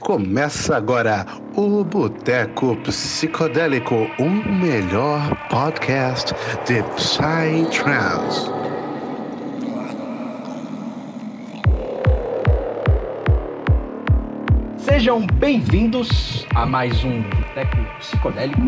Começa 0.00 0.76
agora 0.76 1.24
o 1.56 1.82
Boteco 1.82 2.76
Psicodélico, 2.82 3.94
o 4.18 4.28
melhor 4.28 5.34
podcast 5.48 6.34
de 6.66 6.82
Psytrance. 6.94 8.50
Sejam 14.76 15.26
bem-vindos 15.26 16.46
a 16.54 16.66
mais 16.66 17.02
um 17.02 17.22
Boteco 17.22 17.76
Psicodélico, 17.98 18.60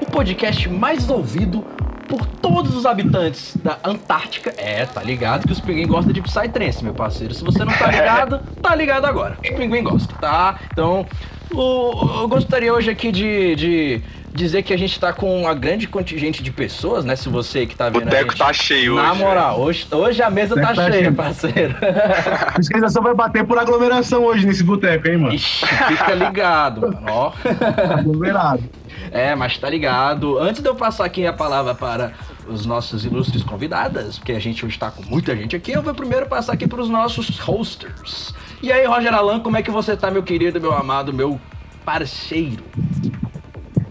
o 0.00 0.06
podcast 0.06 0.68
mais 0.68 1.10
ouvido 1.10 1.64
por 2.08 2.26
todos 2.26 2.74
os 2.74 2.86
habitantes 2.86 3.56
da 3.62 3.78
Antártica. 3.84 4.52
É, 4.56 4.86
tá 4.86 5.02
ligado 5.02 5.46
que 5.46 5.52
os 5.52 5.60
pinguim 5.60 5.86
gostam 5.86 6.12
de 6.12 6.22
Psytrance, 6.22 6.82
meu 6.82 6.94
parceiro. 6.94 7.34
Se 7.34 7.44
você 7.44 7.64
não 7.64 7.72
tá 7.72 7.86
ligado, 7.86 8.40
tá 8.60 8.74
ligado 8.74 9.04
agora. 9.04 9.36
Os 9.42 9.50
pinguim 9.50 9.82
gostam, 9.82 10.16
tá? 10.18 10.58
Então, 10.72 11.06
eu 11.52 12.26
gostaria 12.28 12.72
hoje 12.72 12.90
aqui 12.90 13.12
de, 13.12 13.54
de 13.54 14.02
dizer 14.38 14.62
que 14.62 14.72
a 14.72 14.76
gente 14.78 14.98
tá 14.98 15.12
com 15.12 15.42
uma 15.42 15.52
grande 15.54 15.86
contingente 15.86 16.42
de 16.42 16.50
pessoas, 16.50 17.04
né? 17.04 17.14
Se 17.16 17.28
você 17.28 17.66
que 17.66 17.74
tá 17.76 17.88
O 17.88 17.90
vendo 17.90 18.02
a 18.02 18.04
boteco 18.06 18.30
gente. 18.30 18.38
tá 18.38 18.52
cheio 18.52 18.94
Na 18.94 19.12
hoje. 19.12 19.20
moral, 19.20 19.60
hoje, 19.60 19.86
hoje 19.90 20.22
a 20.22 20.30
mesa 20.30 20.54
tá 20.54 20.68
tá 20.68 20.74
cheia, 20.74 20.92
cheio. 20.92 21.14
parceiro. 21.14 21.74
A 22.46 22.52
fiscalização 22.52 23.02
vai 23.02 23.14
bater 23.14 23.44
por 23.44 23.58
aglomeração 23.58 24.24
hoje 24.24 24.46
nesse 24.46 24.62
boteco, 24.64 25.08
hein, 25.08 25.18
mano? 25.18 25.34
Ixi, 25.34 25.66
fica 25.66 26.14
ligado, 26.14 26.80
mano. 26.82 27.02
Ó. 27.08 27.32
Aglomerado. 27.98 28.64
É, 29.10 29.34
mas 29.34 29.56
tá 29.58 29.68
ligado. 29.68 30.38
Antes 30.38 30.62
de 30.62 30.68
eu 30.68 30.74
passar 30.74 31.04
aqui 31.04 31.26
a 31.26 31.32
palavra 31.32 31.74
para 31.74 32.12
os 32.46 32.64
nossos 32.64 33.04
ilustres 33.04 33.42
convidadas, 33.42 34.18
porque 34.18 34.32
a 34.32 34.38
gente 34.40 34.64
hoje 34.64 34.78
tá 34.78 34.90
com 34.90 35.02
muita 35.02 35.36
gente 35.36 35.54
aqui, 35.54 35.72
eu 35.72 35.82
vou 35.82 35.94
primeiro 35.94 36.26
passar 36.26 36.52
aqui 36.54 36.66
para 36.66 36.80
os 36.80 36.88
nossos 36.88 37.38
hosters. 37.38 38.34
E 38.62 38.72
aí, 38.72 38.86
Roger 38.86 39.14
Alan, 39.14 39.40
como 39.40 39.56
é 39.56 39.62
que 39.62 39.70
você 39.70 39.96
tá, 39.96 40.10
meu 40.10 40.22
querido, 40.22 40.60
meu 40.60 40.72
amado, 40.72 41.12
meu 41.12 41.38
parceiro? 41.84 42.64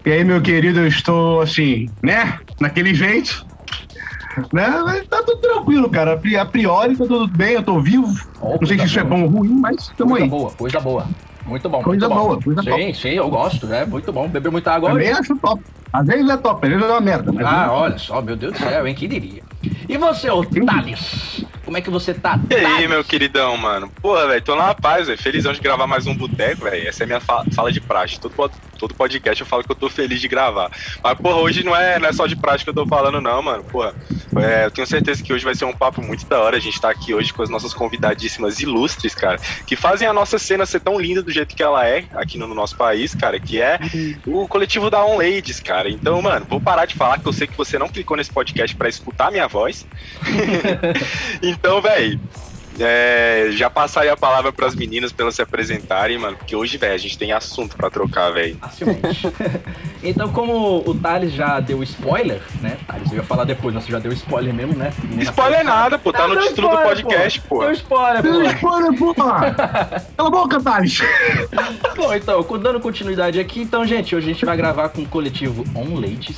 E 0.08 0.10
aí, 0.10 0.24
meu 0.24 0.40
querido, 0.40 0.80
eu 0.80 0.86
estou 0.86 1.42
assim, 1.42 1.86
né? 2.02 2.38
Naquele 2.58 2.94
jeito. 2.94 3.44
Né? 4.54 4.66
Mas 4.82 5.06
tá 5.06 5.22
tudo 5.22 5.38
tranquilo, 5.38 5.90
cara. 5.90 6.14
A 6.14 6.16
pri- 6.16 6.34
A 6.38 6.46
priori 6.46 6.96
tá 6.96 7.04
tudo 7.04 7.28
bem, 7.28 7.52
eu 7.52 7.62
tô 7.62 7.78
vivo. 7.78 8.06
Ó, 8.40 8.52
Não 8.58 8.66
sei 8.66 8.68
se 8.68 8.76
coisa 8.78 8.84
isso 8.86 8.98
é 9.00 9.04
boa. 9.04 9.20
bom 9.20 9.22
ou 9.26 9.30
ruim, 9.30 9.50
mas 9.60 9.88
tamo 9.98 10.12
Coisa 10.12 10.24
aí. 10.24 10.30
boa, 10.30 10.50
coisa 10.52 10.80
boa. 10.80 11.06
Muito 11.44 11.68
bom, 11.68 11.82
Coisa 11.82 12.08
muito 12.08 12.18
bom. 12.18 12.26
boa, 12.28 12.42
coisa 12.42 12.62
sim, 12.62 12.70
boa. 12.70 12.94
sim, 12.94 13.08
eu 13.10 13.28
gosto, 13.28 13.66
né? 13.66 13.84
Muito 13.84 14.10
bom. 14.10 14.26
Beber 14.28 14.50
muita 14.50 14.72
água 14.72 14.92
Também 14.92 15.10
hoje. 15.10 15.20
acho 15.20 15.36
top. 15.36 15.62
Às 15.92 16.06
vezes 16.06 16.30
é 16.30 16.36
top, 16.38 16.66
às 16.66 16.72
vezes 16.72 16.86
é 16.86 16.90
uma 16.90 17.00
merda. 17.02 17.32
Ah, 17.46 17.68
olha 17.70 17.98
só, 17.98 18.22
meu 18.22 18.34
Deus 18.34 18.54
do 18.54 18.58
céu, 18.58 18.86
hein? 18.86 18.94
Quem 18.94 19.08
diria? 19.10 19.42
E 19.88 19.96
você, 19.96 20.30
ô 20.30 20.44
Thales? 20.44 21.44
Como 21.64 21.76
é 21.76 21.82
que 21.82 21.90
você 21.90 22.14
tá, 22.14 22.40
E 22.50 22.54
aí, 22.54 22.88
meu 22.88 23.04
queridão, 23.04 23.54
mano? 23.58 23.90
Porra, 24.00 24.26
velho, 24.28 24.40
tô 24.42 24.56
na 24.56 24.74
paz, 24.74 25.06
velho. 25.06 25.20
Felizão 25.20 25.52
de 25.52 25.60
gravar 25.60 25.86
mais 25.86 26.06
um 26.06 26.14
boteco, 26.16 26.62
velho. 26.64 26.88
Essa 26.88 27.02
é 27.02 27.04
a 27.04 27.06
minha 27.06 27.20
fa- 27.20 27.44
fala 27.54 27.70
de 27.70 27.78
praxe. 27.78 28.18
Todo, 28.18 28.50
todo 28.78 28.94
podcast 28.94 29.38
eu 29.42 29.46
falo 29.46 29.62
que 29.62 29.70
eu 29.70 29.76
tô 29.76 29.90
feliz 29.90 30.18
de 30.18 30.28
gravar. 30.28 30.70
Mas, 31.04 31.18
porra, 31.18 31.36
hoje 31.40 31.62
não 31.62 31.76
é, 31.76 31.98
não 31.98 32.08
é 32.08 32.12
só 32.14 32.26
de 32.26 32.36
praxe 32.36 32.64
que 32.64 32.70
eu 32.70 32.74
tô 32.74 32.86
falando, 32.86 33.20
não, 33.20 33.42
mano. 33.42 33.62
Porra, 33.64 33.94
é, 34.38 34.64
eu 34.64 34.70
tenho 34.70 34.86
certeza 34.86 35.22
que 35.22 35.30
hoje 35.30 35.44
vai 35.44 35.54
ser 35.54 35.66
um 35.66 35.74
papo 35.74 36.00
muito 36.00 36.24
da 36.24 36.40
hora. 36.40 36.56
A 36.56 36.60
gente 36.60 36.80
tá 36.80 36.88
aqui 36.88 37.12
hoje 37.12 37.34
com 37.34 37.42
as 37.42 37.50
nossas 37.50 37.74
convidadíssimas 37.74 38.60
ilustres, 38.60 39.14
cara, 39.14 39.38
que 39.66 39.76
fazem 39.76 40.08
a 40.08 40.12
nossa 40.14 40.38
cena 40.38 40.64
ser 40.64 40.80
tão 40.80 40.98
linda 40.98 41.22
do 41.22 41.30
jeito 41.30 41.54
que 41.54 41.62
ela 41.62 41.86
é 41.86 42.04
aqui 42.14 42.38
no, 42.38 42.46
no 42.46 42.54
nosso 42.54 42.78
país, 42.78 43.14
cara, 43.14 43.38
que 43.38 43.60
é 43.60 43.78
o 44.26 44.48
coletivo 44.48 44.88
da 44.88 45.04
On 45.04 45.18
Ladies, 45.18 45.60
cara. 45.60 45.90
Então, 45.90 46.22
mano, 46.22 46.46
vou 46.48 46.62
parar 46.62 46.86
de 46.86 46.94
falar 46.94 47.18
que 47.18 47.26
eu 47.28 47.32
sei 47.34 47.46
que 47.46 47.58
você 47.58 47.78
não 47.78 47.90
clicou 47.90 48.16
nesse 48.16 48.32
podcast 48.32 48.74
pra 48.74 48.88
escutar 48.88 49.30
minha 49.30 49.47
voz. 49.48 49.86
então, 51.42 51.80
velho, 51.80 52.20
é, 52.80 53.48
já 53.52 53.68
passar 53.70 54.02
aí 54.02 54.08
a 54.08 54.16
palavra 54.16 54.52
pras 54.52 54.74
meninas 54.74 55.12
pra 55.12 55.24
elas 55.24 55.34
se 55.34 55.42
apresentarem, 55.42 56.18
mano, 56.18 56.36
porque 56.36 56.54
hoje, 56.54 56.76
velho, 56.76 56.94
a 56.94 56.98
gente 56.98 57.18
tem 57.18 57.32
assunto 57.32 57.76
pra 57.76 57.90
trocar, 57.90 58.30
velho. 58.30 58.56
Facilmente. 58.56 59.26
então, 60.02 60.32
como 60.32 60.82
o 60.86 60.94
Thales 60.94 61.32
já 61.32 61.60
deu 61.60 61.82
spoiler, 61.82 62.40
né? 62.60 62.76
Thales, 62.86 63.10
eu 63.10 63.18
ia 63.18 63.22
falar 63.22 63.44
depois, 63.44 63.74
mas 63.74 63.84
você 63.84 63.92
já 63.92 63.98
deu 63.98 64.12
spoiler 64.12 64.52
mesmo, 64.52 64.74
né? 64.74 64.92
Menina 65.02 65.22
Spoiler 65.24 65.64
nada, 65.64 65.98
pô, 65.98 66.12
tá 66.12 66.20
Não, 66.20 66.28
no 66.28 66.34
deu 66.34 66.48
título 66.48 66.68
do 66.68 66.74
spoiler, 66.74 67.04
podcast, 67.04 67.40
pô. 67.42 67.60
Deu 67.60 67.72
spoiler, 67.72 68.22
Deu 68.22 68.32
pô. 68.32 68.42
spoiler, 68.42 68.98
porra! 69.14 69.54
Cala 70.16 70.28
a 70.28 70.30
boca, 70.30 70.60
Thales! 70.60 71.00
Bom, 71.96 72.14
então, 72.14 72.42
dando 72.58 72.80
continuidade 72.80 73.38
aqui, 73.40 73.60
então, 73.60 73.86
gente, 73.86 74.14
hoje 74.14 74.30
a 74.30 74.32
gente 74.32 74.44
vai 74.44 74.56
gravar 74.56 74.88
com 74.90 75.02
o 75.02 75.08
coletivo 75.08 75.64
On 75.74 75.94
Ladies. 75.94 76.36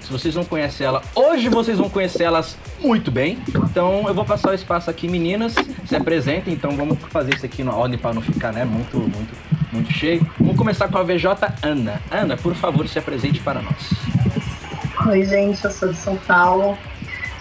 Se 0.00 0.10
vocês 0.10 0.34
não 0.34 0.44
conhecem 0.44 0.86
ela, 0.86 1.02
hoje 1.14 1.48
vocês 1.48 1.78
vão 1.78 1.88
conhecer 1.88 2.24
elas 2.24 2.56
muito 2.80 3.10
bem. 3.10 3.38
Então, 3.48 4.04
eu 4.06 4.14
vou 4.14 4.24
passar 4.24 4.50
o 4.50 4.54
espaço 4.54 4.90
aqui, 4.90 5.08
meninas, 5.08 5.54
se 5.86 5.96
apresentem. 5.96 6.54
Então, 6.54 6.76
vamos 6.76 6.98
fazer 7.10 7.34
isso 7.34 7.46
aqui 7.46 7.62
na 7.62 7.74
ordem 7.74 7.98
para 7.98 8.12
não 8.12 8.22
ficar, 8.22 8.52
né, 8.52 8.64
muito, 8.64 8.98
muito, 8.98 9.36
muito 9.72 9.92
cheio. 9.92 10.26
Vamos 10.38 10.56
começar 10.56 10.88
com 10.88 10.98
a 10.98 11.02
VJ 11.02 11.26
Ana. 11.62 12.00
Ana, 12.10 12.36
por 12.36 12.54
favor, 12.54 12.88
se 12.88 12.98
apresente 12.98 13.40
para 13.40 13.62
nós. 13.62 13.90
Oi, 15.06 15.24
gente, 15.24 15.64
eu 15.64 15.70
sou 15.70 15.88
de 15.88 15.96
São 15.96 16.16
Paulo. 16.16 16.76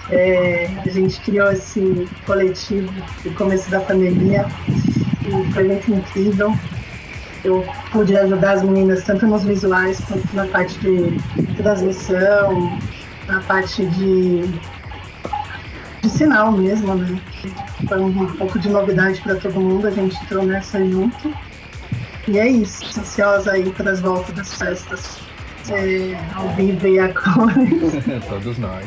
É, 0.10 0.70
a 0.84 0.90
gente 0.90 1.20
criou 1.22 1.52
esse 1.52 2.08
coletivo 2.26 2.92
no 3.24 3.34
começo 3.34 3.70
da 3.70 3.80
pandemia 3.80 4.46
e 4.68 5.54
foi 5.54 5.64
muito 5.64 5.92
incrível. 5.92 6.54
Eu 7.44 7.66
pude 7.92 8.16
ajudar 8.18 8.54
as 8.54 8.64
meninas 8.64 9.04
tanto 9.04 9.26
nos 9.26 9.44
visuais 9.44 10.00
quanto 10.02 10.36
na 10.36 10.46
parte 10.48 10.78
de 10.80 11.54
transmissão, 11.56 12.78
na 13.28 13.40
parte 13.42 13.86
de, 13.86 14.44
de 16.02 16.10
sinal 16.10 16.52
mesmo, 16.52 16.96
né? 16.96 17.22
Foi 17.88 18.00
um 18.00 18.28
pouco 18.36 18.60
de 18.60 18.70
novidade 18.70 19.22
para 19.22 19.36
todo 19.36 19.60
mundo, 19.60 19.88
a 19.88 19.92
gente 19.92 20.16
entrou 20.24 20.44
nessa 20.44 20.84
junto. 20.84 21.34
E 22.28 22.38
é 22.38 22.48
isso, 22.48 23.00
ansiosa 23.00 23.52
aí 23.52 23.72
para 23.72 23.92
as 23.92 24.00
voltas 24.00 24.36
das 24.36 24.54
festas 24.54 25.20
é, 25.70 26.18
ao 26.36 26.50
vivo 26.50 26.88
e 26.88 27.00
a 27.00 27.14
cores. 27.14 27.94
Todos 28.28 28.58
nós. 28.58 28.86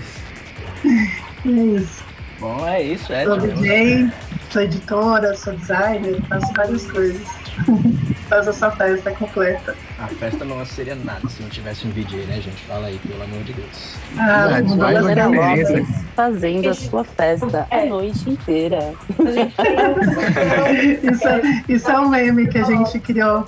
É 0.85 1.49
isso. 1.49 2.05
Bom, 2.41 2.67
é 2.67 2.83
isso, 2.83 3.13
é. 3.13 3.25
Sou 3.25 3.39
DJ, 3.39 4.11
sou 4.51 4.63
editora, 4.63 5.37
sou 5.37 5.53
designer, 5.55 6.21
faço 6.29 6.53
várias 6.55 6.91
coisas. 6.91 7.27
Faço 8.29 8.51
essa 8.51 8.71
festa 8.71 9.11
completa. 9.13 9.77
A 10.05 10.09
festa 10.09 10.45
não 10.45 10.63
seria 10.67 10.95
nada 10.95 11.27
se 11.31 11.43
não 11.43 11.49
tivesse 11.49 11.87
um 11.87 11.91
DJ, 11.91 12.27
né, 12.27 12.39
gente? 12.39 12.63
Fala 12.65 12.89
aí, 12.89 12.99
pelo 12.99 13.23
amor 13.23 13.43
de 13.43 13.55
Deus. 13.55 13.95
Ah, 14.19 14.49
fazer 14.51 14.77
Galera 14.77 15.29
diferença. 15.29 15.73
Lopes 15.73 15.89
fazendo 16.15 16.69
a 16.69 16.75
sua 16.75 17.05
festa 17.05 17.67
a 17.71 17.77
É. 17.79 17.87
noite 17.87 18.29
inteira. 18.29 18.93
isso, 21.03 21.27
é- 21.27 21.63
isso 21.67 21.91
é 21.91 21.99
um 22.01 22.11
meme 22.11 22.47
que 22.49 22.59
a 22.59 22.65
gente 22.65 23.01
criou. 23.01 23.47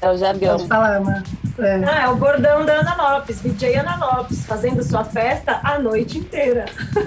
É 0.00 0.10
o 0.10 0.16
jargão. 0.16 0.56
Pode 0.56 0.68
falar, 0.68 1.00
né? 1.00 1.22
É. 1.58 1.74
Ah, 1.84 2.02
é 2.04 2.08
o 2.08 2.16
bordão 2.16 2.64
da 2.64 2.80
Ana 2.80 2.94
Lopes, 3.18 3.42
DJ 3.42 3.76
Ana 3.76 3.96
Lopes, 3.96 4.46
fazendo 4.46 4.82
sua 4.82 5.04
festa 5.04 5.60
a 5.62 5.78
noite 5.78 6.16
inteira. 6.16 6.64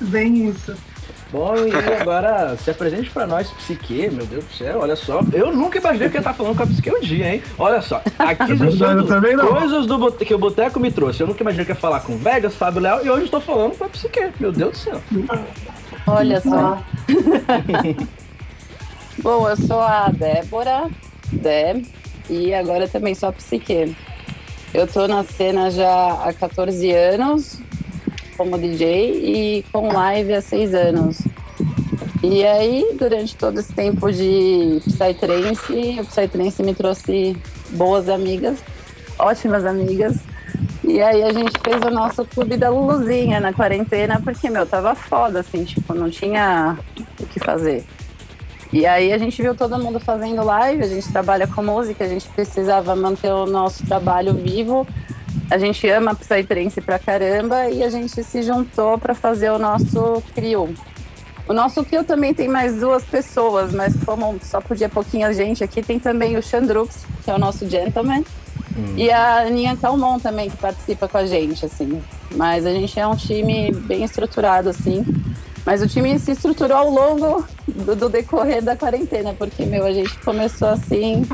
Bem 0.00 0.48
isso. 0.48 0.76
Bom, 1.30 1.54
e 1.56 2.00
agora 2.00 2.56
se 2.56 2.70
apresente 2.70 3.10
pra 3.10 3.26
nós, 3.26 3.50
Psique, 3.50 4.08
meu 4.10 4.24
Deus 4.24 4.44
do 4.44 4.52
céu, 4.54 4.78
olha 4.80 4.96
só. 4.96 5.20
Eu 5.30 5.52
nunca 5.54 5.78
imaginei 5.78 6.08
que 6.08 6.16
eu 6.16 6.18
ia 6.18 6.22
estar 6.22 6.32
falando 6.32 6.56
com 6.56 6.62
a 6.62 6.66
Psique 6.66 6.90
um 6.90 7.00
dia, 7.00 7.34
hein? 7.34 7.42
Olha 7.58 7.82
só, 7.82 8.00
aqui 8.18 8.52
Eu 8.52 8.72
são 8.72 9.04
também 9.06 9.36
não. 9.36 9.46
coisas 9.48 9.86
do 9.86 9.98
bote- 9.98 10.24
que 10.24 10.32
o 10.34 10.38
Boteco 10.38 10.80
me 10.80 10.90
trouxe. 10.90 11.20
Eu 11.22 11.26
nunca 11.26 11.42
imaginei 11.42 11.66
que 11.66 11.72
ia 11.72 11.76
falar 11.76 12.00
com 12.00 12.16
Vegas, 12.16 12.54
Fábio 12.54 12.80
Léo, 12.80 13.04
e 13.04 13.10
hoje 13.10 13.26
estou 13.26 13.42
falando 13.42 13.76
com 13.76 13.84
a 13.84 13.88
Psique, 13.90 14.30
meu 14.40 14.50
Deus 14.52 14.72
do 14.72 14.78
céu. 14.78 15.02
Olha 16.06 16.40
só. 16.40 16.82
Bom, 19.22 19.48
eu 19.48 19.56
sou 19.56 19.80
a 19.80 20.08
Débora, 20.10 20.88
Dé, 21.32 21.82
e 22.30 22.54
agora 22.54 22.88
também 22.88 23.14
sou 23.14 23.28
a 23.28 23.32
Psique. 23.32 23.94
Eu 24.72 24.86
tô 24.86 25.06
na 25.08 25.24
cena 25.24 25.70
já 25.70 26.12
há 26.24 26.32
14 26.32 26.90
anos 26.92 27.58
como 28.38 28.56
DJ 28.56 29.58
e 29.58 29.62
com 29.72 29.92
live 29.92 30.32
há 30.32 30.40
6 30.40 30.74
anos. 30.74 31.18
E 32.22 32.44
aí, 32.46 32.96
durante 32.96 33.36
todo 33.36 33.58
esse 33.58 33.72
tempo 33.72 34.10
de 34.10 34.80
Psytrance, 34.86 36.00
o 36.00 36.04
Psytrance 36.04 36.62
me 36.62 36.74
trouxe 36.74 37.36
boas 37.70 38.08
amigas, 38.08 38.58
ótimas 39.18 39.66
amigas. 39.66 40.16
E 40.84 41.02
aí 41.02 41.22
a 41.22 41.32
gente 41.32 41.52
fez 41.62 41.82
o 41.82 41.90
nosso 41.90 42.24
clube 42.24 42.56
da 42.56 42.70
Luluzinha 42.70 43.40
na 43.40 43.52
quarentena, 43.52 44.20
porque, 44.22 44.48
meu, 44.48 44.64
tava 44.64 44.94
foda, 44.94 45.40
assim, 45.40 45.64
tipo, 45.64 45.92
não 45.92 46.08
tinha 46.08 46.78
o 47.20 47.26
que 47.26 47.40
fazer. 47.40 47.84
E 48.72 48.86
aí 48.86 49.12
a 49.12 49.18
gente 49.18 49.40
viu 49.40 49.54
todo 49.54 49.78
mundo 49.78 49.98
fazendo 49.98 50.44
live, 50.44 50.82
a 50.82 50.88
gente 50.88 51.10
trabalha 51.10 51.46
com 51.46 51.62
música, 51.62 52.04
a 52.04 52.08
gente 52.08 52.28
precisava 52.28 52.94
manter 52.94 53.32
o 53.32 53.46
nosso 53.46 53.84
trabalho 53.86 54.34
vivo. 54.34 54.86
A 55.50 55.58
gente 55.58 55.88
ama 55.88 56.14
Psytrance 56.14 56.80
pra 56.80 56.98
caramba 56.98 57.68
e 57.68 57.82
a 57.82 57.90
gente 57.90 58.22
se 58.22 58.42
juntou 58.42 58.98
para 58.98 59.14
fazer 59.14 59.50
o 59.50 59.58
nosso 59.58 60.22
CRIO. 60.34 60.74
O 61.48 61.52
nosso 61.52 61.82
CRIO 61.84 62.04
também 62.04 62.34
tem 62.34 62.48
mais 62.48 62.76
duas 62.76 63.02
pessoas, 63.04 63.72
mas 63.72 63.94
como 64.04 64.38
só 64.42 64.60
podia 64.60 64.88
pouquinha 64.88 65.32
gente 65.32 65.64
aqui, 65.64 65.82
tem 65.82 65.98
também 65.98 66.36
o 66.36 66.42
Chandrux, 66.42 67.06
que 67.24 67.30
é 67.30 67.34
o 67.34 67.38
nosso 67.38 67.68
gentleman, 67.68 68.22
e 68.96 69.10
a 69.10 69.40
Aninha 69.40 69.76
Calmon 69.76 70.18
também, 70.18 70.50
que 70.50 70.56
participa 70.56 71.08
com 71.08 71.18
a 71.18 71.26
gente, 71.26 71.64
assim. 71.64 72.00
Mas 72.36 72.64
a 72.64 72.70
gente 72.70 72.98
é 72.98 73.06
um 73.06 73.16
time 73.16 73.72
bem 73.72 74.04
estruturado, 74.04 74.68
assim. 74.68 75.04
Mas 75.64 75.82
o 75.82 75.88
time 75.88 76.18
se 76.18 76.32
estruturou 76.32 76.76
ao 76.76 76.90
longo 76.90 77.44
do, 77.66 77.96
do 77.96 78.08
decorrer 78.08 78.62
da 78.62 78.76
quarentena, 78.76 79.34
porque, 79.36 79.66
meu, 79.66 79.84
a 79.84 79.92
gente 79.92 80.16
começou 80.20 80.68
assim, 80.68 81.26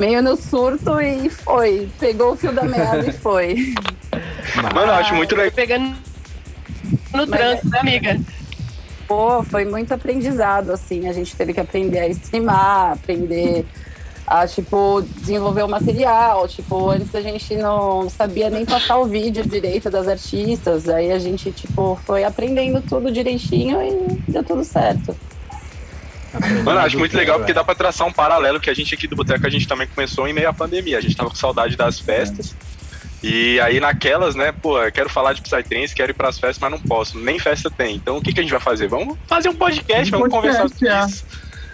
meio 0.00 0.22
no 0.22 0.34
surto 0.34 0.98
e 0.98 1.28
foi. 1.28 1.88
Pegou 2.00 2.32
o 2.32 2.36
fio 2.36 2.52
da 2.52 2.64
meada 2.64 3.06
e 3.06 3.12
foi. 3.12 3.74
Mano, 4.74 4.90
eu 4.90 4.94
acho 4.94 5.14
muito 5.14 5.36
legal. 5.36 5.52
Pegando 5.52 5.94
no 7.14 7.26
trânsito, 7.26 7.68
né, 7.68 7.78
amiga? 7.78 8.20
Pô, 9.06 9.42
foi 9.42 9.66
muito 9.66 9.92
aprendizado, 9.92 10.70
assim. 10.70 11.06
A 11.06 11.12
gente 11.12 11.36
teve 11.36 11.52
que 11.52 11.60
aprender 11.60 11.98
a 11.98 12.08
streamar, 12.08 12.92
aprender 12.92 13.66
a, 14.26 14.46
tipo, 14.46 15.02
desenvolver 15.18 15.64
o 15.64 15.68
material. 15.68 16.48
Tipo, 16.48 16.88
antes 16.88 17.14
a 17.14 17.20
gente 17.20 17.54
não 17.56 18.08
sabia 18.08 18.48
nem 18.48 18.64
passar 18.64 18.96
o 18.96 19.04
vídeo 19.04 19.46
direito 19.46 19.90
das 19.90 20.08
artistas. 20.08 20.88
Aí 20.88 21.12
a 21.12 21.18
gente, 21.18 21.52
tipo, 21.52 22.00
foi 22.06 22.24
aprendendo 22.24 22.80
tudo 22.80 23.12
direitinho 23.12 23.82
e 23.82 24.30
deu 24.30 24.42
tudo 24.42 24.64
certo. 24.64 25.14
Mano, 26.64 26.80
acho 26.80 26.98
muito 26.98 27.16
legal 27.16 27.38
porque 27.38 27.52
dá 27.52 27.64
pra 27.64 27.74
traçar 27.74 28.06
um 28.06 28.12
paralelo 28.12 28.60
que 28.60 28.70
a 28.70 28.74
gente 28.74 28.94
aqui 28.94 29.06
do 29.06 29.16
Boteco, 29.16 29.46
a 29.46 29.50
gente 29.50 29.66
também 29.66 29.86
começou 29.86 30.28
em 30.28 30.32
meio 30.32 30.48
à 30.48 30.52
pandemia. 30.52 30.98
A 30.98 31.00
gente 31.00 31.16
tava 31.16 31.30
com 31.30 31.36
saudade 31.36 31.76
das 31.76 31.98
festas. 31.98 32.54
E 33.22 33.60
aí 33.60 33.80
naquelas, 33.80 34.34
né, 34.34 34.52
pô, 34.52 34.80
eu 34.80 34.90
quero 34.90 35.08
falar 35.10 35.34
de 35.34 35.42
Psytrance, 35.42 35.94
quero 35.94 36.12
ir 36.12 36.14
pras 36.14 36.38
festas, 36.38 36.58
mas 36.58 36.70
não 36.70 36.78
posso. 36.78 37.18
Nem 37.18 37.38
festa 37.38 37.70
tem. 37.70 37.96
Então 37.96 38.16
o 38.16 38.22
que, 38.22 38.32
que 38.32 38.40
a 38.40 38.42
gente 38.42 38.52
vai 38.52 38.60
fazer? 38.60 38.88
Vamos 38.88 39.18
fazer 39.26 39.48
um 39.48 39.54
podcast, 39.54 40.14
Um 40.14 40.18
vamos 40.18 40.30
podcast, 40.30 40.58
conversar 40.58 40.76
sobre 40.76 40.88
é. 40.88 41.06
isso. 41.06 41.24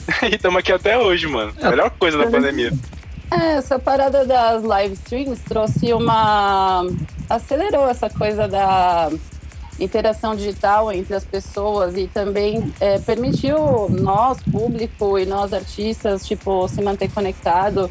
e 0.32 0.34
estamos 0.34 0.58
aqui 0.58 0.72
até 0.72 0.98
hoje, 0.98 1.26
mano. 1.26 1.52
Melhor 1.60 1.90
coisa 1.90 2.18
da 2.18 2.26
pandemia. 2.26 2.72
É, 3.30 3.54
essa 3.54 3.78
parada 3.78 4.24
das 4.24 4.62
live 4.62 4.94
streams 4.94 5.40
trouxe 5.48 5.92
uma. 5.92 6.86
acelerou 7.28 7.88
essa 7.88 8.08
coisa 8.08 8.46
da 8.46 9.10
interação 9.78 10.34
digital 10.34 10.90
entre 10.92 11.14
as 11.14 11.24
pessoas 11.24 11.96
e 11.96 12.06
também 12.06 12.72
é, 12.80 12.98
permitiu 12.98 13.88
nós, 13.90 14.38
público, 14.42 15.18
e 15.18 15.26
nós, 15.26 15.52
artistas, 15.52 16.26
tipo, 16.26 16.66
se 16.68 16.82
manter 16.82 17.10
conectado. 17.10 17.90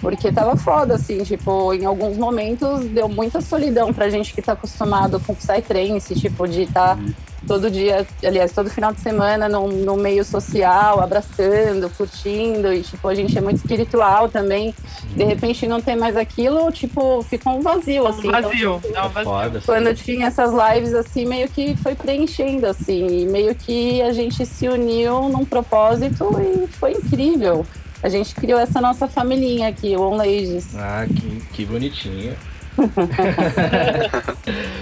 Porque 0.00 0.32
tava 0.32 0.56
foda, 0.56 0.94
assim, 0.94 1.22
tipo, 1.22 1.74
em 1.74 1.84
alguns 1.84 2.16
momentos 2.16 2.86
deu 2.86 3.08
muita 3.08 3.40
solidão 3.40 3.92
pra 3.92 4.08
gente 4.08 4.32
que 4.32 4.40
tá 4.40 4.52
acostumado 4.52 5.20
com 5.20 5.34
Psytrance, 5.34 6.14
tipo, 6.14 6.48
de 6.48 6.62
estar 6.62 6.98
todo 7.46 7.70
dia, 7.70 8.06
aliás, 8.22 8.52
todo 8.52 8.70
final 8.70 8.92
de 8.92 9.00
semana 9.00 9.48
no, 9.48 9.68
no 9.68 9.96
meio 9.96 10.24
social, 10.24 11.00
abraçando, 11.00 11.90
curtindo, 11.90 12.72
e 12.72 12.82
tipo, 12.82 13.08
a 13.08 13.14
gente 13.14 13.36
é 13.36 13.40
muito 13.40 13.56
espiritual 13.56 14.28
também. 14.28 14.74
De 15.14 15.24
repente 15.24 15.66
não 15.66 15.80
tem 15.80 15.96
mais 15.96 16.16
aquilo, 16.16 16.70
tipo, 16.70 17.22
ficou 17.22 17.58
um 17.58 17.60
vazio, 17.60 18.06
assim. 18.06 18.28
Então, 18.28 18.42
Vazio, 18.42 18.82
dá 18.92 19.06
um 19.06 19.08
vazio. 19.08 19.58
Assim. 19.58 19.66
quando 19.66 19.94
tinha 19.94 20.26
essas 20.26 20.50
lives, 20.52 20.94
assim, 20.94 21.26
meio 21.26 21.48
que 21.48 21.76
foi 21.76 21.94
preenchendo, 21.94 22.66
assim, 22.66 23.22
e 23.22 23.26
meio 23.26 23.54
que 23.54 24.00
a 24.02 24.12
gente 24.12 24.44
se 24.46 24.68
uniu 24.68 25.28
num 25.28 25.44
propósito 25.44 26.30
e 26.40 26.66
foi 26.68 26.92
incrível. 26.92 27.66
A 28.02 28.08
gente 28.08 28.34
criou 28.34 28.58
essa 28.58 28.80
nossa 28.80 29.06
familhinha 29.06 29.68
aqui, 29.68 29.94
o 29.96 30.00
On 30.02 30.16
Ladies. 30.16 30.74
Ah, 30.76 31.06
que, 31.06 31.40
que 31.52 31.64
bonitinho. 31.66 32.34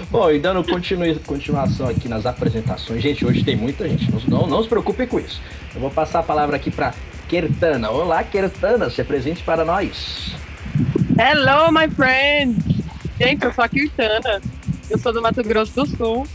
Bom, 0.09 0.31
e 0.31 0.39
dando 0.39 0.63
continui- 0.63 1.15
continuação 1.15 1.87
aqui 1.87 2.07
nas 2.07 2.25
apresentações, 2.25 3.01
gente, 3.01 3.25
hoje 3.25 3.43
tem 3.43 3.55
muita 3.57 3.87
gente, 3.89 4.09
não, 4.11 4.19
não, 4.41 4.47
não 4.47 4.63
se 4.63 4.69
preocupem 4.69 5.05
com 5.07 5.19
isso. 5.19 5.41
Eu 5.75 5.81
vou 5.81 5.91
passar 5.91 6.19
a 6.19 6.23
palavra 6.23 6.55
aqui 6.55 6.71
para 6.71 6.93
Kertana. 7.27 7.89
Olá, 7.91 8.23
Kertana, 8.23 8.89
se 8.89 9.01
apresente 9.01 9.43
para 9.43 9.65
nós. 9.65 10.31
Hello, 11.17 11.71
my 11.71 11.89
friend! 11.93 12.55
Gente, 13.19 13.43
eu 13.43 13.53
sou 13.53 13.63
a 13.63 13.67
Kirtana. 13.69 14.41
Eu 14.89 14.97
sou 14.97 15.11
do 15.11 15.21
Mato 15.21 15.43
Grosso 15.43 15.73
do 15.75 15.85
Sul. 15.85 16.25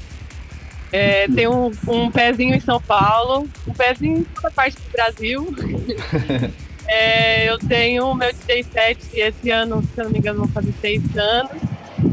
É, 0.93 1.27
tenho 1.29 1.53
um, 1.53 1.73
um 1.89 2.11
pezinho 2.11 2.55
em 2.55 2.61
São 2.61 2.81
Paulo, 2.81 3.49
um 3.67 3.73
pezinho 3.73 4.19
em 4.19 4.25
toda 4.25 4.51
parte 4.51 4.77
do 4.77 4.91
Brasil. 4.93 5.49
É, 6.87 7.49
eu 7.49 7.59
tenho 7.59 8.15
meu 8.15 8.33
DJ 8.33 8.63
set 8.65 8.99
esse 9.15 9.51
ano, 9.51 9.83
se 9.83 10.01
eu 10.01 10.05
não 10.05 10.11
me 10.13 10.19
engano, 10.19 10.41
vão 10.41 10.49
fazer 10.49 10.73
seis 10.81 11.03
anos. 11.17 11.53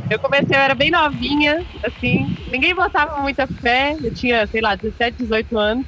Eu 0.09 0.19
comecei, 0.19 0.55
eu 0.55 0.61
era 0.61 0.75
bem 0.75 0.91
novinha, 0.91 1.65
assim, 1.83 2.35
ninguém 2.51 2.75
botava 2.75 3.21
muita 3.21 3.47
fé, 3.47 3.95
eu 4.01 4.13
tinha, 4.13 4.45
sei 4.47 4.61
lá, 4.61 4.75
17, 4.75 5.17
18 5.17 5.57
anos. 5.57 5.85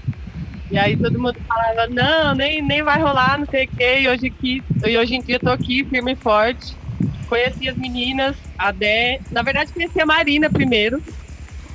E 0.71 0.77
aí 0.77 0.97
todo 0.97 1.19
mundo 1.19 1.37
falava, 1.47 1.87
não, 1.87 2.33
nem, 2.33 2.61
nem 2.61 2.81
vai 2.81 3.01
rolar, 3.01 3.37
não 3.37 3.45
sei 3.45 3.65
o 3.65 3.67
quê. 3.67 3.99
E 3.99 4.07
hoje, 4.07 4.27
aqui, 4.27 4.63
e 4.85 4.97
hoje 4.97 5.15
em 5.15 5.21
dia 5.21 5.35
eu 5.35 5.39
tô 5.39 5.49
aqui, 5.49 5.83
firme 5.83 6.13
e 6.13 6.15
forte. 6.15 6.75
Conheci 7.27 7.69
as 7.69 7.77
meninas, 7.77 8.35
a 8.57 8.71
Dé. 8.71 9.19
Na 9.29 9.41
verdade, 9.41 9.71
conheci 9.71 9.99
a 9.99 10.05
Marina 10.05 10.49
primeiro, 10.49 11.01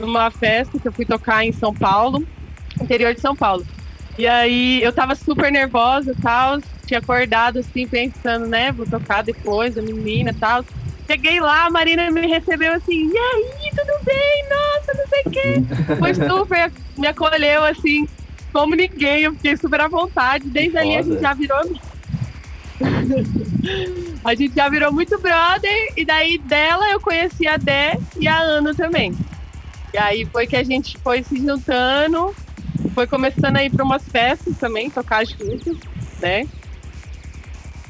numa 0.01 0.31
festa 0.31 0.79
que 0.79 0.89
eu 0.89 0.93
fui 0.93 1.05
tocar 1.05 1.45
em 1.45 1.53
São 1.53 1.75
Paulo, 1.75 2.27
interior 2.81 3.15
de 3.15 3.21
São 3.21 3.37
Paulo. 3.37 3.65
E 4.19 4.27
aí 4.27 4.83
eu 4.83 4.93
tava 4.93 5.15
super 5.15 5.53
nervosa 5.53 6.13
e 6.13 6.21
tal, 6.21 6.59
tinha 6.89 7.01
acordado 7.01 7.59
assim, 7.59 7.87
pensando, 7.87 8.47
né, 8.47 8.73
vou 8.73 8.87
tocar 8.87 9.23
depois, 9.23 9.77
a 9.77 9.83
menina 9.83 10.31
e 10.31 10.35
tal. 10.35 10.65
Cheguei 11.07 11.39
lá, 11.41 11.67
a 11.67 11.71
Marina 11.71 12.11
me 12.11 12.27
recebeu 12.27 12.73
assim, 12.73 13.11
e 13.13 13.17
aí, 13.17 13.71
tudo 13.71 14.05
bem? 14.05 14.45
Nossa, 14.51 14.95
não 14.95 15.07
sei 15.09 15.23
o 15.25 15.31
quê. 15.31 15.63
Foi 15.99 16.15
super, 16.15 16.73
me 16.97 17.07
acolheu 17.07 17.65
assim, 17.65 18.09
como 18.53 18.75
ninguém, 18.75 19.23
eu 19.23 19.33
fiquei 19.35 19.57
super 19.57 19.81
à 19.81 19.89
vontade. 19.89 20.49
Desde 20.49 20.77
ali 20.77 20.97
a 20.97 21.03
gente 21.03 21.21
já 21.21 21.35
virou. 21.35 21.59
A 24.25 24.35
gente 24.35 24.55
já 24.55 24.69
virou 24.69 24.93
muito 24.93 25.19
brother, 25.19 25.93
e 25.97 26.05
daí 26.05 26.39
dela 26.39 26.91
eu 26.91 27.01
conheci 27.01 27.47
a 27.47 27.57
Dé 27.57 27.99
e 28.19 28.29
a 28.29 28.39
Ana 28.39 28.75
também. 28.75 29.17
E 29.93 29.99
aí 29.99 30.27
foi 30.27 30.47
que 30.47 30.57
a 30.57 30.63
gente 30.63 30.99
foi 30.99 31.23
se 31.23 31.37
juntando, 31.39 32.35
foi 32.95 33.07
começando 33.07 33.57
a 33.57 33.65
ir 33.65 33.71
para 33.71 33.85
umas 33.85 34.07
festas 34.07 34.57
também, 34.59 34.91
tocar 34.91 35.25
juntos, 35.25 35.79
né? 36.21 36.47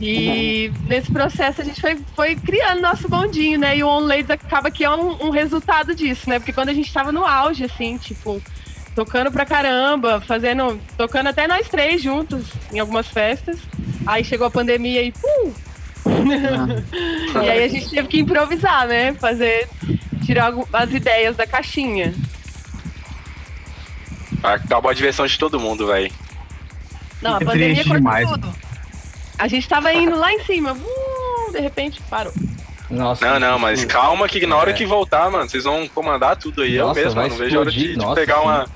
E 0.00 0.70
nesse 0.86 1.10
processo 1.10 1.60
a 1.60 1.64
gente 1.64 1.80
foi, 1.80 1.98
foi 2.14 2.36
criando 2.36 2.80
nosso 2.80 3.08
bondinho, 3.08 3.58
né? 3.58 3.76
E 3.76 3.82
o 3.82 3.88
On 3.88 3.98
Ladies 3.98 4.30
acaba 4.30 4.70
que 4.70 4.84
é 4.84 4.90
um, 4.90 5.26
um 5.26 5.30
resultado 5.30 5.94
disso, 5.94 6.30
né? 6.30 6.38
Porque 6.38 6.52
quando 6.52 6.68
a 6.68 6.74
gente 6.74 6.92
tava 6.92 7.10
no 7.10 7.24
auge, 7.24 7.64
assim, 7.64 7.98
tipo, 7.98 8.40
tocando 8.94 9.32
pra 9.32 9.44
caramba, 9.44 10.20
fazendo. 10.20 10.80
tocando 10.96 11.28
até 11.28 11.48
nós 11.48 11.68
três 11.68 12.00
juntos 12.00 12.46
em 12.72 12.78
algumas 12.78 13.08
festas. 13.08 13.58
Aí 14.06 14.22
chegou 14.22 14.46
a 14.46 14.50
pandemia 14.50 15.02
e 15.02 15.12
pum! 15.12 15.52
e 17.44 17.48
aí 17.50 17.64
a 17.64 17.68
gente 17.68 17.90
teve 17.90 18.06
que 18.06 18.20
improvisar, 18.20 18.86
né? 18.86 19.12
Fazer. 19.14 19.68
tirar 20.24 20.52
as 20.72 20.92
ideias 20.92 21.36
da 21.36 21.46
caixinha. 21.46 22.14
Acabou 24.44 24.92
a 24.92 24.94
diversão 24.94 25.26
de 25.26 25.36
todo 25.36 25.58
mundo, 25.58 25.88
velho. 25.88 26.12
Não, 27.20 27.34
a 27.34 27.40
pandemia 27.40 27.82
cortou 27.82 27.96
demais. 27.96 28.30
tudo. 28.30 28.67
A 29.38 29.46
gente 29.49 29.69
tava 29.69 29.93
indo 29.93 30.17
lá 30.19 30.33
em 30.33 30.42
cima, 30.45 30.73
uh, 30.73 31.52
de 31.52 31.61
repente 31.61 32.00
parou. 32.11 32.33
Nossa, 32.90 33.25
Não, 33.25 33.38
não, 33.38 33.59
mas 33.59 33.85
calma 33.85 34.26
que 34.28 34.45
na 34.47 34.57
hora 34.57 34.71
É. 34.71 34.73
que 34.73 34.87
voltar, 34.87 35.30
mano, 35.30 35.49
vocês 35.49 35.64
vão 35.64 35.87
comandar 35.88 36.37
tudo 36.37 36.62
aí. 36.62 36.78
Nossa, 36.78 36.99
eu 37.00 37.04
mesmo, 37.04 37.21
mano, 37.21 37.28
não 37.30 37.37
vejo 37.37 37.57
a 37.57 37.61
hora 37.61 37.71
de, 37.71 37.88
de 37.92 37.97
nossa, 37.97 38.14
pegar 38.14 38.40
uma. 38.40 38.66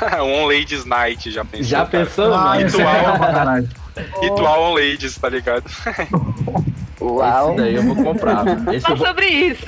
um 0.24 0.42
On 0.42 0.46
Ladies 0.46 0.84
Night, 0.84 1.30
já 1.30 1.44
pensou? 1.44 1.66
Já 1.66 1.86
cara? 1.86 2.04
pensou, 2.04 2.34
Ah, 2.34 2.38
mano? 2.54 2.60
é 2.66 3.18
caralho. 3.18 3.68
Ritual 4.22 4.62
On 4.72 4.74
Ladies, 4.74 5.16
tá 5.18 5.28
ligado? 5.28 5.64
Uau! 7.00 7.48
Esse 7.50 7.56
daí 7.62 7.74
eu 7.74 7.82
vou 7.82 7.96
comprar. 8.04 8.44
Esse 8.72 8.76
eu 8.76 8.80
Fala 8.80 8.96
vou... 8.96 9.06
sobre 9.06 9.26
isso. 9.28 9.66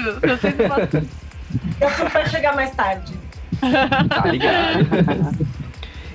Eu 1.80 1.90
fui 1.90 2.10
pra 2.10 2.26
chegar 2.26 2.54
mais 2.56 2.70
tarde. 2.74 3.12
Tá 3.60 4.26
ligado. 4.26 5.46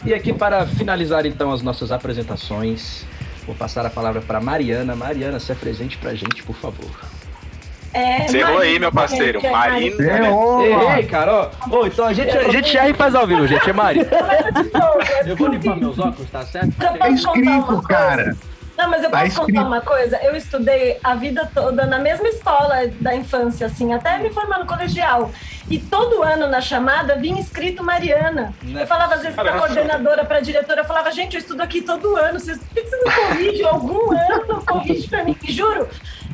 e 0.05 0.13
aqui 0.13 0.33
para 0.33 0.65
finalizar 0.65 1.25
então 1.25 1.51
as 1.51 1.61
nossas 1.61 1.91
apresentações, 1.91 3.05
vou 3.45 3.55
passar 3.55 3.85
a 3.85 3.89
palavra 3.89 4.21
para 4.21 4.39
Mariana. 4.39 4.95
Mariana, 4.95 5.39
se 5.39 5.51
apresente 5.51 5.97
pra 5.97 6.13
gente, 6.13 6.43
por 6.43 6.55
favor. 6.55 6.89
É, 7.93 8.27
Você 8.27 8.39
errou 8.39 8.57
aí, 8.57 8.79
meu 8.79 8.91
parceiro. 8.91 9.39
é 9.43 9.51
Marina. 9.51 10.03
É, 10.03 10.21
né? 10.21 10.31
ô, 10.31 10.61
Ei, 10.95 11.03
cara, 11.05 11.31
ó. 11.31 11.75
Ô, 11.77 11.85
então 11.85 12.05
a 12.07 12.13
gente, 12.13 12.35
a 12.35 12.49
gente 12.49 12.73
já 12.73 12.91
faz 12.95 13.13
ao 13.13 13.27
vivo, 13.27 13.45
gente. 13.47 13.69
É 13.69 13.73
Mari. 13.73 13.99
Eu 15.25 15.35
vou 15.35 15.47
limpar 15.47 15.77
meus 15.77 15.99
óculos, 15.99 16.27
tá 16.31 16.43
certo? 16.43 16.71
Tá 16.75 16.91
uma 16.93 17.09
escrito, 17.09 17.81
cara. 17.83 18.35
Não, 18.77 18.89
mas 18.89 19.03
eu 19.03 19.09
Tá 19.11 19.21
posso 19.21 19.41
contar 19.41 19.65
uma 19.65 19.81
coisa? 19.81 20.17
Eu 20.23 20.35
estudei 20.35 20.99
a 21.03 21.13
vida 21.15 21.49
toda 21.53 21.85
na 21.85 21.99
mesma 21.99 22.27
escola 22.27 22.87
da 22.99 23.15
infância, 23.15 23.67
assim, 23.67 23.93
até 23.93 24.17
me 24.17 24.29
formar 24.31 24.59
no 24.59 24.65
colegial. 24.65 25.31
E 25.69 25.77
todo 25.79 26.23
ano 26.23 26.47
na 26.47 26.59
chamada 26.59 27.15
vinha 27.15 27.39
escrito 27.39 27.83
Mariana. 27.83 28.53
Né? 28.63 28.81
Eu 28.83 28.87
falava 28.87 29.15
às 29.15 29.21
vezes 29.21 29.35
pra 29.35 29.45
Caramba. 29.45 29.65
coordenadora, 29.67 30.25
pra 30.25 30.39
diretora, 30.39 30.81
eu 30.81 30.85
falava, 30.85 31.11
gente, 31.11 31.35
eu 31.35 31.39
estudo 31.39 31.61
aqui 31.61 31.81
todo 31.81 32.15
ano. 32.17 32.39
Vocês, 32.39 32.57
por 32.57 32.67
que 32.73 32.81
que 32.81 32.89
você 32.89 32.97
não 32.97 33.11
corrige? 33.11 33.63
Algum 33.63 34.11
ano 34.11 34.63
corrige 34.65 35.07
pra 35.07 35.23
mim, 35.23 35.37
juro. 35.47 35.87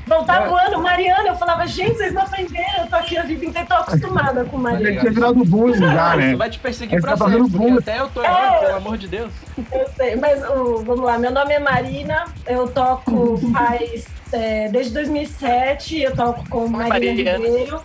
Voltava 0.10 0.52
o 0.52 0.58
ano, 0.58 0.82
Mariana, 0.82 1.30
eu 1.30 1.36
falava, 1.36 1.68
gente, 1.68 1.98
vocês 1.98 2.12
não 2.14 2.24
aprenderam, 2.24 2.80
eu 2.80 2.88
tô 2.88 2.96
aqui 2.96 3.16
a 3.16 3.22
vida 3.22 3.46
inteira, 3.46 3.68
tô 3.68 3.76
acostumada 3.76 4.44
com 4.44 4.58
Mariana. 4.58 5.00
tinha 5.00 5.12
virado 5.12 5.46
bullying 5.46 5.78
já, 5.78 6.16
né? 6.16 6.36
vai 6.36 6.50
te 6.50 6.58
perseguir 6.58 6.96
Ele 6.96 7.02
pra 7.02 7.16
tá 7.16 7.30
sempre, 7.30 7.48
bullying. 7.50 7.78
até 7.78 8.00
eu 8.00 8.10
tô 8.10 8.24
errado, 8.24 8.60
pelo 8.60 8.76
amor 8.78 8.98
de 8.98 9.08
Deus. 9.08 9.32
Eu 9.72 9.88
sei, 9.96 10.16
mas 10.16 10.42
vamos 10.42 11.02
lá, 11.02 11.20
meu 11.20 11.32
nome 11.32 11.54
é 11.54 11.60
Marina, 11.60 12.26
eu 12.48 12.68
toco 12.68 13.38
faz 13.54 14.08
é, 14.32 14.68
desde 14.70 14.94
2007, 14.94 16.02
eu 16.02 16.16
toco 16.16 16.50
com 16.50 16.68
Marina 16.68 16.90
Mariana. 16.90 17.46
Ribeiro 17.46 17.82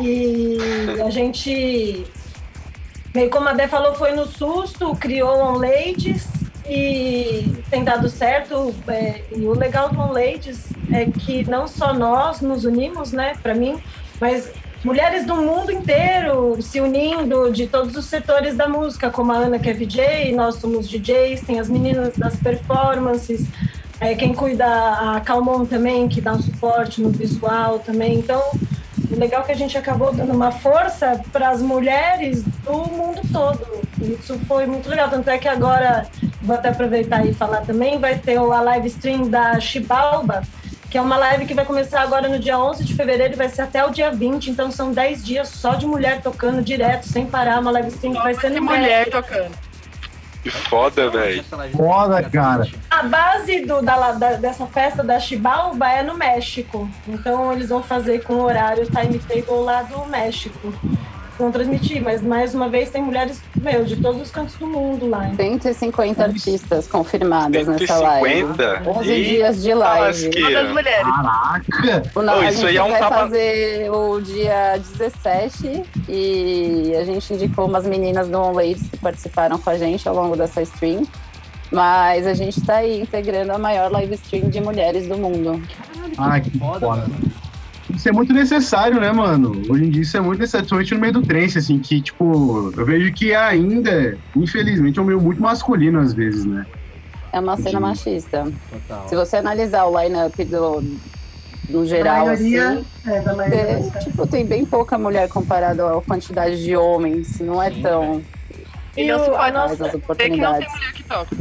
e 0.00 0.58
a 1.04 1.10
gente 1.10 2.06
meio 3.12 3.30
como 3.30 3.48
a 3.48 3.52
Dé 3.52 3.66
falou, 3.66 3.96
foi 3.96 4.12
no 4.12 4.26
susto, 4.26 4.94
criou 4.94 5.42
On 5.42 5.58
Ladies 5.58 6.37
e 6.68 7.62
tem 7.70 7.82
dado 7.84 8.08
certo. 8.08 8.74
É, 8.88 9.22
e 9.34 9.46
o 9.46 9.52
legal 9.52 9.88
do 9.90 10.12
Ladies 10.12 10.66
é 10.92 11.06
que 11.06 11.48
não 11.48 11.66
só 11.66 11.94
nós 11.94 12.40
nos 12.40 12.64
unimos, 12.64 13.12
né, 13.12 13.34
para 13.42 13.54
mim, 13.54 13.78
mas 14.20 14.50
mulheres 14.84 15.26
do 15.26 15.36
mundo 15.36 15.72
inteiro 15.72 16.60
se 16.60 16.80
unindo 16.80 17.50
de 17.52 17.66
todos 17.66 17.96
os 17.96 18.04
setores 18.04 18.56
da 18.56 18.68
música, 18.68 19.10
como 19.10 19.32
a 19.32 19.36
Ana 19.36 19.58
que 19.58 19.70
é 19.70 19.72
VJ, 19.72 20.32
nós 20.34 20.56
somos 20.56 20.88
DJs, 20.88 21.40
tem 21.42 21.58
as 21.58 21.68
meninas 21.68 22.16
das 22.16 22.36
performances, 22.36 23.46
é, 24.00 24.14
quem 24.14 24.32
cuida 24.32 24.64
a 24.66 25.20
Calmon 25.20 25.64
também, 25.64 26.08
que 26.08 26.20
dá 26.20 26.32
um 26.32 26.42
suporte 26.42 27.00
no 27.02 27.10
visual 27.10 27.80
também. 27.80 28.18
Então, 28.18 28.40
o 29.10 29.18
legal 29.18 29.42
é 29.42 29.46
que 29.46 29.52
a 29.52 29.56
gente 29.56 29.76
acabou 29.76 30.12
dando 30.12 30.32
uma 30.32 30.52
força 30.52 31.20
para 31.32 31.50
as 31.50 31.60
mulheres 31.60 32.42
do 32.42 32.72
mundo 32.72 33.20
todo. 33.32 33.66
Isso 34.00 34.38
foi 34.46 34.66
muito 34.66 34.88
legal. 34.88 35.08
Tanto 35.08 35.28
é 35.28 35.38
que 35.38 35.48
agora, 35.48 36.06
vou 36.42 36.56
até 36.56 36.68
aproveitar 36.70 37.26
e 37.26 37.34
falar 37.34 37.62
também, 37.62 37.98
vai 37.98 38.16
ter 38.18 38.36
a 38.38 38.42
live 38.60 38.86
stream 38.88 39.28
da 39.28 39.58
Chibalba, 39.60 40.42
que 40.90 40.96
é 40.96 41.00
uma 41.02 41.16
live 41.16 41.44
que 41.46 41.54
vai 41.54 41.64
começar 41.64 42.00
agora 42.00 42.28
no 42.28 42.38
dia 42.38 42.58
11 42.58 42.82
de 42.84 42.94
fevereiro 42.94 43.34
e 43.34 43.36
vai 43.36 43.48
ser 43.48 43.62
até 43.62 43.84
o 43.84 43.90
dia 43.90 44.10
20. 44.10 44.50
Então 44.50 44.70
são 44.70 44.92
10 44.92 45.24
dias 45.24 45.48
só 45.48 45.74
de 45.74 45.86
mulher 45.86 46.22
tocando 46.22 46.62
direto, 46.62 47.04
sem 47.06 47.26
parar. 47.26 47.60
Uma 47.60 47.70
live 47.72 47.88
stream 47.88 48.14
que 48.14 48.22
vai 48.22 48.34
ser 48.34 48.50
no 48.50 48.62
mulher 48.62 49.06
México. 49.06 49.10
tocando. 49.22 49.68
Que 50.42 50.50
foda, 50.50 51.10
velho. 51.10 51.44
Foda, 51.76 52.22
cara. 52.30 52.66
A 52.88 53.02
base 53.02 53.66
do, 53.66 53.82
da, 53.82 54.12
da- 54.12 54.34
dessa 54.34 54.66
festa 54.66 55.02
da 55.02 55.18
Chibalba 55.18 55.90
é 55.90 56.02
no 56.02 56.14
México. 56.14 56.88
Então 57.08 57.52
eles 57.52 57.68
vão 57.68 57.82
fazer 57.82 58.22
com 58.22 58.34
o 58.34 58.42
horário 58.44 58.86
timetable 58.86 59.64
lá 59.64 59.82
do 59.82 60.06
México. 60.06 60.72
Vão 61.38 61.52
transmitir, 61.52 62.02
mas 62.02 62.20
mais 62.20 62.52
uma 62.52 62.68
vez 62.68 62.90
tem 62.90 63.00
mulheres, 63.00 63.40
meu, 63.60 63.84
de 63.84 63.94
todos 63.96 64.20
os 64.20 64.28
cantos 64.30 64.56
do 64.56 64.66
mundo 64.66 65.08
lá. 65.08 65.30
150 65.36 66.22
artistas 66.24 66.88
confirmadas 66.88 67.66
nessa 67.68 67.96
live. 67.98 68.40
150? 68.56 68.90
11 68.90 69.12
Ih, 69.12 69.24
dias 69.24 69.62
de 69.62 69.72
live. 69.74 70.30
Todas 70.30 70.70
mulheres. 70.70 71.02
Caraca! 71.06 72.02
O, 72.14 72.18
Ô, 72.18 72.30
a 72.30 72.44
isso 72.50 72.56
gente 72.62 72.66
aí 72.66 72.76
é 72.76 72.82
um 72.82 72.90
vai 72.90 72.98
tapa- 73.00 73.16
fazer 73.18 73.90
o 73.92 74.20
dia 74.20 74.78
17 74.98 75.82
e 76.08 76.92
a 77.00 77.04
gente 77.04 77.32
indicou 77.32 77.66
umas 77.66 77.86
meninas 77.86 78.28
do 78.28 78.36
On 78.36 78.52
Ladies 78.52 78.88
que 78.90 78.96
participaram 78.96 79.58
com 79.58 79.70
a 79.70 79.78
gente 79.78 80.08
ao 80.08 80.14
longo 80.16 80.36
dessa 80.36 80.60
stream. 80.62 81.04
Mas 81.70 82.26
a 82.26 82.32
gente 82.34 82.60
tá 82.62 82.76
aí 82.76 83.02
integrando 83.02 83.52
a 83.52 83.58
maior 83.58 83.92
live 83.92 84.14
stream 84.14 84.48
de 84.48 84.58
mulheres 84.60 85.06
do 85.06 85.18
mundo. 85.18 85.62
Ai, 86.16 86.40
que 86.40 86.58
Foda, 86.58 86.80
foda. 86.80 87.06
Isso 87.94 88.08
é 88.08 88.12
muito 88.12 88.32
necessário, 88.32 89.00
né, 89.00 89.10
mano? 89.12 89.62
Hoje 89.68 89.84
em 89.84 89.90
dia 89.90 90.02
isso 90.02 90.16
é 90.16 90.20
muito 90.20 90.40
necessário, 90.40 90.66
principalmente 90.68 90.94
no 90.94 91.00
meio 91.00 91.12
do 91.14 91.22
trance, 91.22 91.58
assim, 91.58 91.78
que, 91.78 92.02
tipo, 92.02 92.72
eu 92.76 92.84
vejo 92.84 93.12
que 93.14 93.34
ainda, 93.34 94.18
infelizmente, 94.36 94.98
é 94.98 95.02
um 95.02 95.06
meio 95.06 95.20
muito 95.20 95.40
masculino 95.40 95.98
às 95.98 96.12
vezes, 96.12 96.44
né? 96.44 96.66
É 97.32 97.40
uma 97.40 97.56
cena 97.56 97.80
machista. 97.80 98.44
Total. 98.70 99.08
Se 99.08 99.16
você 99.16 99.36
analisar 99.36 99.84
o 99.86 100.00
line-up 100.02 100.44
do, 100.44 100.82
no 101.68 101.84
geral, 101.86 102.22
a 102.22 102.24
maioria, 102.26 102.68
assim, 102.70 102.86
é, 103.06 103.20
da 103.20 103.34
maioria 103.36 103.60
é, 103.60 103.66
festas. 103.82 104.04
tipo, 104.04 104.26
tem 104.26 104.46
bem 104.46 104.64
pouca 104.64 104.98
mulher 104.98 105.28
comparada 105.28 105.96
à 105.96 106.00
quantidade 106.02 106.62
de 106.62 106.76
homens. 106.76 107.38
Não 107.40 107.62
é 107.62 107.70
Sim, 107.70 107.82
tão 107.82 108.22
E 108.96 109.06
não 109.06 109.16
o- 109.16 109.24
se 109.24 109.30
a 109.30 109.32
pode 109.38 109.52
nossa, 109.52 109.68
mais 109.68 109.80
as 109.82 109.90
Sei 109.90 110.00
que 110.00 110.08
não 110.08 110.16
tem 110.16 110.26
oportunidades. 110.26 110.72
mulher 110.74 110.92
que 110.94 111.02
toca. 111.04 111.36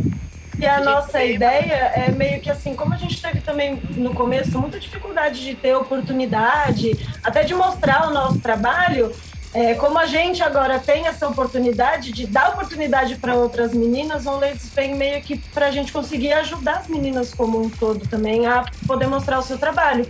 E 0.59 0.65
a 0.65 0.81
nossa 0.81 1.23
ideia 1.23 1.91
é 1.95 2.11
meio 2.11 2.41
que 2.41 2.49
assim, 2.49 2.75
como 2.75 2.93
a 2.93 2.97
gente 2.97 3.21
teve 3.21 3.41
também 3.41 3.79
no 3.95 4.13
começo 4.13 4.57
muita 4.59 4.79
dificuldade 4.79 5.43
de 5.43 5.53
ter 5.53 5.75
oportunidade, 5.75 6.97
até 7.23 7.43
de 7.43 7.53
mostrar 7.53 8.07
o 8.07 8.13
nosso 8.13 8.39
trabalho, 8.39 9.13
é, 9.53 9.75
como 9.75 9.97
a 9.97 10.05
gente 10.05 10.43
agora 10.43 10.77
tem 10.79 11.07
essa 11.07 11.27
oportunidade 11.27 12.11
de 12.11 12.27
dar 12.27 12.49
oportunidade 12.49 13.15
para 13.15 13.35
outras 13.35 13.73
meninas, 13.73 14.25
o 14.25 14.31
Ladies 14.31 14.69
vem 14.73 14.95
meio 14.95 15.21
que 15.21 15.37
para 15.37 15.67
a 15.67 15.71
gente 15.71 15.91
conseguir 15.91 16.33
ajudar 16.33 16.77
as 16.79 16.87
meninas 16.87 17.33
como 17.33 17.61
um 17.61 17.69
todo 17.69 18.07
também 18.07 18.45
a 18.45 18.65
poder 18.85 19.07
mostrar 19.07 19.39
o 19.39 19.43
seu 19.43 19.57
trabalho. 19.57 20.09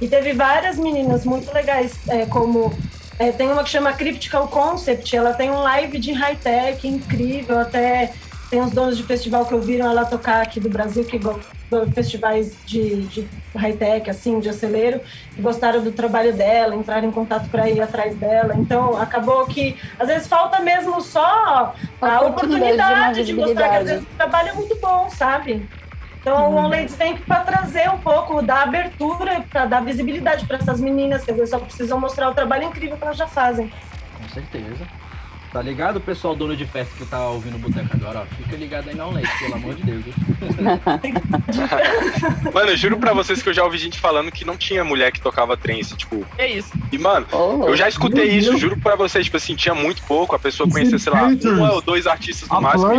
E 0.00 0.06
teve 0.06 0.34
várias 0.34 0.76
meninas 0.76 1.24
muito 1.24 1.52
legais, 1.52 1.94
é, 2.08 2.26
como 2.26 2.72
é, 3.18 3.32
tem 3.32 3.50
uma 3.50 3.64
que 3.64 3.70
chama 3.70 3.92
Cryptical 3.92 4.46
Concept, 4.48 5.16
ela 5.16 5.32
tem 5.32 5.50
um 5.50 5.60
live 5.60 5.98
de 5.98 6.12
high-tech 6.12 6.86
incrível, 6.86 7.58
até 7.58 8.12
tem 8.56 8.62
os 8.62 8.70
donos 8.70 8.96
de 8.96 9.02
festival 9.02 9.44
que 9.44 9.52
ouviram 9.52 9.86
ela 9.86 10.06
tocar 10.06 10.40
aqui 10.40 10.58
do 10.58 10.70
Brasil, 10.70 11.04
que 11.04 11.20
festivais 11.92 12.56
de, 12.64 13.02
de 13.02 13.28
high-tech, 13.54 14.08
assim, 14.08 14.40
de 14.40 14.48
acelero, 14.48 14.98
e 15.36 15.42
gostaram 15.42 15.82
do 15.82 15.92
trabalho 15.92 16.32
dela, 16.32 16.74
entraram 16.74 17.06
em 17.06 17.12
contato 17.12 17.50
para 17.50 17.68
ir 17.68 17.82
atrás 17.82 18.16
dela. 18.16 18.54
Então, 18.56 18.96
acabou 18.96 19.44
que, 19.46 19.76
às 19.98 20.08
vezes, 20.08 20.26
falta 20.26 20.60
mesmo 20.60 21.02
só 21.02 21.20
a 21.20 21.74
A 22.00 22.20
oportunidade 22.22 22.24
oportunidade 22.30 23.24
de 23.24 23.24
de 23.26 23.34
mostrar 23.34 23.68
que, 23.68 23.76
às 23.76 23.84
vezes, 23.84 24.04
o 24.04 24.16
trabalho 24.16 24.48
é 24.48 24.52
muito 24.54 24.74
bom, 24.80 25.10
sabe? 25.10 25.68
Então, 26.18 26.50
o 26.50 26.56
On 26.56 26.68
Ladies 26.68 26.96
vem 26.96 27.14
para 27.14 27.40
trazer 27.40 27.90
um 27.90 27.98
pouco 27.98 28.40
da 28.40 28.62
abertura, 28.62 29.44
para 29.50 29.66
dar 29.66 29.84
visibilidade 29.84 30.46
para 30.46 30.56
essas 30.56 30.80
meninas, 30.80 31.22
que 31.22 31.30
às 31.30 31.36
vezes 31.36 31.50
só 31.50 31.58
precisam 31.58 32.00
mostrar 32.00 32.30
o 32.30 32.34
trabalho 32.34 32.64
incrível 32.64 32.96
que 32.96 33.04
elas 33.04 33.18
já 33.18 33.26
fazem. 33.26 33.70
Com 34.16 34.28
certeza. 34.30 35.05
Tá 35.56 35.62
ligado, 35.62 35.98
pessoal 36.02 36.36
dono 36.36 36.54
de 36.54 36.66
festa 36.66 36.94
que 36.98 37.06
tá 37.06 37.30
ouvindo 37.30 37.56
o 37.56 37.58
Boteco 37.58 37.88
agora, 37.94 38.20
ó? 38.20 38.26
Fica 38.36 38.54
ligado 38.56 38.90
aí 38.90 38.94
na 38.94 39.06
Onlet, 39.06 39.26
pelo 39.38 39.54
amor 39.54 39.74
de 39.74 39.84
Deus. 39.84 40.04
viu? 40.04 40.12
Mano, 42.52 42.72
eu 42.72 42.76
juro 42.76 42.98
pra 42.98 43.14
vocês 43.14 43.40
que 43.40 43.48
eu 43.48 43.54
já 43.54 43.64
ouvi 43.64 43.78
gente 43.78 43.98
falando 43.98 44.30
que 44.30 44.44
não 44.44 44.54
tinha 44.54 44.84
mulher 44.84 45.10
que 45.10 45.18
tocava 45.18 45.56
trance, 45.56 45.96
tipo. 45.96 46.26
É 46.36 46.46
isso. 46.46 46.70
E, 46.92 46.98
mano, 46.98 47.26
Ô, 47.32 47.68
eu 47.68 47.74
já 47.74 47.88
escutei 47.88 48.26
isso, 48.26 48.50
Deus. 48.50 48.60
juro 48.60 48.76
pra 48.76 48.96
vocês, 48.96 49.24
tipo 49.24 49.38
assim, 49.38 49.56
tinha 49.56 49.74
muito 49.74 50.02
pouco, 50.02 50.36
a 50.36 50.38
pessoa 50.38 50.68
conhecia, 50.68 50.98
sei 50.98 51.10
lá, 51.10 51.26
um 51.26 51.72
ou 51.72 51.80
dois 51.80 52.06
artistas 52.06 52.50
no 52.50 52.56
A 52.56 52.60
máximo, 52.60 52.92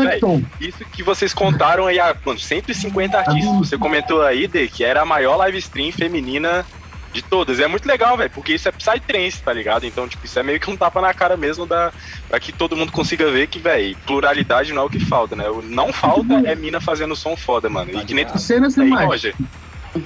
e. 0.60 0.68
Isso 0.68 0.84
que 0.86 1.04
vocês 1.04 1.36
contaram 1.36 1.86
aí, 1.86 2.00
mano, 2.26 2.40
150 2.40 3.20
artistas. 3.20 3.56
Você 3.56 3.78
comentou 3.78 4.24
aí, 4.24 4.48
Dê, 4.48 4.68
que 4.68 4.84
era 4.84 5.04
a 5.04 5.06
maior 5.06 5.36
live 5.36 5.60
stream 5.60 5.92
feminina 5.92 6.66
de 7.18 7.24
todas. 7.24 7.60
E 7.60 7.64
é 7.64 7.68
muito 7.68 7.86
legal, 7.88 8.16
velho, 8.16 8.30
porque 8.30 8.54
isso 8.54 8.70
é 8.70 8.72
Psytrance, 8.72 9.42
tá 9.42 9.52
ligado? 9.52 9.86
Então, 9.86 10.08
tipo, 10.08 10.26
isso 10.26 10.38
é 10.40 10.44
meio 10.44 10.60
que 10.60 10.70
um 10.70 10.78
tapa 10.78 11.02
na 11.02 11.14
cara 11.14 11.36
mesmo 11.36 11.66
da, 11.66 11.92
pra 12.30 12.40
que 12.40 12.52
todo 12.52 12.76
mundo 12.78 12.92
consiga 12.92 13.30
ver 13.32 13.48
que, 13.48 13.60
velho, 13.60 13.98
pluralidade 14.06 14.72
não 14.74 14.84
é 14.84 14.86
o 14.86 14.90
que 14.90 15.00
falta, 15.00 15.36
né? 15.36 15.50
O 15.50 15.62
não 15.62 15.92
falta 15.92 16.34
é 16.46 16.56
mina 16.56 16.80
fazendo 16.80 17.16
som 17.16 17.36
foda, 17.36 17.70
mano. 17.70 17.92
E 18.00 18.06
que 18.06 18.14
nem 18.14 18.26
tu 18.26 18.38
Cenas 18.38 18.78
aí. 18.78 18.90
Roger, 18.90 19.34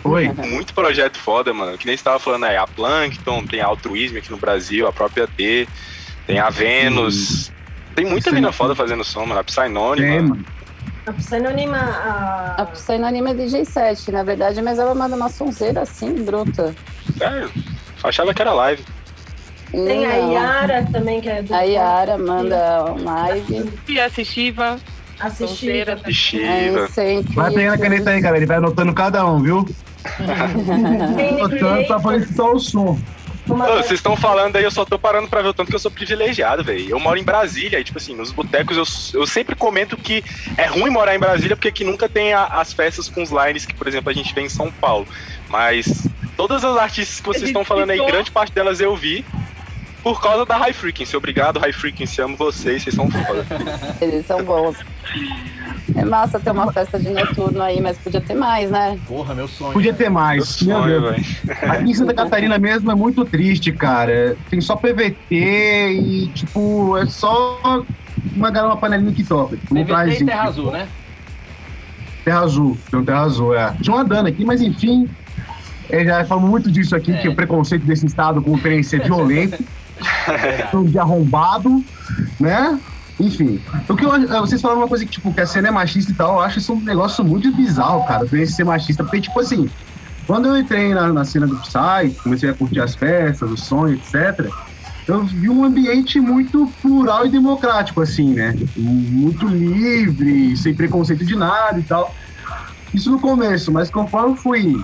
Oi. 0.04 0.30
muito 0.48 0.74
projeto 0.74 1.18
foda, 1.18 1.54
mano. 1.54 1.78
Que 1.78 1.86
nem 1.86 1.98
você 1.98 2.04
tava 2.04 2.20
falando 2.20 2.46
aí, 2.46 2.56
a 2.56 2.66
Plankton, 2.66 3.46
tem 3.46 3.62
a 3.62 3.66
Altruismo 3.68 4.18
aqui 4.18 4.32
no 4.32 4.38
Brasil, 4.38 4.88
a 4.88 4.94
própria 4.94 5.28
T, 5.28 5.68
tem 6.26 6.40
a 6.40 6.50
Vênus. 6.50 7.52
Tem 7.96 8.06
muita 8.06 8.30
Sim. 8.30 8.36
mina 8.38 8.52
foda 8.52 8.74
fazendo 8.74 9.04
som, 9.04 9.26
mano. 9.26 9.42
A 9.42 9.44
Psynone, 9.44 10.02
É, 10.02 10.16
mano. 10.16 10.30
mano. 10.30 10.46
A 11.06 11.14
Psynonima, 11.14 11.78
a... 11.78 12.62
A 12.62 12.66
Psynonima 12.68 13.32
é 13.32 13.34
DJ 13.34 13.66
7, 13.66 14.12
na 14.12 14.24
verdade, 14.24 14.62
mas 14.62 14.78
ela 14.78 14.94
manda 14.94 15.16
uma 15.16 15.30
sonzeira 15.30 15.82
assim, 15.82 16.14
bruta. 16.24 16.76
Eu 17.20 18.10
achava 18.10 18.34
que 18.34 18.42
era 18.42 18.54
live. 18.54 18.84
tem 19.72 20.06
a. 20.06 20.16
Yara 20.16 20.88
também, 20.92 21.22
que 21.22 21.30
é 21.30 21.42
do... 21.42 21.54
A 21.54 21.62
Yara 21.62 22.18
manda 22.18 22.84
live. 23.04 23.72
E 23.88 24.00
assistiva. 24.00 24.78
Assistir. 25.20 25.48
Sonzeira. 25.48 25.96
De 25.98 26.14
Shiva. 26.14 26.84
Aí 26.86 26.92
sempre. 26.92 27.34
Vai 27.36 27.52
pegando 27.54 27.74
a 27.76 27.78
caneta 27.78 28.10
aí, 28.10 28.20
galera. 28.22 28.38
Ele 28.40 28.46
vai 28.48 28.58
anotando 28.58 28.94
cada 28.94 29.26
um, 29.26 29.40
viu? 29.42 29.68
Anotando 30.20 31.86
pra 31.88 32.00
poder 32.00 32.22
escutar 32.22 32.44
o 32.46 32.60
som. 32.60 33.00
Vocês 33.48 33.94
estão 33.94 34.16
falando 34.16 34.56
aí, 34.56 34.64
eu 34.64 34.72
só 34.72 34.86
tô 34.86 34.98
parando 35.00 35.28
pra 35.28 35.42
ver 35.42 35.50
o 35.50 35.54
tanto 35.54 35.70
que 35.70 35.76
eu 35.76 35.80
sou 35.80 35.92
privilegiado, 35.92 36.64
velho. 36.64 36.90
Eu 36.90 37.00
moro 37.00 37.20
em 37.20 37.24
Brasília 37.24 37.80
e, 37.80 37.84
tipo 37.84 37.98
assim, 37.98 38.16
nos 38.16 38.32
botecos 38.32 38.78
eu, 39.14 39.20
eu 39.20 39.28
sempre 39.28 39.56
comento 39.56 39.98
que 39.98 40.24
é 40.58 40.68
ruim 40.68 40.90
morar 40.90 41.16
em 41.16 41.20
Brasília 41.20 41.56
porque 41.56 41.68
aqui 41.68 41.84
nunca 41.84 42.08
tem 42.08 42.34
a- 42.34 42.46
as 42.46 42.72
festas 42.72 43.10
com 43.10 43.22
os 43.22 43.30
lines 43.32 43.66
que, 43.66 43.74
por 43.74 43.88
exemplo, 43.88 44.10
a 44.10 44.14
gente 44.14 44.34
tem 44.34 44.46
em 44.46 44.50
São 44.50 44.72
Paulo. 44.72 45.08
Mas 45.52 46.08
todas 46.38 46.64
as 46.64 46.78
artistas 46.78 47.20
que 47.20 47.28
vocês 47.28 47.44
estão 47.44 47.66
falando 47.66 47.90
aí, 47.90 48.04
grande 48.06 48.32
parte 48.32 48.54
delas 48.54 48.80
eu 48.80 48.96
vi 48.96 49.26
por 50.02 50.22
causa 50.22 50.46
da 50.46 50.58
High 50.58 50.74
Frequency. 50.74 51.16
Obrigado, 51.16 51.60
High 51.60 51.74
Frequency. 51.74 52.22
Amo 52.22 52.38
vocês, 52.38 52.84
vocês 52.84 52.96
são 52.96 53.10
foda. 53.12 53.46
Eles 54.02 54.26
são 54.26 54.44
bons. 54.44 54.78
É 55.96 56.06
massa 56.06 56.40
ter 56.40 56.52
uma 56.52 56.72
festa 56.72 56.98
de 56.98 57.10
noturno 57.10 57.62
aí, 57.62 57.82
mas 57.82 57.98
podia 57.98 58.22
ter 58.22 58.34
mais, 58.34 58.72
né? 58.72 58.98
Porra, 59.08 59.36
meu 59.36 59.48
sonho. 59.48 59.74
Podia 59.74 59.94
ter 59.94 60.06
Meu 60.06 60.14
mais. 60.14 60.62
Meu 60.62 60.78
sonho, 60.78 61.02
Deus. 61.02 61.28
velho. 61.44 61.72
Aqui 61.72 61.92
em 61.92 61.94
Santa 61.94 62.14
Catarina 62.14 62.58
mesmo 62.58 62.90
é 62.90 62.96
muito 62.96 63.26
triste, 63.26 63.72
cara. 63.74 64.38
Tem 64.50 64.62
só 64.62 64.76
PVT 64.76 65.16
e, 65.32 66.28
tipo, 66.34 66.98
é 66.98 67.06
só 67.06 67.60
uma 68.36 68.50
galera, 68.50 68.74
uma 68.74 68.78
panelinha 68.78 69.12
que 69.12 69.24
toca. 69.24 69.58
Tipo, 69.58 69.76
não 69.76 69.84
traz, 69.84 70.14
PVT 70.14 70.24
e 70.24 70.28
Terra 70.28 70.44
Azul, 70.44 70.72
né? 70.72 70.88
Terra 72.24 72.40
Azul. 72.40 72.78
Tem 72.90 73.00
um 73.00 73.06
Terra 73.06 73.22
Azul, 73.22 73.56
é. 73.56 73.76
Tinha 73.82 73.96
uma 73.96 74.06
Dana 74.06 74.30
aqui, 74.30 74.46
mas 74.46 74.62
enfim. 74.62 75.10
Eu 75.92 76.06
já 76.06 76.26
falamos 76.26 76.50
muito 76.50 76.72
disso 76.72 76.96
aqui, 76.96 77.12
É. 77.12 77.18
que 77.18 77.28
o 77.30 77.36
preconceito 77.36 77.86
desse 77.86 78.06
estado 78.06 78.42
com 78.42 78.54
o 78.54 78.60
trem 78.60 78.80
é 78.80 79.00
violento, 79.00 79.64
um 80.74 80.84
de 80.84 80.98
arrombado, 80.98 81.84
né? 82.40 82.80
Enfim. 83.20 83.62
O 83.88 83.96
que 83.96 84.06
eu, 84.06 84.12
vocês 84.40 84.62
falaram 84.62 84.82
uma 84.82 84.88
coisa 84.88 85.06
que, 85.06 85.12
tipo, 85.12 85.32
que 85.34 85.42
a 85.42 85.46
cena 85.46 85.68
é 85.68 85.72
machista 85.72 86.12
e 86.12 86.16
tal, 86.16 86.36
eu 86.36 86.42
acho 86.42 86.60
isso 86.60 86.74
um 86.74 86.80
negócio 86.80 87.24
muito 87.24 87.54
bizarro, 87.56 88.04
cara, 88.06 88.26
do 88.26 88.46
ser 88.48 88.64
machista. 88.64 89.04
Porque, 89.04 89.22
tipo 89.22 89.40
assim, 89.40 89.70
quando 90.26 90.48
eu 90.48 90.58
entrei 90.58 90.94
na, 90.94 91.12
na 91.12 91.26
cena 91.26 91.46
do 91.46 91.58
Psy, 91.58 92.16
comecei 92.24 92.50
a 92.50 92.54
curtir 92.54 92.80
as 92.80 92.96
festas, 92.96 93.52
o 93.52 93.58
som, 93.58 93.88
etc., 93.88 94.50
eu 95.08 95.24
vi 95.24 95.50
um 95.50 95.66
ambiente 95.66 96.20
muito 96.20 96.72
plural 96.82 97.26
e 97.26 97.30
democrático, 97.30 98.02
assim, 98.02 98.34
né? 98.34 98.56
Muito 98.78 99.48
livre, 99.48 100.56
sem 100.56 100.74
preconceito 100.74 101.26
de 101.26 101.36
nada 101.36 101.80
e 101.80 101.84
tal. 101.84 102.16
Isso 102.94 103.12
no 103.12 103.20
começo, 103.20 103.72
mas 103.72 103.90
conforme 103.90 104.32
eu 104.32 104.36
fui 104.36 104.82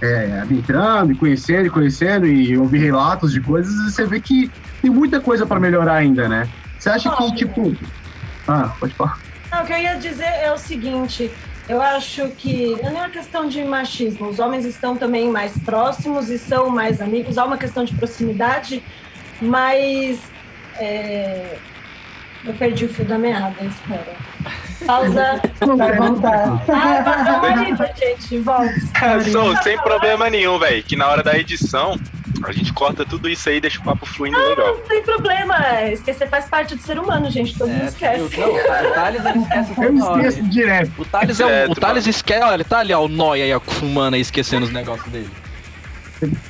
é, 0.00 0.40
adentrando 0.40 1.12
e 1.12 1.14
conhecendo 1.14 1.66
e 1.66 1.70
conhecendo 1.70 2.26
e 2.26 2.56
ouvir 2.56 2.78
relatos 2.78 3.32
de 3.32 3.40
coisas, 3.40 3.72
você 3.92 4.04
vê 4.06 4.20
que 4.20 4.50
tem 4.80 4.90
muita 4.90 5.20
coisa 5.20 5.44
para 5.44 5.58
melhorar 5.58 5.94
ainda, 5.96 6.28
né? 6.28 6.48
Você 6.78 6.88
acha 6.90 7.10
que, 7.16 7.34
tipo. 7.34 7.76
Ah, 8.46 8.72
pode 8.78 8.94
falar. 8.94 9.18
Não, 9.50 9.62
o 9.62 9.66
que 9.66 9.72
eu 9.72 9.78
ia 9.78 9.94
dizer 9.96 10.24
é 10.24 10.52
o 10.52 10.58
seguinte: 10.58 11.30
eu 11.68 11.82
acho 11.82 12.28
que 12.30 12.76
não 12.82 12.90
é 12.90 12.92
uma 12.92 13.08
questão 13.10 13.48
de 13.48 13.62
machismo, 13.64 14.28
os 14.28 14.38
homens 14.38 14.64
estão 14.64 14.96
também 14.96 15.30
mais 15.30 15.56
próximos 15.58 16.30
e 16.30 16.38
são 16.38 16.70
mais 16.70 17.00
amigos, 17.00 17.36
há 17.36 17.44
uma 17.44 17.58
questão 17.58 17.84
de 17.84 17.94
proximidade, 17.94 18.82
mas. 19.40 20.20
É... 20.76 21.58
Eu 22.44 22.54
perdi 22.54 22.84
o 22.84 22.88
fio 22.88 23.04
da 23.04 23.18
meada, 23.18 23.54
espera. 23.64 24.16
Pausa. 24.86 25.40
Vai 25.76 25.96
voltar. 25.96 26.62
Ah, 26.68 27.02
passou 27.02 27.50
uma 27.50 27.94
gente, 27.94 28.38
volta. 28.38 28.74
Sou, 29.30 29.56
sem 29.62 29.76
problema 29.78 30.30
nenhum, 30.30 30.58
velho. 30.58 30.82
Que 30.82 30.96
na 30.96 31.08
hora 31.08 31.22
da 31.22 31.36
edição, 31.36 31.98
a 32.44 32.52
gente 32.52 32.72
corta 32.72 33.04
tudo 33.04 33.28
isso 33.28 33.48
aí 33.48 33.56
e 33.56 33.60
deixa 33.60 33.80
o 33.80 33.84
papo 33.84 34.06
fluindo 34.06 34.38
legal. 34.38 34.76
Não 34.76 34.80
tem 34.82 35.02
problema, 35.02 35.82
esquecer 35.92 36.28
faz 36.28 36.46
parte 36.46 36.74
do 36.76 36.82
ser 36.82 36.98
humano, 36.98 37.30
gente, 37.30 37.58
todo 37.58 37.68
mundo 37.68 37.82
É, 37.82 37.86
esquece. 37.86 38.38
não, 38.38 38.54
o 38.54 38.94
Thales 38.94 39.26
ele 39.26 39.38
esquece 39.38 39.74
Eu 39.78 39.96
esqueço 39.96 40.42
direto. 40.48 40.92
O 40.98 41.04
Thales, 41.04 41.40
é 41.40 41.44
um, 41.44 41.48
Direto, 41.48 41.72
o 41.72 41.74
Thales 41.74 42.06
esquece, 42.06 42.42
olha, 42.44 42.54
ele 42.54 42.64
tá 42.64 42.78
ali, 42.78 42.92
ó, 42.92 43.04
o 43.04 43.08
Noia 43.08 43.44
aí, 43.44 43.52
ó, 43.52 43.60
fumando 43.60 44.14
aí, 44.14 44.20
esquecendo 44.20 44.64
os 44.64 44.72
negócios 44.72 45.10
dele. 45.10 45.30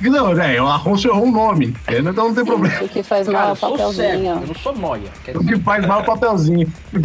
Não, 0.01 0.33
né? 0.33 0.61
O 0.61 0.67
Arroz 0.67 1.03
errou 1.05 1.25
um 1.25 1.31
nome. 1.31 1.75
Então 1.87 2.27
não 2.27 2.33
tem 2.33 2.45
problema. 2.45 2.83
O 2.83 2.89
que 2.89 3.03
faz 3.03 3.27
Cara, 3.27 3.37
mal 3.37 3.47
eu 3.47 3.53
o 3.53 3.55
sou 3.57 3.77
cego, 3.93 3.93
papelzinho. 3.93 4.31
eu 4.41 4.47
não 4.47 4.55
sou 4.55 4.75
Noia. 4.75 5.09
Quer 5.23 5.37
O 5.37 5.45
que 5.45 5.59
faz 5.59 5.85
mal 5.85 5.99
é 5.99 6.03
o 6.03 6.05
papelzinho. 6.05 6.73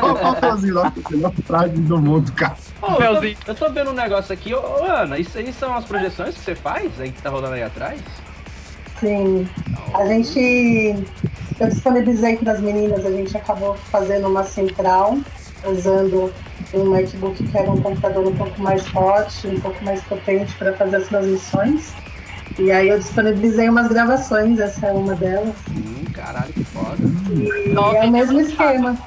O 0.00 0.14
papelzinho 0.14 0.74
lá, 0.74 0.92
melhor 1.10 1.32
frase 1.46 1.72
do 1.74 1.98
mundo, 1.98 2.32
cara. 2.32 2.56
Ô, 2.80 2.86
eu, 2.86 2.90
tô, 2.92 2.96
Papelzinho. 2.96 3.36
eu 3.46 3.54
tô 3.54 3.70
vendo 3.70 3.90
um 3.90 3.94
negócio 3.94 4.32
aqui, 4.32 4.54
ô, 4.54 4.58
ô, 4.58 4.84
Ana, 4.84 5.18
isso 5.18 5.36
aí 5.36 5.52
são 5.52 5.74
as 5.74 5.84
projeções 5.84 6.34
que 6.34 6.40
você 6.40 6.54
faz 6.54 6.90
aí 6.98 7.10
que 7.12 7.20
tá 7.22 7.30
rolando 7.30 7.54
aí 7.54 7.62
atrás? 7.62 8.00
Sim. 8.98 9.48
A 9.94 10.04
gente. 10.06 11.04
Eu 11.58 11.68
disponibilizei 11.68 12.36
para 12.38 12.52
as 12.52 12.60
meninas, 12.60 13.04
a 13.04 13.10
gente 13.10 13.36
acabou 13.36 13.74
fazendo 13.90 14.28
uma 14.28 14.44
central, 14.44 15.18
usando 15.66 16.32
um 16.74 16.84
notebook 16.84 17.42
que 17.42 17.58
era 17.58 17.70
um 17.70 17.80
computador 17.80 18.26
um 18.26 18.36
pouco 18.36 18.60
mais 18.60 18.86
forte, 18.88 19.46
um 19.46 19.60
pouco 19.60 19.84
mais 19.84 20.02
potente 20.04 20.54
para 20.54 20.72
fazer 20.74 20.96
as 20.96 21.08
transmissões. 21.08 21.92
E 22.58 22.70
aí 22.70 22.88
eu 22.88 22.98
disponibilizei 22.98 23.68
umas 23.68 23.88
gravações, 23.88 24.58
essa 24.58 24.86
é 24.86 24.92
uma 24.92 25.14
delas. 25.14 25.54
Hum, 25.70 26.04
caralho, 26.12 26.52
que 26.52 26.64
foda. 26.64 26.96
E 27.30 27.72
Nossa, 27.72 27.96
é 27.98 28.04
o 28.04 28.10
mesmo 28.10 28.40
esquema. 28.40 28.98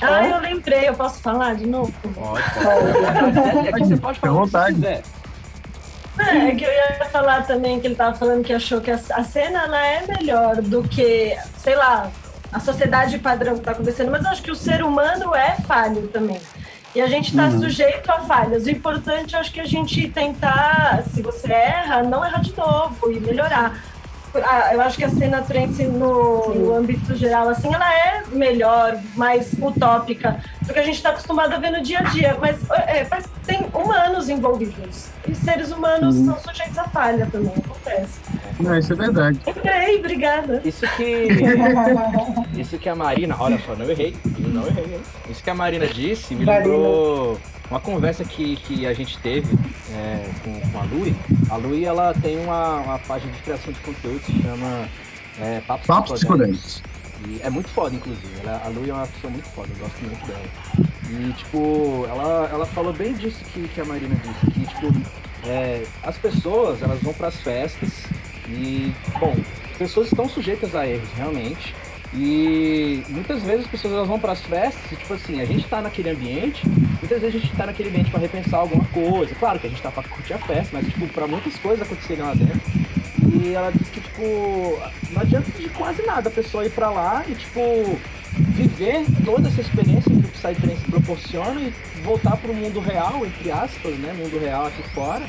Ah, 0.00 0.28
eu 0.28 0.38
lembrei, 0.40 0.88
eu 0.88 0.94
posso 0.94 1.20
falar 1.20 1.56
de 1.56 1.66
novo? 1.66 1.92
Pode, 2.14 2.42
pode. 2.54 3.68
Aqui 3.68 3.84
você 3.84 3.96
pode 3.96 4.20
falar 4.20 4.32
o 4.32 4.36
que 4.36 4.46
vontade. 4.46 4.74
quiser. 4.76 5.02
É, 6.18 6.48
é 6.48 6.54
que 6.54 6.64
eu 6.64 6.70
ia 6.70 7.04
falar 7.06 7.46
também 7.46 7.80
que 7.80 7.86
ele 7.86 7.94
tava 7.94 8.16
falando 8.16 8.44
que 8.44 8.52
achou 8.52 8.80
que 8.80 8.90
a, 8.90 8.98
a 9.12 9.24
cena 9.24 9.64
ela 9.64 9.86
é 9.86 10.04
melhor 10.06 10.56
do 10.62 10.82
que, 10.82 11.36
sei 11.56 11.76
lá, 11.76 12.10
a 12.52 12.60
sociedade 12.60 13.18
padrão 13.18 13.54
que 13.54 13.60
tá 13.60 13.72
acontecendo, 13.72 14.10
mas 14.10 14.24
eu 14.24 14.30
acho 14.30 14.42
que 14.42 14.50
o 14.50 14.56
ser 14.56 14.82
humano 14.82 15.34
é 15.34 15.56
falho 15.66 16.08
também. 16.08 16.40
E 16.98 17.00
a 17.00 17.06
gente 17.06 17.32
tá 17.32 17.48
sujeito 17.52 18.10
a 18.10 18.18
falhas. 18.22 18.66
O 18.66 18.70
importante, 18.70 19.34
eu 19.34 19.38
acho 19.38 19.52
que 19.52 19.60
a 19.60 19.64
gente 19.64 20.08
tentar, 20.08 21.04
se 21.14 21.22
você 21.22 21.52
erra, 21.52 22.02
não 22.02 22.24
errar 22.24 22.40
de 22.40 22.52
novo 22.56 23.12
e 23.12 23.20
melhorar. 23.20 23.80
Ah, 24.34 24.74
eu 24.74 24.80
acho 24.80 24.98
que 24.98 25.04
a 25.04 25.08
cena 25.08 25.40
trance 25.42 25.84
no, 25.84 26.52
no 26.52 26.74
âmbito 26.74 27.14
geral, 27.14 27.48
assim, 27.48 27.72
ela 27.72 27.88
é 27.88 28.24
melhor, 28.32 29.00
mais 29.14 29.52
utópica 29.62 30.42
do 30.62 30.72
que 30.72 30.78
a 30.80 30.82
gente 30.82 30.96
está 30.96 31.10
acostumado 31.10 31.54
a 31.54 31.58
ver 31.58 31.70
no 31.70 31.80
dia 31.82 32.00
a 32.00 32.02
dia. 32.02 32.36
Mas 32.40 32.58
é, 32.68 33.04
faz, 33.04 33.26
tem 33.46 33.64
humanos 33.72 34.28
envolvidos. 34.28 35.06
E 35.28 35.36
seres 35.36 35.70
humanos 35.70 36.16
são 36.16 36.36
sujeitos 36.40 36.78
a 36.78 36.88
falha 36.88 37.28
também, 37.30 37.52
acontece. 37.64 38.18
Não, 38.60 38.76
isso 38.76 38.92
é 38.92 38.96
verdade. 38.96 39.40
Entrei, 39.46 39.98
obrigada. 39.98 40.60
Isso 40.64 40.86
que. 40.96 41.28
Isso 42.58 42.78
que 42.78 42.88
a 42.88 42.94
Marina. 42.94 43.36
Olha 43.38 43.58
só, 43.64 43.74
não 43.76 43.88
errei. 43.88 44.16
Não 44.38 44.66
errei, 44.66 44.84
hein? 44.84 45.00
Isso 45.30 45.42
que 45.42 45.50
a 45.50 45.54
Marina 45.54 45.86
disse 45.86 46.34
me 46.34 46.44
Marina. 46.44 46.64
lembrou 46.64 47.40
uma 47.70 47.80
conversa 47.80 48.24
que, 48.24 48.56
que 48.56 48.86
a 48.86 48.92
gente 48.92 49.18
teve 49.18 49.56
é, 49.92 50.28
com, 50.42 50.60
com 50.72 50.78
a 50.80 50.84
Lui. 50.84 51.14
A 51.50 51.56
Lui 51.56 51.84
ela 51.84 52.12
tem 52.14 52.38
uma, 52.40 52.80
uma 52.80 52.98
página 52.98 53.32
de 53.32 53.42
criação 53.42 53.72
de 53.72 53.78
conteúdo 53.80 54.20
que 54.20 54.32
se 54.32 54.42
chama 54.42 54.88
é, 55.40 55.60
Papos, 55.60 55.86
Papos 55.86 56.12
psicodélicos. 56.12 56.82
E 57.26 57.40
é 57.42 57.50
muito 57.50 57.68
foda, 57.68 57.94
inclusive. 57.94 58.28
Ela, 58.42 58.62
a 58.64 58.68
Lui 58.68 58.90
é 58.90 58.92
uma 58.92 59.06
pessoa 59.06 59.30
muito 59.32 59.48
foda, 59.50 59.68
eu 59.70 59.78
gosto 59.78 60.00
muito 60.04 60.26
dela. 60.26 60.88
E, 61.10 61.32
tipo, 61.32 62.06
ela, 62.08 62.48
ela 62.52 62.66
falou 62.66 62.92
bem 62.92 63.14
disso 63.14 63.42
que, 63.52 63.66
que 63.68 63.80
a 63.80 63.84
Marina 63.84 64.14
disse, 64.16 64.50
que, 64.52 64.66
tipo, 64.66 64.92
é, 65.46 65.84
as 66.02 66.16
pessoas, 66.18 66.82
elas 66.82 67.00
vão 67.00 67.12
pras 67.14 67.36
festas 67.36 67.90
e, 68.48 68.92
bom, 69.18 69.34
as 69.70 69.76
pessoas 69.76 70.08
estão 70.08 70.28
sujeitas 70.28 70.74
a 70.74 70.86
erros, 70.86 71.08
realmente. 71.16 71.74
E 72.14 73.02
muitas 73.08 73.42
vezes 73.42 73.66
as 73.66 73.70
pessoas 73.70 73.92
elas 73.92 74.08
vão 74.08 74.18
pras 74.18 74.40
festas 74.40 74.92
e, 74.92 74.96
tipo 74.96 75.12
assim, 75.12 75.40
a 75.40 75.44
gente 75.44 75.66
tá 75.66 75.82
naquele 75.82 76.08
ambiente, 76.08 76.66
muitas 76.66 77.20
vezes 77.20 77.36
a 77.36 77.38
gente 77.38 77.54
tá 77.54 77.66
naquele 77.66 77.90
ambiente 77.90 78.10
pra 78.10 78.18
repensar 78.18 78.60
alguma 78.60 78.84
coisa. 78.86 79.34
Claro 79.34 79.60
que 79.60 79.66
a 79.66 79.70
gente 79.70 79.82
tá 79.82 79.90
pra 79.90 80.02
curtir 80.02 80.32
a 80.32 80.38
festa, 80.38 80.70
mas, 80.72 80.86
tipo, 80.86 81.06
pra 81.08 81.26
muitas 81.26 81.54
coisas 81.56 81.82
acontecerem 81.82 82.24
lá 82.24 82.32
dentro. 82.32 82.60
E 83.30 83.52
ela 83.52 83.70
disse 83.70 83.90
que, 83.90 84.00
tipo, 84.00 84.22
não 85.10 85.20
adianta 85.20 85.50
de 85.50 85.68
quase 85.68 86.02
nada 86.02 86.28
a 86.28 86.32
pessoa 86.32 86.64
ir 86.64 86.70
pra 86.70 86.88
lá 86.88 87.24
e, 87.28 87.34
tipo, 87.34 87.60
viver 88.38 89.04
toda 89.24 89.48
essa 89.48 89.60
experiência 89.60 90.10
que 90.10 90.18
o 90.18 90.22
Psytrance 90.30 90.82
proporciona 90.90 91.60
e 91.60 91.72
voltar 92.02 92.36
pro 92.38 92.54
mundo 92.54 92.80
real, 92.80 93.26
entre 93.26 93.50
aspas, 93.50 93.94
né? 93.98 94.14
Mundo 94.14 94.40
real 94.40 94.66
aqui 94.66 94.82
fora. 94.94 95.26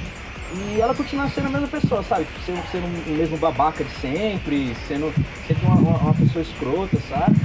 E 0.52 0.82
ela 0.82 0.96
continuar 0.96 1.30
sendo 1.30 1.48
a 1.48 1.50
mesma 1.50 1.68
pessoa, 1.68 2.04
sabe? 2.04 2.26
Tipo, 2.26 2.40
Sendo, 2.42 2.72
sendo 2.72 2.86
o 2.86 3.16
mesmo 3.16 3.38
babaca 3.38 3.84
de 3.84 3.92
sempre, 3.92 4.76
sendo 4.88 5.14
sempre 5.48 5.66
uma, 5.66 5.76
uma, 5.76 5.98
uma 5.98 6.14
pessoa 6.16 6.42
escrota, 6.42 6.98
sabe? 7.08 7.36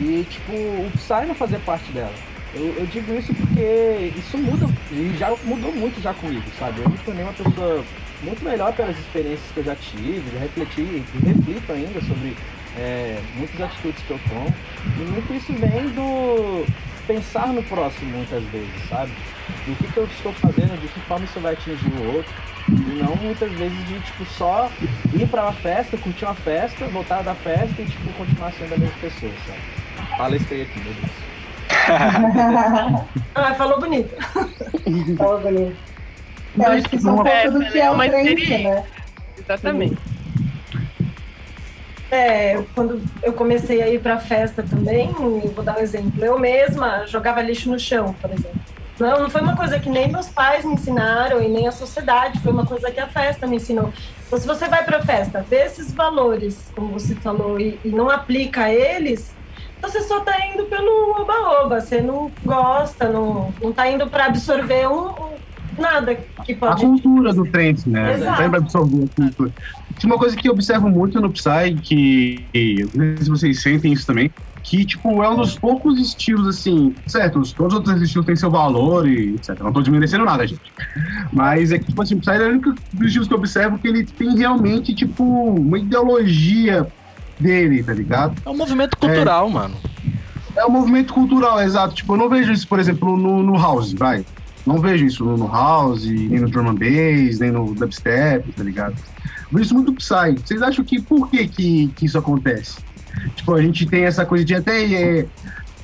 E, 0.00 0.26
tipo, 0.28 0.52
o 0.52 0.90
Psy 0.94 1.26
não 1.26 1.34
fazer 1.34 1.60
parte 1.60 1.92
dela. 1.92 2.12
Eu, 2.52 2.74
eu 2.78 2.86
digo 2.86 3.14
isso 3.14 3.32
porque 3.34 4.12
isso 4.16 4.36
muda, 4.36 4.66
e 4.90 5.14
já 5.16 5.32
mudou 5.44 5.72
muito 5.72 6.02
já 6.02 6.12
comigo, 6.12 6.44
sabe? 6.58 6.80
Eu 6.80 6.90
me 6.90 6.98
tornei 6.98 7.22
uma 7.22 7.32
pessoa 7.32 7.84
muito 8.22 8.44
melhor 8.44 8.72
pelas 8.72 8.98
experiências 8.98 9.46
que 9.52 9.60
eu 9.60 9.64
já 9.64 9.76
tive, 9.76 10.22
já 10.32 10.40
refleti 10.40 10.80
e 10.80 11.04
reflito 11.24 11.72
ainda 11.72 12.00
sobre 12.00 12.36
é, 12.76 13.20
muitas 13.36 13.60
atitudes 13.60 14.02
que 14.02 14.10
eu 14.10 14.20
tomo. 14.28 14.52
E 14.84 15.00
muito 15.02 15.32
isso 15.32 15.52
vem 15.52 15.88
do 15.90 16.66
pensar 17.06 17.48
no 17.48 17.62
próximo 17.62 18.10
muitas 18.16 18.42
vezes, 18.44 18.70
sabe? 18.88 19.10
Do 19.66 19.74
que, 19.76 19.92
que 19.92 19.96
eu 19.98 20.04
estou 20.04 20.32
fazendo, 20.34 20.80
de 20.80 20.88
que 20.88 21.00
forma 21.00 21.24
isso 21.24 21.40
vai 21.40 21.52
atingir 21.54 21.88
o 22.00 22.14
outro. 22.16 22.32
E 22.68 23.02
não 23.02 23.16
muitas 23.16 23.50
vezes 23.52 23.86
de 23.88 23.98
tipo 24.00 24.24
só 24.26 24.70
ir 25.14 25.26
pra 25.28 25.42
uma 25.44 25.52
festa, 25.52 25.96
curtir 25.96 26.24
uma 26.24 26.34
festa, 26.34 26.86
voltar 26.86 27.22
da 27.22 27.34
festa 27.34 27.82
e 27.82 27.84
tipo 27.86 28.12
continuar 28.12 28.52
sendo 28.52 28.74
a 28.74 28.78
mesma 28.78 28.94
pessoa, 29.00 29.32
sabe? 29.46 29.58
Palestrei 30.16 30.62
aqui, 30.62 30.80
meu 30.80 30.92
Deus. 30.94 31.10
Ah, 33.34 33.54
falou 33.54 33.80
bonito. 33.80 34.14
Falou 35.16 35.40
bonito. 35.40 35.76
Eu 36.58 36.72
acho 36.72 36.88
que 36.88 36.96
isso 36.96 37.08
é 37.08 37.12
um 37.12 37.26
É, 37.26 37.42
pouco 37.42 37.58
do 37.60 37.70
que 37.70 37.78
é 37.80 37.90
o 37.90 37.94
uma 37.94 38.08
trance, 38.08 38.28
experiência. 38.28 38.74
né? 38.74 38.84
Exatamente. 39.38 39.96
É, 42.10 42.62
quando 42.74 43.00
eu 43.22 43.32
comecei 43.32 43.80
a 43.82 43.88
ir 43.88 44.00
pra 44.00 44.18
festa 44.18 44.62
também, 44.62 45.12
vou 45.12 45.64
dar 45.64 45.76
um 45.76 45.80
exemplo, 45.80 46.24
eu 46.24 46.38
mesma 46.38 47.06
jogava 47.06 47.40
lixo 47.40 47.70
no 47.70 47.78
chão, 47.78 48.14
por 48.20 48.30
exemplo. 48.30 48.58
Não, 48.98 49.20
não 49.22 49.30
foi 49.30 49.40
uma 49.40 49.56
coisa 49.56 49.78
que 49.78 49.88
nem 49.88 50.10
meus 50.10 50.28
pais 50.28 50.64
me 50.64 50.74
ensinaram 50.74 51.40
e 51.40 51.48
nem 51.48 51.66
a 51.66 51.72
sociedade, 51.72 52.38
foi 52.40 52.52
uma 52.52 52.66
coisa 52.66 52.90
que 52.90 53.00
a 53.00 53.06
festa 53.06 53.46
me 53.46 53.56
ensinou. 53.56 53.92
Então, 54.26 54.38
se 54.38 54.46
você 54.46 54.68
vai 54.68 54.84
pra 54.84 55.00
festa, 55.00 55.44
vê 55.48 55.62
esses 55.64 55.92
valores, 55.92 56.70
como 56.74 56.88
você 56.98 57.14
falou, 57.14 57.58
e, 57.58 57.78
e 57.84 57.88
não 57.88 58.10
aplica 58.10 58.68
eles, 58.70 59.32
você 59.80 60.02
só 60.02 60.20
tá 60.20 60.34
indo 60.46 60.64
pelo 60.64 61.18
oba-oba, 61.20 61.80
você 61.80 62.02
não 62.02 62.30
gosta, 62.44 63.08
não, 63.08 63.54
não 63.62 63.72
tá 63.72 63.88
indo 63.88 64.06
pra 64.08 64.26
absorver 64.26 64.86
um, 64.88 65.06
um- 65.08 65.30
nada 65.78 66.14
que 66.44 66.52
A 66.52 66.56
pode... 66.56 66.82
cultura 66.84 67.32
do 67.32 67.46
trance, 67.46 67.88
né? 67.88 68.12
Exato. 68.14 68.42
Sempre 68.42 68.58
absorver 68.58 69.04
a 69.04 69.14
cultura. 69.22 69.52
Tem 70.00 70.10
uma 70.10 70.18
coisa 70.18 70.34
que 70.36 70.48
eu 70.48 70.52
observo 70.52 70.88
muito 70.88 71.20
no 71.20 71.30
Psy, 71.30 71.74
que 71.82 72.44
não 72.94 73.16
sei 73.16 73.24
se 73.24 73.30
vocês 73.30 73.62
sentem 73.62 73.92
isso 73.92 74.06
também, 74.06 74.30
que, 74.62 74.84
tipo, 74.84 75.22
é 75.22 75.28
um 75.28 75.36
dos 75.36 75.58
poucos 75.58 75.98
estilos, 76.00 76.46
assim, 76.46 76.94
certo, 77.06 77.38
os- 77.38 77.52
todos 77.52 77.72
os 77.74 77.78
outros 77.80 78.02
estilos 78.02 78.26
têm 78.26 78.36
seu 78.36 78.50
valor 78.50 79.08
e 79.08 79.34
etc. 79.34 79.58
Não 79.60 79.72
tô 79.72 79.80
desmerecendo 79.80 80.24
nada, 80.24 80.46
gente. 80.46 80.60
Mas 81.32 81.70
é 81.72 81.78
que, 81.78 81.86
tipo 81.86 82.00
assim, 82.02 82.14
o 82.14 82.18
Psy 82.18 82.30
é 82.30 82.46
o 82.46 82.50
único 82.50 82.74
dos 82.92 83.06
estilos 83.06 83.28
que 83.28 83.34
eu 83.34 83.38
observo 83.38 83.78
que 83.78 83.88
ele 83.88 84.04
tem 84.04 84.36
realmente, 84.36 84.94
tipo, 84.94 85.22
uma 85.24 85.78
ideologia 85.78 86.86
dele, 87.38 87.82
tá 87.82 87.92
ligado? 87.94 88.34
É 88.44 88.48
um 88.50 88.56
movimento 88.56 88.96
cultural, 88.96 89.48
mano. 89.48 89.74
É 90.56 90.64
um 90.66 90.70
movimento 90.70 91.12
cultural, 91.14 91.60
exato. 91.62 91.94
Tipo, 91.94 92.14
eu 92.14 92.18
não 92.18 92.28
vejo 92.28 92.52
isso, 92.52 92.66
por 92.68 92.78
exemplo, 92.78 93.16
no, 93.16 93.42
no 93.42 93.56
house, 93.56 93.92
vai. 93.94 94.24
Não 94.66 94.78
vejo 94.78 95.06
isso 95.06 95.24
no, 95.24 95.36
no 95.38 95.46
house, 95.50 96.04
nem 96.04 96.38
no 96.40 96.50
drum 96.50 96.68
and 96.68 96.74
bass, 96.74 97.38
nem 97.38 97.50
no 97.50 97.74
dubstep, 97.74 98.52
tá 98.52 98.62
ligado? 98.62 98.94
Vejo 99.52 99.64
isso 99.64 99.74
muito 99.74 99.92
Psy. 99.94 100.34
Vocês 100.44 100.62
acham 100.62 100.84
que 100.84 101.00
por 101.00 101.28
que, 101.30 101.46
que, 101.48 101.88
que 101.96 102.06
isso 102.06 102.18
acontece? 102.18 102.78
Tipo, 103.36 103.54
a 103.54 103.62
gente 103.62 103.86
tem 103.86 104.04
essa 104.04 104.24
coisa 104.24 104.44
de 104.44 104.54
até. 104.54 104.84
É, 104.84 105.26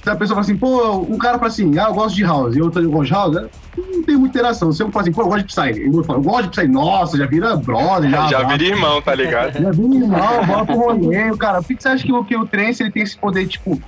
se 0.02 0.10
a 0.10 0.14
pessoa 0.14 0.36
fala 0.36 0.40
assim, 0.42 0.56
pô, 0.56 0.98
um 1.00 1.18
cara 1.18 1.36
fala 1.36 1.48
assim, 1.50 1.76
ah, 1.80 1.86
eu 1.88 1.94
gosto 1.94 2.14
de 2.14 2.22
house, 2.22 2.54
e 2.54 2.62
outro 2.62 2.80
eu 2.80 2.88
gosto 2.90 3.06
de 3.08 3.12
house, 3.12 3.34
né? 3.34 3.48
não 3.76 4.02
tem 4.04 4.16
muita 4.16 4.38
interação. 4.38 4.72
Se 4.72 4.80
eu 4.80 4.90
falo 4.92 5.02
assim, 5.02 5.12
pô, 5.12 5.22
eu 5.22 5.26
gosto 5.26 5.40
de 5.40 5.46
Psy, 5.46 5.80
eu 5.84 6.04
falo, 6.04 6.20
eu 6.20 6.22
gosto 6.22 6.42
de 6.44 6.48
Psy, 6.50 6.68
nossa, 6.68 7.18
já 7.18 7.26
vira 7.26 7.56
brother, 7.56 8.08
já. 8.08 8.28
Já 8.30 8.42
vira 8.44 8.62
irmão, 8.64 9.02
tá 9.02 9.14
ligado? 9.16 9.60
Já 9.60 9.70
vira 9.72 9.94
irmão, 9.96 10.46
bora 10.46 10.64
pro 10.64 10.76
rolê. 10.76 11.36
Cara, 11.36 11.60
por 11.60 11.74
que 11.76 11.82
você 11.82 11.88
acha 11.88 12.04
que, 12.04 12.12
o- 12.12 12.24
que 12.24 12.36
o 12.36 12.46
trance 12.46 12.84
ele 12.84 12.92
tem 12.92 13.02
esse 13.02 13.18
poder, 13.18 13.48
tipo, 13.48 13.82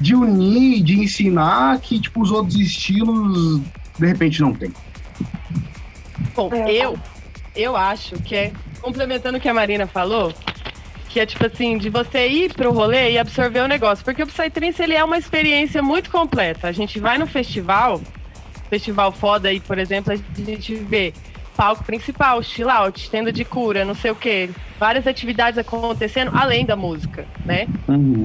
de 0.00 0.14
unir, 0.14 0.82
de 0.82 1.00
ensinar, 1.00 1.78
que, 1.80 2.00
tipo, 2.00 2.22
os 2.22 2.30
outros 2.30 2.56
estilos, 2.58 3.60
de 3.98 4.06
repente, 4.06 4.40
não 4.40 4.54
tem? 4.54 4.72
Bom, 6.34 6.50
É. 6.52 6.72
eu, 6.72 6.98
eu 7.58 7.76
acho 7.76 8.14
que 8.22 8.36
é, 8.36 8.52
complementando 8.80 9.36
o 9.36 9.40
que 9.40 9.48
a 9.48 9.54
Marina 9.54 9.86
falou, 9.86 10.32
que 11.08 11.18
é 11.18 11.26
tipo 11.26 11.44
assim, 11.44 11.76
de 11.76 11.90
você 11.90 12.28
ir 12.28 12.54
pro 12.54 12.70
rolê 12.70 13.12
e 13.12 13.18
absorver 13.18 13.60
o 13.60 13.66
negócio. 13.66 14.04
Porque 14.04 14.22
o 14.22 14.26
Psytrance, 14.26 14.80
ele 14.80 14.94
é 14.94 15.02
uma 15.02 15.18
experiência 15.18 15.82
muito 15.82 16.10
completa. 16.10 16.68
A 16.68 16.72
gente 16.72 17.00
vai 17.00 17.18
no 17.18 17.26
festival, 17.26 18.00
festival 18.70 19.10
foda 19.10 19.48
aí, 19.48 19.58
por 19.58 19.78
exemplo, 19.78 20.12
a 20.12 20.16
gente 20.16 20.74
vê 20.76 21.12
palco 21.58 21.84
principal, 21.84 22.42
chill 22.42 22.70
out, 22.70 23.10
tenda 23.10 23.32
de 23.32 23.44
cura, 23.44 23.84
não 23.84 23.94
sei 23.94 24.12
o 24.12 24.16
quê. 24.16 24.54
Várias 24.78 25.06
atividades 25.08 25.58
acontecendo 25.58 26.30
além 26.34 26.64
da 26.66 26.76
música, 26.76 27.28
né? 27.44 27.68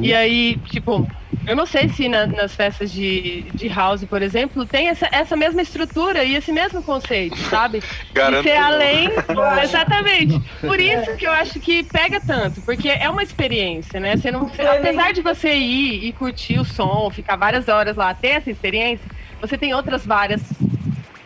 E 0.02 0.14
aí, 0.14 0.58
tipo, 0.68 1.12
eu 1.48 1.56
não 1.56 1.66
sei 1.66 1.90
se 1.90 2.08
na- 2.08 2.28
nas 2.28 2.56
festas 2.56 2.92
de, 2.92 3.52
de 3.56 3.68
house, 3.70 4.06
por 4.06 4.22
exemplo, 4.22 4.68
tem 4.68 4.90
essa, 4.90 5.10
essa 5.12 5.36
mesma 5.36 5.62
estrutura 5.64 6.24
e 6.24 6.36
esse 6.36 6.52
mesmo 6.52 6.84
conceito, 6.84 7.38
sabe? 7.50 7.80
Garanto 8.14 8.44
de 8.44 8.50
ser 8.52 8.58
além. 8.58 9.10
Exatamente. 9.64 10.40
Por 10.66 10.80
isso 10.80 11.16
que 11.16 11.26
eu 11.28 11.32
acho 11.32 11.60
que 11.60 11.84
pega 11.84 12.22
tanto, 12.22 12.62
porque 12.64 12.88
é 12.90 13.10
uma 13.10 13.24
experiência, 13.24 14.00
né? 14.00 14.16
Você 14.16 14.32
não, 14.32 14.48
você- 14.48 14.62
apesar 14.62 15.12
de 15.12 15.22
você 15.24 15.56
ir 15.56 16.06
e 16.08 16.14
curtir 16.14 16.60
o 16.60 16.66
som, 16.66 17.10
ficar 17.12 17.36
várias 17.38 17.68
horas 17.68 17.98
lá, 17.98 18.14
ter 18.14 18.30
essa 18.30 18.52
experiência, 18.52 19.10
você 19.42 19.58
tem 19.58 19.74
outras 19.74 20.06
várias 20.06 20.42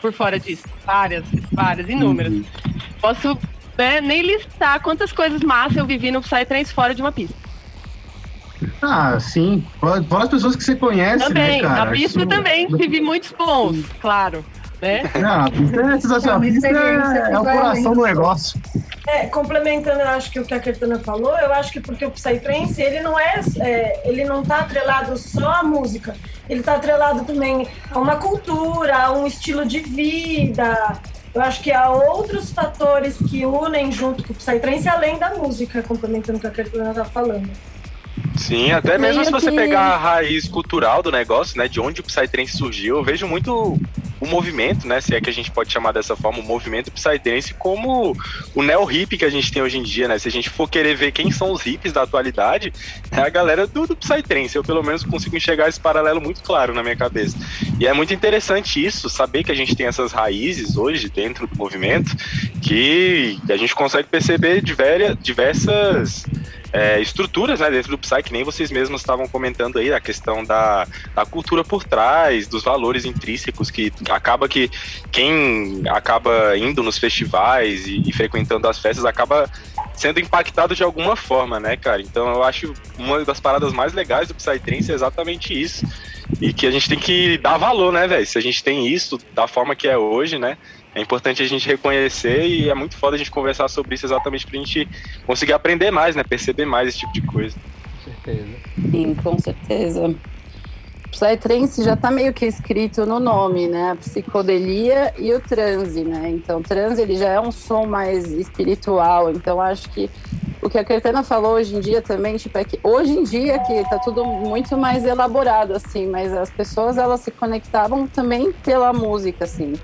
por 0.08 0.13
fora 0.13 0.39
disso. 0.39 0.63
Várias, 0.86 1.26
várias, 1.52 1.89
inúmeras. 1.89 2.34
Posso 3.02 3.38
né, 3.78 4.00
nem 4.02 4.22
listar 4.22 4.80
quantas 4.82 5.12
coisas 5.12 5.41
massas 5.41 5.78
eu 5.78 5.86
vivi 5.86 6.12
no 6.12 6.22
Psytrance 6.22 6.74
fora 6.74 6.96
de 6.96 7.02
uma 7.02 7.12
pista. 7.12 7.36
Ah, 8.82 9.20
sim. 9.20 9.63
Fora 9.80 10.02
fora 10.04 10.24
as 10.24 10.30
pessoas 10.30 10.56
que 10.56 10.63
você 10.63 10.76
conhece, 10.76 11.26
Também, 11.26 11.62
né, 11.62 11.67
cara? 11.67 11.86
na 11.86 11.91
pista 11.91 12.20
Isso- 12.20 12.28
também, 12.28 12.67
vivi 12.67 13.02
muitos 13.02 13.32
bons, 13.34 13.86
claro. 14.00 14.43
Né? 14.82 15.04
Não, 15.20 15.46
a 15.46 16.40
pista 16.40 16.68
é 16.68 16.72
É 16.72 17.30
é, 17.30 17.32
é 17.32 17.40
o 17.40 17.44
coração 17.44 17.94
do 17.94 18.04
negócio. 18.04 18.62
É, 19.08 19.26
complementando, 19.28 20.02
eu 20.02 20.10
acho 20.10 20.30
que 20.30 20.40
o 20.40 20.46
que 20.46 20.54
a 20.54 20.60
Kertana 20.60 21.00
falou, 21.00 21.38
eu 21.38 21.54
acho 21.54 21.72
que 21.72 21.80
porque 21.80 22.06
o 22.06 22.12
Psytrance, 22.12 22.82
ele 22.82 23.00
não 23.00 23.18
é, 23.18 23.42
é, 23.62 24.02
ele 24.04 24.26
não 24.26 24.44
tá 24.44 24.60
atrelado 24.60 25.18
só 25.18 25.50
à 25.50 25.63
música, 25.63 26.13
ele 26.50 26.62
tá 26.62 26.76
atrelado 26.76 27.24
também 27.24 27.68
a 27.90 28.00
uma 28.00 28.18
cultura, 28.18 28.98
a 28.98 29.12
um 29.13 29.26
estilo 29.26 29.66
de 29.66 29.80
vida. 29.80 31.00
Eu 31.34 31.42
acho 31.42 31.62
que 31.62 31.72
há 31.72 31.90
outros 31.90 32.52
fatores 32.52 33.16
que 33.30 33.46
unem 33.46 33.92
junto 33.92 34.24
com 34.24 34.34
o 34.34 34.36
Psytrance, 34.36 34.90
além 34.90 35.18
da 35.18 35.36
música, 35.36 35.82
complementando 35.82 36.38
o 36.38 36.42
que 36.42 36.48
a 36.48 36.52
Kertana 36.52 36.94
tá 36.94 37.06
falando. 37.06 37.50
Sim, 38.38 38.71
até 38.71 38.97
mesmo 38.97 39.25
se 39.25 39.32
você 39.32 39.49
que- 39.49 39.56
pegar 39.58 39.82
a 39.82 39.97
raiz 39.97 40.47
cultural 40.47 41.01
do 41.01 41.12
negócio, 41.12 41.58
né, 41.58 41.67
de 41.67 41.80
onde 41.80 42.01
o 42.01 42.03
Psytrance 42.03 42.56
surgiu, 42.58 42.97
eu 42.97 43.03
vejo 43.03 43.27
muito 43.27 43.80
o 44.19 44.25
movimento, 44.25 44.88
né, 44.88 44.99
se 44.99 45.13
é 45.15 45.21
que 45.21 45.30
a 45.30 45.34
gente 45.34 45.51
pode 45.51 45.71
chamar 45.71 45.91
dessa 45.91 46.15
forma, 46.15 46.39
o 46.39 46.43
movimento 46.43 46.91
Psytrance 46.91 47.53
como 47.53 48.15
o 48.56 48.63
neo-hip 48.63 49.15
que 49.17 49.25
a 49.25 49.30
gente 49.30 49.51
tem 49.51 49.62
hoje 49.62 49.77
em 49.77 49.84
dia, 49.84 50.08
né, 50.08 50.17
se 50.17 50.27
a 50.27 50.32
gente 50.32 50.49
for 50.49 50.67
querer 50.69 50.95
ver 50.95 51.12
quem 51.12 51.32
são 51.32 51.51
os 51.51 51.65
hips 51.65 51.91
da 51.93 52.01
atualidade, 52.03 52.71
é 53.12 53.21
a 53.21 53.30
galera 53.30 53.67
do, 53.67 53.86
do 53.88 53.95
Psytrance, 53.95 54.56
eu 54.56 54.63
pelo 54.63 54.84
menos 54.84 55.03
consigo 55.03 55.36
enxergar 55.36 55.67
esse 55.69 55.80
paralelo 55.80 56.19
muito 56.21 56.41
claro 56.41 56.73
na 56.73 56.82
minha 56.82 56.95
cabeça. 56.95 57.38
E 57.80 57.86
é 57.88 57.93
muito 57.93 58.13
interessante 58.13 58.84
isso, 58.84 59.08
saber 59.10 59.43
que 59.43 59.51
a 59.51 59.56
gente 59.56 59.75
tem 59.75 59.86
essas 59.88 60.12
raízes 60.12 60.77
hoje 60.77 61.10
dentro 61.10 61.45
do 61.47 61.56
movimento, 61.56 62.15
que 62.62 63.39
a 63.49 63.58
gente 63.58 63.73
consegue 63.75 64.08
perceber 64.08 64.62
diver- 64.63 65.15
diversas 65.17 66.25
é, 66.71 66.99
estruturas 66.99 67.60
né, 67.60 67.69
dentro 67.69 67.91
do 67.91 67.97
Psy, 67.97 68.21
que 68.23 68.34
nem 68.34 68.43
vocês 68.43 68.71
mesmos 68.71 69.01
estavam 69.01 69.27
comentando 69.27 69.80
aí, 69.80 69.91
a 69.93 69.99
questão 69.99 70.43
da, 70.43 70.88
da 71.15 71.25
cultura 71.25 71.63
por 71.63 71.84
trás, 71.84 72.47
dos 72.47 72.63
valores 72.63 73.06
intrínsecos, 73.06 73.71
que 73.71 73.91
acaba 74.10 74.47
que 74.47 74.69
quem 75.12 75.84
acaba 75.89 76.58
indo 76.58 76.84
nos 76.84 76.97
festivais 76.97 77.88
e, 77.88 78.01
e 78.06 78.13
frequentando 78.13 78.67
as 78.67 78.80
festas 78.80 79.06
acaba 79.06 79.49
sendo 79.95 80.19
impactado 80.19 80.75
de 80.75 80.84
alguma 80.84 81.15
forma, 81.15 81.60
né, 81.60 81.75
cara? 81.75 82.01
Então 82.01 82.27
eu 82.27 82.43
acho 82.43 82.73
uma 82.97 83.23
das 83.23 83.39
paradas 83.39 83.73
mais 83.73 83.93
legais 83.93 84.27
do 84.27 84.36
Psytrance 84.36 84.91
é 84.91 84.95
exatamente 84.95 85.60
isso. 85.60 85.86
E 86.41 86.51
que 86.51 86.67
a 86.67 86.71
gente 86.71 86.89
tem 86.89 86.99
que 86.99 87.38
dar 87.38 87.58
valor, 87.58 87.91
né, 87.91 88.06
velho? 88.06 88.25
Se 88.25 88.38
a 88.38 88.41
gente 88.41 88.62
tem 88.63 88.88
isso 88.88 89.17
da 89.34 89.47
forma 89.47 89.75
que 89.75 89.88
é 89.88 89.97
hoje, 89.97 90.38
né? 90.38 90.58
É 90.97 90.99
importante 90.99 91.43
a 91.43 91.45
gente 91.45 91.67
reconhecer 91.67 92.47
e 92.47 92.71
é 92.71 92.73
muito 92.73 92.97
foda 92.97 93.15
a 93.15 93.19
gente 93.19 93.29
conversar 93.29 93.67
sobre 93.67 93.93
isso 93.93 94.07
exatamente 94.07 94.47
pra 94.47 94.57
gente 94.57 94.89
conseguir 95.27 95.53
aprender 95.53 95.91
mais, 95.91 96.15
né? 96.15 96.23
Perceber 96.23 96.65
mais 96.65 96.89
esse 96.89 96.97
tipo 96.97 97.13
de 97.13 97.21
coisa. 97.21 97.55
Com 97.55 98.12
certeza. 98.12 98.47
Sim, 98.89 99.13
com 99.13 99.38
certeza. 99.38 100.15
Psytrance 101.12 101.83
já 101.83 101.95
tá 101.95 102.10
meio 102.10 102.33
que 102.33 102.47
escrito 102.47 103.05
no 103.05 103.19
nome, 103.19 103.67
né? 103.67 103.91
A 103.91 103.95
psicodelia 103.95 105.13
e 105.19 105.31
o 105.36 105.39
transe, 105.39 106.03
né? 106.03 106.31
Então, 106.31 106.62
o 106.62 106.63
transe 106.63 106.99
ele 106.99 107.15
já 107.15 107.29
é 107.29 107.39
um 107.39 107.51
som 107.51 107.86
mais 107.86 108.31
espiritual. 108.31 109.29
Então, 109.29 109.62
acho 109.62 109.88
que 109.91 110.10
o 110.63 110.67
que 110.67 110.79
a 110.79 110.83
Caetana 110.83 111.21
falou 111.21 111.53
hoje 111.53 111.75
em 111.75 111.79
dia 111.79 112.01
também, 112.01 112.38
tipo, 112.38 112.57
é 112.57 112.63
que 112.63 112.79
hoje 112.81 113.12
em 113.12 113.23
dia 113.23 113.60
que 113.60 113.88
tá 113.88 113.99
tudo 113.99 114.25
muito 114.25 114.75
mais 114.75 115.05
elaborado, 115.05 115.73
assim, 115.73 116.07
mas 116.07 116.33
as 116.33 116.49
pessoas 116.49 116.97
elas 116.97 117.21
se 117.21 117.29
conectavam 117.29 118.07
também 118.07 118.51
pela 118.51 118.91
música, 118.91 119.45
assim. 119.45 119.75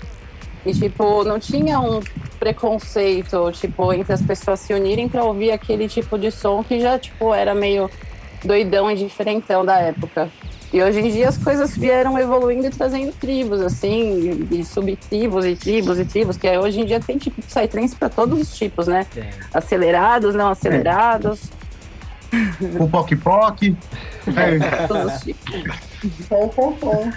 E, 0.64 0.72
tipo, 0.72 1.24
não 1.24 1.38
tinha 1.38 1.78
um 1.78 2.00
preconceito, 2.38 3.52
tipo, 3.52 3.92
entre 3.92 4.12
as 4.12 4.22
pessoas 4.22 4.60
se 4.60 4.72
unirem 4.72 5.08
para 5.08 5.22
ouvir 5.22 5.50
aquele 5.50 5.88
tipo 5.88 6.18
de 6.18 6.30
som 6.30 6.62
que 6.64 6.80
já, 6.80 6.98
tipo, 6.98 7.34
era 7.34 7.54
meio 7.54 7.90
doidão 8.42 8.90
e 8.90 8.96
diferentão 8.96 9.64
da 9.64 9.78
época. 9.78 10.30
E 10.72 10.82
hoje 10.82 10.98
em 11.00 11.10
dia 11.10 11.28
as 11.28 11.38
coisas 11.38 11.76
vieram 11.76 12.18
evoluindo 12.18 12.66
e 12.66 12.70
trazendo 12.70 13.12
tribos, 13.12 13.60
assim, 13.60 14.48
e 14.50 14.64
subtribos 14.64 15.44
e 15.44 15.54
tribos 15.54 15.98
e 16.00 16.04
tribos, 16.04 16.36
que 16.36 16.48
hoje 16.58 16.80
em 16.80 16.84
dia 16.84 16.98
tem 16.98 17.16
tipo 17.16 17.40
psytrance 17.42 17.94
para 17.94 18.08
todos 18.08 18.40
os 18.40 18.56
tipos, 18.56 18.88
né? 18.88 19.06
Acelerados, 19.52 20.34
não 20.34 20.48
acelerados, 20.48 21.42
Com 22.76 22.88
poc-poc. 22.90 23.62
É, 24.26 24.86
todos 24.86 25.16
os 25.16 25.20
tipos. 25.20 25.93
Pom, 26.28 26.48
pom, 26.48 26.72
pom. 26.72 27.10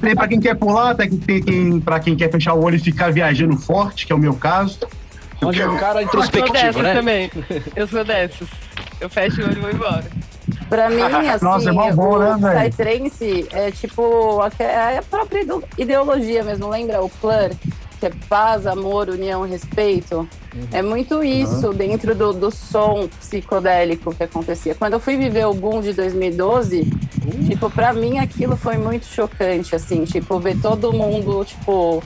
tem 0.00 0.14
pra 0.14 0.28
quem 0.28 0.40
quer 0.40 0.54
pular, 0.56 0.94
tem, 0.94 1.10
tem 1.10 1.42
quem, 1.42 1.80
pra 1.80 2.00
quem 2.00 2.16
quer 2.16 2.30
fechar 2.30 2.54
o 2.54 2.62
olho 2.62 2.76
e 2.76 2.80
ficar 2.80 3.12
viajando 3.12 3.56
forte, 3.56 4.06
que 4.06 4.12
é 4.12 4.16
o 4.16 4.18
meu 4.18 4.34
caso. 4.34 4.78
Onde 5.42 5.60
é 5.60 5.68
um 5.68 5.76
cara 5.76 6.00
Eu 6.02 6.08
sou 6.08 6.20
introspectivo, 6.20 6.52
dessas 6.52 6.82
né? 6.82 6.94
também. 6.94 7.30
Eu 7.76 7.86
sou 7.86 8.04
dessas. 8.04 8.48
Eu 9.00 9.10
fecho 9.10 9.42
o 9.42 9.44
olho 9.44 9.58
e 9.58 9.60
vou 9.60 9.70
embora. 9.70 10.04
Pra 10.68 10.88
mim, 10.88 11.00
assim, 11.28 11.44
Nossa, 11.44 11.70
é 11.70 11.92
bom, 11.92 12.14
o 12.16 12.36
né? 12.38 12.68
Psytrance 12.70 13.46
é 13.52 13.70
tipo 13.70 14.40
a, 14.40 14.50
é 14.62 14.98
a 14.98 15.02
própria 15.02 15.40
ide- 15.42 15.64
ideologia 15.76 16.42
mesmo. 16.44 16.68
Lembra 16.70 17.02
o 17.02 17.08
Plur? 17.10 17.50
Que 18.04 18.08
é 18.08 18.12
paz, 18.28 18.66
amor, 18.66 19.08
união, 19.08 19.46
respeito. 19.48 20.28
É 20.70 20.82
muito 20.82 21.24
isso 21.24 21.72
dentro 21.72 22.14
do, 22.14 22.34
do 22.34 22.50
som 22.50 23.08
psicodélico 23.18 24.14
que 24.14 24.22
acontecia. 24.24 24.74
Quando 24.74 24.92
eu 24.92 25.00
fui 25.00 25.16
viver 25.16 25.46
o 25.46 25.54
boom 25.54 25.80
de 25.80 25.94
2012, 25.94 26.86
tipo, 27.48 27.70
pra 27.70 27.94
mim 27.94 28.18
aquilo 28.18 28.58
foi 28.58 28.76
muito 28.76 29.06
chocante, 29.06 29.74
assim, 29.74 30.04
tipo, 30.04 30.38
ver 30.38 30.60
todo 30.60 30.92
mundo, 30.92 31.46
tipo, 31.46 32.02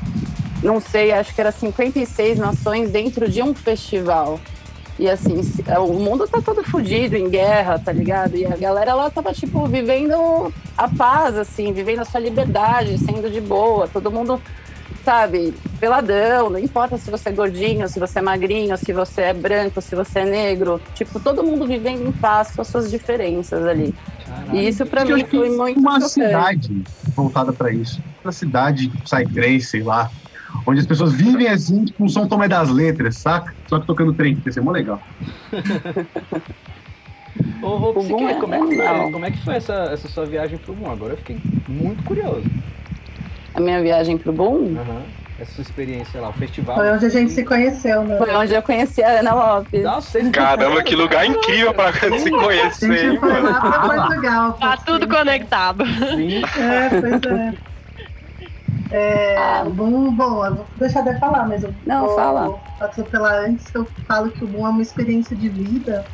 não 0.63 0.81
sei, 0.81 1.11
acho 1.11 1.35
que 1.35 1.41
era 1.41 1.51
56 1.51 2.39
nações 2.39 2.93
dentro 2.93 3.29
de 3.29 3.43
um 3.43 3.53
festival. 3.53 4.39
E 5.01 5.11
assim, 5.11 5.43
se- 5.43 5.65
o 5.81 5.93
mundo 5.95 6.29
tá 6.29 6.41
todo 6.41 6.63
fudido, 6.63 7.17
em 7.17 7.29
guerra, 7.29 7.77
tá 7.81 7.91
ligado? 7.91 8.37
E 8.37 8.47
a 8.47 8.57
galera 8.57 8.95
lá 8.95 9.11
tava, 9.11 9.33
tipo, 9.33 9.67
vivendo 9.67 10.15
a 10.77 10.87
paz, 10.89 11.37
assim, 11.37 11.73
vivendo 11.73 12.01
a 12.01 12.05
sua 12.05 12.21
liberdade, 12.21 12.97
sendo 12.99 13.29
de 13.29 13.41
boa, 13.41 13.89
todo 13.89 14.13
mundo, 14.13 14.41
sabe, 15.05 15.55
peladão, 15.81 16.51
não 16.51 16.59
importa 16.59 16.97
se 16.99 17.11
você 17.11 17.29
é 17.31 17.33
gordinho, 17.33 17.89
se 17.89 17.99
você 17.99 18.19
é 18.19 18.23
magrinho, 18.23 18.77
se 18.77 18.93
você 18.93 19.23
é 19.23 19.35
branco, 19.35 19.81
se 19.81 19.95
você 19.95 20.21
é 20.21 20.25
negro, 20.25 20.81
tipo, 20.95 21.21
todo 21.21 21.43
mundo 21.45 21.67
vivendo 21.67 22.07
em 22.09 22.13
paz 22.13 22.55
com 22.55 22.63
as 22.63 22.69
suas 22.69 22.91
diferenças 22.91 23.65
ali. 23.65 23.95
E 24.53 24.69
isso 24.69 24.83
eu 24.83 25.07
mim 25.17 25.25
foi 25.27 25.51
muito 25.51 25.81
uma 25.81 26.01
chocante. 26.01 26.13
cidade 26.13 26.83
voltada 27.17 27.53
pra 27.53 27.73
isso. 27.73 28.03
Uma 28.23 28.33
cidade 28.33 28.91
Psytrance, 29.03 29.67
sei 29.69 29.83
lá. 29.83 30.11
Onde 30.67 30.81
as 30.81 30.87
pessoas 30.87 31.13
vivem 31.15 31.47
assim, 31.49 31.85
com 31.97 32.05
o 32.05 32.09
som 32.09 32.27
tomé 32.27 32.49
das 32.49 32.71
letras, 32.71 33.21
saca? 33.21 33.53
Só 33.69 33.79
que 33.81 33.87
tocando 33.87 34.15
trem, 34.15 34.41
ia 34.45 34.53
ser 34.53 34.61
mó 34.63 34.71
legal. 34.71 35.03
Ô, 37.63 37.69
ô 37.69 37.91
O 37.91 37.95
Psique, 37.95 38.13
bom 38.13 38.29
é- 38.29 38.35
como, 38.41 38.55
é 38.55 38.59
que 38.61 38.75
foi, 38.77 39.11
como 39.13 39.25
é 39.25 39.31
que 39.31 39.45
foi 39.45 39.55
essa, 39.57 39.73
essa 39.93 40.09
sua 40.09 40.27
viagem 40.27 40.59
pro 40.59 40.75
mundo? 40.77 40.91
Agora 40.91 41.15
eu 41.15 41.19
fiquei 41.19 41.41
muito 41.67 42.05
curioso. 42.05 42.49
A 43.59 43.61
minha 43.61 43.83
viagem 43.83 44.17
pro 44.17 44.33
boom, 44.33 44.77
Aham. 44.79 45.03
essa 45.41 45.51
sua 45.51 45.63
experiência 45.63 46.21
lá, 46.21 46.29
o 46.29 46.33
festival. 46.33 46.77
Foi 46.77 46.93
onde 46.93 47.07
a 47.07 47.09
gente 47.09 47.33
se 47.33 47.45
conheceu, 47.45 48.05
né? 48.05 48.17
Foi 48.17 48.33
onde 48.33 48.55
eu 48.55 48.63
conheci 48.63 49.03
a 49.03 49.19
Ana 49.19 49.35
Lopes. 49.35 49.83
Nossa, 49.83 50.31
Caramba, 50.31 50.81
que 50.85 50.95
lugar 50.95 51.27
incrível 51.27 51.75
pra 51.75 51.93
se 51.93 52.07
A 52.07 52.39
conhecer, 52.39 52.87
hein, 52.87 53.11
gente 53.11 53.19
foi 53.19 53.33
mano. 53.33 53.51
lá 53.51 53.61
pra 53.61 53.81
Portugal. 54.07 54.53
Tá 54.53 54.77
tudo 54.77 55.09
conectado. 55.09 55.85
Sim. 56.15 56.41
É, 56.57 57.01
pois 57.01 57.23
é. 57.25 57.53
É, 58.93 59.63
o 59.67 59.71
Boom, 59.71 60.13
bom, 60.15 60.47
eu 60.47 60.55
vou 60.55 60.67
deixar 60.79 61.03
de 61.03 61.19
falar, 61.19 61.49
mas 61.49 61.65
eu 61.65 61.75
Não, 61.85 62.07
vou 62.07 62.15
fala. 62.15 62.61
atropelar 62.81 63.41
antes 63.41 63.69
que 63.69 63.77
eu 63.77 63.89
falo 64.07 64.31
que 64.31 64.45
o 64.45 64.47
Boom 64.47 64.69
é 64.69 64.71
uma 64.71 64.83
experiência 64.83 65.35
de 65.35 65.49
vida, 65.49 66.05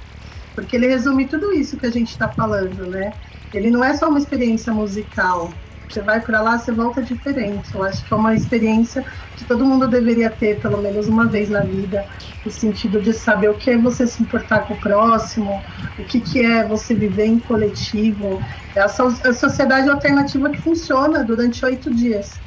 porque 0.54 0.76
ele 0.76 0.86
resume 0.88 1.26
tudo 1.26 1.52
isso 1.52 1.76
que 1.76 1.84
a 1.84 1.90
gente 1.90 2.08
está 2.08 2.26
falando, 2.26 2.86
né? 2.86 3.12
Ele 3.52 3.70
não 3.70 3.84
é 3.84 3.94
só 3.94 4.08
uma 4.08 4.18
experiência 4.18 4.72
musical. 4.72 5.50
Você 5.88 6.00
vai 6.00 6.20
para 6.20 6.40
lá, 6.40 6.58
você 6.58 6.72
volta 6.72 7.02
diferente. 7.02 7.74
Eu 7.74 7.82
acho 7.82 8.04
que 8.04 8.12
é 8.12 8.16
uma 8.16 8.34
experiência 8.34 9.04
que 9.36 9.44
todo 9.44 9.64
mundo 9.64 9.86
deveria 9.86 10.30
ter 10.30 10.58
pelo 10.60 10.82
menos 10.82 11.08
uma 11.08 11.26
vez 11.26 11.48
na 11.50 11.60
vida, 11.60 12.04
no 12.44 12.50
sentido 12.50 13.00
de 13.00 13.12
saber 13.12 13.48
o 13.50 13.54
que 13.54 13.70
é 13.70 13.78
você 13.78 14.06
se 14.06 14.22
importar 14.22 14.60
com 14.66 14.74
o 14.74 14.80
próximo, 14.80 15.62
o 15.98 16.04
que, 16.04 16.20
que 16.20 16.44
é 16.44 16.66
você 16.66 16.94
viver 16.94 17.26
em 17.26 17.38
coletivo. 17.38 18.42
É 18.74 18.80
a, 18.80 18.88
so- 18.88 19.20
a 19.24 19.32
sociedade 19.32 19.88
alternativa 19.88 20.50
que 20.50 20.60
funciona 20.60 21.22
durante 21.22 21.64
oito 21.64 21.92
dias. 21.94 22.38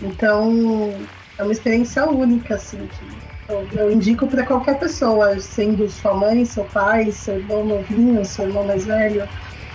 Então, 0.00 0.92
é 1.38 1.42
uma 1.42 1.52
experiência 1.52 2.04
única, 2.06 2.56
assim, 2.56 2.78
que 2.98 3.52
eu, 3.52 3.66
eu 3.74 3.90
indico 3.90 4.26
para 4.26 4.44
qualquer 4.44 4.78
pessoa, 4.78 5.38
sendo 5.38 5.88
sua 5.88 6.14
mãe, 6.14 6.44
seu 6.44 6.64
pai, 6.64 7.10
seu 7.10 7.36
irmão 7.36 7.64
novinho, 7.64 8.24
seu 8.24 8.46
irmão 8.46 8.64
mais 8.64 8.84
velho, 8.84 9.26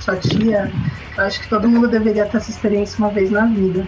sua 0.01 0.15
tia. 0.17 0.69
Eu 1.17 1.23
acho 1.23 1.41
que 1.41 1.49
todo 1.49 1.67
mundo 1.67 1.87
deveria 1.87 2.25
ter 2.25 2.37
essa 2.37 2.51
experiência 2.51 2.97
uma 2.99 3.09
vez 3.09 3.31
na 3.31 3.45
vida. 3.47 3.87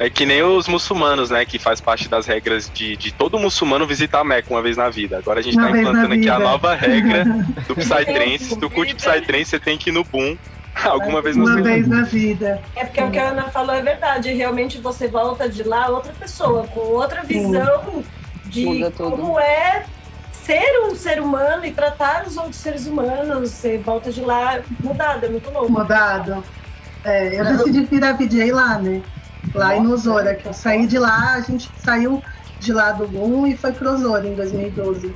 É 0.00 0.10
que 0.10 0.26
nem 0.26 0.42
os 0.42 0.66
muçulmanos, 0.66 1.30
né? 1.30 1.44
Que 1.44 1.58
faz 1.58 1.80
parte 1.80 2.08
das 2.08 2.26
regras 2.26 2.68
de, 2.72 2.96
de 2.96 3.12
todo 3.12 3.38
muçulmano 3.38 3.86
visitar 3.86 4.20
a 4.20 4.24
Meca 4.24 4.52
uma 4.52 4.60
vez 4.60 4.76
na 4.76 4.88
vida. 4.90 5.18
Agora 5.18 5.38
a 5.38 5.42
gente 5.42 5.56
Uma 5.56 5.70
tá 5.70 5.78
implantando 5.78 6.14
aqui 6.14 6.28
a 6.28 6.38
nova 6.38 6.74
regra 6.74 7.24
do 7.68 7.74
Psytrance. 7.76 8.46
Se 8.46 8.58
tu 8.58 8.68
curte 8.68 8.96
Psytrance, 8.96 9.50
você 9.50 9.60
tem 9.60 9.78
que 9.78 9.90
ir 9.90 9.92
no 9.92 10.02
Boom 10.02 10.36
alguma 10.84 11.22
vez 11.22 11.36
na 11.36 11.44
Uma 11.44 11.62
vez 11.62 11.86
na 11.86 12.02
vida. 12.02 12.60
É 12.74 12.84
porque 12.84 13.02
o 13.02 13.10
que 13.10 13.18
a 13.18 13.28
Ana 13.28 13.44
falou 13.44 13.74
é 13.74 13.82
verdade. 13.82 14.32
Realmente 14.32 14.78
você 14.78 15.06
volta 15.06 15.48
de 15.48 15.62
lá 15.62 15.88
outra 15.88 16.12
pessoa, 16.12 16.66
com 16.66 16.80
outra 16.80 17.22
visão 17.22 18.02
de 18.46 18.64
Muda 18.64 18.90
tudo. 18.90 19.10
como 19.16 19.38
é 19.38 19.84
ser 20.46 20.86
um 20.88 20.94
ser 20.94 21.20
humano 21.20 21.64
e 21.64 21.72
tratar 21.72 22.24
os 22.26 22.36
outros 22.36 22.56
seres 22.56 22.86
humanos. 22.86 23.50
Você 23.50 23.78
volta 23.78 24.12
de 24.12 24.20
lá 24.20 24.60
mudado, 24.82 25.26
é 25.26 25.28
muito 25.28 25.50
louco. 25.50 25.72
mudado. 25.72 26.44
É, 27.04 27.40
eu 27.40 27.44
decidi 27.44 27.84
virar 27.84 28.12
VJ 28.14 28.52
lá, 28.52 28.78
né? 28.78 29.02
Lá 29.54 29.76
em 29.76 29.86
Osora, 29.86 30.34
que 30.34 30.46
eu 30.46 30.52
saí 30.52 30.86
de 30.86 30.98
lá, 30.98 31.34
a 31.34 31.40
gente 31.40 31.70
saiu 31.78 32.22
de 32.58 32.72
lá 32.72 32.92
do 32.92 33.06
Boom 33.06 33.46
e 33.46 33.56
foi 33.56 33.72
pro 33.72 33.90
Osora 33.92 34.26
em 34.26 34.34
2012. 34.34 35.12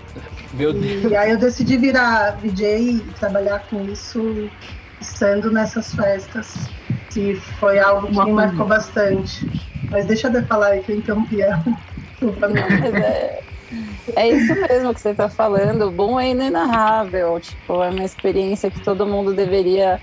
Meu 0.55 0.73
Deus. 0.73 1.11
E 1.11 1.17
aí 1.17 1.31
eu 1.31 1.39
decidi 1.39 1.77
virar 1.77 2.33
VJ 2.41 2.65
e 2.79 3.01
trabalhar 3.19 3.61
com 3.61 3.83
isso 3.85 4.51
estando 5.01 5.51
nessas 5.51 5.95
festas. 5.95 6.55
Que 7.13 7.35
foi 7.59 7.79
algo 7.81 8.07
que 8.07 8.13
Uma 8.13 8.25
me 8.25 8.33
coisa- 8.33 8.47
marcou 8.49 8.67
bastante. 8.67 9.49
Mas 9.91 10.07
deixa 10.07 10.29
eu 10.29 10.47
falar 10.47 10.69
aí 10.69 10.81
que 10.81 10.93
eu 10.93 10.97
interrompi 10.97 11.43
ela. 11.43 11.65
Desculpa, 12.21 12.49
não. 12.49 12.55
É, 14.17 14.29
isso 14.29 14.55
mesmo 14.55 14.95
que 14.95 15.01
você 15.01 15.15
tá 15.15 15.29
falando. 15.29 15.87
O 15.87 15.91
bom 15.91 16.19
é 16.19 16.31
inenarrável. 16.31 17.39
Tipo, 17.41 17.83
é 17.83 17.91
uma 17.91 18.05
experiência 18.05 18.71
que 18.71 18.81
todo 18.81 19.07
mundo 19.07 19.33
deveria 19.33 20.01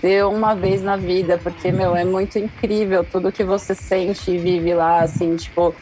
ter 0.00 0.24
uma 0.24 0.54
vez 0.54 0.82
na 0.82 0.96
vida, 0.96 1.38
porque, 1.42 1.70
meu, 1.70 1.94
é 1.94 2.04
muito 2.04 2.38
incrível 2.38 3.04
tudo 3.04 3.30
que 3.30 3.44
você 3.44 3.74
sente 3.74 4.30
e 4.30 4.38
vive 4.38 4.72
lá, 4.72 5.02
assim, 5.02 5.36
tipo, 5.36 5.74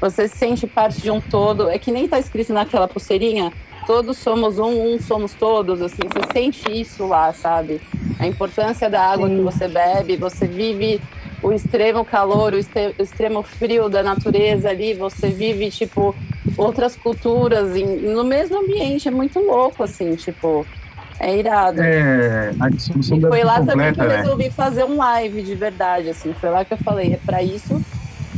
você 0.00 0.28
se 0.28 0.36
sente 0.36 0.66
parte 0.66 1.00
de 1.00 1.10
um 1.10 1.20
todo. 1.20 1.68
É 1.68 1.78
que 1.78 1.90
nem 1.90 2.06
tá 2.06 2.18
escrito 2.18 2.52
naquela 2.52 2.86
pulseirinha. 2.86 3.52
Todos 3.86 4.16
somos 4.16 4.58
um, 4.58 4.94
um 4.94 5.00
somos 5.00 5.34
todos, 5.34 5.82
assim, 5.82 6.02
você 6.02 6.32
sente 6.32 6.80
isso 6.80 7.06
lá, 7.06 7.32
sabe? 7.32 7.82
A 8.18 8.26
importância 8.26 8.88
da 8.88 9.02
água 9.02 9.28
que 9.28 9.40
você 9.40 9.68
bebe, 9.68 10.16
você 10.16 10.46
vive 10.46 11.00
o 11.42 11.52
extremo 11.52 12.02
calor, 12.04 12.54
o 12.54 13.02
extremo 13.02 13.42
frio 13.42 13.90
da 13.90 14.02
natureza 14.02 14.70
ali, 14.70 14.94
você 14.94 15.28
vive, 15.28 15.70
tipo, 15.70 16.14
outras 16.56 16.96
culturas 16.96 17.74
em- 17.76 18.00
no 18.12 18.24
mesmo 18.24 18.58
ambiente, 18.58 19.08
é 19.08 19.10
muito 19.10 19.38
louco, 19.40 19.82
assim, 19.82 20.14
tipo, 20.14 20.66
é 21.20 21.36
irado. 21.36 21.80
É, 21.82 22.52
a 22.60 22.68
dissolução 22.68 23.16
E 23.18 23.20
foi 23.20 23.42
lá 23.44 23.60
também 23.60 23.92
que 23.92 23.98
completa, 23.98 24.04
eu 24.04 24.08
né? 24.08 24.16
resolvi 24.22 24.50
fazer 24.50 24.84
um 24.84 24.96
live 24.96 25.42
de 25.42 25.54
verdade, 25.54 26.10
assim, 26.10 26.32
foi 26.34 26.50
lá 26.50 26.64
que 26.64 26.74
eu 26.74 26.78
falei, 26.78 27.14
é 27.14 27.16
pra 27.18 27.42
isso 27.42 27.80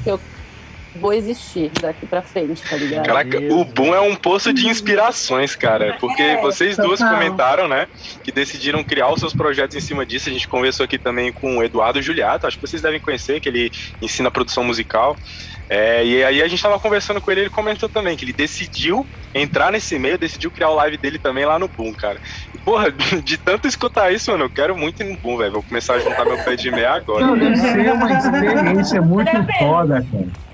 que 0.03 0.11
eu 0.11 0.19
vou 0.97 1.13
existir 1.13 1.71
daqui 1.81 2.07
pra 2.07 2.23
frente, 2.23 2.63
tá 2.63 2.77
ligado? 2.77 3.07
Caraca, 3.07 3.39
o 3.53 3.65
Boom 3.65 3.95
é 3.95 4.01
um 4.01 4.17
poço 4.17 4.53
de 4.53 4.67
inspirações, 4.67 5.55
cara. 5.55 5.97
Porque 6.01 6.23
É, 6.23 6.41
vocês 6.41 6.77
duas 6.77 6.99
total. 6.99 7.15
comentaram, 7.15 7.69
né? 7.69 7.87
Que 8.25 8.33
decidiram 8.33 8.83
criar 8.83 9.09
os 9.11 9.21
seus 9.21 9.35
projetos 9.35 9.77
em 9.77 9.81
cima 9.81 10.05
disso. 10.05 10.29
A 10.29 10.33
gente 10.33 10.49
conversou 10.49 10.85
aqui 10.85 10.99
também 10.99 11.33
com 11.33 11.59
o 11.59 11.63
Eduardo 11.63 12.01
Juliato. 12.03 12.47
Acho 12.47 12.59
que 12.59 12.67
vocês 12.67 12.83
devem 12.83 12.99
conhecer, 13.01 13.41
que 13.41 13.49
ele 13.49 13.71
ensina 14.03 14.31
produção 14.31 14.65
musical. 14.65 15.17
É, 15.69 16.05
e 16.07 16.23
aí 16.23 16.43
a 16.43 16.47
gente 16.47 16.63
tava 16.63 16.79
conversando 16.79 17.21
com 17.21 17.29
ele, 17.29 17.41
ele 17.41 17.51
comentou 17.51 17.89
também 17.89 18.17
que 18.17 18.25
ele 18.25 18.33
decidiu 18.33 19.05
entrar 19.35 19.73
nesse 19.73 19.99
meio, 19.99 20.17
decidiu 20.17 20.49
criar 20.49 20.71
o 20.71 20.75
live 20.77 20.97
dele 20.97 21.19
também 21.19 21.45
lá 21.45 21.59
no 21.59 21.67
Boom, 21.67 21.93
cara. 21.93 22.19
E, 22.55 22.59
porra, 22.59 22.93
de 23.25 23.37
tanto 23.37 23.67
escutar 23.67 24.13
isso, 24.13 24.31
mano, 24.31 24.45
eu 24.45 24.51
quero 24.51 24.77
muito 24.77 25.03
ir 25.03 25.07
no 25.11 25.17
Boom, 25.17 25.39
velho. 25.39 25.53
Vou 25.55 25.63
começar 25.65 25.95
a 25.95 25.99
juntar 25.99 26.25
meu 26.25 26.39
pé 26.39 26.55
de 26.55 26.71
meia 26.71 26.93
agora. 26.93 27.27
Não, 27.27 27.37
deve 27.37 27.57
ser 27.57 27.93
uma 27.93 28.13
experiência 28.13 29.03
muito 29.03 29.31
foda, 29.59 30.07
cara. 30.11 30.46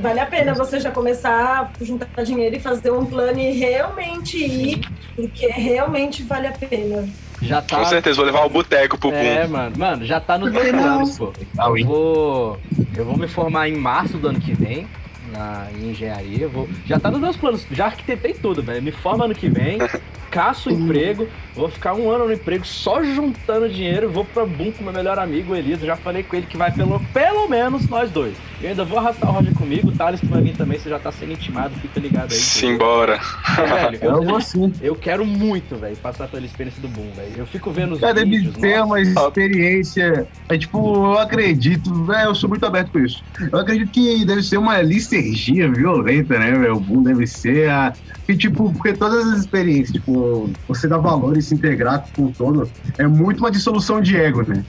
Vale 0.00 0.20
a 0.20 0.26
pena 0.26 0.54
você 0.54 0.78
já 0.78 0.90
começar 0.90 1.72
a 1.80 1.84
juntar 1.84 2.22
dinheiro 2.22 2.56
e 2.56 2.60
fazer 2.60 2.92
um 2.92 3.04
plano 3.04 3.38
e 3.38 3.50
realmente 3.52 4.36
ir, 4.38 4.80
porque 5.14 5.46
realmente 5.48 6.22
vale 6.22 6.46
a 6.46 6.52
pena. 6.52 7.08
Já 7.42 7.60
tá. 7.60 7.78
Com 7.78 7.84
certeza, 7.84 8.16
vou 8.16 8.24
levar 8.24 8.44
o 8.44 8.48
boteco 8.48 8.96
pro 8.96 9.10
Boom. 9.10 9.18
É, 9.18 9.46
mano. 9.46 9.76
Mano, 9.76 10.06
já 10.06 10.20
tá 10.20 10.38
nos 10.38 10.50
meus 10.50 10.68
planos, 10.68 11.18
pô. 11.18 11.32
Eu 11.58 11.86
vou, 11.86 12.58
eu 12.96 13.04
vou 13.04 13.16
me 13.16 13.28
formar 13.28 13.68
em 13.68 13.76
março 13.76 14.16
do 14.16 14.28
ano 14.28 14.40
que 14.40 14.54
vem. 14.54 14.88
Na, 15.36 15.66
em 15.78 15.90
engenharia, 15.90 16.48
vou. 16.48 16.66
Já 16.86 16.98
tá 16.98 17.10
nos 17.10 17.20
meus 17.20 17.36
planos, 17.36 17.66
já 17.70 17.86
arquitetei 17.86 18.32
tudo, 18.32 18.62
velho. 18.62 18.82
Me 18.82 18.90
forma 18.90 19.24
ano 19.26 19.34
que 19.34 19.48
vem, 19.50 19.78
caço 20.30 20.70
emprego, 20.70 21.28
vou 21.54 21.68
ficar 21.68 21.94
um 21.94 22.10
ano 22.10 22.26
no 22.26 22.32
emprego 22.32 22.64
só 22.66 23.02
juntando 23.04 23.68
dinheiro, 23.68 24.10
vou 24.10 24.24
pra 24.24 24.44
Boom 24.46 24.72
com 24.72 24.82
meu 24.84 24.92
melhor 24.92 25.18
amigo, 25.18 25.52
o 25.52 25.56
Elisa. 25.56 25.84
Já 25.84 25.96
falei 25.96 26.22
com 26.22 26.36
ele 26.36 26.46
que 26.46 26.56
vai 26.56 26.70
pelo, 26.72 27.00
pelo 27.12 27.48
menos 27.48 27.86
nós 27.88 28.10
dois. 28.10 28.34
Eu 28.62 28.70
ainda 28.70 28.84
vou 28.84 28.98
arrastar 28.98 29.28
o 29.28 29.32
Roger 29.34 29.52
comigo, 29.54 29.88
o 29.88 29.92
Thales 29.92 30.18
que 30.20 30.26
vai 30.26 30.40
vir 30.40 30.56
também, 30.56 30.78
você 30.78 30.88
já 30.88 30.98
tá 30.98 31.12
sendo 31.12 31.32
intimado, 31.32 31.74
fica 31.80 32.00
ligado 32.00 32.32
aí. 32.32 32.38
Simbora. 32.38 33.20
Velho, 33.56 33.98
Eu 34.02 34.10
eu, 34.16 34.22
vou 34.22 34.40
sim. 34.40 34.72
eu 34.80 34.94
quero 34.94 35.24
muito, 35.26 35.76
velho, 35.76 35.96
passar 35.98 36.26
pela 36.28 36.44
experiência 36.46 36.80
do 36.80 36.88
Boom, 36.88 37.10
velho. 37.14 37.32
Eu 37.36 37.46
fico 37.46 37.70
vendo 37.70 37.92
os 37.92 38.02
É, 38.02 38.14
deve 38.14 38.30
vídeos, 38.30 38.54
ser 38.54 38.78
nossa. 38.78 38.84
uma 38.86 39.00
experiência. 39.02 40.26
É 40.48 40.56
tipo, 40.58 40.78
eu 41.12 41.18
acredito, 41.18 42.12
é, 42.12 42.24
eu 42.26 42.34
sou 42.34 42.48
muito 42.48 42.64
aberto 42.64 42.90
com 42.92 42.98
isso. 43.00 43.22
Eu 43.52 43.58
acredito 43.58 43.90
que 43.90 44.24
deve 44.24 44.42
ser 44.42 44.56
uma 44.56 44.78
licergia 45.26 45.70
violenta, 45.70 46.38
né, 46.38 46.52
velho? 46.52 46.76
O 46.76 46.80
boom 46.80 47.02
deve 47.02 47.26
ser 47.26 47.68
a. 47.70 47.92
E, 48.28 48.36
tipo, 48.36 48.72
porque 48.72 48.92
todas 48.92 49.26
as 49.28 49.40
experiências, 49.40 49.92
tipo, 49.92 50.50
você 50.66 50.88
dá 50.88 50.98
valor 50.98 51.36
e 51.36 51.42
se 51.42 51.54
integrar 51.54 52.04
com 52.14 52.26
o 52.26 52.32
todo, 52.32 52.68
é 52.98 53.06
muito 53.06 53.38
uma 53.38 53.50
dissolução 53.50 54.00
de 54.00 54.16
ego, 54.16 54.42
né? 54.42 54.64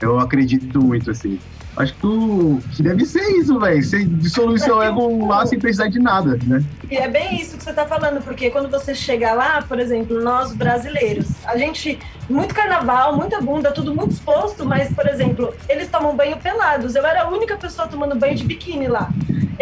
Eu 0.00 0.18
acredito 0.18 0.80
muito, 0.80 1.10
assim. 1.10 1.38
Acho 1.74 1.94
que, 1.94 2.00
tu, 2.00 2.60
que 2.72 2.82
deve 2.82 3.06
ser 3.06 3.22
isso, 3.38 3.58
velho. 3.58 3.82
Você 3.82 4.04
dissolui 4.04 4.58
seu 4.58 4.82
ego 4.82 5.26
lá 5.26 5.46
sem 5.46 5.58
precisar 5.58 5.88
de 5.88 5.98
nada, 5.98 6.38
né? 6.46 6.62
E 6.90 6.96
é 6.96 7.08
bem 7.08 7.40
isso 7.40 7.56
que 7.56 7.64
você 7.64 7.70
está 7.70 7.86
falando, 7.86 8.22
porque 8.22 8.50
quando 8.50 8.70
você 8.70 8.94
chega 8.94 9.32
lá, 9.32 9.62
por 9.62 9.80
exemplo, 9.80 10.20
nós 10.20 10.52
brasileiros, 10.52 11.28
a 11.46 11.56
gente, 11.56 11.98
muito 12.28 12.54
carnaval, 12.54 13.16
muita 13.16 13.40
bunda, 13.40 13.72
tudo 13.72 13.94
muito 13.94 14.12
exposto, 14.12 14.66
mas, 14.66 14.92
por 14.92 15.06
exemplo, 15.06 15.54
eles 15.66 15.88
tomam 15.88 16.14
banho 16.14 16.36
pelados. 16.36 16.94
Eu 16.94 17.06
era 17.06 17.22
a 17.22 17.28
única 17.28 17.56
pessoa 17.56 17.88
tomando 17.88 18.14
banho 18.16 18.34
de 18.34 18.44
biquíni 18.44 18.86
lá. 18.86 19.10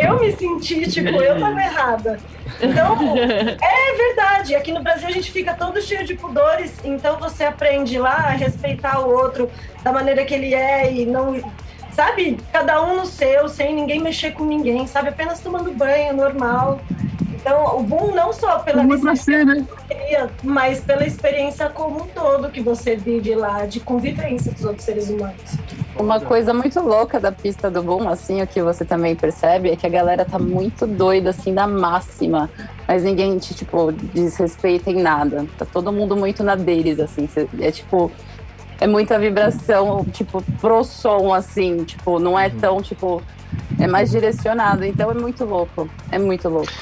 Eu 0.02 0.18
me 0.18 0.32
senti, 0.32 0.88
tipo, 0.88 1.08
eu 1.08 1.38
tava 1.38 1.60
errada. 1.60 2.18
Então, 2.60 2.96
é 3.16 3.96
verdade. 3.96 4.54
Aqui 4.54 4.72
no 4.72 4.82
Brasil 4.82 5.08
a 5.08 5.12
gente 5.12 5.30
fica 5.30 5.54
todo 5.54 5.80
cheio 5.80 6.04
de 6.04 6.14
pudores, 6.14 6.72
então 6.84 7.18
você 7.18 7.44
aprende 7.44 7.98
lá 7.98 8.14
a 8.14 8.30
respeitar 8.30 9.00
o 9.00 9.10
outro 9.10 9.50
da 9.82 9.92
maneira 9.92 10.24
que 10.24 10.34
ele 10.34 10.54
é 10.54 10.92
e 10.92 11.06
não. 11.06 11.40
Sabe? 11.92 12.38
Cada 12.52 12.82
um 12.82 12.96
no 12.96 13.06
seu, 13.06 13.48
sem 13.48 13.74
ninguém 13.74 14.00
mexer 14.00 14.32
com 14.32 14.44
ninguém, 14.44 14.86
sabe? 14.86 15.08
Apenas 15.08 15.40
tomando 15.40 15.72
banho 15.72 16.14
normal. 16.14 16.80
Então, 17.40 17.78
o 17.78 17.82
boom 17.82 18.14
não 18.14 18.32
só 18.32 18.58
pela 18.58 18.82
é 18.82 19.16
ser, 19.16 19.46
né? 19.46 19.66
mas 20.42 20.80
pela 20.80 21.06
experiência 21.06 21.70
como 21.70 22.02
um 22.02 22.06
todo 22.06 22.50
que 22.50 22.60
você 22.60 22.96
vive 22.96 23.34
lá, 23.34 23.64
de 23.64 23.80
convivência 23.80 24.52
com 24.52 24.58
os 24.58 24.64
outros 24.64 24.84
seres 24.84 25.08
humanos. 25.08 25.58
Uma 25.96 26.20
coisa 26.20 26.54
muito 26.54 26.80
louca 26.80 27.20
da 27.20 27.32
pista 27.32 27.70
do 27.70 27.82
Boom, 27.82 28.08
assim, 28.08 28.40
o 28.40 28.46
que 28.46 28.62
você 28.62 28.84
também 28.84 29.14
percebe, 29.14 29.70
é 29.70 29.76
que 29.76 29.86
a 29.86 29.90
galera 29.90 30.24
tá 30.24 30.38
muito 30.38 30.86
doida, 30.86 31.30
assim, 31.30 31.52
da 31.52 31.66
máxima. 31.66 32.48
Mas 32.86 33.02
ninguém 33.02 33.36
te, 33.38 33.54
tipo, 33.54 33.92
desrespeita 33.92 34.90
em 34.90 35.02
nada. 35.02 35.46
Tá 35.58 35.66
todo 35.66 35.92
mundo 35.92 36.16
muito 36.16 36.42
na 36.42 36.54
deles, 36.54 36.98
assim. 37.00 37.28
É 37.60 37.70
tipo. 37.70 38.10
É 38.80 38.86
muita 38.86 39.18
vibração, 39.18 40.06
tipo, 40.06 40.42
pro 40.58 40.82
som, 40.82 41.34
assim, 41.34 41.84
tipo, 41.84 42.18
não 42.18 42.38
é 42.38 42.48
tão, 42.48 42.80
tipo. 42.80 43.22
É 43.78 43.86
mais 43.86 44.10
direcionado, 44.10 44.84
então 44.84 45.10
é 45.10 45.14
muito 45.14 45.44
louco. 45.44 45.88
É 46.10 46.18
muito 46.18 46.48
louco. 46.48 46.72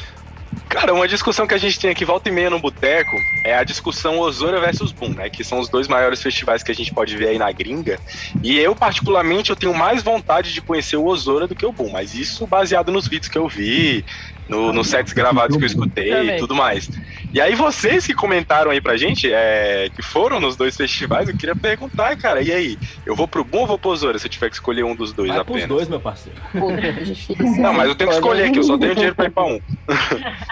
Cara, 0.68 0.92
uma 0.92 1.08
discussão 1.08 1.46
que 1.46 1.54
a 1.54 1.58
gente 1.58 1.80
tem 1.80 1.90
aqui 1.90 2.04
volta 2.04 2.28
e 2.28 2.32
meia 2.32 2.50
no 2.50 2.58
boteco 2.58 3.16
é 3.42 3.56
a 3.56 3.64
discussão 3.64 4.18
Osora 4.18 4.60
versus 4.60 4.92
Boom, 4.92 5.14
né? 5.14 5.30
Que 5.30 5.42
são 5.42 5.58
os 5.58 5.68
dois 5.68 5.88
maiores 5.88 6.22
festivais 6.22 6.62
que 6.62 6.70
a 6.70 6.74
gente 6.74 6.92
pode 6.92 7.16
ver 7.16 7.28
aí 7.28 7.38
na 7.38 7.50
gringa. 7.50 7.98
E 8.42 8.58
eu, 8.58 8.76
particularmente, 8.76 9.48
eu 9.48 9.56
tenho 9.56 9.72
mais 9.72 10.02
vontade 10.02 10.52
de 10.52 10.60
conhecer 10.60 10.96
o 10.96 11.06
Osora 11.06 11.46
do 11.46 11.54
que 11.54 11.64
o 11.64 11.72
Boom. 11.72 11.90
Mas 11.90 12.14
isso 12.14 12.46
baseado 12.46 12.92
nos 12.92 13.08
vídeos 13.08 13.30
que 13.30 13.38
eu 13.38 13.48
vi, 13.48 14.04
no, 14.48 14.72
nos 14.72 14.88
sets 14.88 15.12
gravados 15.12 15.56
que 15.56 15.62
eu 15.62 15.66
escutei 15.66 16.10
Também. 16.10 16.36
e 16.36 16.38
tudo 16.38 16.54
mais. 16.54 16.88
E 17.32 17.40
aí, 17.40 17.54
vocês 17.54 18.06
que 18.06 18.14
comentaram 18.14 18.70
aí 18.70 18.80
pra 18.80 18.96
gente, 18.96 19.30
é, 19.32 19.90
que 19.94 20.02
foram 20.02 20.40
nos 20.40 20.56
dois 20.56 20.76
festivais, 20.76 21.28
eu 21.28 21.36
queria 21.36 21.54
perguntar, 21.54 22.16
cara, 22.16 22.42
e 22.42 22.50
aí? 22.50 22.78
Eu 23.04 23.14
vou 23.14 23.28
pro 23.28 23.44
Boom 23.44 23.60
ou 23.60 23.66
vou 23.66 23.78
pro 23.78 23.90
Osora 23.90 24.18
se 24.18 24.26
eu 24.26 24.30
tiver 24.30 24.48
que 24.48 24.56
escolher 24.56 24.84
um 24.84 24.94
dos 24.96 25.12
dois 25.12 25.28
Vai 25.28 25.44
pros 25.44 25.56
apenas? 25.56 25.68
dois, 25.68 25.88
meu 25.88 26.00
parceiro. 26.00 26.40
Puta, 26.52 26.92
difícil. 27.04 27.62
Não, 27.62 27.72
mas 27.74 27.88
eu 27.88 27.94
tenho 27.94 28.10
que 28.10 28.16
escolher 28.16 28.44
aqui, 28.44 28.58
eu 28.58 28.62
só 28.64 28.78
tenho 28.78 28.94
dinheiro 28.94 29.14
pra 29.14 29.26
ir 29.26 29.30
pra 29.30 29.44
um. 29.44 29.60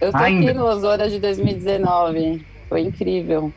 Eu 0.00 0.10
tô 0.10 0.18
Ainda. 0.18 0.50
aqui 0.50 0.58
no 0.58 0.64
Osora 0.64 1.08
de 1.08 1.20
2019. 1.20 2.44
Foi 2.68 2.80
incrível. 2.80 3.54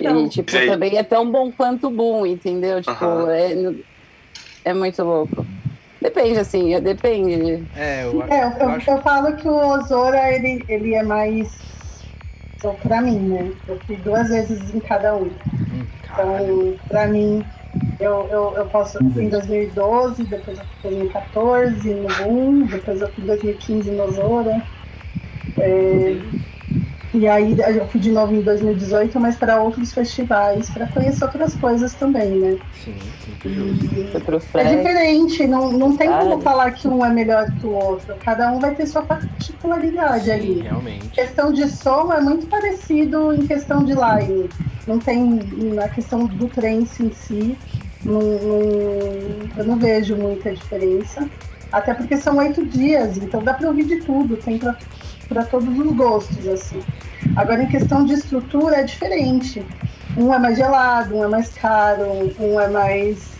E, 0.00 0.28
tipo, 0.28 0.52
E 0.52 0.58
aí? 0.58 0.66
também 0.66 0.96
é 0.98 1.04
tão 1.04 1.30
bom 1.30 1.52
quanto 1.52 1.86
o 1.86 1.90
Boom, 1.90 2.26
entendeu? 2.26 2.82
Tipo, 2.82 3.04
Aham. 3.04 3.30
é, 3.30 3.54
é 4.64 4.74
muito 4.74 5.00
louco. 5.04 5.46
Depende, 6.02 6.38
assim, 6.40 6.74
é- 6.74 6.80
depende. 6.80 7.64
É, 7.76 8.04
eu, 8.04 8.22
É, 8.28 8.44
eu, 8.44 8.50
eu, 8.58 8.80
eu 8.86 9.02
falo 9.02 9.36
que 9.36 9.48
o 9.48 9.56
Osora, 9.56 10.32
ele, 10.32 10.64
ele 10.68 10.94
é 10.94 11.02
mais. 11.02 11.48
Então, 12.56 12.74
pra 12.74 13.00
mim, 13.00 13.18
né? 13.20 13.52
Eu 13.68 13.78
fui 13.86 13.96
duas 13.96 14.28
vezes 14.28 14.74
em 14.74 14.80
cada 14.80 15.14
um. 15.16 15.26
Hum. 15.26 15.84
Então, 16.12 16.74
pra 16.88 17.06
mim, 17.06 17.44
eu, 18.00 18.28
eu, 18.30 18.54
eu 18.56 18.66
posso. 18.66 18.98
Eu 18.98 19.10
fui 19.12 19.24
em 19.24 19.28
2012, 19.28 20.24
depois 20.24 20.58
eu 20.58 20.64
fui 20.82 20.90
em 20.90 20.96
2014 20.96 21.94
no 21.94 22.08
Boom, 22.08 22.66
depois 22.66 23.00
eu 23.00 23.08
fui 23.08 23.22
em 23.24 23.26
2015 23.28 23.90
no 23.92 24.02
Osora. 24.02 24.62
É, 25.58 26.16
e 27.14 27.28
aí 27.28 27.56
eu 27.76 27.86
fui 27.88 28.00
de 28.00 28.10
novo 28.10 28.34
em 28.34 28.40
2018, 28.40 29.20
mas 29.20 29.36
para 29.36 29.62
outros 29.62 29.92
festivais, 29.92 30.68
para 30.70 30.86
conhecer 30.86 31.24
outras 31.24 31.54
coisas 31.54 31.94
também, 31.94 32.30
né? 32.30 32.58
Sim, 32.84 32.94
é 34.54 34.76
diferente, 34.76 35.46
não, 35.46 35.72
não 35.72 35.96
tem 35.96 36.08
como 36.10 36.40
falar 36.40 36.70
que 36.72 36.86
um 36.86 37.04
é 37.04 37.10
melhor 37.10 37.46
que 37.52 37.66
o 37.66 37.70
outro. 37.72 38.14
Cada 38.24 38.50
um 38.52 38.58
vai 38.60 38.74
ter 38.74 38.86
sua 38.86 39.02
particularidade 39.02 40.24
Sim, 40.26 40.30
ali. 40.30 40.60
realmente. 40.60 41.08
questão 41.08 41.52
de 41.52 41.68
som 41.68 42.12
é 42.12 42.20
muito 42.20 42.46
parecido 42.46 43.32
em 43.34 43.46
questão 43.46 43.84
de 43.84 43.92
line. 43.94 44.48
Não 44.86 44.98
tem 44.98 45.40
na 45.74 45.88
questão 45.88 46.26
do 46.26 46.48
trance 46.48 47.02
em 47.04 47.12
si, 47.12 47.56
não, 48.04 48.20
não- 48.20 49.48
eu 49.56 49.64
não 49.64 49.76
vejo 49.76 50.16
muita 50.16 50.52
diferença. 50.52 51.28
Até 51.70 51.94
porque 51.94 52.16
são 52.18 52.36
oito 52.36 52.64
dias, 52.66 53.16
então 53.16 53.42
dá 53.42 53.54
para 53.54 53.66
ouvir 53.68 53.84
de 53.84 53.96
tudo, 54.02 54.36
tem 54.36 54.58
para 54.58 55.44
todos 55.44 55.76
os 55.78 55.92
gostos 55.96 56.46
assim. 56.46 56.80
Agora 57.34 57.62
em 57.62 57.66
questão 57.68 58.04
de 58.04 58.12
estrutura 58.14 58.76
é 58.76 58.82
diferente. 58.82 59.64
Um 60.18 60.34
é 60.34 60.38
mais 60.38 60.58
gelado, 60.58 61.16
um 61.16 61.24
é 61.24 61.28
mais 61.28 61.48
caro, 61.54 62.04
um 62.38 62.60
é 62.60 62.68
mais 62.68 63.31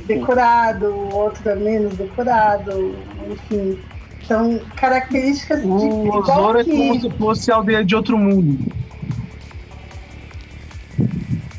decorado, 0.00 0.86
o 0.86 1.14
outro 1.14 1.48
é 1.48 1.54
menos 1.54 1.94
decorado, 1.94 2.94
enfim. 3.30 3.78
São 4.26 4.60
características 4.76 5.60
de 5.62 5.66
O 5.66 6.08
Osora 6.16 6.60
é 6.60 6.64
que- 6.64 6.70
como 6.70 7.00
se 7.00 7.10
fosse 7.18 7.50
a 7.52 7.56
aldeia 7.56 7.84
de 7.84 7.94
outro 7.96 8.16
mundo. 8.16 8.58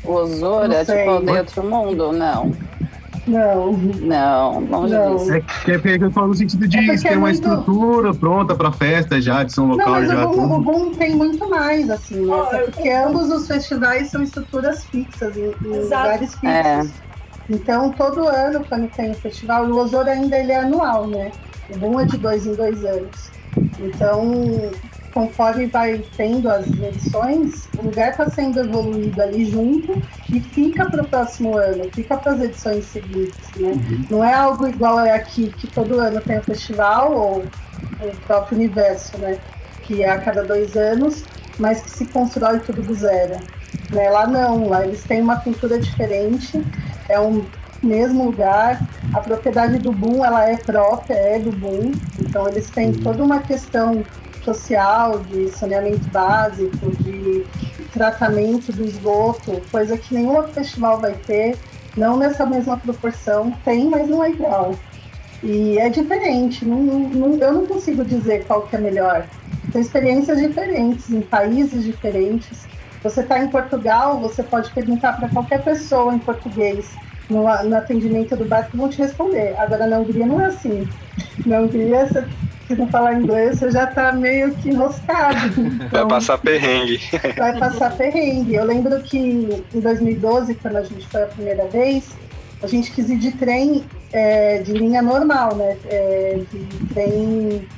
O 0.04 0.12
Osora, 0.12 0.68
Não 0.68 0.84
tipo, 0.84 1.10
aldeia 1.10 1.40
outro 1.40 1.62
mundo? 1.64 2.12
Não. 2.12 2.52
Não, 3.26 3.72
Não, 3.72 4.60
longe 4.60 4.92
Não. 4.94 5.16
disso. 5.16 5.32
É 5.32 5.40
que 5.40 5.72
é 5.72 5.78
porque 5.78 6.04
eu 6.04 6.10
falo 6.10 6.28
no 6.28 6.34
sentido 6.34 6.68
de 6.68 6.76
É 6.76 6.82
porque 6.84 6.98
ter 7.00 7.08
é 7.08 7.16
uma 7.16 7.20
muito- 7.28 7.34
estrutura 7.36 8.12
pronta 8.12 8.54
pra 8.54 8.70
festa 8.70 9.18
já, 9.18 9.42
de 9.42 9.52
São 9.54 9.66
não 9.66 9.76
Local 9.76 9.90
mas 9.92 10.08
já. 10.08 10.26
o 10.28 10.32
Boom, 10.36 10.54
o. 10.56 10.60
Boom 10.60 10.90
tem 10.94 11.16
muito 11.16 11.48
mais, 11.48 11.88
assim, 11.88 12.20
né? 12.26 12.32
Ó, 12.34 12.42
Até 12.42 12.60
eu 12.62 12.66
porque 12.70 12.90
ambos 12.90 13.30
os 13.30 13.46
festivais 13.46 14.10
são 14.10 14.22
estruturas 14.22 14.84
fixas, 14.84 15.34
em, 15.38 15.54
em 15.64 15.80
lugares 15.84 16.34
fixos. 16.34 16.48
É. 16.50 16.82
Então, 17.48 17.90
todo 17.92 18.26
ano, 18.26 18.64
quando 18.64 18.90
tem 18.90 19.10
o 19.10 19.14
festival, 19.14 19.66
o 19.66 19.76
Osor 19.76 20.08
ainda 20.08 20.38
ele 20.38 20.52
é 20.52 20.60
anual, 20.60 21.06
né? 21.06 21.30
O 21.70 21.78
Boom 21.78 22.00
é 22.00 22.04
de 22.04 22.16
dois 22.16 22.46
em 22.46 22.54
dois 22.54 22.84
anos. 22.84 23.30
Então, 23.78 24.70
conforme 25.12 25.66
vai 25.66 26.02
tendo 26.16 26.50
as 26.50 26.66
edições, 26.66 27.68
o 27.78 27.82
lugar 27.82 28.10
está 28.10 28.28
sendo 28.28 28.60
evoluído 28.60 29.22
ali 29.22 29.44
junto 29.44 30.02
e 30.32 30.40
fica 30.40 30.90
para 30.90 31.02
o 31.02 31.06
próximo 31.06 31.56
ano, 31.56 31.88
fica 31.92 32.16
para 32.16 32.32
as 32.32 32.40
edições 32.40 32.84
seguintes, 32.86 33.50
né? 33.56 33.72
Não 34.10 34.24
é 34.24 34.34
algo 34.34 34.66
igual 34.66 34.98
é 35.00 35.12
aqui, 35.12 35.52
que 35.56 35.68
todo 35.68 36.00
ano 36.00 36.20
tem 36.20 36.38
o 36.38 36.42
festival, 36.42 37.12
ou 37.12 37.44
o 38.00 38.16
próprio 38.26 38.58
universo, 38.58 39.16
né? 39.18 39.38
Que 39.82 40.02
é 40.02 40.10
a 40.10 40.18
cada 40.18 40.42
dois 40.42 40.76
anos, 40.76 41.24
mas 41.58 41.82
que 41.82 41.90
se 41.90 42.06
constrói 42.06 42.58
tudo 42.58 42.82
do 42.82 42.94
zero. 42.94 43.36
Né? 43.90 44.10
Lá 44.10 44.26
não, 44.26 44.68
lá 44.68 44.84
eles 44.86 45.02
têm 45.04 45.20
uma 45.20 45.36
cultura 45.36 45.78
diferente, 45.78 46.62
é 47.08 47.18
um 47.20 47.44
mesmo 47.82 48.24
lugar, 48.24 48.80
a 49.12 49.20
propriedade 49.20 49.78
do 49.78 49.92
Boom 49.92 50.24
ela 50.24 50.48
é 50.48 50.56
própria, 50.56 51.14
é 51.14 51.38
do 51.38 51.52
Boom, 51.52 51.92
então 52.18 52.48
eles 52.48 52.70
têm 52.70 52.92
toda 52.92 53.22
uma 53.22 53.40
questão 53.40 54.02
social, 54.42 55.20
de 55.20 55.50
saneamento 55.50 56.08
básico, 56.10 56.90
de 57.02 57.44
tratamento 57.92 58.72
do 58.72 58.84
esgoto, 58.84 59.60
coisa 59.70 59.96
que 59.96 60.14
nenhum 60.14 60.36
outro 60.36 60.52
festival 60.52 60.98
vai 60.98 61.12
ter, 61.12 61.56
não 61.96 62.16
nessa 62.16 62.44
mesma 62.44 62.76
proporção, 62.76 63.52
tem, 63.64 63.88
mas 63.88 64.08
não 64.08 64.24
é 64.24 64.30
igual. 64.30 64.74
E 65.42 65.78
é 65.78 65.88
diferente, 65.90 66.64
não, 66.64 66.82
não- 66.82 67.36
eu 67.36 67.52
não 67.52 67.66
consigo 67.66 68.04
dizer 68.04 68.44
qual 68.46 68.62
que 68.62 68.76
é 68.76 68.78
melhor. 68.78 69.26
São 69.72 69.80
experiências 69.80 70.38
diferentes, 70.40 71.10
em 71.10 71.20
países 71.20 71.84
diferentes. 71.84 72.66
Você 73.04 73.20
está 73.20 73.38
em 73.38 73.48
Portugal, 73.48 74.18
você 74.18 74.42
pode 74.42 74.70
perguntar 74.72 75.12
para 75.12 75.28
qualquer 75.28 75.62
pessoa 75.62 76.14
em 76.14 76.18
português 76.18 76.90
no, 77.28 77.42
no 77.42 77.76
atendimento 77.76 78.34
do 78.34 78.44
bar 78.46 78.68
que 78.68 78.76
vão 78.76 78.88
te 78.88 78.98
responder. 78.98 79.54
Agora, 79.58 79.86
na 79.86 79.98
Hungria 79.98 80.26
não 80.26 80.40
é 80.40 80.46
assim. 80.46 80.88
Na 81.46 81.60
Hungria, 81.60 82.06
você, 82.06 82.24
se 82.66 82.74
não 82.74 82.88
falar 82.88 83.14
inglês, 83.14 83.58
você 83.58 83.70
já 83.70 83.84
está 83.84 84.10
meio 84.12 84.54
que 84.56 84.70
enroscado. 84.70 85.36
Vai 85.78 85.86
Então, 85.86 86.08
passar 86.08 86.38
perrengue. 86.38 86.98
vai 87.36 87.58
passar 87.58 87.94
perrengue. 87.96 88.54
Eu 88.54 88.64
lembro 88.64 88.98
que 89.02 89.18
em 89.74 89.80
2012, 89.80 90.54
quando 90.56 90.76
a 90.76 90.82
gente 90.82 91.06
foi 91.08 91.22
a 91.24 91.26
primeira 91.26 91.66
vez, 91.68 92.08
a 92.62 92.66
gente 92.66 92.90
quis 92.90 93.10
ir 93.10 93.18
de 93.18 93.32
trem 93.32 93.84
é, 94.12 94.62
de 94.62 94.72
linha 94.72 95.02
normal, 95.02 95.54
né? 95.56 95.76
É, 95.90 96.38
de 96.50 96.86
trem 96.94 97.68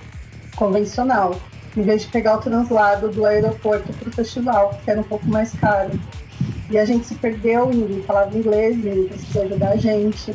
convencional, 0.54 1.34
em 1.76 1.82
vez 1.82 2.02
de 2.02 2.08
pegar 2.08 2.36
o 2.36 2.38
translado 2.40 3.08
do 3.10 3.24
aeroporto 3.26 3.92
para 3.92 4.08
o 4.08 4.12
festival, 4.12 4.78
que 4.84 4.90
era 4.90 5.00
um 5.00 5.04
pouco 5.04 5.26
mais 5.28 5.52
caro. 5.52 5.90
E 6.70 6.78
a 6.78 6.84
gente 6.84 7.06
se 7.06 7.14
perdeu, 7.14 7.68
ninguém 7.68 8.02
falava 8.02 8.36
inglês, 8.36 8.76
ninguém 8.76 9.04
precisou 9.08 9.42
ajudar 9.44 9.70
a 9.70 9.76
gente. 9.76 10.32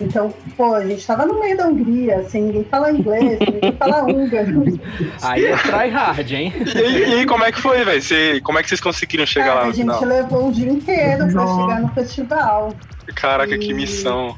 Então, 0.00 0.32
pô, 0.56 0.74
a 0.74 0.84
gente 0.84 0.98
estava 1.00 1.24
no 1.26 1.38
meio 1.38 1.56
da 1.56 1.68
Hungria, 1.68 2.24
sem 2.28 2.42
ninguém 2.42 2.64
falar 2.64 2.92
inglês, 2.92 3.38
ninguém 3.38 3.72
falar 3.78 4.04
húngaro. 4.04 4.64
Aí 5.22 5.44
é 5.46 5.56
try 5.56 5.88
hard, 5.90 6.30
hein? 6.32 6.52
E, 6.74 6.78
aí- 6.78 7.20
e 7.20 7.26
como 7.26 7.44
é 7.44 7.52
que 7.52 7.60
foi, 7.60 7.84
velho? 7.84 8.02
Você- 8.02 8.40
Como 8.40 8.58
é 8.58 8.62
que 8.62 8.68
vocês 8.68 8.80
conseguiram 8.80 9.24
chegar 9.26 9.46
Cara, 9.46 9.56
lá 9.56 9.62
a 9.62 9.66
no 9.66 9.72
gente 9.72 9.84
final? 9.94 10.04
levou 10.04 10.46
um 10.48 10.50
dia 10.50 10.70
inteiro 10.70 11.28
para 11.30 11.46
chegar 11.46 11.80
no 11.82 11.88
festival. 11.90 12.74
Caraca, 13.14 13.56
que 13.56 13.70
E- 13.70 13.74
missão. 13.74 14.34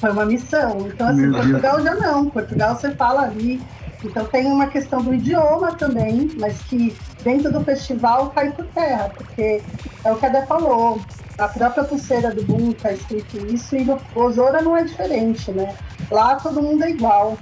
Foi 0.00 0.10
uma 0.10 0.26
missão. 0.26 0.86
Então, 0.92 1.08
assim, 1.08 1.20
Meu 1.22 1.30
Deus. 1.32 1.44
Portugal 1.46 1.82
já 1.82 1.94
não. 1.94 2.30
Portugal 2.30 2.76
você 2.76 2.90
fala 2.90 3.22
ali. 3.22 3.62
Então 4.04 4.24
tem 4.26 4.46
uma 4.46 4.66
questão 4.66 5.02
do 5.02 5.14
idioma 5.14 5.74
também, 5.74 6.30
mas 6.38 6.60
que 6.62 6.94
dentro 7.22 7.50
do 7.50 7.64
festival 7.64 8.30
cai 8.30 8.52
por 8.52 8.66
terra, 8.66 9.10
porque 9.16 9.62
é 10.04 10.12
o 10.12 10.16
que 10.16 10.26
a 10.26 10.28
Dé 10.28 10.44
falou. 10.46 11.00
A 11.38 11.48
própria 11.48 11.84
pulseira 11.84 12.30
do 12.30 12.44
Boom 12.44 12.70
está 12.70 12.92
escrito 12.92 13.38
isso 13.46 13.74
e 13.74 13.84
no 13.84 13.98
Osora 14.14 14.60
não 14.62 14.76
é 14.76 14.84
diferente, 14.84 15.50
né? 15.50 15.74
Lá 16.10 16.36
todo 16.36 16.62
mundo 16.62 16.84
é 16.84 16.90
igual. 16.90 17.36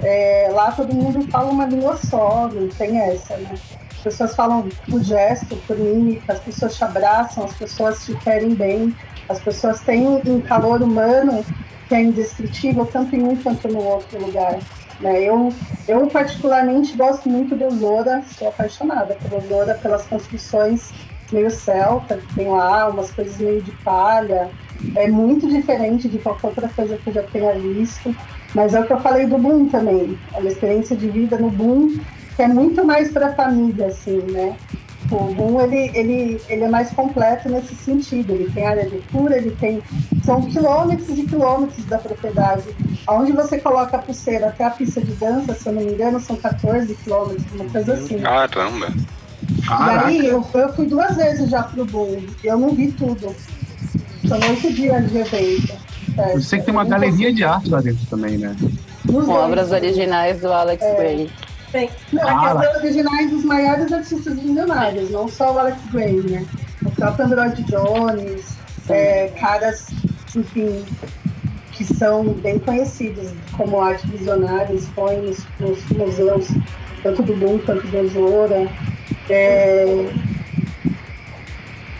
É, 0.00 0.48
lá 0.52 0.72
todo 0.72 0.94
mundo 0.94 1.26
fala 1.30 1.50
uma 1.50 1.66
língua 1.66 1.96
só, 1.96 2.48
não 2.48 2.68
tem 2.68 2.98
essa, 2.98 3.36
né? 3.36 3.54
As 3.90 4.00
pessoas 4.02 4.34
falam 4.34 4.68
por 4.88 5.02
gesto, 5.02 5.56
por 5.66 5.78
mímica, 5.78 6.32
as 6.32 6.40
pessoas 6.40 6.76
te 6.76 6.84
abraçam, 6.84 7.44
as 7.44 7.54
pessoas 7.54 8.04
te 8.04 8.14
querem 8.16 8.54
bem, 8.54 8.94
as 9.28 9.40
pessoas 9.40 9.80
têm 9.80 10.06
um, 10.06 10.40
calor 10.40 10.82
humano 10.82 11.44
que 11.88 11.94
é 11.94 12.02
indescritível 12.02 12.86
tanto 12.86 13.14
em 13.14 13.22
um 13.22 13.36
quanto 13.36 13.68
no 13.68 13.82
outro 13.82 14.24
lugar. 14.24 14.58
Né? 14.98 15.22
Eu, 15.22 15.62
eu 15.86 16.10
particularmente 16.10 16.96
gosto 16.96 17.28
muito 17.28 17.56
do 17.56 17.64
Osora, 17.66 18.22
sou 18.22 18.48
apaixonada 18.48 19.16
por 19.16 19.32
Osora, 19.34 19.74
pelas 19.78 20.06
construções 20.06 20.94
meio 21.30 21.50
celta 21.50 22.18
que 22.20 22.28
tem 22.34 22.48
lá, 22.50 22.88
umas 22.88 23.12
coisas 23.12 23.38
meio 23.38 23.62
de 23.62 23.72
palha. 23.72 24.54
É 24.94 25.08
muito 25.08 25.48
diferente 25.48 26.08
de 26.08 26.20
qualquer 26.20 26.46
outra 26.48 26.68
coisa 26.72 26.98
que 26.98 27.08
eu 27.08 27.12
já 27.12 27.22
tenha 27.24 27.58
visto. 27.58 28.16
Mas 28.54 28.74
é 28.74 28.80
o 28.80 28.86
que 28.86 28.92
eu 28.92 29.00
falei 29.00 29.26
do 29.26 29.38
Boom 29.38 29.68
também. 29.68 30.20
É 30.32 30.38
uma 30.38 30.48
experiência 30.48 30.96
de 30.96 31.10
vida 31.10 31.38
no 31.38 31.50
Boom 31.50 32.04
que 32.34 32.42
é 32.42 32.48
muito 32.48 32.84
mais 32.84 33.12
para 33.12 33.28
a 33.28 33.34
família, 33.34 33.86
assim, 33.88 34.20
né? 34.30 34.58
O 35.10 35.34
Boom, 35.34 35.60
ele, 35.60 35.90
ele, 35.96 36.40
ele 36.48 36.64
é 36.64 36.68
mais 36.68 36.90
completo 36.90 37.48
nesse 37.48 37.74
sentido. 37.76 38.32
Ele 38.32 38.50
tem 38.50 38.66
área 38.66 38.86
de 38.86 38.98
cura, 39.12 39.36
ele 39.36 39.52
tem... 39.52 39.82
São 40.24 40.42
quilômetros 40.42 41.16
e 41.16 41.22
quilômetros 41.22 41.84
da 41.84 41.98
propriedade 41.98 42.64
Onde 43.08 43.30
você 43.32 43.58
coloca 43.58 43.96
a 43.96 44.00
pulseira 44.00 44.48
até 44.48 44.64
a 44.64 44.70
pista 44.70 45.00
de 45.00 45.12
dança, 45.12 45.54
se 45.54 45.68
eu 45.68 45.74
não 45.74 45.82
me 45.82 45.92
engano, 45.92 46.18
são 46.18 46.34
14 46.34 46.92
quilômetros, 46.96 47.44
uma 47.52 47.64
coisa 47.66 47.94
assim. 47.94 48.18
Caramba. 48.18 48.92
E 49.48 49.62
Caraca. 49.62 50.06
aí 50.08 50.26
eu, 50.26 50.44
eu 50.54 50.74
fui 50.74 50.86
duas 50.86 51.16
vezes 51.16 51.48
já 51.48 51.62
pro 51.62 51.84
Boom. 51.84 52.20
Eu 52.42 52.58
não 52.58 52.70
vi 52.70 52.90
tudo. 52.90 53.32
São 54.26 54.40
oito 54.40 54.72
dias 54.72 55.08
de 55.08 55.18
evento. 55.18 55.72
É, 56.18 56.34
Eu 56.34 56.40
sei 56.40 56.58
que 56.58 56.64
tem 56.64 56.74
uma 56.74 56.84
galeria 56.84 57.32
de 57.32 57.44
arte 57.44 57.70
lá 57.70 57.80
dentro 57.80 58.04
também, 58.06 58.38
né? 58.38 58.56
Com 59.06 59.30
obras 59.30 59.70
originais 59.70 60.40
do 60.40 60.52
Alex 60.52 60.84
Gray. 60.96 61.30
Tem. 61.76 61.90
Não, 62.10 62.26
a 62.26 62.54
questão 62.54 62.80
originais 62.80 63.30
dos 63.30 63.44
maiores 63.44 63.92
artistas 63.92 64.34
milionários, 64.36 65.10
não 65.10 65.28
só 65.28 65.52
o 65.52 65.58
Alex 65.58 65.78
Gray, 65.92 66.22
né? 66.22 66.46
O 66.82 66.90
próprio 66.90 67.26
Android 67.26 67.62
Jones, 67.64 68.56
é, 68.88 69.28
caras, 69.38 69.88
enfim, 70.34 70.82
que 71.72 71.84
são 71.84 72.32
bem 72.32 72.58
conhecidos 72.60 73.30
como 73.58 73.78
arte 73.78 74.06
visionária, 74.06 74.72
expõem 74.72 75.20
nos, 75.20 75.44
nos 75.60 75.86
museus, 75.90 76.48
tanto 77.02 77.22
do 77.22 77.36
Boom 77.36 77.58
quanto 77.58 77.86
do 77.88 78.08
Zora. 78.08 78.66
É, 79.28 79.84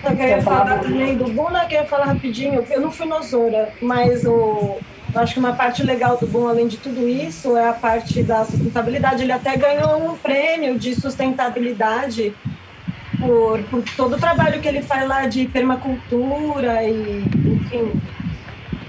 Eu 0.05 0.17
queria 0.17 0.41
falar 0.41 0.79
também 0.81 1.19
do 1.19 1.31
Boom, 1.35 1.51
né, 1.51 1.67
que 1.69 1.75
eu 1.75 1.83
ia 1.83 1.87
falar 1.87 2.07
rapidinho. 2.07 2.65
Eu 2.71 2.81
não 2.81 2.91
fui 2.91 3.05
no 3.05 3.23
Zora, 3.23 3.69
mas 3.83 4.25
o, 4.25 4.79
eu 5.17 5.23
acho 5.23 5.33
que 5.33 5.41
uma 5.41 5.55
parte 5.55 5.83
legal 5.83 6.19
do 6.19 6.27
Boom, 6.27 6.47
além 6.47 6.69
de 6.69 6.77
tudo 6.77 7.09
isso, 7.09 7.57
é 7.57 7.69
a 7.69 7.73
parte 7.73 8.23
da 8.23 8.45
sustentabilidade. 8.45 9.23
Ele 9.23 9.33
até 9.33 9.57
ganhou 9.57 10.11
um 10.11 10.17
prêmio 10.17 10.79
de 10.79 10.95
sustentabilidade 10.95 12.35
por, 13.19 13.63
por 13.65 13.83
todo 13.97 14.17
o 14.17 14.19
trabalho 14.19 14.61
que 14.61 14.69
ele 14.69 14.83
faz 14.83 15.09
lá 15.09 15.27
de 15.27 15.47
permacultura 15.47 16.85
e, 16.85 17.25
enfim. 17.47 17.93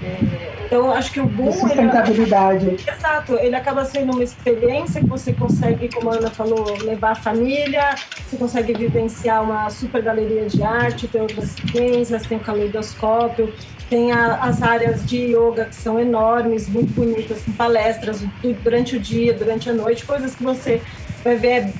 É, 0.08 0.64
então, 0.66 0.86
eu 0.86 0.92
acho 0.92 1.12
que 1.12 1.20
o 1.20 1.26
Boom... 1.26 1.46
Ele, 1.48 1.52
sustentabilidade. 1.60 2.76
Exato, 2.86 3.34
ele 3.38 3.54
acaba 3.56 3.84
sendo 3.84 4.12
uma 4.12 4.22
experiência 4.22 5.00
que 5.00 5.06
você 5.08 5.32
consegue, 5.32 5.88
como 5.88 6.10
a 6.10 6.16
Ana 6.16 6.30
falou, 6.30 6.76
levar 6.82 7.12
a 7.12 7.14
família, 7.14 7.94
você 8.26 8.36
consegue 8.36 8.74
vivenciar 8.74 9.42
uma 9.42 9.68
super 9.70 10.02
galeria 10.02 10.46
de 10.46 10.62
arte, 10.62 11.08
tem 11.08 11.20
outras 11.22 11.56
ciências, 11.72 12.26
tem 12.26 12.36
o 12.38 12.40
caleidoscópio, 12.40 13.52
tem 13.88 14.12
a- 14.12 14.36
as 14.42 14.62
áreas 14.62 15.04
de 15.06 15.34
yoga 15.34 15.64
que 15.66 15.74
são 15.74 15.98
enormes, 15.98 16.68
muito 16.68 16.92
bonitas, 16.92 17.40
com 17.42 17.52
palestras 17.52 18.20
du- 18.20 18.52
durante 18.62 18.96
o 18.96 19.00
dia, 19.00 19.32
durante 19.32 19.70
a 19.70 19.72
noite, 19.72 20.04
coisas 20.04 20.34
que 20.34 20.42
você 20.42 20.82
vai 21.24 21.36
ver. 21.36 21.72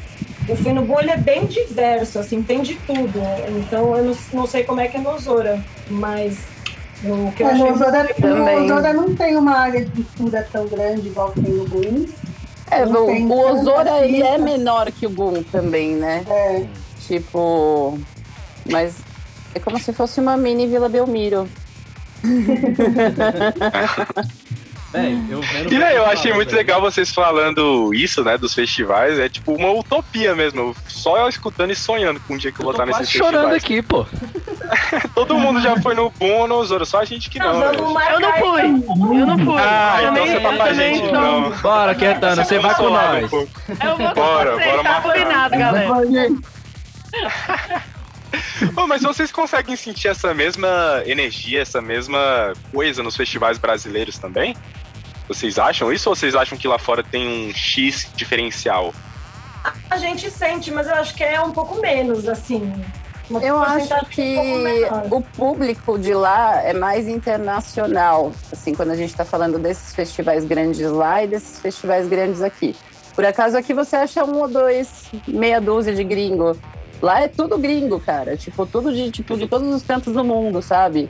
O 0.49 0.57
fui 0.57 0.73
no 0.73 0.99
ele 0.99 1.11
é 1.11 1.17
bem 1.19 1.45
diverso, 1.45 2.19
assim, 2.19 2.43
tem 2.43 2.63
de 2.63 2.75
tudo. 2.77 3.21
Então, 3.59 3.95
eu 3.95 4.03
não, 4.05 4.17
não 4.33 4.47
sei 4.47 4.65
como 4.65 4.81
é 4.81 4.89
que 4.89 4.97
é 4.97 5.01
no 5.01 5.19
Zora, 5.19 5.63
mas 5.91 6.39
o 7.05 7.33
que 7.33 7.43
eu 7.43 7.47
achei 7.49 7.73
Osora, 7.73 8.15
Também. 8.15 8.59
no 8.61 8.65
Osora 8.65 8.93
não 8.93 9.15
tem 9.15 9.37
uma 9.37 9.57
área 9.57 9.85
de 9.85 9.91
cultura 9.91 10.49
tão 10.51 10.67
grande 10.67 11.09
igual 11.09 11.31
tem 11.31 11.45
no 11.45 11.65
Boom. 11.69 12.07
É, 12.71 12.85
Não 12.85 13.07
o, 13.07 13.29
o 13.29 13.41
Osora 13.53 13.85
tanta 13.91 14.05
ele 14.05 14.23
é 14.23 14.37
menor 14.39 14.91
que 14.93 15.07
o 15.07 15.11
Boom 15.11 15.43
também, 15.45 15.95
né? 15.95 16.25
É, 16.29 16.67
Tipo, 17.07 17.99
mas 18.71 18.97
é 19.55 19.59
como 19.59 19.79
se 19.79 19.93
fosse 19.95 20.21
uma 20.21 20.37
mini 20.37 20.67
Vila 20.67 20.89
Belmiro. 20.89 21.49
Véi, 24.91 25.23
eu 25.29 25.43
vendo. 25.43 25.73
E 25.73 25.79
daí, 25.79 25.97
eu 25.97 26.07
achei 26.07 26.33
muito 26.33 26.55
legal 26.55 26.81
vocês 26.81 27.13
falando 27.13 27.93
isso, 27.93 28.25
né, 28.25 28.39
dos 28.39 28.55
festivais. 28.55 29.19
É 29.19 29.29
tipo 29.29 29.53
uma 29.53 29.71
utopia 29.71 30.35
mesmo. 30.35 30.75
Só 30.87 31.19
eu 31.19 31.29
escutando 31.29 31.71
e 31.71 31.77
sonhando 31.77 32.19
com 32.21 32.35
um 32.35 32.39
dia 32.39 32.51
que 32.51 32.61
eu 32.61 32.65
vou 32.65 32.73
Eu 32.73 32.83
estar 32.83 32.87
nesses 32.87 33.11
chorando 33.11 33.51
festivais. 33.51 33.65
aqui, 33.65 33.83
pô. 33.83 34.07
Todo 35.15 35.39
mundo 35.39 35.61
já 35.61 35.79
foi 35.81 35.95
no 35.95 36.11
Boom 36.11 36.41
ou 36.41 36.49
no 36.49 36.65
Zoro, 36.65 36.87
só 36.87 37.01
a 37.01 37.05
gente 37.05 37.29
que 37.29 37.39
não. 37.39 37.59
Não, 37.59 37.73
vamos 37.75 37.93
marcar 37.93 38.13
Eu 38.15 38.21
não 38.21 38.33
fui. 38.33 39.21
Eu 39.21 39.27
não 39.27 39.39
fui. 39.39 39.57
Ah, 39.59 39.99
eu 40.01 40.11
então 40.11 40.15
também, 40.15 40.33
você 40.33 40.41
tá 40.41 40.53
eu 40.53 40.57
com 40.57 40.63
a 40.63 40.67
também 40.67 40.95
gente, 40.95 41.13
não. 41.13 41.41
não. 41.41 41.51
Bora, 41.59 41.95
Quetana, 41.95 42.45
você 42.45 42.59
vai 42.59 42.75
com 42.75 42.91
nós. 42.91 43.23
Eu 43.23 43.29
vou 43.29 43.47
com 44.09 44.15
Bora, 44.15 44.59
bora 44.59 44.83
tá 44.83 45.01
combinado, 45.03 45.59
galera. 45.59 45.89
Ô, 48.77 48.87
mas 48.87 49.03
vocês 49.03 49.33
conseguem 49.33 49.77
sentir 49.77 50.09
essa 50.09 50.35
mesma 50.35 51.03
energia, 51.07 51.63
essa 51.63 51.81
mesma 51.81 52.53
coisa 52.73 53.03
nos 53.03 53.17
festivais 53.17 53.59
brasileiros 53.59 54.19
também? 54.19 54.57
Vocês 55.29 55.59
acham 55.59 55.93
isso 55.93 56.09
ou 56.09 56.17
vocês 56.17 56.35
acham 56.35 56.57
que 56.57 56.67
lá 56.67 56.79
fora 56.79 57.05
tem 57.05 57.29
um 57.29 57.55
X 57.55 58.11
diferencial? 58.17 58.95
A 59.91 59.99
gente 59.99 60.31
sente, 60.31 60.71
mas 60.71 60.87
eu 60.87 60.95
acho 60.95 61.15
que 61.15 61.23
é 61.23 61.41
um 61.41 61.53
pouco 61.53 61.81
menos, 61.81 62.27
assim. 62.27 62.73
Uma 63.29 63.43
Eu 63.43 63.59
acho 63.59 63.89
porcentagem 63.89 64.09
que 64.11 64.89
um 64.91 65.17
o 65.17 65.21
público 65.21 65.99
de 65.99 66.15
lá 66.15 66.63
é 66.63 66.73
mais 66.73 67.07
internacional, 67.07 68.33
assim, 68.51 68.75
quando 68.75 68.93
a 68.93 68.97
gente 68.97 69.11
está 69.11 69.25
falando 69.25 69.59
desses 69.59 69.95
festivais 69.95 70.47
grandes 70.47 70.91
lá 70.91 71.23
e 71.23 71.27
desses 71.27 71.59
festivais 71.59 72.09
grandes 72.09 72.41
aqui. 72.41 72.75
Por 73.15 73.27
acaso 73.27 73.57
aqui 73.57 73.75
você 73.75 73.97
acha 73.97 74.25
um 74.25 74.41
ou 74.41 74.49
dois, 74.49 75.11
meia 75.27 75.61
dúzia 75.61 75.95
de 75.95 76.05
gringo. 76.05 76.57
Lá 77.03 77.21
é 77.21 77.29
tudo 77.29 77.59
gringo, 77.59 78.01
cara. 78.01 78.37
Tipo, 78.37 78.65
tudo 78.65 78.93
de, 78.93 79.11
tipo, 79.11 79.37
de 79.37 79.47
todos 79.47 79.69
os 79.75 79.83
cantos 79.83 80.15
do 80.15 80.25
mundo, 80.25 80.63
sabe? 80.63 81.09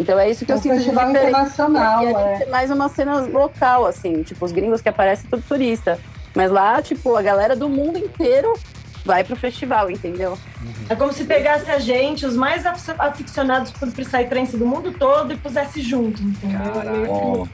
Então 0.00 0.18
é 0.18 0.30
isso 0.30 0.46
que 0.46 0.50
é 0.50 0.54
eu 0.54 0.58
um 0.58 0.62
sinto 0.62 0.78
de 0.78 0.84
diferente. 0.88 1.10
internacional, 1.10 2.02
E 2.02 2.06
é. 2.06 2.46
mais 2.50 2.70
uma 2.70 2.88
cena 2.88 3.20
local, 3.20 3.84
assim, 3.86 4.22
tipo, 4.22 4.42
os 4.44 4.50
gringos 4.50 4.80
que 4.80 4.88
aparecem 4.88 5.28
tudo 5.28 5.42
turista. 5.46 5.98
Mas 6.34 6.50
lá, 6.50 6.80
tipo, 6.80 7.14
a 7.16 7.20
galera 7.22 7.54
do 7.54 7.68
mundo 7.68 7.98
inteiro 7.98 8.54
vai 9.04 9.22
pro 9.24 9.36
festival, 9.36 9.90
entendeu? 9.90 10.38
É 10.88 10.94
como 10.94 11.12
se 11.12 11.24
pegasse 11.24 11.70
a 11.70 11.78
gente, 11.78 12.24
os 12.24 12.34
mais 12.36 12.64
af- 12.64 12.94
aficionados 12.98 13.70
por 13.72 13.88
Psytrance 13.90 14.56
do 14.56 14.64
mundo 14.66 14.90
todo, 14.92 15.32
e 15.32 15.36
pusesse 15.36 15.82
junto, 15.82 16.22
entendeu? 16.22 17.46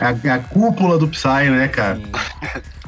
É 0.00 0.04
a, 0.04 0.16
é 0.24 0.30
a 0.30 0.38
cúpula 0.38 0.98
do 0.98 1.08
Psy, 1.08 1.50
né, 1.50 1.66
cara? 1.68 2.00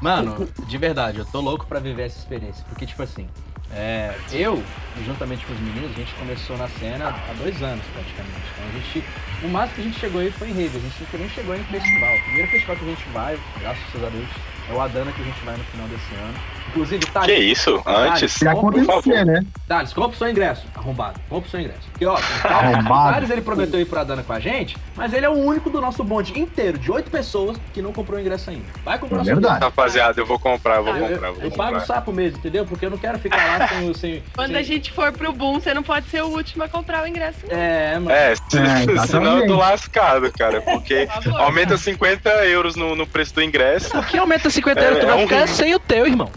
Mano, 0.00 0.48
de 0.68 0.78
verdade, 0.78 1.18
eu 1.18 1.24
tô 1.24 1.40
louco 1.40 1.66
pra 1.66 1.80
viver 1.80 2.04
essa 2.06 2.18
experiência. 2.18 2.64
Porque, 2.68 2.86
tipo 2.86 3.02
assim, 3.02 3.26
é, 3.74 4.14
eu, 4.32 4.62
juntamente 5.04 5.46
com 5.46 5.52
os 5.52 5.60
meninos, 5.60 5.90
a 5.92 5.94
gente 5.94 6.12
começou 6.14 6.56
na 6.58 6.68
cena 6.68 7.08
há 7.08 7.32
dois 7.38 7.62
anos 7.62 7.84
praticamente. 7.92 8.44
Então 8.52 8.68
a 8.68 8.72
gente. 8.72 9.04
O 9.42 9.48
máximo 9.48 9.74
que 9.74 9.80
a 9.80 9.84
gente 9.84 9.98
chegou 9.98 10.20
aí 10.20 10.30
foi 10.30 10.50
em 10.50 10.52
rave, 10.52 10.76
a 10.76 10.80
gente 10.80 11.16
nem 11.16 11.28
chegou 11.30 11.56
em 11.56 11.64
festival. 11.64 12.14
O 12.14 12.22
primeiro 12.22 12.50
festival 12.50 12.76
que 12.76 12.84
a 12.84 12.88
gente 12.88 13.08
vai, 13.08 13.38
graças 13.60 14.04
a 14.04 14.08
Deus, 14.08 14.28
é 14.70 14.72
o 14.74 14.80
Adana 14.80 15.12
que 15.12 15.20
a 15.22 15.24
gente 15.24 15.44
vai 15.44 15.56
no 15.56 15.64
final 15.64 15.86
desse 15.88 16.14
ano. 16.14 16.34
Inclusive, 16.68 17.04
tá. 17.06 17.20
Que 17.22 17.34
isso? 17.34 17.82
Antes? 17.84 18.38
Favor. 18.38 18.74
acontecer, 18.78 19.26
né? 19.26 19.44
Thales, 19.68 19.92
compra 19.92 20.10
o 20.14 20.18
seu 20.18 20.28
ingresso. 20.30 20.64
Arrombado. 20.74 21.20
Compra 21.28 21.46
o 21.46 21.50
seu 21.50 21.60
ingresso. 21.60 21.80
Porque, 21.90 22.06
ó, 22.06 22.14
o. 22.16 23.10
Thales, 23.12 23.30
ele 23.30 23.42
prometeu 23.42 23.78
ir 23.80 23.84
pra 23.84 24.04
Dana 24.04 24.22
com 24.22 24.32
a 24.32 24.40
gente, 24.40 24.76
mas 24.96 25.12
ele 25.12 25.26
é 25.26 25.28
o 25.28 25.32
único 25.34 25.68
do 25.68 25.80
nosso 25.80 26.02
bonde 26.02 26.38
inteiro, 26.38 26.78
de 26.78 26.90
oito 26.90 27.10
pessoas, 27.10 27.58
que 27.74 27.82
não 27.82 27.92
comprou 27.92 28.16
o 28.18 28.20
ingresso 28.20 28.48
ainda. 28.48 28.64
Vai 28.84 28.98
comprar 28.98 29.18
É 29.18 29.20
o 29.20 29.24
seu 29.24 29.34
verdade. 29.36 29.64
Rapaziada, 29.64 30.20
eu 30.20 30.24
vou 30.26 30.38
comprar, 30.38 30.76
eu 30.76 30.84
vou 30.84 30.92
Ah, 30.94 30.98
eu, 30.98 31.08
comprar, 31.08 31.28
eu, 31.28 31.34
vou 31.34 31.44
eu 31.44 31.50
pago 31.50 31.76
o 31.76 31.80
sapo 31.80 32.12
mesmo, 32.12 32.38
entendeu? 32.38 32.64
Porque 32.64 32.86
eu 32.86 32.90
não 32.90 32.98
quero 32.98 33.18
ficar 33.18 33.58
lá 33.58 33.68
sem... 33.68 33.90
o- 33.90 33.94
sem 33.94 34.22
Quando 34.34 34.48
sem- 34.52 34.56
a 34.56 34.62
gente 34.62 34.92
for 34.92 35.12
pro 35.12 35.32
Boom, 35.32 35.60
você 35.60 35.74
não 35.74 35.82
pode 35.82 36.08
ser 36.08 36.22
o 36.22 36.28
último 36.28 36.64
a 36.64 36.68
comprar 36.68 37.02
o 37.04 37.06
ingresso. 37.06 37.40
não. 37.50 37.56
É, 37.58 37.94
mano. 37.98 38.10
É, 38.10 38.34
se- 38.34 38.42
exatamente. 38.56 39.08
senão 39.08 39.38
eu 39.40 39.46
tô 39.46 39.56
lascado, 39.56 40.32
cara, 40.32 40.62
porque 40.62 41.06
aumenta 41.38 41.76
50 41.76 42.30
euros 42.46 42.76
no, 42.76 42.94
no 42.96 43.06
preço 43.06 43.34
do 43.34 43.42
ingresso. 43.42 43.90
Por 43.90 44.06
que 44.06 44.16
aumenta 44.16 44.48
50 44.48 44.61
É, 44.70 44.84
euros? 44.84 44.98
Tu 45.00 45.04
é 45.04 45.06
vai 45.06 45.16
um 45.16 45.28
ficar 45.28 45.40
risco. 45.42 45.56
sem 45.56 45.74
o 45.74 45.78
teu, 45.78 46.06
irmão. 46.06 46.30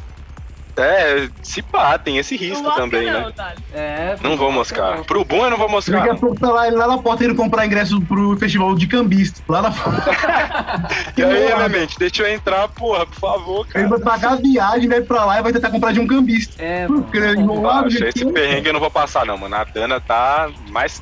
É, 0.77 1.29
se 1.41 1.61
pá, 1.61 1.97
tem 1.97 2.17
esse 2.17 2.35
Não 2.35 2.41
risco 2.41 2.63
mostra 2.63 2.83
também, 2.83 3.09
não, 3.09 3.27
né? 3.27 3.31
Thales. 3.33 3.59
É. 3.73 4.17
Não 4.21 4.35
vou 4.35 4.51
moscar. 4.51 5.05
Pro 5.05 5.23
bom 5.23 5.45
eu 5.45 5.49
não 5.49 5.57
vou 5.57 5.69
moscar. 5.69 5.99
Daqui 5.99 6.09
a 6.09 6.13
não. 6.13 6.19
pouco 6.19 6.37
tá 6.37 6.51
lá, 6.51 6.67
ele 6.67 6.75
lá 6.75 6.85
na 6.85 6.97
porta 6.97 7.23
indo 7.23 7.33
comprar 7.33 7.65
ingresso 7.65 8.01
pro 8.01 8.35
festival 8.37 8.75
de 8.75 8.85
cambista. 8.85 9.41
Lá 9.47 9.61
na 9.61 9.69
E 11.15 11.23
aí, 11.23 11.49
Elemente, 11.49 11.97
deixa 11.97 12.23
eu 12.23 12.33
entrar, 12.33 12.67
porra, 12.67 13.05
por 13.05 13.15
favor, 13.15 13.65
Ele 13.73 13.85
cara. 13.85 13.87
vai 13.87 13.99
pagar 13.99 14.33
a 14.33 14.35
viagem, 14.35 14.89
vai 14.89 14.99
pra 14.99 15.23
lá 15.23 15.39
e 15.39 15.43
vai 15.43 15.53
tentar 15.53 15.69
comprar 15.69 15.93
de 15.93 16.01
um 16.01 16.07
cambista. 16.07 16.61
É, 16.61 16.85
mano. 16.89 17.03
Porque 17.03 17.17
ele 17.19 17.35
não 17.37 17.61
lá, 17.61 17.83
Poxa, 17.83 18.09
esse 18.09 18.25
perrengue 18.25 18.67
eu 18.67 18.73
não 18.73 18.81
vou 18.81 18.91
passar, 18.91 19.25
não, 19.25 19.37
mano. 19.37 19.55
A 19.55 19.63
Dana 19.63 20.01
tá 20.01 20.49
mais 20.71 21.01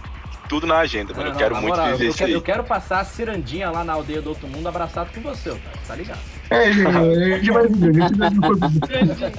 tudo 0.54 0.68
na 0.68 0.78
agenda, 0.78 1.14
mano. 1.14 1.26
Não, 1.26 1.32
Eu 1.32 1.38
quero 1.40 1.56
muito 1.56 1.68
moral, 1.70 1.92
viver 1.94 2.06
eu 2.06 2.10
isso 2.10 2.18
quero, 2.20 2.28
aí. 2.28 2.34
eu 2.34 2.42
quero 2.44 2.64
passar 2.64 3.00
a 3.00 3.06
cirandinha 3.06 3.72
lá 3.72 3.84
na 3.84 3.94
aldeia 3.94 4.22
do 4.22 4.30
outro 4.30 4.48
mundo 4.48 4.68
abraçado 4.70 5.10
com 5.12 5.20
você, 5.22 5.60
tá 5.88 5.96
ligado? 5.96 6.20
É, 6.52 6.72
gente, 6.72 6.88
a 6.88 7.38
gente 7.38 7.52
vai 7.52 7.68
viver. 7.68 8.04
A 8.04 8.08
gente 8.08 8.20
não 8.20 8.32
foi- 8.42 9.38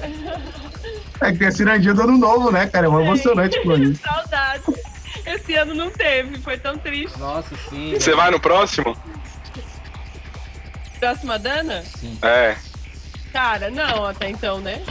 É 1.20 1.32
que 1.32 1.38
tem 1.38 1.46
a 1.46 1.52
cirandinha 1.52 1.94
do 1.94 2.02
ano 2.02 2.18
novo, 2.18 2.50
né, 2.50 2.66
cara? 2.66 2.86
É 2.86 2.88
uma 2.88 3.00
emocionante 3.00 3.60
com 3.62 3.74
isso. 3.74 4.02
Saudades. 4.02 4.74
Esse 5.24 5.54
ano 5.54 5.72
não 5.72 5.88
teve, 5.88 6.36
foi 6.38 6.58
tão 6.58 6.76
triste. 6.76 7.16
Nossa, 7.18 7.54
sim. 7.70 7.94
Você 7.94 8.12
vai 8.16 8.32
no 8.32 8.40
próximo? 8.40 8.96
Próxima 10.98 11.38
Dana? 11.38 11.82
Sim. 11.82 12.18
É. 12.22 12.56
Cara, 13.32 13.70
não, 13.70 14.04
até 14.04 14.30
então, 14.30 14.58
né? 14.60 14.82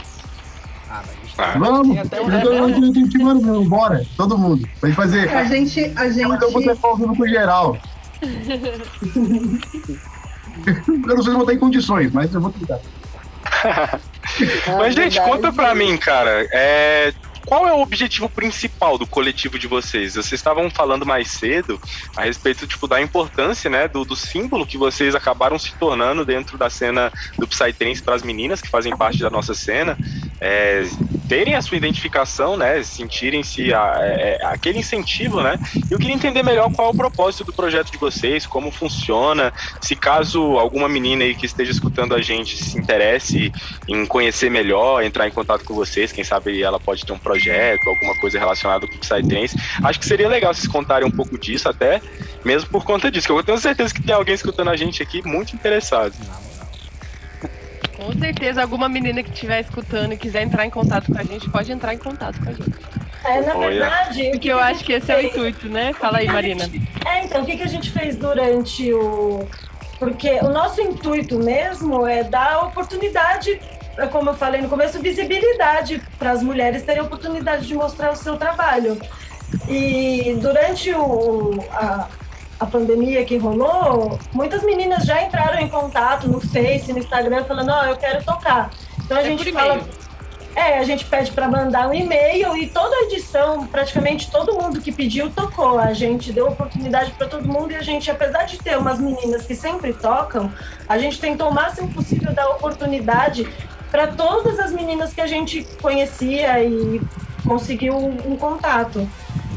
Ah, 0.88 1.02
mas 1.06 1.23
Ah. 1.36 1.54
Vamos, 1.58 1.98
até 1.98 2.20
um 2.20 2.30
eu 2.30 2.40
tô- 2.42 2.92
tô 2.92 2.98
intimando 3.00 3.42
mesmo, 3.42 3.64
bora, 3.68 4.04
todo 4.16 4.38
mundo. 4.38 4.68
Vai 4.80 4.92
fazer. 4.92 5.28
A 5.34 5.44
gente, 5.44 5.92
a 5.96 6.08
gente, 6.08 6.30
Então 6.32 6.50
você 6.52 6.74
tá 6.74 6.88
ouvindo 6.88 7.14
com 7.16 7.26
geral. 7.26 7.76
Eu 10.66 11.16
não 11.16 11.22
sei 11.22 11.32
se 11.32 11.36
vou 11.38 11.44
ter 11.46 11.58
condições, 11.58 12.12
mas 12.12 12.32
eu 12.32 12.40
vou 12.40 12.50
tentar. 12.52 12.78
Mas, 14.78 14.94
gente, 14.94 15.20
conta 15.20 15.52
pra 15.52 15.74
mim, 15.74 15.96
cara. 15.96 16.46
É. 16.52 17.12
qual 17.46 17.66
é 17.66 17.72
o 17.72 17.80
objetivo 17.80 18.28
principal 18.28 18.98
do 18.98 19.06
coletivo 19.06 19.58
de 19.58 19.66
vocês? 19.66 20.14
Vocês 20.14 20.32
estavam 20.32 20.70
falando 20.70 21.04
mais 21.04 21.28
cedo 21.28 21.80
a 22.16 22.22
respeito 22.22 22.66
tipo, 22.66 22.88
da 22.88 23.00
importância 23.00 23.70
né, 23.70 23.86
do, 23.88 24.04
do 24.04 24.16
símbolo 24.16 24.66
que 24.66 24.78
vocês 24.78 25.14
acabaram 25.14 25.58
se 25.58 25.74
tornando 25.74 26.24
dentro 26.24 26.56
da 26.56 26.70
cena 26.70 27.12
do 27.38 27.46
Psytrance 27.46 28.02
para 28.02 28.14
as 28.14 28.22
meninas 28.22 28.60
que 28.60 28.68
fazem 28.68 28.96
parte 28.96 29.20
da 29.20 29.30
nossa 29.30 29.54
cena. 29.54 29.96
É, 30.40 30.84
terem 31.28 31.54
a 31.54 31.62
sua 31.62 31.76
identificação, 31.76 32.56
né? 32.56 32.82
Sentirem-se 32.82 33.72
é, 33.72 33.76
é, 33.76 34.38
aquele 34.44 34.78
incentivo, 34.78 35.40
né? 35.40 35.58
Eu 35.90 35.98
queria 35.98 36.14
entender 36.14 36.42
melhor 36.42 36.70
qual 36.72 36.88
é 36.88 36.90
o 36.90 36.94
propósito 36.94 37.44
do 37.44 37.52
projeto 37.52 37.90
de 37.90 37.98
vocês, 37.98 38.46
como 38.46 38.70
funciona, 38.70 39.52
se 39.80 39.96
caso 39.96 40.58
alguma 40.58 40.88
menina 40.88 41.24
aí 41.24 41.34
que 41.34 41.46
esteja 41.46 41.70
escutando 41.70 42.14
a 42.14 42.20
gente 42.20 42.56
se 42.56 42.78
interesse 42.78 43.52
em 43.88 44.04
conhecer 44.06 44.50
melhor, 44.50 45.02
entrar 45.02 45.26
em 45.26 45.30
contato 45.30 45.64
com 45.64 45.74
vocês, 45.74 46.12
quem 46.12 46.24
sabe 46.24 46.62
ela 46.62 46.78
pode 46.78 47.04
ter 47.04 47.12
um 47.12 47.18
projeto, 47.18 47.33
alguma 47.86 48.14
coisa 48.16 48.38
relacionada 48.38 48.86
com 48.86 48.94
o 48.94 48.98
Psytrance. 48.98 49.56
Acho 49.82 49.98
que 49.98 50.06
seria 50.06 50.28
legal 50.28 50.54
vocês 50.54 50.68
contarem 50.68 51.06
um 51.06 51.10
pouco 51.10 51.38
disso 51.38 51.68
até, 51.68 52.00
mesmo 52.44 52.68
por 52.70 52.84
conta 52.84 53.10
disso, 53.10 53.26
que 53.26 53.32
eu 53.32 53.42
tenho 53.42 53.58
certeza 53.58 53.92
que 53.92 54.02
tem 54.02 54.14
alguém 54.14 54.34
escutando 54.34 54.70
a 54.70 54.76
gente 54.76 55.02
aqui 55.02 55.26
muito 55.26 55.54
interessado. 55.54 56.14
Com 57.96 58.12
certeza, 58.18 58.60
alguma 58.60 58.88
menina 58.88 59.22
que 59.22 59.30
estiver 59.30 59.60
escutando 59.60 60.12
e 60.12 60.16
quiser 60.16 60.42
entrar 60.42 60.66
em 60.66 60.70
contato 60.70 61.12
com 61.12 61.18
a 61.18 61.22
gente, 61.22 61.48
pode 61.48 61.70
entrar 61.70 61.94
em 61.94 61.98
contato 61.98 62.38
com 62.42 62.50
a 62.50 62.52
gente. 62.52 62.74
É, 63.24 63.40
na 63.40 63.54
verdade. 63.54 64.30
Porque 64.30 64.48
eu 64.48 64.58
acho 64.58 64.84
que 64.84 64.92
esse 64.92 65.10
é 65.10 65.16
o 65.16 65.20
intuito, 65.22 65.68
né? 65.68 65.92
Fala 65.94 66.18
aí, 66.18 66.26
Marina. 66.26 66.70
É, 67.06 67.24
então, 67.24 67.42
o 67.42 67.46
que, 67.46 67.56
que 67.56 67.62
a 67.62 67.68
gente 67.68 67.90
fez 67.90 68.16
durante 68.16 68.92
o. 68.92 69.48
Porque 69.98 70.30
o 70.42 70.50
nosso 70.50 70.80
intuito 70.80 71.38
mesmo 71.38 72.06
é 72.06 72.24
dar 72.24 72.64
oportunidade, 72.64 73.58
como 74.10 74.30
eu 74.30 74.34
falei 74.34 74.60
no 74.60 74.68
começo, 74.68 75.00
visibilidade 75.00 76.02
para 76.18 76.32
as 76.32 76.42
mulheres 76.42 76.82
terem 76.82 77.02
oportunidade 77.02 77.66
de 77.66 77.74
mostrar 77.74 78.12
o 78.12 78.16
seu 78.16 78.36
trabalho. 78.36 78.98
E 79.68 80.36
durante 80.40 80.92
o, 80.92 81.64
a, 81.70 82.08
a 82.58 82.66
pandemia 82.66 83.24
que 83.24 83.36
rolou, 83.36 84.18
muitas 84.32 84.62
meninas 84.62 85.04
já 85.04 85.22
entraram 85.22 85.60
em 85.60 85.68
contato 85.68 86.28
no 86.28 86.40
Face, 86.40 86.92
no 86.92 86.98
Instagram, 86.98 87.44
falando: 87.44 87.70
Ó, 87.70 87.80
oh, 87.82 87.84
eu 87.86 87.96
quero 87.96 88.24
tocar. 88.24 88.70
Então 89.04 89.16
a 89.16 89.20
É 89.20 89.24
gente 89.24 89.52
fala. 89.52 89.80
É, 90.56 90.78
a 90.78 90.84
gente 90.84 91.04
pede 91.06 91.32
para 91.32 91.48
mandar 91.48 91.88
um 91.88 91.94
e-mail 91.94 92.56
e 92.56 92.68
toda 92.68 92.94
a 92.94 93.02
edição, 93.02 93.66
praticamente 93.66 94.30
todo 94.30 94.54
mundo 94.54 94.80
que 94.80 94.92
pediu 94.92 95.28
tocou. 95.28 95.80
A 95.80 95.92
gente 95.92 96.32
deu 96.32 96.46
oportunidade 96.46 97.10
para 97.12 97.26
todo 97.26 97.46
mundo 97.46 97.72
e 97.72 97.74
a 97.74 97.82
gente, 97.82 98.08
apesar 98.08 98.44
de 98.44 98.58
ter 98.58 98.78
umas 98.78 99.00
meninas 99.00 99.44
que 99.44 99.56
sempre 99.56 99.92
tocam, 99.92 100.52
a 100.88 100.96
gente 100.96 101.18
tentou 101.18 101.48
o 101.48 101.52
máximo 101.52 101.92
possível 101.92 102.32
dar 102.32 102.48
oportunidade 102.50 103.48
para 103.94 104.08
todas 104.08 104.58
as 104.58 104.72
meninas 104.72 105.14
que 105.14 105.20
a 105.20 105.26
gente 105.28 105.64
conhecia 105.80 106.60
e 106.64 107.00
conseguiu 107.46 107.96
um 107.96 108.36
contato. 108.36 109.08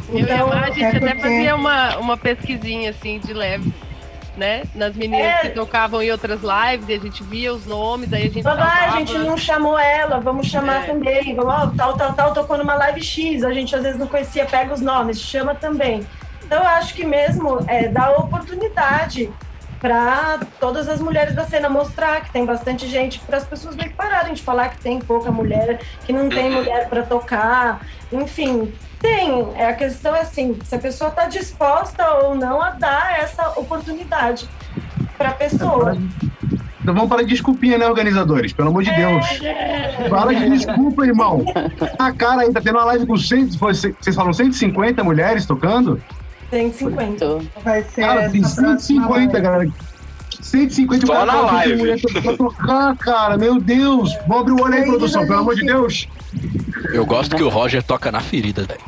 Eu 0.10 0.18
a 0.18 0.22
Então, 0.22 0.52
a 0.54 0.70
gente 0.70 0.84
é 0.84 0.88
até 0.90 1.00
porque- 1.00 1.22
fazia 1.22 1.56
uma, 1.56 1.98
uma 1.98 2.16
pesquisinha, 2.16 2.92
assim, 2.92 3.18
de 3.18 3.34
leve, 3.34 3.74
né? 4.38 4.62
Nas 4.76 4.96
meninas 4.96 5.26
É. 5.26 5.38
que 5.40 5.50
tocavam 5.50 6.04
em 6.04 6.12
outras 6.12 6.40
lives, 6.42 6.88
e 6.88 6.94
a 6.94 7.00
gente 7.00 7.24
via 7.24 7.52
os 7.52 7.66
nomes, 7.66 8.14
aí 8.14 8.28
a 8.28 8.30
gente 8.30 8.44
Babá, 8.44 8.72
a 8.86 8.90
gente 9.00 9.18
não 9.18 9.36
chamou 9.36 9.80
ela, 9.80 10.20
vamos 10.20 10.46
chamar 10.46 10.84
É. 10.84 10.86
também. 10.86 11.34
Vamos, 11.34 11.52
ó, 11.52 11.72
tal, 11.76 11.98
tal, 11.98 12.14
tal, 12.14 12.32
tocou 12.36 12.60
numa 12.60 12.76
live 12.76 13.02
X, 13.04 13.44
a 13.44 13.52
gente 13.52 13.76
às 13.76 13.82
vezes 13.82 13.98
não 14.00 14.06
conhecia, 14.06 14.46
pega 14.46 14.72
os 14.72 14.82
nomes, 14.82 15.20
chama 15.20 15.56
também. 15.56 16.06
Então 16.46 16.60
eu 16.62 16.68
acho 16.68 16.94
que 16.94 17.04
mesmo 17.04 17.66
é 17.68 17.88
dar 17.88 18.12
oportunidade 18.12 19.32
para 19.88 20.40
todas 20.60 20.90
as 20.90 21.00
mulheres 21.00 21.34
da 21.34 21.46
cena 21.46 21.70
mostrar 21.70 22.20
que 22.20 22.30
tem 22.30 22.46
bastante 22.46 22.86
gente, 22.88 23.20
para 23.20 23.38
as 23.38 23.46
pessoas 23.46 23.74
meio 23.74 23.90
que 23.90 23.96
pararem 23.96 24.34
de 24.34 24.44
falar 24.44 24.68
que 24.68 24.80
tem 24.82 25.00
pouca 25.00 25.32
mulher, 25.32 25.80
que 26.06 26.12
não 26.12 26.28
tem 26.28 26.52
mulher 26.52 26.90
para 26.90 27.04
tocar, 27.04 27.80
enfim. 28.12 28.74
Tem, 29.00 29.48
é, 29.56 29.68
a 29.68 29.74
questão 29.74 30.14
é 30.14 30.22
assim, 30.22 30.60
se 30.66 30.76
a 30.76 30.80
pessoa 30.80 31.10
está 31.10 31.28
disposta 31.28 32.06
ou 32.24 32.36
não 32.36 32.62
a 32.62 32.72
dar 32.72 33.18
essa 33.22 33.48
oportunidade 33.58 34.50
para 35.18 35.30
a 35.30 35.34
pessoa. 35.34 35.96
Então 36.82 36.94
vamos 36.94 37.10
parar 37.10 37.22
de 37.22 37.30
desculpinha, 37.30 37.78
né, 37.78 37.88
organizadores? 37.88 38.52
Pelo 38.52 38.70
amor 38.70 38.84
de 38.84 38.94
Deus. 38.94 39.26
Fala 40.10 40.36
de 40.36 40.50
desculpa, 40.50 41.06
irmão. 41.06 41.46
A 41.98 42.12
cara 42.12 42.42
ainda 42.42 42.62
tendo 42.62 42.76
uma 42.78 42.86
live 42.86 43.06
com 43.06 43.16
100, 43.16 43.52
foi- 43.54 43.74
vocês 43.74 44.16
falam 44.16 44.34
150 44.34 45.02
mulheres 45.04 45.46
tocando? 45.46 46.02
150. 46.50 47.04
Então, 47.04 47.42
Vai 47.64 47.84
ser 47.84 48.02
Cara, 48.02 48.30
tem 48.30 48.42
essa 48.44 48.62
próxima 48.62 48.80
150, 48.80 49.10
live. 49.14 49.42
galera. 49.42 49.70
150 50.42 51.06
Só 51.08 51.14
cara, 51.14 51.26
na 51.26 51.42
live. 51.42 52.02
pra 52.22 52.38
tocar, 52.38 52.96
cara. 52.98 53.38
Meu 53.38 53.60
Deus. 53.60 54.14
Vamos 54.28 54.42
abrir 54.42 54.52
o 54.54 54.64
olho 54.64 54.74
aí, 54.76 54.86
produção, 54.86 55.26
pelo 55.28 55.40
amor 55.40 55.56
de 55.56 55.66
Deus. 55.66 56.08
Eu 56.94 57.06
gosto 57.06 57.36
que 57.36 57.44
o 57.44 57.50
Roger 57.50 57.84
toca 57.84 58.12
na 58.12 58.20
ferida, 58.20 58.64
velho. 58.64 58.80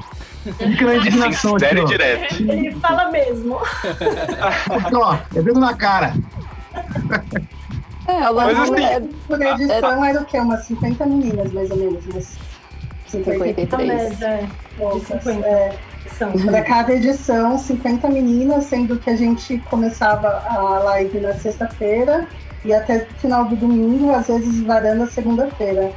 Fica 0.72 0.86
na 0.86 0.96
indignação 0.96 1.56
aqui, 1.56 1.66
Sério 1.66 1.84
ó. 1.84 1.86
direto. 1.86 2.36
Ele 2.42 2.72
fala 2.80 3.12
mesmo. 3.12 3.58
Aqui, 3.58 4.96
ó. 4.96 5.18
É 5.36 5.42
vendo 5.42 5.60
na 5.60 5.74
cara. 5.74 6.14
é, 8.08 8.30
o 8.30 8.36
Mas 8.36 8.58
lance 8.58 8.74
assim, 8.74 8.84
é 8.84 9.02
Por 9.28 9.42
edição 9.42 10.06
era 10.06 10.22
o 10.22 10.26
quê? 10.26 10.40
Umas 10.40 10.66
50 10.66 11.06
meninas, 11.06 11.52
mais 11.52 11.70
ou 11.72 11.78
menos. 11.78 12.06
Umas 12.06 12.38
50 13.08 13.44
A 13.44 13.46
53. 13.48 13.88
média 13.88 14.26
é 14.28 14.42
de 14.44 14.50
poucas. 14.78 15.24
50 15.24 15.46
É, 15.48 15.78
são. 16.18 16.32
Para 16.32 16.62
cada 16.62 16.94
edição, 16.94 17.58
50 17.58 18.08
meninas, 18.10 18.66
sendo 18.66 18.98
que 18.98 19.10
a 19.10 19.16
gente 19.16 19.58
começava 19.70 20.28
a 20.48 20.80
live 20.80 21.20
na 21.20 21.34
sexta-feira 21.34 22.28
e 22.66 22.74
até 22.74 22.98
o 23.10 23.20
final 23.20 23.46
do 23.46 23.56
domingo, 23.56 24.12
às 24.14 24.28
vezes 24.28 24.62
varando 24.62 25.04
a 25.04 25.08
segunda-feira. 25.08 25.92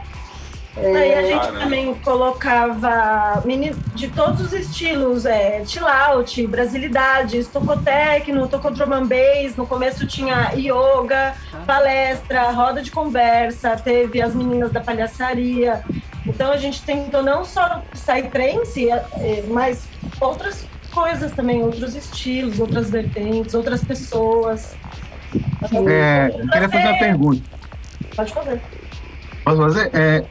Aí 0.75 1.15
a 1.15 1.23
gente 1.23 1.39
Caramba. 1.41 1.59
também 1.61 1.95
colocava 1.97 3.43
meni- 3.45 3.75
de 3.95 4.09
todos 4.09 4.41
os 4.41 4.53
estilos, 4.55 5.27
é, 5.27 5.63
chill 5.67 5.87
out, 5.87 6.47
brasilidades, 6.47 7.47
tocou 7.49 7.77
techno, 7.77 8.49
tocou 8.49 8.71
drum 8.71 8.91
and 8.95 9.07
bass, 9.07 9.55
no 9.55 9.67
começo 9.67 10.07
tinha 10.07 10.53
yoga, 10.55 11.35
palestra, 11.67 12.51
roda 12.53 12.81
de 12.81 12.91
conversa, 12.91 13.77
teve 13.77 14.23
as 14.23 14.35
meninas 14.35 14.73
da 14.73 14.81
palhaçaria. 14.81 15.83
Então 16.27 16.51
a 16.51 16.57
gente 16.57 16.81
tentou 16.83 17.23
não 17.23 17.45
só 17.45 17.83
psytrance, 17.93 18.89
é, 18.91 18.95
é, 19.17 19.45
mas 19.49 19.83
outras 20.23 20.67
coisas 20.91 21.33
também, 21.33 21.63
outros 21.63 21.95
estilos, 21.95 22.61
outras 22.61 22.91
vertentes, 22.91 23.55
outras 23.55 23.83
pessoas. 23.83 24.75
É, 25.89 26.31
eu 26.39 26.49
queria 26.49 26.69
fazer 26.69 26.89
uma 26.89 26.99
pergunta. 26.99 27.43
Pode 28.15 28.33
fazer. 28.33 28.61
Posso 29.45 29.59
fazer? 29.59 29.91
É, 29.93 30.25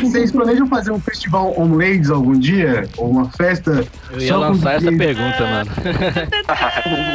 vocês 0.00 0.32
planejam 0.32 0.66
fazer 0.68 0.90
um 0.90 1.00
festival 1.00 1.54
on 1.58 1.74
ladies 1.74 2.10
algum 2.10 2.38
dia? 2.38 2.88
Ou 2.96 3.10
uma 3.10 3.30
festa? 3.30 3.84
Eu 4.10 4.20
ia 4.20 4.28
Só 4.28 4.34
com 4.34 4.40
lançar 4.40 4.76
essa 4.76 4.92
pergunta, 4.92 5.40
mano. 5.40 5.70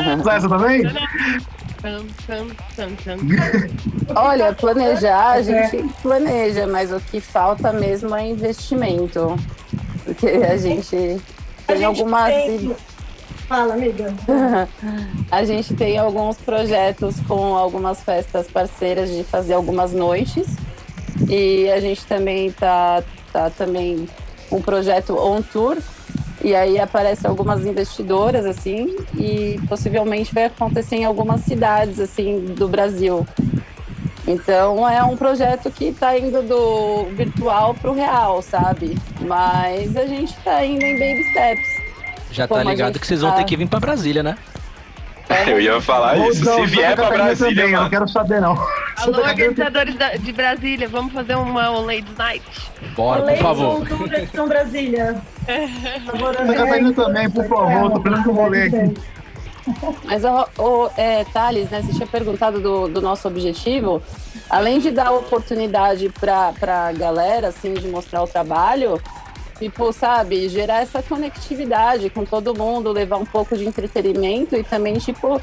Lançar 0.18 0.38
essa 0.38 0.50
também? 0.50 0.84
Tam, 1.82 2.06
tam, 2.28 2.48
tam, 2.76 2.96
tam. 2.96 4.16
Olha, 4.16 4.54
planejar, 4.54 5.32
a 5.32 5.42
gente 5.42 5.84
planeja, 6.02 6.68
mas 6.68 6.92
o 6.92 7.00
que 7.00 7.20
falta 7.20 7.74
mesmo 7.74 8.14
é 8.16 8.28
investimento. 8.28 9.36
Porque 10.04 10.28
a 10.28 10.58
gente 10.58 11.20
tem 11.76 11.86
algumas. 11.86 12.34
tem- 12.34 12.76
Fala, 13.48 13.74
amiga. 13.74 14.14
A 15.32 15.44
gente 15.44 15.74
tem 15.74 15.98
alguns 15.98 16.38
projetos 16.38 17.16
com 17.28 17.56
algumas 17.58 18.02
festas 18.04 18.48
parceiras 18.48 19.10
de 19.10 19.24
fazer 19.24 19.54
algumas 19.54 19.92
noites. 19.92 20.46
E 21.28 21.70
a 21.70 21.80
gente 21.80 22.06
também 22.06 22.52
tá, 22.52 23.04
tá 23.34 23.50
também 23.50 24.08
um 24.52 24.62
projeto 24.62 25.18
on 25.18 25.42
tour. 25.42 25.78
E 26.44 26.56
aí 26.56 26.80
aparecem 26.80 27.30
algumas 27.30 27.66
investidoras, 27.66 28.46
assim, 28.46 28.96
e 29.18 29.60
possivelmente 29.68 30.34
vai 30.34 30.46
acontecer 30.46 30.96
em 30.98 31.06
algumas 31.06 31.42
cidades, 31.42 32.00
assim, 32.00 32.40
do 32.40 32.68
Brasil. 32.70 33.28
Então 34.30 34.88
é 34.88 35.02
um 35.04 35.18
projeto 35.18 35.72
que 35.72 35.86
está 35.86 36.16
indo 36.16 36.44
do 36.44 37.06
virtual 37.16 37.74
para 37.74 37.90
o 37.90 37.96
real, 37.96 38.44
sabe? 38.44 38.96
Mas 39.22 39.98
a 39.98 40.06
gente 40.06 40.30
está 40.38 40.64
indo 40.64 40.84
em 40.84 41.00
baby 41.00 41.24
steps. 41.32 41.68
Já 42.32 42.48
tá 42.48 42.56
Como 42.56 42.68
a 42.70 42.72
ligado 42.72 43.00
que 43.00 43.08
vocês 43.08 43.22
vão 43.22 43.32
tá- 43.32 43.38
ter 43.38 43.44
que 43.46 43.58
vir 43.58 43.68
pra 43.68 43.80
Brasília, 43.80 44.22
né? 44.22 44.38
Eu 45.48 45.60
ia 45.60 45.82
falar 45.82 46.16
Ou 46.18 46.30
isso. 46.32 46.46
não, 46.46 46.56
Se 46.58 46.66
vier 46.68 46.96
pra 46.96 47.10
Brasília, 47.10 47.56
também, 47.56 47.74
eu 47.74 47.82
não 47.82 47.90
quero 47.90 48.08
saber, 48.08 48.40
não. 48.40 48.54
Alô, 48.98 49.18
organizadores 49.20 49.96
da- 49.96 50.16
de 50.16 50.32
Brasília, 50.32 50.88
vamos 50.88 51.12
fazer 51.14 51.36
uma 51.36 51.72
on 51.72 51.86
Ladies 51.86 52.16
Night? 52.18 52.44
Bora, 52.96 53.22
por 53.24 53.38
favor. 53.38 53.82
on 53.82 53.86
Tour 53.86 54.14
Edição 54.14 54.48
Brasília. 54.48 55.16
Por 56.06 56.20
favor, 56.20 56.36
Santa 56.36 56.54
Catarina 56.54 56.94
também, 56.94 57.30
por 57.32 57.48
favor. 57.48 57.92
Tô 58.02 58.10
de 58.10 58.30
um 58.30 58.34
rolê 58.34 58.64
aqui. 58.64 58.94
Mas, 60.04 60.24
o, 60.24 60.48
o, 60.58 60.90
é, 60.98 61.24
Thales, 61.26 61.70
né, 61.70 61.82
você 61.82 61.94
tinha 61.94 62.08
perguntado 62.08 62.60
do, 62.60 62.88
do 62.88 63.02
nosso 63.02 63.28
objetivo. 63.28 64.02
Além 64.50 64.80
de 64.80 64.92
dar 64.92 65.12
oportunidade 65.12 66.10
para 66.10 66.54
a 66.88 66.92
galera, 66.92 67.50
assim, 67.50 67.74
de 67.74 67.88
mostrar 67.88 68.24
o 68.24 68.28
trabalho, 68.28 69.02
tipo, 69.58 69.92
sabe, 69.94 70.50
gerar 70.50 70.82
essa 70.82 71.04
conectividade 71.04 72.10
com 72.10 72.26
todo 72.26 72.58
mundo, 72.58 72.92
levar 72.92 73.18
um 73.18 73.26
pouco 73.26 73.56
de 73.56 73.66
entretenimento 73.66 74.56
e 74.56 74.64
também, 74.64 74.96
tipo, 74.96 75.40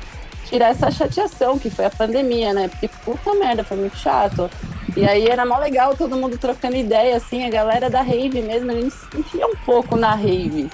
tirar 0.46 0.70
essa 0.70 0.90
chateação 0.90 1.58
que 1.58 1.70
foi 1.70 1.84
a 1.84 1.90
pandemia, 1.90 2.52
né? 2.52 2.68
Porque, 2.68 2.88
puta 3.04 3.34
merda, 3.34 3.62
foi 3.62 3.76
muito 3.76 3.96
chato. 3.96 4.50
E 4.96 5.04
aí 5.06 5.26
era 5.26 5.44
mó 5.44 5.58
legal, 5.58 5.96
todo 5.96 6.16
mundo 6.16 6.38
trocando 6.38 6.76
ideia, 6.76 7.16
assim, 7.16 7.44
a 7.44 7.50
galera 7.50 7.90
da 7.90 8.00
rave 8.00 8.40
mesmo, 8.40 8.70
a 8.70 8.74
gente 8.74 8.90
se 8.92 9.10
sentia 9.10 9.46
um 9.46 9.56
pouco 9.64 9.96
na 9.96 10.14
rave 10.14 10.68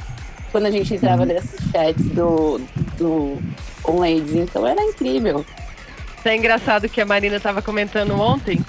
quando 0.52 0.66
a 0.66 0.70
gente 0.70 0.94
entrava 0.94 1.24
nesses 1.24 1.58
chats 1.72 2.06
do, 2.10 2.60
do 2.98 3.38
On 3.84 3.98
Ladies, 3.98 4.34
então 4.34 4.66
era 4.66 4.80
incrível. 4.82 5.44
É 6.24 6.36
engraçado 6.36 6.88
que 6.88 7.00
a 7.00 7.06
Marina 7.06 7.36
estava 7.36 7.60
comentando 7.60 8.14
ontem 8.20 8.64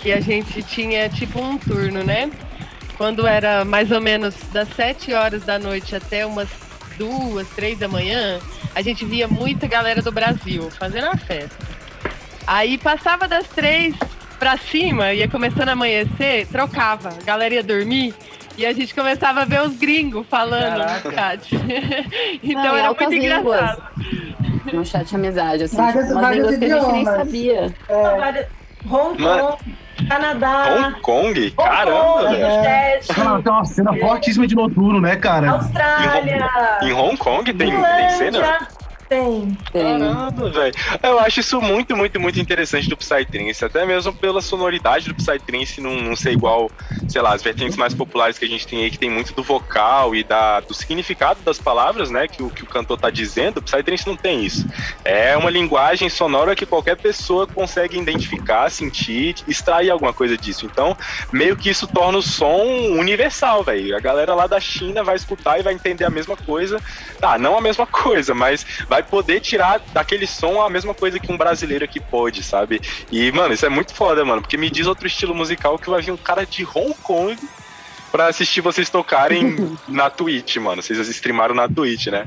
que 0.00 0.10
a 0.10 0.20
gente 0.20 0.62
tinha 0.62 1.08
tipo 1.08 1.40
um 1.40 1.56
turno, 1.58 2.02
né? 2.02 2.30
Quando 2.96 3.26
era 3.26 3.64
mais 3.64 3.92
ou 3.92 4.00
menos 4.00 4.34
das 4.52 4.68
7 4.70 5.12
horas 5.12 5.44
da 5.44 5.58
noite 5.58 5.94
até 5.94 6.24
umas 6.24 6.48
duas, 6.96 7.46
três 7.50 7.78
da 7.78 7.86
manhã, 7.86 8.40
a 8.74 8.80
gente 8.80 9.04
via 9.04 9.28
muita 9.28 9.66
galera 9.66 10.00
do 10.00 10.10
Brasil 10.10 10.70
fazendo 10.70 11.06
a 11.06 11.16
festa. 11.16 11.56
Aí 12.46 12.78
passava 12.78 13.28
das 13.28 13.46
três 13.48 13.94
pra 14.38 14.56
cima, 14.56 15.12
ia 15.12 15.28
começando 15.28 15.68
a 15.68 15.72
amanhecer, 15.72 16.46
trocava. 16.46 17.10
A 17.10 17.24
galera 17.24 17.54
ia 17.54 17.62
dormir 17.62 18.14
e 18.56 18.64
a 18.66 18.72
gente 18.72 18.94
começava 18.94 19.42
a 19.42 19.44
ver 19.44 19.62
os 19.62 19.76
gringos 19.76 20.26
falando 20.28 20.78
no 21.04 21.12
chat. 21.12 21.48
então 22.42 22.62
Não, 22.64 22.76
era 22.76 22.88
muito 22.88 23.04
línguas. 23.10 23.60
engraçado. 23.60 23.82
No 24.72 24.84
chat 24.84 25.14
amizade, 25.14 25.62
assim, 25.64 25.76
Várias- 25.76 26.08
tipo, 26.08 26.18
línguas 26.20 26.58
que 26.58 26.64
a 26.64 26.68
gente 26.80 26.92
nem 26.92 27.04
sabia. 27.04 27.74
É, 27.88 28.46
Hong. 28.88 29.16
Kong, 29.22 29.58
Canadá, 30.08 30.66
Hong 30.76 31.00
Kong? 31.00 31.40
Hong 31.40 31.68
Caramba, 31.68 32.00
Kong, 32.22 32.36
velho. 32.36 33.06
Cara, 33.14 33.42
tem 33.42 33.52
uma 33.52 33.64
cena 33.64 33.92
fortíssima 33.96 34.46
de 34.46 34.54
noturno, 34.54 35.00
né, 35.00 35.16
cara? 35.16 35.50
Austrália, 35.50 36.48
Em 36.82 36.92
Hong 36.92 37.16
Kong 37.16 37.52
tem, 37.52 37.70
tem 37.70 38.10
cena? 38.10 38.68
Tem. 39.08 39.56
Caramba, 39.72 40.50
velho. 40.50 40.74
Eu 41.02 41.18
acho 41.20 41.40
isso 41.40 41.60
muito, 41.60 41.96
muito, 41.96 42.18
muito 42.18 42.40
interessante 42.40 42.88
do 42.88 42.96
Psytrance, 42.96 43.64
até 43.64 43.86
mesmo 43.86 44.12
pela 44.12 44.40
sonoridade 44.40 45.08
do 45.08 45.14
Psytrance 45.14 45.80
não, 45.80 45.96
não 45.96 46.16
ser 46.16 46.32
igual, 46.32 46.70
sei 47.08 47.22
lá, 47.22 47.34
as 47.34 47.42
vertentes 47.42 47.76
mais 47.76 47.94
populares 47.94 48.38
que 48.38 48.44
a 48.44 48.48
gente 48.48 48.66
tem 48.66 48.82
aí, 48.82 48.90
que 48.90 48.98
tem 48.98 49.10
muito 49.10 49.32
do 49.32 49.42
vocal 49.42 50.14
e 50.14 50.24
da, 50.24 50.60
do 50.60 50.74
significado 50.74 51.40
das 51.44 51.58
palavras, 51.58 52.10
né, 52.10 52.26
que 52.26 52.42
o, 52.42 52.50
que 52.50 52.64
o 52.64 52.66
cantor 52.66 52.98
tá 52.98 53.08
dizendo, 53.10 53.58
o 53.58 53.62
Psytrance 53.62 54.06
não 54.06 54.16
tem 54.16 54.44
isso. 54.44 54.66
É 55.04 55.36
uma 55.36 55.50
linguagem 55.50 56.08
sonora 56.08 56.56
que 56.56 56.66
qualquer 56.66 56.96
pessoa 56.96 57.46
consegue 57.46 57.98
identificar, 57.98 58.70
sentir, 58.70 59.36
extrair 59.46 59.90
alguma 59.90 60.12
coisa 60.12 60.36
disso. 60.36 60.66
Então, 60.66 60.96
meio 61.32 61.56
que 61.56 61.70
isso 61.70 61.86
torna 61.86 62.18
o 62.18 62.22
som 62.22 62.64
universal, 62.98 63.62
velho. 63.62 63.96
A 63.96 64.00
galera 64.00 64.34
lá 64.34 64.46
da 64.46 64.58
China 64.58 65.04
vai 65.04 65.16
escutar 65.16 65.58
e 65.58 65.62
vai 65.62 65.74
entender 65.74 66.04
a 66.04 66.10
mesma 66.10 66.36
coisa. 66.36 66.80
Tá, 67.20 67.38
não 67.38 67.56
a 67.56 67.60
mesma 67.60 67.86
coisa, 67.86 68.34
mas 68.34 68.66
vai 68.88 68.95
poder 69.02 69.40
tirar 69.40 69.80
daquele 69.92 70.26
som 70.26 70.60
a 70.60 70.70
mesma 70.70 70.94
coisa 70.94 71.18
que 71.18 71.32
um 71.32 71.36
brasileiro 71.36 71.84
aqui 71.84 72.00
pode, 72.00 72.42
sabe? 72.42 72.80
E, 73.10 73.30
mano, 73.32 73.54
isso 73.54 73.66
é 73.66 73.68
muito 73.68 73.94
foda, 73.94 74.24
mano, 74.24 74.42
porque 74.42 74.56
me 74.56 74.70
diz 74.70 74.86
outro 74.86 75.06
estilo 75.06 75.34
musical 75.34 75.78
que 75.78 75.90
vai 75.90 76.02
vir 76.02 76.12
um 76.12 76.16
cara 76.16 76.44
de 76.44 76.64
Hong 76.64 76.94
Kong 77.02 77.36
pra 78.10 78.28
assistir 78.28 78.60
vocês 78.60 78.88
tocarem 78.88 79.76
na 79.88 80.08
Twitch, 80.08 80.56
mano. 80.56 80.82
Vocês 80.82 80.98
streamaram 81.08 81.54
na 81.54 81.68
Twitch, 81.68 82.06
né? 82.06 82.26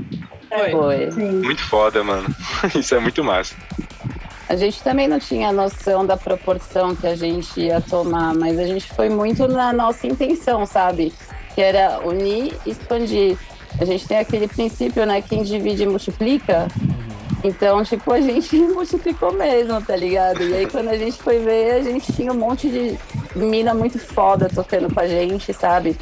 Foi. 0.50 0.72
Foi. 0.72 1.12
sim. 1.12 1.32
Muito 1.32 1.62
foda, 1.62 2.04
mano. 2.04 2.28
Isso 2.76 2.94
é 2.96 3.00
muito 3.00 3.24
massa. 3.24 3.56
A 4.50 4.56
gente 4.56 4.82
também 4.82 5.08
não 5.08 5.20
tinha 5.20 5.52
noção 5.52 6.04
da 6.04 6.18
proporção 6.18 6.96
que 6.96 7.06
a 7.06 7.16
gente 7.16 7.60
ia 7.60 7.80
tomar, 7.80 8.34
mas 8.34 8.58
a 8.58 8.66
gente 8.66 8.92
foi 8.94 9.08
muito 9.08 9.48
na 9.48 9.72
nossa 9.72 10.08
intenção, 10.08 10.66
sabe? 10.66 11.14
Que 11.54 11.62
era 11.62 12.00
unir 12.00 12.56
e 12.66 12.72
expandir. 12.72 13.38
A 13.80 13.86
gente 13.86 14.08
tem 14.08 14.18
aquele 14.18 14.48
princípio, 14.48 15.06
né? 15.06 15.22
Quem 15.22 15.44
divide 15.44 15.86
multiplica. 15.86 16.68
Então, 17.44 17.84
tipo, 17.84 18.12
a 18.12 18.20
gente 18.20 18.56
multiplicou 18.74 19.34
mesmo, 19.34 19.82
tá 19.82 19.96
ligado? 19.96 20.44
E 20.44 20.54
aí, 20.54 20.68
quando 20.68 20.90
a 20.90 20.98
gente 20.98 21.22
foi 21.22 21.40
ver, 21.40 21.74
a 21.74 21.84
gente 21.84 22.12
tinha 22.12 22.32
um 22.32 22.38
monte 22.38 22.70
de 22.70 22.98
mina 23.36 23.74
muito 23.74 23.98
foda 23.98 24.50
tocando 24.54 24.94
com 24.94 25.00
a 25.00 25.08
gente, 25.08 25.54
sabe? 25.54 25.98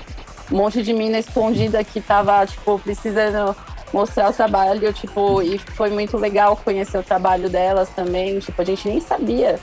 Um 0.51 0.57
monte 0.57 0.82
de 0.82 0.93
mina 0.93 1.19
escondida 1.19 1.84
que 1.84 2.01
tava, 2.01 2.45
tipo, 2.45 2.80
precisando 2.80 3.55
mostrar 3.93 4.30
o 4.30 4.34
trabalho, 4.34 4.91
tipo, 4.93 5.41
e 5.41 5.57
foi 5.57 5.89
muito 5.89 6.17
legal 6.17 6.57
conhecer 6.57 6.97
o 6.97 7.03
trabalho 7.03 7.49
delas 7.49 7.89
também. 7.89 8.39
Tipo, 8.39 8.61
a 8.61 8.65
gente 8.65 8.88
nem 8.88 8.99
sabia 8.99 9.59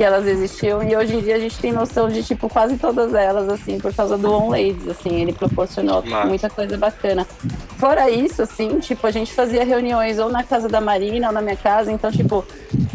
que 0.00 0.04
elas 0.04 0.26
existiam 0.26 0.82
e 0.82 0.96
hoje 0.96 1.14
em 1.14 1.20
dia 1.20 1.36
a 1.36 1.38
gente 1.38 1.58
tem 1.58 1.72
noção 1.72 2.08
de, 2.08 2.22
tipo, 2.22 2.48
quase 2.48 2.78
todas 2.78 3.12
elas, 3.12 3.46
assim, 3.50 3.78
por 3.78 3.92
causa 3.92 4.16
do 4.16 4.32
On 4.32 4.48
Ladies, 4.48 4.88
assim, 4.88 5.20
ele 5.20 5.34
proporcionou 5.34 6.02
Massa. 6.02 6.26
muita 6.26 6.48
coisa 6.48 6.78
bacana. 6.78 7.26
Fora 7.76 8.08
isso, 8.08 8.40
assim, 8.40 8.78
tipo, 8.78 9.06
a 9.06 9.10
gente 9.10 9.34
fazia 9.34 9.62
reuniões 9.62 10.18
ou 10.18 10.30
na 10.30 10.42
casa 10.42 10.70
da 10.70 10.80
Marina 10.80 11.26
ou 11.26 11.34
na 11.34 11.42
minha 11.42 11.56
casa, 11.56 11.92
então, 11.92 12.10
tipo, 12.10 12.42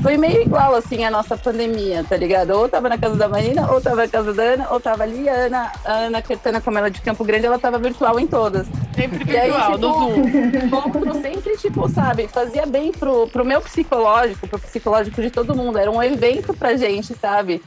foi 0.01 0.17
meio 0.17 0.41
igual, 0.41 0.73
assim, 0.75 1.03
a 1.03 1.11
nossa 1.11 1.37
pandemia, 1.37 2.03
tá 2.07 2.17
ligado? 2.17 2.51
Ou 2.51 2.69
tava 2.69 2.89
na 2.89 2.97
casa 2.97 3.15
da 3.15 3.27
Marina, 3.27 3.71
ou 3.71 3.81
tava 3.81 3.97
na 3.97 4.07
casa 4.07 4.33
da 4.33 4.43
Ana, 4.43 4.67
ou 4.71 4.79
tava 4.79 5.03
ali, 5.03 5.27
a 5.27 5.33
Ana, 5.33 5.71
a 5.83 5.91
Ana 5.91 6.21
Quertana, 6.21 6.61
como 6.61 6.77
ela 6.77 6.87
é 6.87 6.89
de 6.91 7.01
Campo 7.01 7.23
Grande, 7.23 7.45
ela 7.45 7.59
tava 7.59 7.77
virtual 7.79 8.19
em 8.19 8.27
todas. 8.27 8.67
Sempre 8.95 9.31
E 9.31 9.37
aí, 9.37 9.51
virtual, 9.51 9.71
tipo, 9.73 11.05
no 11.05 11.13
Zoom. 11.13 11.21
Sempre, 11.25 11.57
tipo, 11.57 11.89
sabe, 11.89 12.27
fazia 12.27 12.65
bem 12.65 12.91
pro, 12.91 13.27
pro 13.27 13.43
meu 13.43 13.61
psicológico, 13.61 14.47
pro 14.47 14.59
psicológico 14.59 15.21
de 15.21 15.29
todo 15.29 15.55
mundo. 15.55 15.77
Era 15.77 15.89
um 15.89 16.01
evento 16.01 16.53
pra 16.53 16.77
gente, 16.77 16.94
sabe? 17.03 17.61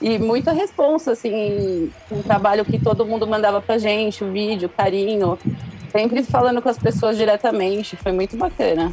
E 0.00 0.18
muita 0.18 0.52
responsa, 0.52 1.12
assim, 1.12 1.90
um 2.10 2.22
trabalho 2.22 2.64
que 2.64 2.78
todo 2.78 3.06
mundo 3.06 3.26
mandava 3.26 3.60
pra 3.60 3.78
gente, 3.78 4.24
o 4.24 4.32
vídeo, 4.32 4.68
carinho. 4.68 5.38
Sempre 5.92 6.22
falando 6.24 6.60
com 6.60 6.68
as 6.68 6.78
pessoas 6.78 7.16
diretamente. 7.16 7.96
Foi 7.96 8.10
muito 8.10 8.36
bacana 8.36 8.92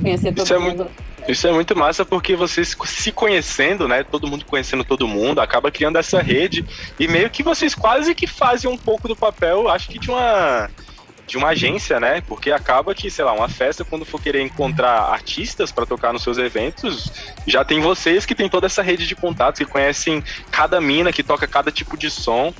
conhecer 0.00 0.32
todo 0.32 0.44
Isso 0.44 0.54
é 0.54 0.58
mundo. 0.58 0.86
Isso 1.28 1.46
é 1.46 1.52
muito 1.52 1.76
massa 1.76 2.04
porque 2.04 2.34
vocês 2.34 2.76
se 2.84 3.12
conhecendo, 3.12 3.86
né? 3.86 4.02
Todo 4.02 4.26
mundo 4.26 4.44
conhecendo 4.44 4.84
todo 4.84 5.06
mundo, 5.06 5.40
acaba 5.40 5.70
criando 5.70 5.96
essa 5.96 6.20
rede 6.20 6.64
e 6.98 7.06
meio 7.06 7.30
que 7.30 7.42
vocês 7.42 7.74
quase 7.74 8.14
que 8.14 8.26
fazem 8.26 8.70
um 8.70 8.76
pouco 8.76 9.06
do 9.06 9.14
papel, 9.14 9.68
acho 9.68 9.88
que 9.88 9.98
de 9.98 10.10
uma 10.10 10.68
de 11.30 11.36
uma 11.38 11.50
agência, 11.50 12.00
né? 12.00 12.20
Porque 12.26 12.50
acaba 12.50 12.92
que, 12.92 13.08
sei 13.08 13.24
lá, 13.24 13.32
uma 13.32 13.48
festa 13.48 13.84
quando 13.84 14.04
for 14.04 14.20
querer 14.20 14.42
encontrar 14.42 15.12
artistas 15.12 15.70
para 15.70 15.86
tocar 15.86 16.12
nos 16.12 16.22
seus 16.22 16.38
eventos, 16.38 17.12
já 17.46 17.64
tem 17.64 17.80
vocês 17.80 18.26
que 18.26 18.34
tem 18.34 18.48
toda 18.48 18.66
essa 18.66 18.82
rede 18.82 19.06
de 19.06 19.14
contatos 19.14 19.60
que 19.60 19.64
conhecem 19.64 20.24
cada 20.50 20.80
mina 20.80 21.12
que 21.12 21.22
toca 21.22 21.46
cada 21.46 21.70
tipo 21.70 21.96
de 21.96 22.10
som 22.10 22.52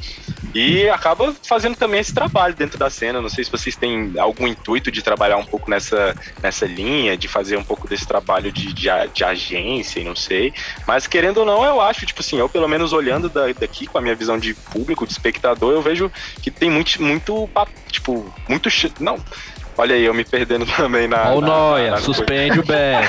e 0.55 0.89
acaba 0.89 1.35
fazendo 1.43 1.77
também 1.77 2.01
esse 2.01 2.15
trabalho 2.15 2.55
dentro 2.55 2.79
da 2.79 2.89
cena. 2.89 3.21
Não 3.21 3.29
sei 3.29 3.43
se 3.43 3.51
vocês 3.51 3.75
têm 3.75 4.13
algum 4.19 4.47
intuito 4.47 4.91
de 4.93 5.03
trabalhar 5.03 5.37
um 5.37 5.45
pouco 5.45 5.69
nessa, 5.69 6.15
nessa 6.41 6.65
linha, 6.65 7.17
de 7.17 7.27
fazer 7.27 7.57
um 7.57 7.65
pouco 7.65 7.89
desse 7.89 8.07
trabalho 8.07 8.53
de, 8.53 8.73
de, 8.73 8.89
de 9.13 9.25
agência 9.25 9.99
e 9.99 10.05
não 10.05 10.15
sei. 10.15 10.55
Mas 10.87 11.09
querendo 11.09 11.39
ou 11.39 11.45
não, 11.45 11.65
eu 11.65 11.81
acho, 11.81 12.07
tipo 12.07 12.21
assim, 12.21 12.39
eu 12.39 12.49
pelo 12.49 12.69
menos 12.69 12.93
olhando 12.93 13.29
da- 13.29 13.53
daqui 13.53 13.87
com 13.87 13.99
a 13.99 14.01
minha 14.01 14.15
visão 14.15 14.39
de 14.39 14.55
público, 14.55 15.05
de 15.07 15.13
espectador, 15.13 15.73
eu 15.73 15.83
vejo 15.83 16.11
que 16.41 16.53
tem 16.53 16.71
muito, 16.71 17.03
muito 17.03 17.49
tipo, 17.91 18.33
muito. 18.49 18.60
Ch- 18.69 18.93
Não. 18.99 19.19
Olha 19.79 19.95
aí, 19.95 20.05
eu 20.05 20.13
me 20.13 20.25
perdendo 20.25 20.67
também 20.77 21.09
na. 21.09 21.33
O 21.33 21.41
Noia, 21.41 21.97
suspende 21.99 22.59
o 22.59 22.65
bet. 22.65 23.09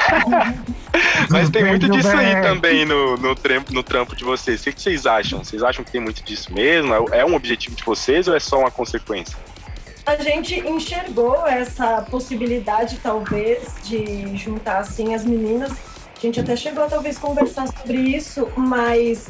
Mas 1.30 1.50
tem 1.50 1.66
muito 1.66 1.90
disso 1.90 2.10
aí 2.10 2.42
também 2.42 2.86
no, 2.86 3.18
no, 3.18 3.36
trampo, 3.36 3.74
no 3.74 3.84
trampo 3.84 4.16
de 4.16 4.24
vocês. 4.24 4.62
O 4.62 4.64
que 4.66 4.82
vocês 4.82 5.06
acham? 5.06 5.44
Vocês 5.44 5.64
acham 5.64 5.84
que 5.84 5.92
tem 5.92 6.02
muito 6.02 6.24
disso 6.24 6.54
mesmo? 6.54 6.94
É, 6.94 7.20
é 7.20 7.26
um 7.26 7.36
objetivo 7.36 7.76
de 7.76 7.84
vocês 7.84 8.28
ou 8.28 8.36
é 8.36 8.40
só 8.40 8.60
uma 8.60 8.72
consequência? 8.72 9.36
A 10.06 10.16
gente 10.16 10.60
enxergou 10.68 11.46
essa 11.48 12.02
possibilidade, 12.10 13.00
talvez, 13.02 13.76
de 13.84 14.36
juntar 14.36 14.80
assim 14.80 15.14
as 15.14 15.24
meninas. 15.24 15.72
A 15.72 16.20
gente 16.22 16.40
até 16.40 16.56
chegou 16.56 16.84
a 16.84 16.88
talvez 16.88 17.18
conversar 17.18 17.68
sobre 17.68 17.98
isso, 17.98 18.48
mas 18.56 19.30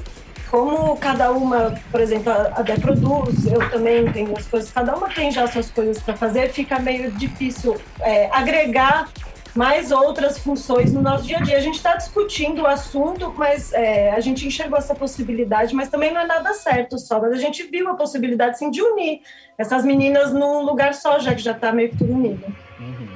como 0.51 0.97
cada 0.97 1.31
uma, 1.31 1.73
por 1.89 2.01
exemplo, 2.01 2.29
a 2.29 2.61
Dé 2.61 2.75
produz, 2.75 3.47
eu 3.47 3.69
também 3.69 4.11
tenho 4.11 4.37
as 4.37 4.45
coisas, 4.45 4.69
cada 4.69 4.93
uma 4.93 5.07
tem 5.07 5.31
já 5.31 5.47
suas 5.47 5.71
coisas 5.71 6.03
para 6.03 6.13
fazer, 6.13 6.49
fica 6.49 6.77
meio 6.77 7.09
difícil 7.11 7.77
é, 8.01 8.29
agregar 8.33 9.09
mais 9.55 9.91
outras 9.91 10.37
funções 10.37 10.91
no 10.91 11.01
nosso 11.01 11.23
dia 11.25 11.37
a 11.37 11.41
dia. 11.41 11.57
A 11.57 11.61
gente 11.61 11.75
está 11.75 11.95
discutindo 11.95 12.63
o 12.63 12.67
assunto, 12.67 13.33
mas 13.37 13.71
é, 13.71 14.11
a 14.11 14.19
gente 14.19 14.45
enxergou 14.45 14.77
essa 14.77 14.93
possibilidade, 14.93 15.73
mas 15.73 15.87
também 15.87 16.13
não 16.13 16.19
é 16.19 16.25
nada 16.25 16.53
certo 16.53 16.99
só, 16.99 17.21
mas 17.21 17.31
a 17.31 17.37
gente 17.37 17.63
viu 17.63 17.89
a 17.89 17.95
possibilidade 17.95 18.57
sim 18.57 18.69
de 18.69 18.81
unir 18.81 19.21
essas 19.57 19.85
meninas 19.85 20.33
num 20.33 20.63
lugar 20.63 20.93
só, 20.93 21.17
já 21.17 21.33
que 21.33 21.41
já 21.41 21.51
está 21.51 21.71
meio 21.71 21.89
que 21.91 21.97
tudo 21.97 22.13
unido. 22.13 22.45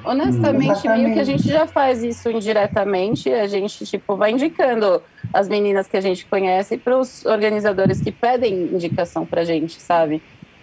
Honestamente, 0.05 0.87
meio 0.87 1.13
que 1.13 1.19
a 1.19 1.23
gente 1.23 1.47
já 1.47 1.65
faz 1.65 2.03
isso 2.03 2.29
indiretamente. 2.29 3.31
A 3.31 3.47
gente, 3.47 3.85
tipo, 3.85 4.15
vai 4.15 4.31
indicando 4.31 5.01
as 5.33 5.47
meninas 5.49 5.87
que 5.87 5.97
a 5.97 6.01
gente 6.01 6.25
conhece 6.25 6.77
para 6.77 6.97
os 6.97 7.25
organizadores 7.25 7.99
que 8.01 8.11
pedem 8.11 8.69
indicação 8.73 9.25
pra 9.25 9.43
gente, 9.43 9.81
sabe? 9.81 10.21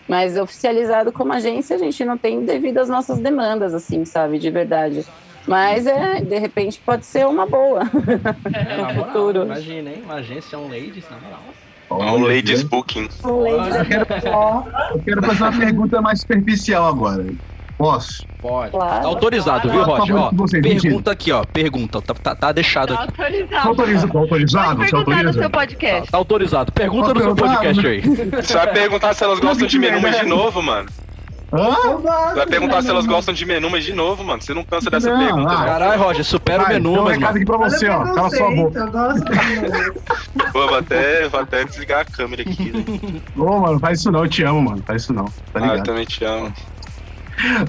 Mas 0.08 0.36
oficializado 0.36 1.12
como 1.12 1.32
agência, 1.32 1.76
a 1.76 1.78
gente 1.78 2.04
não 2.04 2.18
tem 2.18 2.44
devido 2.44 2.78
às 2.78 2.88
nossas 2.88 3.18
demandas, 3.18 3.74
assim, 3.74 4.04
sabe? 4.04 4.38
De 4.38 4.50
verdade. 4.50 5.04
Mas, 5.46 5.86
é, 5.86 6.20
de 6.20 6.38
repente, 6.38 6.80
pode 6.84 7.04
ser 7.04 7.26
uma 7.26 7.46
boa. 7.46 7.82
É, 8.54 8.76
No 8.76 8.84
moral, 8.84 9.06
futuro. 9.06 9.42
Imagina, 9.44 9.90
hein? 9.90 10.02
Uma 10.04 10.14
agência 10.14 10.58
on 10.58 10.68
ladies, 10.68 11.04
na 11.10 11.18
moral. 11.18 11.42
Um 11.90 12.22
ladies 12.22 12.62
booking. 12.62 13.08
Um 13.24 13.40
ladies 13.40 13.76
Eu 13.76 13.84
quero, 13.84 14.06
eu 14.94 15.02
quero 15.04 15.22
fazer 15.22 15.42
uma 15.42 15.58
pergunta 15.58 16.00
mais 16.00 16.20
superficial 16.20 16.86
agora. 16.86 17.26
Posso? 17.78 18.24
Pode. 18.40 18.70
Claro. 18.70 19.02
Tá 19.02 19.08
autorizado, 19.08 19.68
viu, 19.68 19.78
Por 19.80 19.86
favor, 19.86 19.98
Roger? 20.00 20.16
Ó, 20.16 20.30
vocês, 20.32 20.62
pergunta 20.62 21.10
aqui, 21.10 21.32
ó. 21.32 21.44
Pergunta. 21.44 22.00
Tá, 22.00 22.14
tá- 22.14 22.34
tá 22.34 22.52
deixado 22.52 22.94
Tá 22.96 23.04
aqui. 23.04 23.12
Tá 23.48 23.62
autorizado. 23.64 24.18
autorizado? 24.18 24.18
Tá 24.18 24.18
autorizado? 24.18 24.76
Pode 24.76 24.90
Você 24.90 24.90
perguntar 24.90 24.92
no 24.92 24.98
autoriza? 24.98 25.40
seu 25.40 25.50
podcast. 25.50 26.10
Tá 26.12 26.18
autorizado. 26.18 26.72
Pergunta 26.72 27.14
no 27.14 27.20
seu 27.22 27.34
podcast 27.36 27.86
aí. 27.86 28.00
Você 28.00 28.54
vai 28.54 28.72
perguntar 28.72 29.14
se 29.14 29.24
elas 29.24 29.40
gostam 29.40 29.66
de 29.66 29.78
menumas 29.78 30.16
de 30.16 30.26
novo, 30.26 30.62
mano. 30.62 30.88
Hã? 31.54 31.68
Você 31.70 32.34
vai 32.36 32.46
perguntar 32.46 32.80
se 32.82 32.88
elas 32.88 33.04
gostam 33.04 33.34
de 33.34 33.44
menumas 33.44 33.84
de 33.84 33.92
novo, 33.92 34.24
mano. 34.24 34.40
Você 34.40 34.54
não 34.54 34.64
cansa 34.64 34.88
dessa 34.90 35.10
Não, 35.12 35.18
pergunta, 35.18 35.52
ah. 35.52 35.58
né? 35.60 35.66
Caralho, 35.66 36.02
Roger, 36.02 36.24
supera 36.24 36.62
o 36.62 36.64
Vai, 36.64 36.74
menu, 36.74 36.92
tem 36.92 37.00
um 37.00 37.04
mas, 37.04 37.12
recado 37.18 37.26
mano. 37.28 37.36
aqui 37.36 37.44
pra 37.44 37.56
você, 37.58 37.88
ó. 37.90 38.14
Cala 38.14 38.30
sua 38.30 38.50
boca. 38.54 38.78
Eu 38.78 38.90
gosto 38.90 39.24
de 39.24 39.92
Pô, 40.52 40.66
vou 40.66 40.76
até, 40.78 41.28
vou 41.28 41.40
até 41.40 41.64
desligar 41.64 42.00
a 42.00 42.04
câmera 42.06 42.42
aqui. 42.42 42.72
né? 42.72 43.20
Ô, 43.36 43.58
mano, 43.60 43.78
faz 43.78 43.98
isso 44.00 44.10
não, 44.10 44.20
eu 44.24 44.28
te 44.28 44.42
amo, 44.44 44.62
mano. 44.62 44.82
Faz 44.86 45.02
isso 45.02 45.12
não, 45.12 45.24
tá 45.26 45.32
Ah, 45.54 45.58
eu 45.58 45.64
ligado? 45.72 45.84
também 45.84 46.04
te 46.06 46.24
amo. 46.24 46.50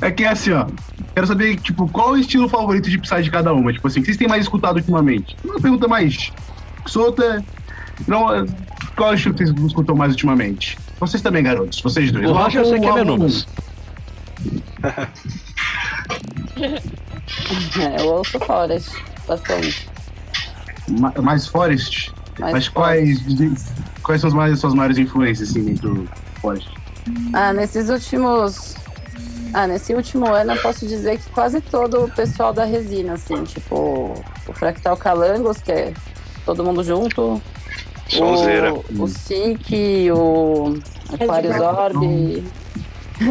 É 0.01 0.11
que 0.11 0.23
é 0.23 0.29
assim, 0.29 0.51
ó. 0.51 0.67
Quero 1.15 1.27
saber, 1.27 1.55
tipo, 1.57 1.87
qual 1.89 2.11
o 2.11 2.17
estilo 2.17 2.47
favorito 2.49 2.89
de 2.89 2.97
Psy 2.97 3.21
de 3.23 3.31
cada 3.31 3.53
uma? 3.53 3.71
Tipo 3.71 3.87
assim, 3.87 3.99
o 3.99 4.03
que 4.03 4.07
vocês 4.07 4.17
têm 4.17 4.27
mais 4.27 4.43
escutado 4.43 4.75
ultimamente? 4.77 5.35
Uma 5.43 5.59
pergunta 5.59 5.87
mais 5.87 6.31
solta. 6.85 7.43
Não, 8.07 8.45
qual 8.95 9.09
é 9.09 9.11
o 9.13 9.15
estilo 9.15 9.35
que 9.35 9.45
vocês 9.45 9.65
escutam 9.65 9.95
mais 9.95 10.11
ultimamente? 10.11 10.77
Vocês 10.99 11.21
também, 11.21 11.43
garotos. 11.43 11.81
Vocês 11.81 12.11
dois. 12.11 12.25
O 12.29 12.57
eu 12.57 12.65
sei 12.65 12.79
que 12.79 12.85
é 12.85 12.93
menumas. 12.93 13.47
É, 16.57 18.01
eu 18.01 18.07
ouço 18.07 18.39
Forest 18.39 18.91
bastante. 19.27 19.87
Ma- 20.89 21.13
Mais 21.21 21.47
Forest? 21.47 22.13
Mais 22.39 22.53
Mas 22.53 22.69
quais, 22.69 23.19
quais 24.01 24.21
são 24.21 24.27
as 24.29 24.33
mais, 24.33 24.59
suas 24.59 24.73
maiores 24.73 24.97
influências, 24.97 25.49
assim, 25.49 25.63
dentro 25.63 25.93
do 25.93 26.09
Forest? 26.41 26.69
Ah, 27.33 27.53
nesses 27.53 27.89
últimos. 27.89 28.75
Ah, 29.53 29.67
nesse 29.67 29.93
último 29.93 30.25
ano 30.33 30.53
eu 30.53 30.61
posso 30.61 30.87
dizer 30.87 31.19
que 31.19 31.29
quase 31.29 31.61
todo 31.61 32.05
o 32.05 32.11
pessoal 32.11 32.51
da 32.51 32.65
resina, 32.65 33.13
assim, 33.13 33.43
tipo 33.43 34.15
o 34.47 34.53
Fractal 34.53 34.97
Calangos, 34.97 35.57
que 35.61 35.71
é 35.71 35.93
todo 36.45 36.63
mundo 36.63 36.83
junto. 36.83 37.41
Sonzeira. 38.09 38.73
O, 38.73 38.83
o 39.03 39.07
o 40.11 40.79
Aquarius 41.13 41.59
Orb, 41.59 42.43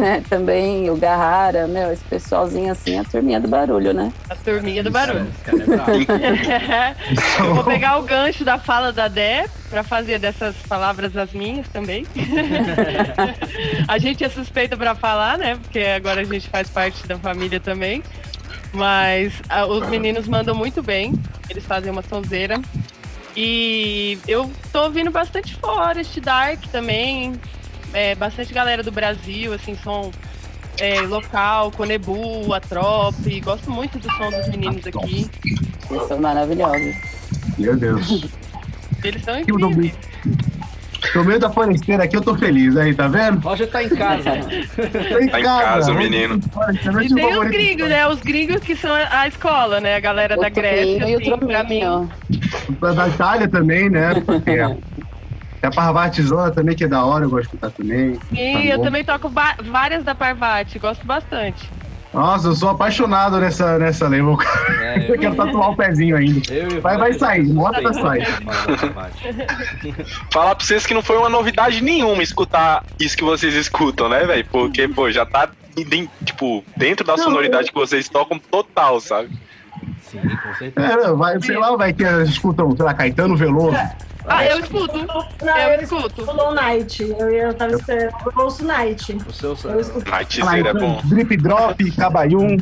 é, 0.01 0.21
também 0.21 0.89
o 0.89 0.95
Garrara, 0.95 1.67
meu, 1.67 1.91
esse 1.91 2.03
pessoalzinho 2.05 2.71
assim, 2.71 2.97
a 2.97 3.03
turminha 3.03 3.39
do 3.39 3.47
barulho, 3.47 3.93
né? 3.93 4.11
A 4.29 4.35
turminha 4.35 4.83
do 4.83 4.91
barulho. 4.91 5.27
É 5.45 5.51
bravo. 5.51 5.91
Eu 7.39 7.55
vou 7.55 7.63
pegar 7.63 7.97
o 7.97 8.03
gancho 8.03 8.45
da 8.45 8.57
fala 8.57 8.91
da 8.91 9.07
Dé 9.07 9.45
pra 9.69 9.83
fazer 9.83 10.19
dessas 10.19 10.55
palavras 10.67 11.15
as 11.17 11.31
minhas 11.33 11.67
também. 11.67 12.05
a 13.87 13.97
gente 13.97 14.23
é 14.23 14.29
suspeita 14.29 14.77
pra 14.77 14.95
falar, 14.95 15.37
né? 15.37 15.55
Porque 15.55 15.79
agora 15.79 16.21
a 16.21 16.23
gente 16.23 16.47
faz 16.49 16.69
parte 16.69 17.05
da 17.07 17.17
família 17.17 17.59
também. 17.59 18.03
Mas 18.73 19.33
ah, 19.49 19.65
os 19.65 19.87
meninos 19.89 20.27
mandam 20.27 20.55
muito 20.55 20.81
bem. 20.81 21.13
Eles 21.49 21.65
fazem 21.65 21.91
uma 21.91 22.01
sonzeira. 22.01 22.59
E 23.35 24.17
eu 24.27 24.49
tô 24.71 24.83
ouvindo 24.83 25.09
bastante 25.09 25.55
Forest, 25.55 26.19
Dark 26.21 26.61
também. 26.71 27.33
É, 27.93 28.15
bastante 28.15 28.53
galera 28.53 28.81
do 28.81 28.91
Brasil, 28.91 29.53
assim, 29.53 29.75
som 29.83 30.11
é, 30.79 31.01
local, 31.01 31.71
Conebu, 31.71 32.53
Atrop. 32.53 33.15
Gosto 33.41 33.69
muito 33.71 33.99
do 33.99 34.11
som 34.11 34.31
dos 34.31 34.47
meninos 34.49 34.85
aqui. 34.87 35.29
Eles 35.89 36.07
são 36.07 36.19
maravilhosos. 36.19 36.95
Meu 37.57 37.77
Deus. 37.77 38.25
Eles 39.03 39.23
são 39.23 39.39
incríveis. 39.39 39.93
No 41.13 41.23
meio 41.23 41.39
da 41.39 41.49
foresteira 41.49 42.05
aqui 42.05 42.15
eu 42.15 42.21
tô 42.21 42.33
feliz, 42.35 42.75
aí, 42.77 42.93
tá 42.95 43.07
vendo? 43.07 43.39
Roger 43.41 43.69
tá 43.69 43.83
em 43.83 43.89
casa. 43.89 44.31
Tô 44.31 45.29
Tá 45.29 45.39
em 45.39 45.43
casa, 45.43 45.91
o 45.91 45.95
menino. 45.95 46.39
E 47.03 47.13
tem 47.13 47.37
os 47.37 47.47
gringos, 47.49 47.89
né? 47.89 48.07
Os 48.07 48.21
gringos 48.21 48.61
que 48.61 48.75
são 48.75 48.91
a 48.93 49.27
escola, 49.27 49.79
né? 49.79 49.95
A 49.95 49.99
galera 49.99 50.35
da 50.37 50.49
Grécia, 50.49 50.99
Topinho 50.99 51.09
e 51.09 51.29
o 51.29 51.35
assim, 51.35 51.45
pra 51.45 51.63
mim. 51.65 52.09
Da 52.95 53.07
Itália 53.09 53.47
também, 53.47 53.89
né? 53.89 54.13
Porque 54.25 54.57
Tem 55.63 55.69
a 55.69 55.71
Parvatizona 55.71 56.51
também, 56.51 56.75
que 56.75 56.83
é 56.83 56.89
da 56.89 57.05
hora, 57.05 57.23
eu 57.23 57.29
gosto 57.29 57.43
de 57.43 57.55
escutar 57.55 57.71
também. 57.71 58.15
Sim, 58.15 58.53
Tá 58.53 58.65
eu 58.65 58.77
bom. 58.79 58.83
também 58.83 59.01
toco 59.05 59.31
várias 59.63 60.03
da 60.03 60.13
Parvati, 60.13 60.77
gosto 60.77 61.07
bastante. 61.07 61.71
Nossa, 62.13 62.49
eu 62.49 62.53
sou 62.53 62.69
apaixonado 62.69 63.39
nessa, 63.39 63.79
nessa 63.79 64.09
lei. 64.09 64.19
Eu 64.19 64.37
É, 64.81 65.09
eu 65.09 65.17
quero 65.17 65.35
tatuar 65.35 65.71
o 65.71 65.75
pezinho 65.77 66.17
ainda. 66.17 66.41
Vai, 66.81 66.97
vai 66.97 67.13
sair, 67.13 67.47
já 67.47 67.53
bota 67.53 67.81
tem 67.81 67.93
sai. 67.93 68.19
Falar 70.33 70.53
pra 70.53 70.65
vocês 70.65 70.85
que 70.85 70.93
não 70.93 71.01
foi 71.01 71.17
uma 71.17 71.29
novidade 71.29 71.81
nenhuma 71.81 72.21
escutar 72.21 72.83
isso 72.99 73.15
que 73.15 73.23
vocês 73.23 73.55
escutam, 73.55 74.09
né, 74.09 74.25
velho? 74.25 74.45
Porque, 74.51 74.85
pô, 74.89 75.09
já 75.09 75.25
tá, 75.25 75.49
tipo, 76.25 76.61
dentro 76.75 77.05
da 77.05 77.17
sonoridade 77.17 77.69
que 77.69 77.75
vocês 77.75 78.09
tocam 78.09 78.37
total, 78.37 78.99
sabe? 78.99 79.29
Sim, 80.01 80.19
com 80.19 80.53
certeza. 80.55 80.87
É, 80.87 81.07
não, 81.07 81.17
vai, 81.17 81.41
sei 81.41 81.57
lá, 81.57 81.75
vai 81.77 81.93
que 81.93 82.03
escutam, 82.23 82.75
sei 82.75 82.85
lá, 82.85 82.93
Caetano 82.93 83.37
Veloso. 83.37 83.77
Ah, 84.27 84.45
eu 84.45 84.59
escuto. 84.59 84.97
Não, 85.43 85.57
Eu 85.57 85.69
eu 85.73 85.81
escuto. 85.81 86.07
escuto 86.07 86.21
Slow 86.31 86.53
Night. 86.53 87.15
Eu, 87.19 87.29
eu 87.29 87.53
tava 87.53 87.73
esperando. 87.73 88.13
Eu 88.25 88.43
ouço 88.43 88.63
Night. 88.65 89.17
O 89.27 89.33
seu 89.33 89.57
Eu 89.65 89.79
escuto. 89.79 90.09
Nightzeira 90.09 90.69
é 90.69 90.73
bom. 90.73 91.01
Drip 91.05 91.37
Drop, 91.37 91.91
Cabaium, 91.91 92.57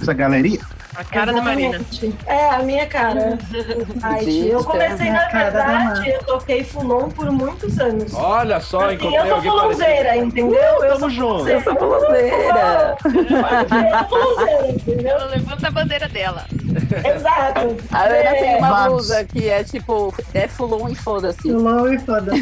essa 0.00 0.12
galerinha. 0.12 0.60
A 0.96 1.02
cara 1.02 1.32
da 1.32 1.42
Marina. 1.42 1.74
Exatamente. 1.78 2.16
É, 2.24 2.50
a 2.50 2.58
minha 2.60 2.86
cara. 2.86 3.36
Night. 4.00 4.46
Eu 4.48 4.62
comecei, 4.62 5.10
na 5.10 5.26
verdade, 5.28 6.08
eu 6.08 6.20
toquei 6.22 6.62
Fulon 6.62 7.08
por 7.10 7.30
muitos 7.32 7.80
anos. 7.80 8.14
Olha 8.14 8.60
só, 8.60 8.84
Assim, 8.86 8.94
encontrei 8.94 9.18
eu 9.20 9.26
sou 9.26 9.42
fulonzeira, 9.42 10.16
entendeu? 10.16 10.60
Eu 10.60 10.80
Tamo 10.80 10.98
sou 11.00 11.10
junto. 11.10 11.48
Eu 11.48 11.60
sou 11.62 11.74
fuloseira. 11.76 12.96
Eu 13.04 14.08
sou 14.08 14.08
fulonzeira, 14.08 14.68
entendeu? 14.68 15.10
Ela 15.16 15.24
levanta 15.26 15.66
a 15.66 15.70
bandeira 15.72 16.08
dela. 16.08 16.44
Exato. 17.16 17.76
A 17.92 18.02
Ana 18.02 18.30
tem 18.32 18.56
uma 18.56 18.68
Vamos. 18.68 18.88
blusa 19.08 19.24
que 19.24 19.48
é 19.48 19.62
tipo, 19.64 20.12
é 20.32 20.48
fulon 20.48 20.88
e 20.88 20.94
foda-se. 20.94 21.42
Fulon 21.42 21.88
e 21.92 21.98
foda. 21.98 22.32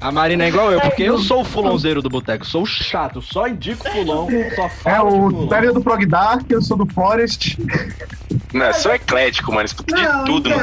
A 0.00 0.12
Marina 0.12 0.44
é 0.44 0.48
igual 0.48 0.70
eu, 0.70 0.80
porque 0.80 1.02
eu 1.02 1.18
sou 1.18 1.40
o 1.40 1.44
fulonzeiro 1.44 2.02
do 2.02 2.10
boteco. 2.10 2.44
Sou 2.46 2.62
o 2.62 2.66
chato, 2.66 3.22
só 3.22 3.48
indico 3.48 3.88
fulon, 3.90 4.28
só 4.54 4.66
É 4.84 4.96
falo 4.96 5.28
de 5.30 5.34
o. 5.44 5.48
Pério 5.48 5.72
do 5.72 5.80
Prog 5.80 6.04
Dark, 6.06 6.42
eu 6.50 6.60
sou 6.62 6.76
do 6.76 6.86
Forest. 6.92 7.58
Não, 8.52 8.72
sou 8.74 8.92
eclético, 8.94 9.50
mano. 9.52 9.64
Escuto 9.64 9.94
de 9.94 10.02
Não, 10.02 10.24
tudo, 10.24 10.50
mano. 10.50 10.62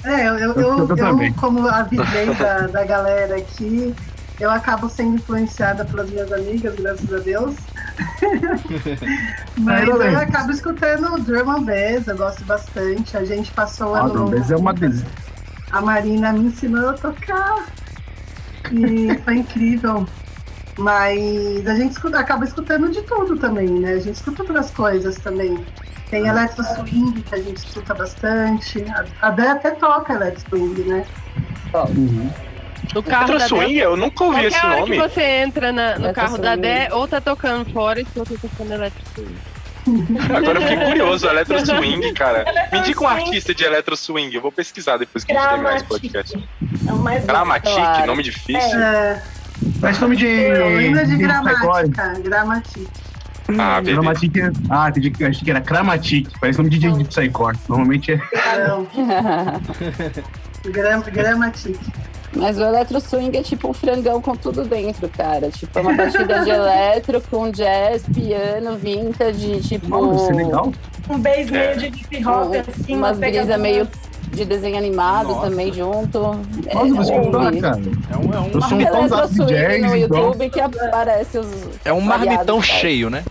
então, 0.00 0.12
é, 0.12 0.26
eu, 0.28 0.34
eu, 0.38 0.52
Eu- 0.54 0.88
eu 0.96 1.22
eu, 1.22 1.34
como 1.34 1.68
avisei 1.68 2.26
da, 2.38 2.66
da 2.66 2.84
galera 2.84 3.36
aqui, 3.36 3.94
eu 4.40 4.50
acabo 4.50 4.88
sendo 4.88 5.16
influenciada 5.16 5.84
pelas 5.84 6.08
minhas 6.08 6.32
amigas, 6.32 6.74
graças 6.74 7.12
a 7.12 7.18
Deus. 7.18 7.54
Mas 9.58 9.84
bem. 9.84 10.12
eu 10.12 10.18
acabo 10.18 10.50
escutando 10.50 11.20
drum 11.22 11.50
and 11.50 11.62
bass, 11.64 12.06
eu 12.06 12.16
gosto 12.16 12.44
bastante. 12.44 13.16
A 13.16 13.24
gente 13.24 13.50
passou 13.52 13.94
Ah, 13.94 14.00
ano 14.00 14.12
Drumbez 14.12 14.50
é 14.50 14.56
uma 14.56 14.72
delícia. 14.74 15.06
a 15.72 15.80
Marina 15.80 16.32
me 16.32 16.46
ensinou 16.46 16.90
a 16.90 16.92
tocar. 16.94 17.66
E 18.72 19.16
foi 19.24 19.36
incrível. 19.36 20.06
Mas 20.78 21.66
a 21.68 21.74
gente 21.76 21.92
escuta- 21.92 22.18
acaba 22.18 22.44
escutando 22.44 22.90
de 22.90 23.02
tudo 23.02 23.36
também, 23.36 23.68
né? 23.68 23.92
A 23.92 24.00
gente 24.00 24.16
escuta 24.16 24.42
outras 24.42 24.70
coisas 24.72 25.16
também. 25.16 25.64
Tem 26.10 26.26
electro 26.26 26.64
swing 26.64 27.22
que 27.22 27.34
a 27.34 27.38
gente 27.38 27.58
escuta 27.58 27.94
bastante. 27.94 28.84
A- 29.22 29.30
Dé 29.30 29.48
até 29.50 29.70
toca 29.72 30.14
electro 30.14 30.44
swing, 30.50 30.82
né? 30.82 31.04
No 32.94 33.02
carro 33.02 33.38
da. 33.38 33.46
Swing, 33.48 33.76
eu 33.78 33.96
nunca 33.96 34.24
ouvi 34.24 34.44
esse 34.46 34.50
Qualquer 34.58 34.66
hora 34.70 34.80
nome. 34.80 34.92
que 34.92 34.98
você 35.08 35.22
entra 35.22 35.72
na- 35.72 35.98
no 35.98 36.12
carro 36.12 36.38
da. 36.38 36.56
Dé, 36.56 36.88
ou 36.92 37.06
tá 37.08 37.20
tocando 37.20 37.70
Forest, 37.72 38.10
ou 38.18 38.24
tá 38.26 38.34
tocando 38.40 38.72
Electro 38.72 39.02
Swing. 39.14 39.36
Agora 40.34 40.58
eu 40.60 40.62
fiquei 40.68 40.84
curioso, 40.86 41.26
Electro 41.28 41.58
Swing, 41.66 42.12
cara. 42.14 42.44
Me 42.72 42.78
indica 42.78 43.04
um 43.04 43.08
artista 43.08 43.54
de 43.54 43.64
Electro 43.64 43.96
Swing. 43.96 44.34
Eu 44.34 44.40
vou 44.42 44.50
pesquisar 44.52 44.96
depois 44.96 45.24
que 45.24 45.32
a 45.32 45.34
gente 45.34 45.48
terminar 45.48 45.76
esse 45.76 45.84
Gramatic. 45.84 46.12
podcast. 46.12 46.48
É 46.88 46.92
o 46.92 46.96
mais 46.98 47.24
Gramatic, 47.24 47.72
Claro. 47.74 48.06
nome 48.06 48.22
difícil. 48.22 48.80
É, 48.80 49.22
Parece 49.80 50.00
nome 50.00 50.16
de. 50.16 50.26
eu 50.26 50.68
lembro 50.76 51.04
de 51.06 51.10
de 51.10 51.16
gramática. 51.22 52.14
Gramática. 52.22 52.80
Ah, 53.58 53.78
beleza. 53.80 54.00
Gramatic 54.00 54.36
é- 54.38 54.50
Ah, 54.70 54.88
entendi 54.88 55.10
que 55.10 55.22
achei 55.24 55.44
que 55.44 55.50
era 55.50 55.60
Cramatic. 55.60 56.30
Parece 56.40 56.58
nome 56.58 56.70
de 56.70 56.78
DJ 56.78 56.92
de 56.96 57.04
Psycore. 57.04 57.58
Normalmente 57.68 58.12
é. 58.12 58.18
Não. 58.66 58.86
Gram, 60.70 61.00
gramática. 61.02 61.78
Mas 62.36 62.58
o 62.58 62.62
eletro 62.64 63.00
swing 63.00 63.36
é 63.36 63.42
tipo 63.42 63.68
um 63.68 63.72
frangão 63.72 64.20
com 64.20 64.34
tudo 64.34 64.64
dentro, 64.64 65.08
cara. 65.08 65.50
Tipo, 65.50 65.78
é 65.78 65.82
uma 65.82 65.92
batida 65.94 66.40
de 66.44 66.50
eletro 66.50 67.22
com 67.30 67.48
jazz, 67.50 68.02
piano, 68.12 68.76
vintage, 68.76 69.60
tipo. 69.60 69.88
Nossa, 69.88 70.22
isso 70.24 70.32
é 70.32 70.44
legal. 70.44 70.72
Um 71.08 71.18
bass 71.18 71.36
É. 71.36 71.44
meio 71.76 71.76
de 71.78 71.86
hip 71.86 72.26
hop, 72.26 72.54
assim, 72.68 72.96
umas 72.96 73.18
brisa 73.18 73.56
meio 73.56 73.86
de 74.32 74.44
desenho 74.44 74.76
animado 74.76 75.28
Nossa. 75.28 75.48
também 75.48 75.72
junto. 75.72 76.18
É, 76.66 76.74
Nossa, 76.74 76.94
você 76.94 77.12
ouve. 77.12 77.30
contar, 77.30 77.60
cara. 77.60 77.80
É 78.10 78.16
um, 78.16 78.34
é 78.34 78.40
um, 78.40 78.50
Eu 78.52 78.62
sou 78.62 78.72
um 78.72 78.80
no 79.86 79.96
então. 79.96 80.18
YouTube 80.18 80.50
que 80.50 80.60
aparece 80.60 81.38
os. 81.38 81.46
é 81.84 81.92
um 81.92 82.00
variados, 82.04 82.26
marmitão 82.26 82.60
cara. 82.60 82.80
cheio, 82.80 83.10
né? 83.10 83.22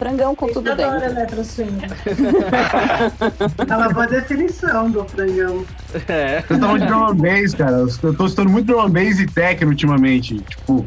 Frangão 0.00 0.34
com 0.34 0.46
tudo 0.46 0.66
Eu 0.66 0.72
adoro 0.72 0.98
dentro. 0.98 1.14
electro 1.16 1.44
swing. 1.44 1.78
É 3.68 3.76
uma 3.76 3.88
boa 3.90 4.06
definição 4.06 4.90
do 4.90 5.04
frangão. 5.04 5.62
É. 6.08 6.40
Vocês 6.40 6.50
estavam 6.58 6.78
de 6.78 6.86
drum 6.86 7.04
and 7.04 7.16
bass, 7.16 7.54
cara. 7.54 7.76
Eu 8.02 8.14
tô 8.14 8.24
escutando 8.24 8.48
muito 8.48 8.66
drum 8.66 8.80
and 8.80 8.90
bass 8.90 9.18
e 9.20 9.26
techno 9.26 9.68
ultimamente. 9.68 10.38
Tipo, 10.40 10.84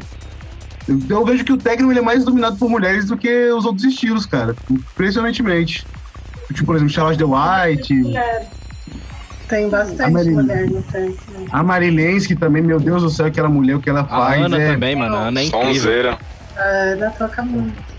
Eu, 0.88 0.98
eu 1.08 1.24
vejo 1.24 1.44
que 1.44 1.52
o 1.52 1.56
techno 1.56 1.92
ele 1.92 2.00
é 2.00 2.02
mais 2.02 2.24
dominado 2.24 2.56
por 2.56 2.68
mulheres 2.68 3.06
do 3.06 3.16
que 3.16 3.50
os 3.52 3.64
outros 3.64 3.84
estilos, 3.84 4.26
cara. 4.26 4.56
Impressionantemente. 4.68 5.86
Tipo, 6.52 6.66
por 6.66 6.76
exemplo, 6.76 6.92
Charlotte 6.92 7.18
The 7.18 7.24
White, 7.24 7.94
Mulher. 7.94 8.48
Tem 9.48 9.68
bastante 9.68 10.02
Amarelo. 10.02 10.42
mulher 10.42 10.66
no 10.68 10.80
né? 10.80 11.14
a 11.52 11.62
Marilensky 11.62 12.34
também, 12.34 12.62
meu 12.62 12.80
Deus 12.80 13.02
do 13.02 13.10
céu, 13.10 13.26
aquela 13.26 13.48
mulher, 13.48 13.76
o 13.76 13.80
que 13.80 13.90
ela 13.90 14.00
A 14.00 14.04
faz. 14.04 14.42
Ana 14.42 14.58
é... 14.60 14.72
também, 14.72 14.96
mano. 14.96 15.14
A 15.14 15.28
Ana 15.28 15.40
é 15.40 15.44
incrível. 15.44 15.74
Sonzeira. 15.74 16.18
A 16.56 16.60
Ana 16.62 17.10
toca 17.10 17.42
muito. 17.42 17.93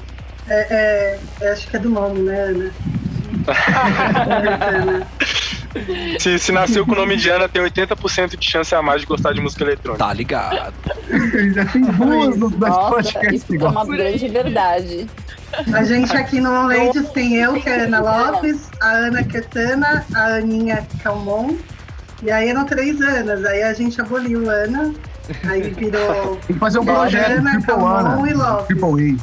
É, 0.47 0.67
é, 0.69 1.19
é, 1.41 1.51
acho 1.51 1.67
que 1.67 1.75
é 1.75 1.79
do 1.79 1.89
nome, 1.89 2.21
né, 2.21 2.39
Ana? 2.39 2.71
Se, 6.19 6.39
se 6.39 6.51
nasceu 6.53 6.85
com 6.85 6.93
o 6.93 6.95
nome 6.95 7.17
de 7.17 7.29
Ana, 7.29 7.49
tem 7.49 7.61
80% 7.61 8.37
de 8.37 8.49
chance 8.49 8.73
a 8.73 8.81
mais 8.81 9.01
de 9.01 9.07
gostar 9.07 9.33
de 9.33 9.41
música 9.41 9.63
eletrônica. 9.63 10.05
Tá 10.05 10.13
ligado. 10.13 10.73
Já 11.53 11.65
tem 11.65 11.81
duas 11.81 12.37
nos 12.37 12.51
dois 12.53 12.71
Nossa, 12.71 12.95
podcasts 12.95 13.43
isso 13.43 13.65
é 13.65 13.67
uma 13.67 13.85
grande 13.85 14.27
verdade. 14.29 15.07
A 15.73 15.83
gente 15.83 16.15
aqui 16.15 16.39
no 16.39 16.67
Ladies 16.67 17.09
tem 17.09 17.35
eu, 17.35 17.53
que 17.55 17.67
é 17.67 17.81
a 17.81 17.83
Ana 17.83 17.99
Lopes, 17.99 18.69
a 18.81 18.89
Ana 18.89 19.23
Quetana, 19.23 20.05
a 20.13 20.35
Aninha 20.35 20.87
Calmon. 21.03 21.55
E 22.23 22.31
aí 22.31 22.49
eram 22.49 22.65
três 22.65 22.99
Anas. 23.01 23.43
Aí 23.45 23.61
a 23.61 23.73
gente 23.73 23.99
aboliu 23.99 24.49
Ana. 24.49 24.93
Aí 25.47 25.61
virou 25.71 26.35
Tem 26.47 26.53
que 26.55 26.59
fazer 26.59 26.79
um 26.79 26.85
projeto, 26.85 27.43
Triple 27.43 27.73
Ana. 27.73 28.15
Lopes. 28.15 28.65
Triple 28.67 29.17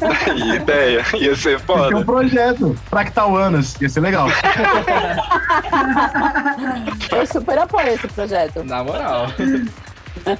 A. 0.00 0.24
Que 0.24 0.56
ideia. 0.56 1.04
Ia 1.14 1.36
ser 1.36 1.60
Tem 1.60 1.76
que 1.76 1.88
ter 1.88 1.94
um 1.94 2.04
foda. 2.04 2.04
projeto. 2.04 2.76
Fractal 2.88 3.36
Anas. 3.36 3.76
Ia 3.80 3.88
ser 3.88 4.00
legal. 4.00 4.28
Eu 7.10 7.26
super 7.26 7.58
apoio 7.58 7.88
esse 7.88 8.08
projeto. 8.08 8.64
Na 8.64 8.82
moral. 8.84 9.26
Eu 10.26 10.36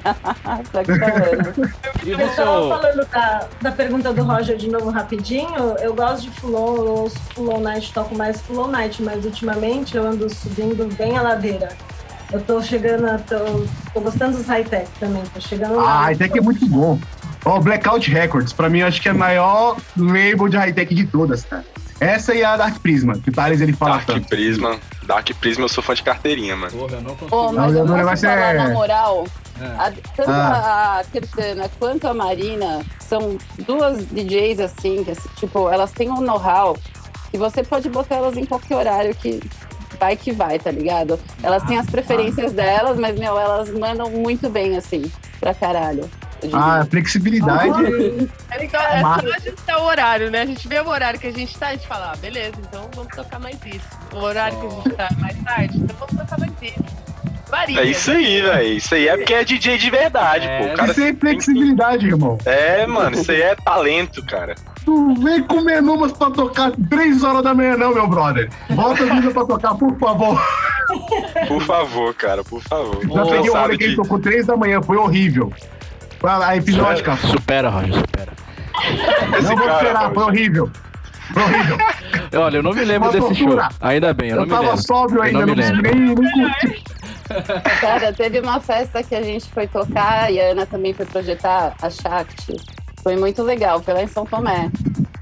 tava 2.19 2.27
você, 2.27 2.35
falando 2.37 3.07
da, 3.11 3.49
da 3.61 3.73
pergunta 3.73 4.13
do 4.13 4.23
Roger 4.23 4.57
de 4.57 4.69
novo 4.69 4.91
rapidinho. 4.91 5.77
Eu 5.81 5.95
gosto 5.95 6.23
de 6.23 6.31
Fulon, 6.31 6.77
eu 6.77 6.87
ouço 6.89 7.19
Fulon 7.35 7.61
Night, 7.61 7.93
toco 7.93 8.15
mais 8.15 8.41
Fulon 8.41 8.69
Night, 8.69 9.03
mas 9.03 9.25
ultimamente 9.25 9.97
eu 9.97 10.05
ando 10.07 10.29
subindo 10.29 10.87
bem 10.97 11.17
a 11.17 11.23
ladeira. 11.23 11.69
Eu 12.33 12.41
tô 12.43 12.63
chegando, 12.63 13.07
a- 13.07 13.19
tô, 13.19 13.37
tô 13.95 14.01
gostando 14.01 14.37
dos 14.37 14.47
high-tech 14.47 14.87
também, 15.01 15.23
tô 15.35 15.41
chegando 15.41 15.77
lá. 15.77 15.83
Ah, 15.83 16.03
high-tech 16.05 16.37
é 16.39 16.41
muito 16.43 16.67
bom. 16.67 16.99
Ó, 17.45 17.59
Blackout 17.61 18.11
Records, 18.11 18.53
pra 18.53 18.69
mim, 18.69 18.83
acho 18.83 19.01
que 19.01 19.09
é 19.09 19.13
a 19.13 19.15
maior 19.15 19.77
label 19.97 20.49
de 20.49 20.57
high-tech 20.57 20.95
de 20.95 21.07
todas, 21.07 21.45
cara. 21.45 21.65
Essa 22.01 22.35
e 22.35 22.45
a 22.45 22.57
Dark 22.57 22.79
Prisma, 22.81 23.19
que 23.19 23.31
o 23.31 23.33
Thales 23.33 23.61
ele 23.61 23.73
fala 23.73 23.93
Dark 23.97 24.07
tanto. 24.07 24.29
Prisma. 24.29 24.79
Dark 25.05 25.29
Prisma, 25.41 25.65
eu 25.65 25.69
sou 25.69 25.83
fã 25.83 25.95
de 25.95 26.03
carteirinha, 26.03 26.55
mano. 26.55 26.71
porra, 26.71 26.95
eu 26.97 27.01
não 27.01 27.17
consigo. 27.17 27.53
Mas 27.55 27.73
Não, 27.73 27.81
eu 27.81 27.85
o 28.05 28.09
posso 28.09 28.23
falar 28.23 28.55
é- 28.55 28.59
na 28.59 28.69
moral, 28.71 29.27
É. 29.61 29.65
a- 29.65 29.93
tanto 30.15 30.31
Ah. 30.31 30.99
a 31.01 31.05
Kirtana 31.05 31.71
quanto 31.79 32.07
a 32.07 32.15
Marina 32.15 32.81
são 33.01 33.37
duas 33.67 34.05
DJs 34.07 34.61
assim, 34.61 35.03
que 35.03 35.13
tipo, 35.41 35.69
elas 35.71 35.91
têm 35.93 36.11
um 36.11 36.21
know-how 36.21 36.77
que 37.33 37.39
você 37.39 37.65
pode 37.65 37.89
botar 37.89 38.17
elas 38.17 38.37
em 38.37 38.45
qualquer 38.45 38.77
horário 38.77 39.15
que 39.15 39.41
vai 39.99 40.17
que 40.17 40.33
vai, 40.33 40.59
tá 40.59 40.71
ligado? 40.71 41.19
Elas 41.43 41.63
têm 41.65 41.79
as 41.79 41.87
preferências 41.87 42.53
delas, 42.53 42.99
mas, 42.99 43.19
meu, 43.19 43.39
elas 43.39 43.71
mandam 43.71 44.11
muito 44.11 44.49
bem, 44.49 44.77
assim, 44.77 45.11
pra 45.41 45.55
caralho. 45.55 46.09
Ah, 46.53 46.87
flexibilidade. 46.89 47.69
Então, 48.61 48.81
é 48.81 49.01
só 49.01 49.35
ajustar 49.37 49.81
o 49.81 49.85
horário, 49.85 50.31
né? 50.31 50.43
A 50.43 50.47
gente 50.47 50.69
vê 50.69 50.81
o 50.81 50.89
horário 50.89 51.19
que 51.19 51.27
a 51.27 51.33
gente 51.33 51.59
tá, 51.59 51.69
a 51.69 51.73
gente 51.73 51.87
fala, 51.87 52.13
ah, 52.13 52.17
beleza, 52.17 52.55
então 52.61 52.89
vamos 52.95 53.15
tocar 53.15 53.41
mais 53.41 53.57
isso. 53.67 53.87
O 54.15 54.19
horário 54.19 54.59
que 54.59 54.67
a 54.67 54.71
gente 54.71 54.91
tá 54.91 55.09
mais 55.19 55.37
tarde, 55.43 55.79
então 55.79 55.97
vamos 55.99 56.17
tocar 56.17 56.39
mais 56.39 56.53
isso. 56.63 57.09
Varia. 57.51 57.81
É 57.81 57.85
isso 57.87 58.11
aí, 58.11 58.43
velho. 58.43 58.77
Isso 58.77 58.95
aí 58.95 59.09
é 59.09 59.17
porque 59.17 59.35
é 59.35 59.45
DJ 59.45 59.79
de 59.79 59.91
verdade, 59.91 60.47
É, 60.47 60.59
pô. 60.59 60.73
O 60.73 60.77
cara 60.77 60.93
Isso 60.93 61.03
é 61.03 61.15
flexibilidade, 61.15 62.07
irmão. 62.07 62.39
É, 62.45 62.87
mano, 62.87 63.19
isso 63.19 63.31
aí 63.31 63.43
é 63.43 63.55
talento, 63.55 64.25
cara. 64.27 64.55
Tu 64.89 65.15
vem 65.23 65.43
com 65.43 65.61
menumas 65.61 66.13
pra 66.13 66.31
tocar 66.31 66.73
3 66.89 67.23
horas 67.23 67.43
da 67.43 67.53
manhã, 67.55 67.77
não, 67.77 67.93
meu 67.93 68.09
brother. 68.09 68.49
Bota 68.71 69.03
a 69.03 69.15
vida 69.17 69.31
pra 69.33 69.45
tocar, 69.45 69.75
por 69.75 69.95
favor. 69.99 70.41
Por 71.47 71.63
favor, 71.63 72.15
cara, 72.15 72.43
por 72.43 72.63
favor. 72.63 72.99
Já 73.03 73.09
Tô 73.23 73.25
peguei 73.27 73.41
o 73.41 73.45
cansado 73.45 73.63
hora 73.65 73.77
que 73.77 73.85
ele 73.85 73.97
tocou 73.97 74.19
3 74.19 74.47
da 74.47 74.57
manhã, 74.57 74.81
foi 74.81 74.97
horrível. 74.97 75.53
A 76.23 76.57
episódica. 76.57 77.17
Supera, 77.19 77.69
Roger, 77.69 77.97
supera. 77.97 78.33
Esse 79.39 79.43
Não 79.43 79.57
vou 79.59 79.67
cara, 79.67 79.77
esperar, 79.83 80.03
mano. 80.05 80.15
foi 80.15 80.25
horrível. 80.25 80.71
Foi 81.35 81.43
horrível. 81.43 81.79
Olha, 82.41 82.57
eu 82.57 82.63
não 82.63 82.73
me 82.73 82.85
lembro 82.87 83.11
Uma 83.11 83.21
desse 83.21 83.35
show. 83.35 83.59
Ainda 83.83 84.15
bem, 84.15 84.31
eu 84.31 84.37
não 84.37 84.43
Eu 84.45 84.47
me 84.47 84.53
tava 84.55 84.69
lembro. 84.69 84.83
sóbrio 84.87 85.19
Eu 85.19 85.23
ainda, 85.25 85.39
não 85.41 85.47
não 85.49 85.55
me 85.55 85.61
lembro. 85.63 85.83
nem, 85.83 86.01
nem 86.01 86.15
curtir. 86.15 86.83
Cara, 87.83 88.11
teve 88.15 88.41
uma 88.41 88.59
festa 88.59 89.03
que 89.03 89.15
a 89.15 89.21
gente 89.23 89.51
foi 89.51 89.67
tocar 89.67 90.33
e 90.33 90.41
a 90.41 90.53
Ana 90.53 90.65
também 90.65 90.95
foi 90.95 91.05
projetar 91.05 91.75
a 91.83 91.91
Shakti. 91.91 92.57
Foi 93.09 93.17
muito 93.17 93.43
legal, 93.43 93.81
foi 93.81 93.95
lá 93.95 94.03
em 94.03 94.07
São 94.07 94.27
Tomé. 94.27 94.71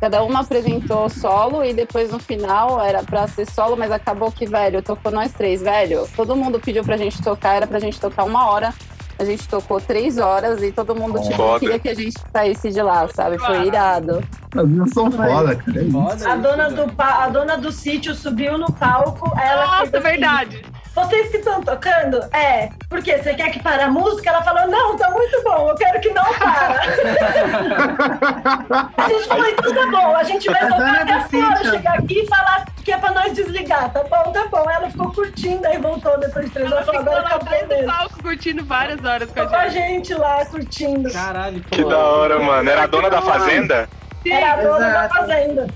Cada 0.00 0.20
uma 0.24 0.40
apresentou 0.40 1.08
solo 1.08 1.64
e 1.64 1.72
depois 1.72 2.10
no 2.10 2.18
final 2.18 2.84
era 2.84 3.00
pra 3.04 3.28
ser 3.28 3.48
solo, 3.48 3.76
mas 3.76 3.92
acabou 3.92 4.32
que, 4.32 4.44
velho, 4.44 4.82
tocou 4.82 5.12
nós 5.12 5.32
três, 5.32 5.62
velho. 5.62 6.04
Todo 6.16 6.34
mundo 6.34 6.58
pediu 6.58 6.82
pra 6.82 6.96
gente 6.96 7.22
tocar, 7.22 7.54
era 7.54 7.64
pra 7.64 7.78
gente 7.78 8.00
tocar 8.00 8.24
uma 8.24 8.50
hora. 8.50 8.74
A 9.20 9.24
gente 9.24 9.46
tocou 9.46 9.80
três 9.80 10.18
horas 10.18 10.64
e 10.64 10.72
todo 10.72 10.96
mundo 10.96 11.20
tipo, 11.22 11.36
Foda. 11.36 11.60
queria 11.60 11.78
que 11.78 11.88
a 11.88 11.94
gente 11.94 12.14
saísse 12.32 12.70
de 12.72 12.82
lá, 12.82 13.06
sabe? 13.14 13.38
Foi 13.38 13.64
irado. 13.68 14.20
As 14.56 14.68
minhas 14.68 14.90
são 14.90 15.08
foda, 15.08 15.54
cara. 15.54 15.80
É. 15.80 16.26
A 16.32 16.36
dona, 16.36 16.70
do, 16.70 16.92
pa- 16.92 17.22
a 17.24 17.28
dona 17.28 17.56
do 17.56 17.70
sítio 17.70 18.16
subiu 18.16 18.58
no 18.58 18.66
palco, 18.72 19.32
ela 19.40 19.64
Nossa, 19.78 19.96
assim, 19.96 20.00
verdade. 20.00 20.64
Vocês 20.96 21.30
que 21.30 21.36
estão 21.36 21.60
tocando? 21.62 22.18
É. 22.34 22.70
Por 22.88 23.02
quê? 23.02 23.18
Você 23.18 23.34
quer 23.34 23.50
que 23.50 23.62
pare 23.62 23.82
a 23.82 23.88
música? 23.90 24.30
Ela 24.30 24.42
falou, 24.42 24.66
não, 24.66 24.96
tá 24.96 25.10
muito 25.10 25.42
bom, 25.44 25.68
eu 25.68 25.74
quero 25.74 26.00
que 26.00 26.08
não 26.10 26.24
para. 26.34 26.80
a 28.96 29.08
gente 29.08 29.28
falou, 29.28 29.46
então 29.46 29.74
tá 29.74 29.86
bom, 29.90 30.16
a 30.16 30.24
gente 30.24 30.46
vai 30.50 30.62
A 30.62 30.66
tocar 30.68 30.76
dona 30.78 31.02
até 31.02 31.20
fora, 31.28 31.56
sítio. 31.56 31.70
chegar 31.72 31.98
aqui 31.98 32.20
e 32.20 32.26
falar 32.26 32.64
que 32.82 32.92
é 32.92 32.96
pra 32.98 33.10
nós 33.12 33.32
desligar. 33.34 33.92
Tá 33.92 34.02
bom, 34.04 34.32
tá 34.32 34.46
bom. 34.50 34.70
Ela 34.70 34.90
ficou 34.90 35.12
curtindo, 35.12 35.66
aí 35.66 35.76
voltou 35.78 36.18
depois 36.18 36.46
de 36.46 36.50
três 36.52 36.66
Ela 36.66 36.76
horas, 36.76 36.86
falou, 36.86 37.02
ficou 37.02 37.18
agora 37.18 37.66
mesmo. 37.68 37.86
palco 37.92 38.22
curtindo 38.22 38.64
várias 38.64 39.04
horas 39.04 39.28
com 39.28 39.34
Ficou 39.34 39.48
com 39.48 39.56
a 39.56 39.60
a 39.60 39.68
gente. 39.68 40.08
gente 40.08 40.14
lá, 40.14 40.46
curtindo. 40.46 41.12
Caralho, 41.12 41.60
pô. 41.62 41.68
Que 41.76 41.84
da 41.84 41.98
hora, 41.98 42.38
mano. 42.38 42.70
Era 42.70 42.84
a 42.84 42.86
dona 42.86 43.10
da 43.10 43.20
fazenda? 43.20 43.86
Era 44.24 44.52
a 44.54 44.56
dona 44.56 44.78
da 44.78 44.88
Exato. 45.04 45.14
fazenda. 45.14 45.66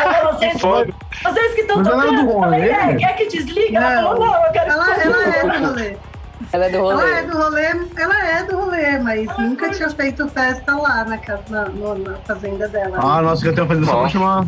Ela 0.00 0.14
falou, 0.14 0.32
vocês, 0.38 0.60
Foda. 0.60 0.92
vocês 1.22 1.54
que 1.54 1.60
estão 1.62 1.80
ela 1.80 1.88
é 1.88 2.10
do 2.10 2.16
tocando, 2.16 2.30
eu 2.30 2.40
falei, 2.40 2.70
é, 2.70 2.94
quer 2.96 3.12
que 3.16 3.26
desliga? 3.28 3.78
Ela 3.78 4.02
Não. 4.02 4.02
falou, 4.16 4.26
não, 4.26 4.44
eu 4.46 4.52
quero 4.52 4.70
Ela, 4.72 4.84
que 4.84 5.00
ela 5.00 5.22
é 5.28 5.40
continue. 5.40 5.60
do 5.60 5.66
rolê. 5.68 5.96
Ela 6.52 6.64
é 6.64 6.70
do 6.70 6.80
rolê. 6.80 7.02
Ela 7.02 7.18
é 7.18 7.22
do 7.22 7.36
rolê, 7.36 7.66
ela 7.96 8.26
é 8.28 8.42
do 8.44 8.56
rolê, 8.58 8.98
mas 8.98 9.38
nunca 9.38 9.70
tinha 9.70 9.90
feito 9.90 10.26
festa 10.30 10.74
lá 10.74 11.04
na, 11.04 11.18
casa, 11.18 11.42
na, 11.50 11.68
na 11.68 12.16
fazenda 12.26 12.66
dela. 12.66 12.96
né? 12.96 12.98
Ah, 13.00 13.20
nossa, 13.22 13.46
eu 13.46 13.54
tenho 13.54 13.68
que 13.68 13.74
fazer 13.74 13.86
só 13.86 14.00
pra 14.00 14.08
chamar. 14.08 14.46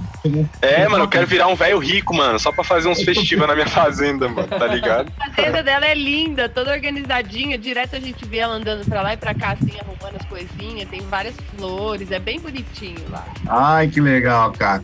É, 0.62 0.88
mano, 0.88 1.05
eu 1.05 1.09
quero 1.09 1.26
virar 1.26 1.49
um 1.49 1.55
velho 1.55 1.78
rico, 1.78 2.14
mano, 2.14 2.40
só 2.40 2.51
pra 2.51 2.64
fazer 2.64 2.88
uns 2.88 3.03
festivos 3.05 3.47
na 3.47 3.55
minha 3.55 3.68
fazenda, 3.68 4.26
mano, 4.26 4.49
tá 4.49 4.66
ligado? 4.66 5.12
A 5.20 5.30
fazenda 5.30 5.62
dela 5.62 5.84
é 5.86 5.95
linda, 5.95 6.49
toda 6.49 6.72
organizadinha. 6.72 7.59
Direto 7.59 7.95
a 7.95 8.01
gente 8.01 8.24
vê 8.24 8.38
ela 8.38 8.55
andando 8.55 8.84
pra 8.88 9.03
lá 9.03 9.12
e 9.12 9.16
pra 9.18 9.34
cá, 9.34 9.53
assim, 9.53 9.78
arrumando 9.78 10.16
as 10.18 10.26
coisinhas. 10.26 10.88
Tem 10.88 11.03
várias 11.03 11.34
flores, 11.57 12.11
é 12.11 12.18
bem 12.18 12.40
bonitinho 12.40 13.05
lá. 13.11 13.24
Ai, 13.47 13.86
que 13.88 14.01
legal, 14.01 14.51
cara. 14.53 14.82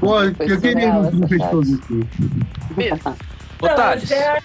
Pô, 0.00 0.22
eu 0.22 0.34
queria 0.34 0.60
festival 0.60 1.62
festa. 1.62 1.84
aqui. 1.84 2.06
Mesmo. 2.76 3.16
Ô, 3.60 3.68
Thales, 3.68 4.10
é 4.10 4.42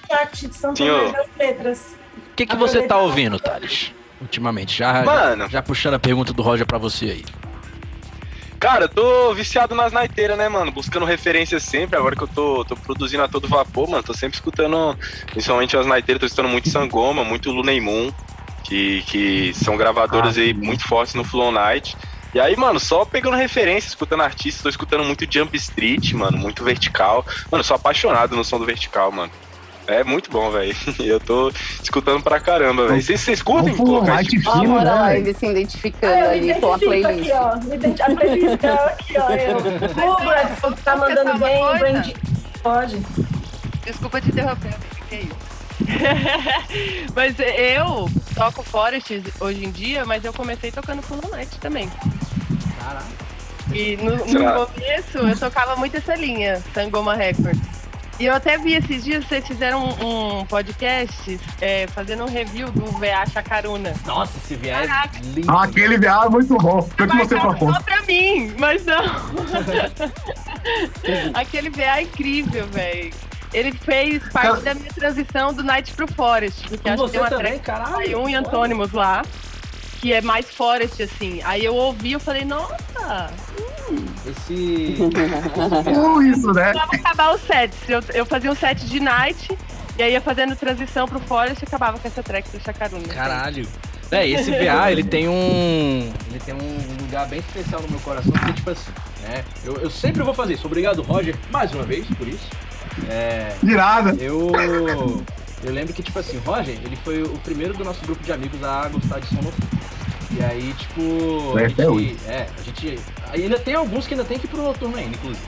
São 0.51 0.75
Senhor. 0.75 1.13
Letras. 1.37 1.95
o 2.31 2.35
que, 2.35 2.45
que 2.45 2.55
você 2.55 2.83
tá 2.83 2.97
ouvindo, 2.97 3.39
Thales? 3.39 3.91
Ultimamente, 4.21 4.77
já, 4.77 5.03
Mano. 5.03 5.47
já 5.49 5.61
puxando 5.61 5.93
a 5.95 5.99
pergunta 5.99 6.33
do 6.33 6.41
Roger 6.41 6.65
pra 6.65 6.77
você 6.77 7.05
aí. 7.05 7.25
Cara, 8.59 8.85
eu 8.85 8.89
tô 8.89 9.33
viciado 9.33 9.73
nas 9.73 9.93
naiteiras, 9.93 10.37
né, 10.37 10.49
mano? 10.49 10.69
Buscando 10.69 11.05
referências 11.05 11.63
sempre. 11.63 11.97
Agora 11.97 12.13
que 12.13 12.23
eu 12.23 12.27
tô, 12.27 12.65
tô 12.65 12.75
produzindo 12.75 13.23
a 13.23 13.27
todo 13.27 13.47
vapor, 13.47 13.89
mano, 13.89 14.03
tô 14.03 14.13
sempre 14.13 14.35
escutando, 14.35 14.97
principalmente 15.27 15.77
as 15.77 15.85
naiteiras, 15.85 16.19
tô 16.19 16.25
escutando 16.25 16.49
muito 16.51 16.69
Sangoma, 16.69 17.23
muito 17.23 17.51
Lunay 17.51 17.79
Moon, 17.79 18.11
que, 18.65 19.01
que 19.03 19.53
são 19.53 19.77
gravadoras 19.77 20.37
Ah, 20.37 20.41
aí 20.41 20.53
muito 20.53 20.85
fortes 20.85 21.15
no 21.15 21.23
Flow 21.23 21.53
Night. 21.53 21.95
E 22.33 22.39
aí, 22.39 22.55
mano, 22.55 22.79
só 22.79 23.05
pegando 23.05 23.35
referências, 23.35 23.93
escutando 23.93 24.21
artistas, 24.21 24.61
tô 24.61 24.69
escutando 24.69 25.03
muito 25.03 25.25
Jump 25.31 25.55
Street, 25.57 26.13
mano, 26.13 26.37
muito 26.37 26.63
vertical. 26.63 27.25
Mano, 27.51 27.61
eu 27.61 27.63
sou 27.63 27.75
apaixonado 27.75 28.35
no 28.35 28.43
som 28.43 28.59
do 28.59 28.65
vertical, 28.65 29.11
mano. 29.11 29.31
É 29.87 30.03
muito 30.03 30.29
bom, 30.29 30.51
velho. 30.51 30.75
Eu 30.99 31.19
tô 31.19 31.51
escutando 31.81 32.21
pra 32.21 32.39
caramba, 32.39 32.87
velho. 32.87 33.01
Vocês, 33.01 33.21
vocês 33.21 33.41
curtem 33.41 33.75
colocar 33.75 34.21
esse 34.21 34.29
tipo 34.37 34.51
fino, 34.51 34.79
né, 34.79 35.17
ele 35.17 35.33
se 35.33 35.47
identificando 35.47 36.13
Ah, 36.13 36.19
eu 36.19 36.29
ali 36.29 36.53
com 36.61 36.73
a 36.73 36.77
playlist. 36.77 37.19
aqui, 37.21 37.31
ó. 37.31 37.55
Me 37.65 37.75
identi- 37.75 38.01
A 38.03 38.05
playlist 38.15 38.63
é 38.63 38.69
aqui, 38.69 39.13
ó. 39.17 39.29
Eu. 39.31 39.57
O 40.13 40.23
Bradford 40.23 40.81
tá 40.83 40.91
Posso 40.91 41.01
mandando 41.09 41.31
pensar 41.31 41.45
uma 41.57 41.73
bem? 41.73 41.79
Brand... 41.79 42.11
Pode. 42.61 42.99
Desculpa 43.83 44.21
te 44.21 44.29
interromper, 44.29 44.67
amiga, 44.67 45.05
que 45.09 45.15
é 45.15 45.19
isso? 45.21 45.58
mas 47.15 47.35
eu 47.39 48.09
toco 48.35 48.63
Forest 48.63 49.23
hoje 49.39 49.65
em 49.65 49.71
dia, 49.71 50.05
mas 50.05 50.23
eu 50.23 50.33
comecei 50.33 50.71
tocando 50.71 51.01
Full 51.01 51.21
Night 51.31 51.59
também. 51.59 51.89
E 53.73 53.97
no, 53.97 54.15
no 54.15 54.67
começo 54.67 55.17
eu 55.17 55.37
tocava 55.37 55.75
muito 55.75 55.97
essa 55.97 56.15
linha, 56.15 56.61
Sangoma 56.73 57.15
Records. 57.15 57.79
E 58.19 58.25
eu 58.25 58.33
até 58.33 58.57
vi 58.57 58.73
esses 58.73 59.05
dias, 59.05 59.25
vocês 59.25 59.47
fizeram 59.47 59.81
um, 59.81 60.39
um 60.39 60.45
podcast 60.45 61.39
é, 61.61 61.87
fazendo 61.87 62.25
um 62.25 62.27
review 62.27 62.69
do 62.69 62.85
VA 62.97 63.25
Chacaruna. 63.31 63.93
Nossa, 64.05 64.37
esse 64.43 64.55
viés 64.55 64.87
Caraca. 64.87 65.19
é 65.19 65.21
lindo. 65.21 65.49
Ah, 65.49 65.63
aquele 65.63 65.97
VA 65.97 66.25
é 66.25 66.29
muito 66.29 66.57
bom. 66.57 66.75
Mostrei 66.75 67.07
pra 67.07 67.15
Marcava 67.15 67.57
foto. 67.57 67.73
só 67.73 67.81
pra 67.81 68.01
mim, 68.01 68.53
mas 68.59 68.85
não. 68.85 68.99
Aquele 71.33 71.69
VA 71.69 71.99
é 71.99 72.01
incrível, 72.01 72.67
velho. 72.67 73.13
Ele 73.53 73.71
fez 73.71 74.21
parte 74.29 74.47
Cara- 74.47 74.61
da 74.61 74.73
minha 74.75 74.91
transição 74.93 75.53
do 75.53 75.63
Night 75.63 75.93
pro 75.93 76.07
Forest. 76.07 76.67
Porque 76.67 76.83
Com 76.83 76.89
acho 76.89 77.03
que 77.05 77.11
tem 77.11 77.19
uma 77.19 77.29
também, 77.29 77.51
track 77.53 77.65
caralho. 77.65 77.97
Aí 77.97 78.15
um 78.15 78.29
e 78.29 78.35
Antônimos 78.35 78.91
lá, 78.91 79.23
que 79.99 80.13
é 80.13 80.21
mais 80.21 80.49
Forest, 80.49 81.01
assim. 81.01 81.41
Aí 81.43 81.65
eu 81.65 81.75
ouvi 81.75 82.13
e 82.13 82.19
falei, 82.19 82.45
nossa, 82.45 83.31
Esse. 84.25 84.95
Tudo 85.93 86.21
isso, 86.23 86.53
né? 86.53 86.73
Vamos 86.73 86.93
acabar 86.93 87.33
os 87.33 87.41
sets. 87.41 87.77
Eu, 87.89 88.01
eu 88.13 88.25
fazia 88.25 88.51
um 88.51 88.55
set 88.55 88.85
de 88.85 88.99
night, 88.99 89.57
e 89.97 90.03
aí 90.03 90.13
ia 90.13 90.21
fazendo 90.21 90.55
transição 90.55 91.07
pro 91.07 91.19
Forest 91.19 91.63
e 91.63 91.65
acabava 91.65 91.97
com 91.97 92.07
essa 92.07 92.21
track 92.21 92.49
do 92.49 92.63
Chacaruna. 92.63 93.07
Caralho. 93.07 93.67
É, 94.11 94.27
e 94.27 94.33
esse 94.33 94.49
VA, 94.51 94.91
ele 94.91 95.03
tem 95.03 95.27
um. 95.27 96.11
Ele 96.29 96.39
tem 96.43 96.53
um 96.53 97.01
lugar 97.01 97.27
bem 97.27 97.39
especial 97.39 97.81
no 97.81 97.89
meu 97.89 97.99
coração, 97.99 98.31
porque, 98.31 98.53
tipo 98.53 98.71
assim, 98.71 98.91
né? 99.21 99.43
Eu, 99.63 99.77
eu 99.77 99.89
sempre 99.89 100.23
vou 100.23 100.33
fazer 100.33 100.53
isso. 100.53 100.65
Obrigado, 100.65 101.01
Roger, 101.03 101.35
mais 101.51 101.73
uma 101.73 101.83
vez, 101.83 102.05
por 102.17 102.27
isso. 102.27 102.47
É. 103.09 103.55
Irada. 103.63 104.15
Eu. 104.21 104.51
Eu 105.61 105.73
lembro 105.73 105.93
que, 105.93 106.01
tipo 106.01 106.17
assim, 106.17 106.37
o 106.37 106.41
Roger, 106.41 106.73
ele 106.83 106.95
foi 106.97 107.21
o 107.21 107.37
primeiro 107.39 107.73
do 107.73 107.83
nosso 107.83 108.01
grupo 108.05 108.23
de 108.23 108.31
amigos 108.31 108.63
a 108.63 108.87
gostar 108.87 109.19
de 109.19 109.27
som 109.27 109.35
noturno. 109.35 109.79
E 110.31 110.43
aí, 110.43 110.73
tipo. 110.73 111.57
É, 111.57 111.65
a 111.65 111.67
gente, 111.67 112.17
é, 112.27 112.49
a 112.57 112.61
gente. 112.61 112.99
Ainda 113.33 113.59
tem 113.59 113.75
alguns 113.75 114.07
que 114.07 114.13
ainda 114.13 114.23
tem 114.23 114.39
que 114.39 114.45
ir 114.45 114.49
pro 114.49 114.61
noturno 114.61 114.97
ainda, 114.97 115.15
inclusive. 115.15 115.45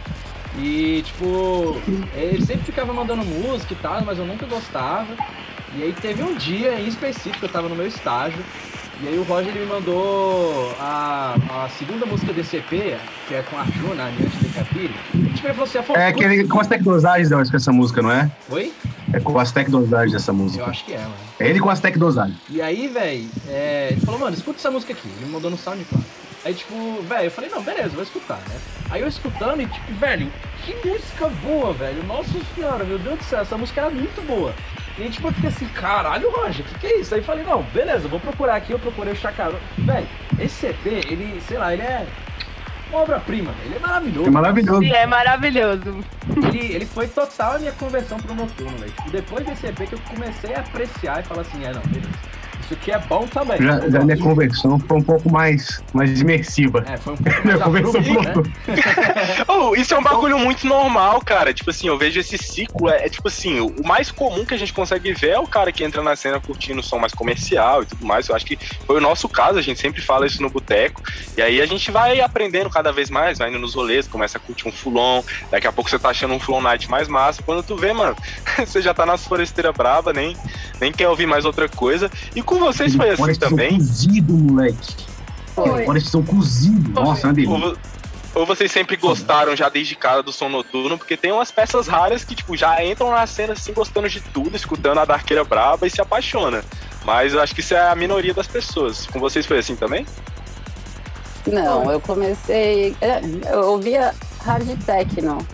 E, 0.57 1.01
tipo, 1.03 1.79
ele 2.13 2.45
sempre 2.45 2.65
ficava 2.65 2.91
mandando 2.91 3.23
música 3.23 3.73
e 3.73 3.77
tal, 3.77 4.03
mas 4.03 4.17
eu 4.17 4.25
nunca 4.25 4.45
gostava. 4.45 5.15
E 5.75 5.83
aí 5.83 5.93
teve 5.93 6.21
um 6.21 6.35
dia 6.35 6.77
em 6.79 6.87
específico, 6.87 7.45
eu 7.45 7.49
tava 7.49 7.69
no 7.69 7.75
meu 7.75 7.87
estágio, 7.87 8.43
e 9.03 9.07
aí 9.07 9.17
o 9.17 9.23
Roger 9.23 9.53
me 9.53 9.65
mandou 9.65 10.71
a, 10.79 11.35
a 11.65 11.69
segunda 11.69 12.05
música 12.05 12.31
desse 12.31 12.57
EP, 12.57 12.69
que 13.27 13.33
é 13.33 13.43
com 13.49 13.57
a 13.57 13.61
Arjuna, 13.61 14.03
a 14.03 14.07
Aniante 14.07 14.37
de 14.37 14.47
falou 15.53 15.63
assim, 15.63 15.77
Afonso, 15.79 15.99
É 15.99 16.07
aquele 16.07 16.47
com 16.47 16.59
as 16.59 16.67
não, 17.31 17.49
com 17.49 17.57
essa 17.57 17.71
música, 17.71 18.01
não 18.01 18.11
é? 18.11 18.29
Oi? 18.49 18.71
É 19.11 19.19
com 19.19 19.37
as 19.39 19.51
tech 19.51 19.69
dosagens 19.71 20.11
dessa 20.11 20.31
Eu 20.31 20.35
música. 20.35 20.65
acho 20.65 20.85
que 20.85 20.93
é, 20.93 20.99
mano. 20.99 21.13
É 21.39 21.49
ele 21.49 21.59
com 21.59 21.69
as 21.69 21.79
tech 21.79 21.97
dosagens. 21.97 22.37
E 22.49 22.61
aí, 22.61 22.87
velho, 22.87 23.27
ele 23.91 24.01
falou, 24.01 24.19
mano, 24.19 24.35
escuta 24.35 24.59
essa 24.59 24.69
música 24.69 24.93
aqui. 24.93 25.09
Ele 25.17 25.25
me 25.25 25.31
mandou 25.31 25.49
no 25.49 25.57
SoundCloud. 25.57 26.05
Aí, 26.45 26.53
tipo, 26.53 27.01
velho, 27.03 27.25
eu 27.25 27.31
falei, 27.31 27.49
não, 27.49 27.61
beleza, 27.61 27.89
vou 27.89 28.03
escutar, 28.03 28.37
né? 28.47 28.55
Aí 28.89 29.01
eu 29.01 29.07
escutando 29.07 29.61
e, 29.61 29.65
tipo, 29.65 29.93
velho, 29.93 30.31
que 30.63 30.75
música 30.87 31.27
boa, 31.43 31.73
velho. 31.73 32.03
Nossa 32.03 32.29
senhora, 32.55 32.83
meu 32.83 32.99
Deus 32.99 33.17
do 33.19 33.23
céu, 33.23 33.39
essa 33.41 33.57
música 33.57 33.81
era 33.81 33.89
muito 33.89 34.25
boa. 34.25 34.53
E 34.97 35.03
aí, 35.03 35.09
tipo, 35.09 35.27
eu 35.27 35.33
fiquei 35.33 35.49
assim, 35.49 35.67
caralho, 35.69 36.29
Roger, 36.31 36.65
que 36.65 36.79
que 36.79 36.87
é 36.87 36.99
isso? 36.99 37.13
Aí 37.13 37.21
eu 37.21 37.25
falei, 37.25 37.43
não, 37.43 37.63
beleza, 37.63 38.07
vou 38.07 38.19
procurar 38.19 38.55
aqui, 38.55 38.71
eu 38.71 38.79
procurei 38.79 39.13
o 39.13 39.15
Chacarão. 39.15 39.57
Velho, 39.77 40.07
esse 40.39 40.67
EP, 40.67 40.85
ele, 40.85 41.41
sei 41.47 41.57
lá, 41.57 41.73
ele 41.73 41.81
é 41.81 42.05
uma 42.91 43.01
obra-prima, 43.01 43.53
ele 43.63 43.75
é 43.75 43.79
maravilhoso. 43.79 44.27
É 44.27 44.31
maravilhoso. 44.31 44.83
E 44.83 44.91
é 44.91 45.05
maravilhoso. 45.05 46.05
Ele, 46.35 46.73
ele 46.73 46.85
foi 46.85 47.07
total 47.07 47.53
a 47.53 47.59
minha 47.59 47.71
conversão 47.71 48.19
pro 48.19 48.35
noturno, 48.35 48.77
velho. 48.77 48.91
Tipo, 48.91 49.09
depois 49.11 49.45
desse 49.45 49.67
EP 49.67 49.77
que 49.87 49.93
eu 49.93 49.99
comecei 50.09 50.53
a 50.53 50.59
apreciar 50.59 51.21
e 51.21 51.23
falar 51.23 51.41
assim, 51.41 51.63
é, 51.63 51.71
não, 51.71 51.81
beleza. 51.81 52.09
Isso 52.71 52.79
aqui 52.79 52.91
é 52.91 52.99
bom 52.99 53.27
também. 53.27 53.61
Já, 53.61 53.89
já 53.89 53.99
minha 53.99 54.17
conversão 54.17 54.79
foi 54.79 54.97
um 54.97 55.03
pouco 55.03 55.29
mais, 55.29 55.81
mais 55.93 56.21
imersiva. 56.21 56.83
É, 56.87 56.95
foi 56.95 57.13
um 57.13 57.17
pouco 57.19 57.41
Minha 57.43 57.57
mais 57.57 57.63
conversão 57.63 58.19
abrupto, 58.19 58.49
né? 58.67 59.45
Oh, 59.47 59.75
isso 59.75 59.93
é 59.93 59.99
um 59.99 60.03
bagulho 60.03 60.39
muito 60.39 60.65
normal, 60.65 61.19
cara. 61.21 61.53
Tipo 61.53 61.71
assim, 61.71 61.87
eu 61.87 61.97
vejo 61.97 62.19
esse 62.19 62.37
ciclo. 62.37 62.89
É, 62.89 63.05
é 63.05 63.09
tipo 63.09 63.27
assim, 63.27 63.59
o 63.59 63.85
mais 63.85 64.09
comum 64.09 64.45
que 64.45 64.53
a 64.53 64.57
gente 64.57 64.71
consegue 64.71 65.11
ver 65.13 65.31
é 65.31 65.39
o 65.39 65.45
cara 65.45 65.71
que 65.71 65.83
entra 65.83 66.01
na 66.01 66.15
cena 66.15 66.39
curtindo 66.39 66.79
o 66.79 66.83
som 66.83 66.97
mais 66.97 67.13
comercial 67.13 67.83
e 67.83 67.85
tudo 67.85 68.05
mais. 68.05 68.29
Eu 68.29 68.35
acho 68.35 68.45
que 68.45 68.57
foi 68.85 68.97
o 68.97 69.01
nosso 69.01 69.27
caso, 69.27 69.59
a 69.59 69.61
gente 69.61 69.79
sempre 69.79 70.01
fala 70.01 70.25
isso 70.25 70.41
no 70.41 70.49
boteco. 70.49 71.01
E 71.35 71.41
aí 71.41 71.61
a 71.61 71.65
gente 71.65 71.91
vai 71.91 72.21
aprendendo 72.21 72.69
cada 72.69 72.93
vez 72.93 73.09
mais, 73.09 73.39
vai 73.39 73.49
indo 73.49 73.59
nos 73.59 73.75
rolês, 73.75 74.07
começa 74.07 74.37
a 74.37 74.41
curtir 74.41 74.69
um 74.69 74.71
fulon. 74.71 75.21
Daqui 75.49 75.67
a 75.67 75.73
pouco 75.73 75.89
você 75.89 75.99
tá 75.99 76.09
achando 76.09 76.33
um 76.33 76.39
fulon 76.39 76.61
night 76.61 76.89
mais 76.89 77.09
massa. 77.09 77.43
Quando 77.43 77.63
tu 77.63 77.75
vê, 77.75 77.91
mano, 77.91 78.15
você 78.57 78.81
já 78.81 78.93
tá 78.93 79.05
nas 79.05 79.25
foresteiras 79.25 79.75
braba, 79.75 80.13
nem, 80.13 80.37
nem 80.79 80.93
quer 80.93 81.09
ouvir 81.09 81.25
mais 81.25 81.43
outra 81.43 81.67
coisa. 81.67 82.09
E 82.33 82.41
com 82.41 82.60
vocês 82.61 82.95
foi 82.95 83.09
assim 83.09 83.35
também? 83.35 83.77
cozido, 83.77 84.33
moleque. 84.33 84.95
Foi. 85.53 85.85
Forestzão 85.85 86.23
cozido. 86.23 86.91
Nossa, 86.91 87.27
é 87.27 87.31
uma 87.31 87.75
ou 88.33 88.45
vocês 88.45 88.71
sempre 88.71 88.95
gostaram 88.95 89.55
já 89.57 89.67
desde 89.67 89.93
cara 89.93 90.23
do 90.23 90.31
som 90.31 90.47
noturno? 90.47 90.97
Porque 90.97 91.17
tem 91.17 91.33
umas 91.33 91.51
peças 91.51 91.87
raras 91.87 92.23
que, 92.23 92.33
tipo, 92.33 92.55
já 92.55 92.83
entram 92.83 93.11
na 93.11 93.27
cena 93.27 93.53
assim, 93.53 93.73
gostando 93.73 94.07
de 94.07 94.21
tudo, 94.21 94.55
escutando 94.55 94.99
a 94.99 95.05
Darqueira 95.05 95.43
Braba 95.43 95.85
e 95.85 95.89
se 95.89 95.99
apaixona. 95.99 96.63
Mas 97.03 97.33
eu 97.33 97.41
acho 97.41 97.53
que 97.53 97.59
isso 97.59 97.73
é 97.73 97.89
a 97.89 97.95
minoria 97.95 98.33
das 98.33 98.47
pessoas. 98.47 99.05
Com 99.07 99.19
vocês 99.19 99.45
foi 99.45 99.59
assim 99.59 99.75
também? 99.75 100.05
Não, 101.45 101.91
eu 101.91 101.99
comecei. 101.99 102.95
é, 103.01 103.21
Eu 103.51 103.71
ouvia 103.71 104.13
hard 104.45 104.67
techno. 104.85 105.45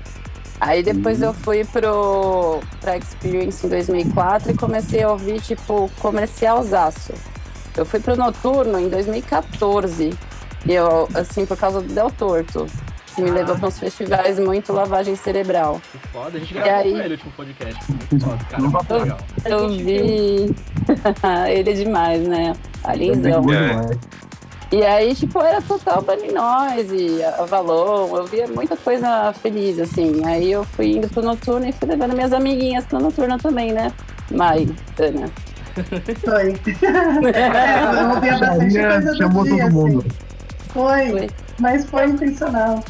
Aí 0.60 0.82
depois 0.82 1.22
eu 1.22 1.34
fui 1.34 1.64
pro 1.66 2.60
pra 2.82 2.98
Experience 2.98 3.66
em 3.66 3.70
2004 3.70 4.52
e 4.52 4.56
comecei 4.58 5.04
a 5.04 5.12
ouvir 5.12 5.40
tipo 5.42 5.90
comercialzaço. 6.00 7.14
Eu 7.76 7.86
fui 7.86 8.00
pro 8.00 8.16
noturno 8.16 8.80
em 8.80 8.90
2014. 8.90 10.12
E 10.66 10.74
eu, 10.74 11.08
assim, 11.14 11.46
por 11.46 11.56
causa 11.58 11.80
do 11.82 11.94
Del 11.94 12.10
Torto. 12.10 12.66
Que 13.16 13.22
me 13.24 13.32
levou 13.32 13.56
para 13.58 13.68
uns 13.68 13.80
festivais 13.80 14.38
muito 14.38 14.72
lavagem 14.72 15.16
cerebral. 15.16 15.82
Que 15.92 15.98
foda, 16.10 16.38
a 16.38 16.40
gente 16.40 16.52
E 16.52 16.54
gravou 16.54 16.74
aí? 16.82 16.92
com 16.92 16.98
ele 17.00 17.08
o 17.08 17.12
último 17.12 17.32
podcast. 17.32 17.92
Muito 17.92 18.20
foda, 18.26 18.38
cara, 18.50 18.62
muito 18.64 18.86
Eu- 18.94 19.00
legal. 19.00 19.18
Eu 19.46 19.70
vi. 19.70 20.56
Ele 21.50 21.70
é 21.70 21.74
demais, 21.74 22.28
né? 22.28 22.54
Alinzão. 22.84 23.42
boa 23.42 23.56
É. 23.56 23.98
E 24.72 24.84
aí, 24.84 25.16
tipo, 25.16 25.40
era 25.40 25.62
total 25.62 26.02
Bunny 26.02 26.32
Noise, 26.34 27.24
Avalon, 27.40 28.18
eu 28.18 28.26
via 28.26 28.48
muita 28.48 28.76
coisa 28.76 29.32
feliz, 29.34 29.80
assim. 29.80 30.26
Aí 30.26 30.52
eu 30.52 30.66
fui 30.66 30.98
indo 30.98 31.08
pro 31.08 31.24
noturno 31.24 31.68
e 31.68 31.72
fui 31.72 31.88
levando 31.88 32.14
minhas 32.14 32.34
amiguinhas 32.34 32.86
pro 32.86 33.00
noturno 33.00 33.38
também, 33.38 33.72
né? 33.72 33.92
Mai, 34.32 34.68
Ana. 35.00 35.30
Foi. 36.24 36.54
É, 37.34 38.02
eu 38.02 38.10
ouvia 38.16 38.38
bastante 38.40 38.80
coisa 38.80 39.12
do 39.12 39.18
chamou 39.18 39.44
dia, 39.44 39.64
todo 39.64 39.72
mundo. 39.74 40.00
assim. 40.00 40.10
Foi, 40.70 41.10
Foi. 41.12 41.30
mas 41.60 41.86
foi 41.86 42.06
intencional. 42.08 42.84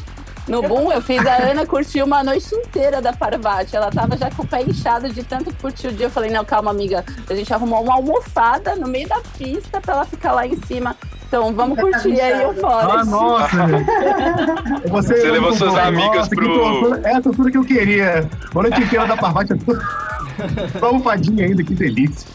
No 0.48 0.62
Boom, 0.62 0.90
eu 0.92 1.02
fiz 1.02 1.24
a 1.26 1.36
Ana 1.50 1.66
curtir 1.66 2.02
uma 2.02 2.24
noite 2.24 2.54
inteira 2.54 3.02
da 3.02 3.12
Parvati. 3.12 3.76
Ela 3.76 3.90
tava 3.90 4.16
já 4.16 4.30
com 4.30 4.42
o 4.42 4.46
pé 4.46 4.62
inchado 4.62 5.08
de 5.10 5.22
tanto 5.22 5.54
curtir 5.56 5.88
o 5.88 5.92
dia. 5.92 6.06
Eu 6.06 6.10
falei, 6.10 6.30
não, 6.30 6.44
calma, 6.44 6.70
amiga. 6.70 7.04
A 7.28 7.34
gente 7.34 7.52
arrumou 7.52 7.82
uma 7.82 7.94
almofada 7.94 8.74
no 8.74 8.88
meio 8.88 9.06
da 9.08 9.20
pista 9.36 9.80
pra 9.80 9.94
ela 9.94 10.04
ficar 10.06 10.32
lá 10.32 10.46
em 10.46 10.56
cima. 10.62 10.96
Então, 11.26 11.52
vamos 11.52 11.76
tava 11.76 11.90
curtir 11.90 12.18
aí 12.18 12.46
o 12.46 12.52
inchado. 12.52 12.66
Ah, 12.66 13.04
Forest. 13.04 13.10
nossa, 13.10 13.66
velho. 13.66 13.86
Você, 14.88 15.16
Você 15.20 15.30
levou 15.30 15.52
suas 15.52 15.74
Nossa, 15.74 15.86
amigas 15.86 16.28
que 16.28 16.34
pro- 16.36 16.58
tortura- 16.58 17.00
É 17.04 17.14
a 17.16 17.20
tortura 17.20 17.50
que 17.50 17.58
eu 17.58 17.64
queria. 17.64 18.30
A 18.54 18.62
noite 18.62 18.80
inteira 18.80 19.06
da 19.06 19.16
Parvati. 19.18 19.52
Só 20.80 20.90
fadinho 21.02 21.44
ainda, 21.44 21.62
que 21.62 21.74
delícia. 21.74 22.26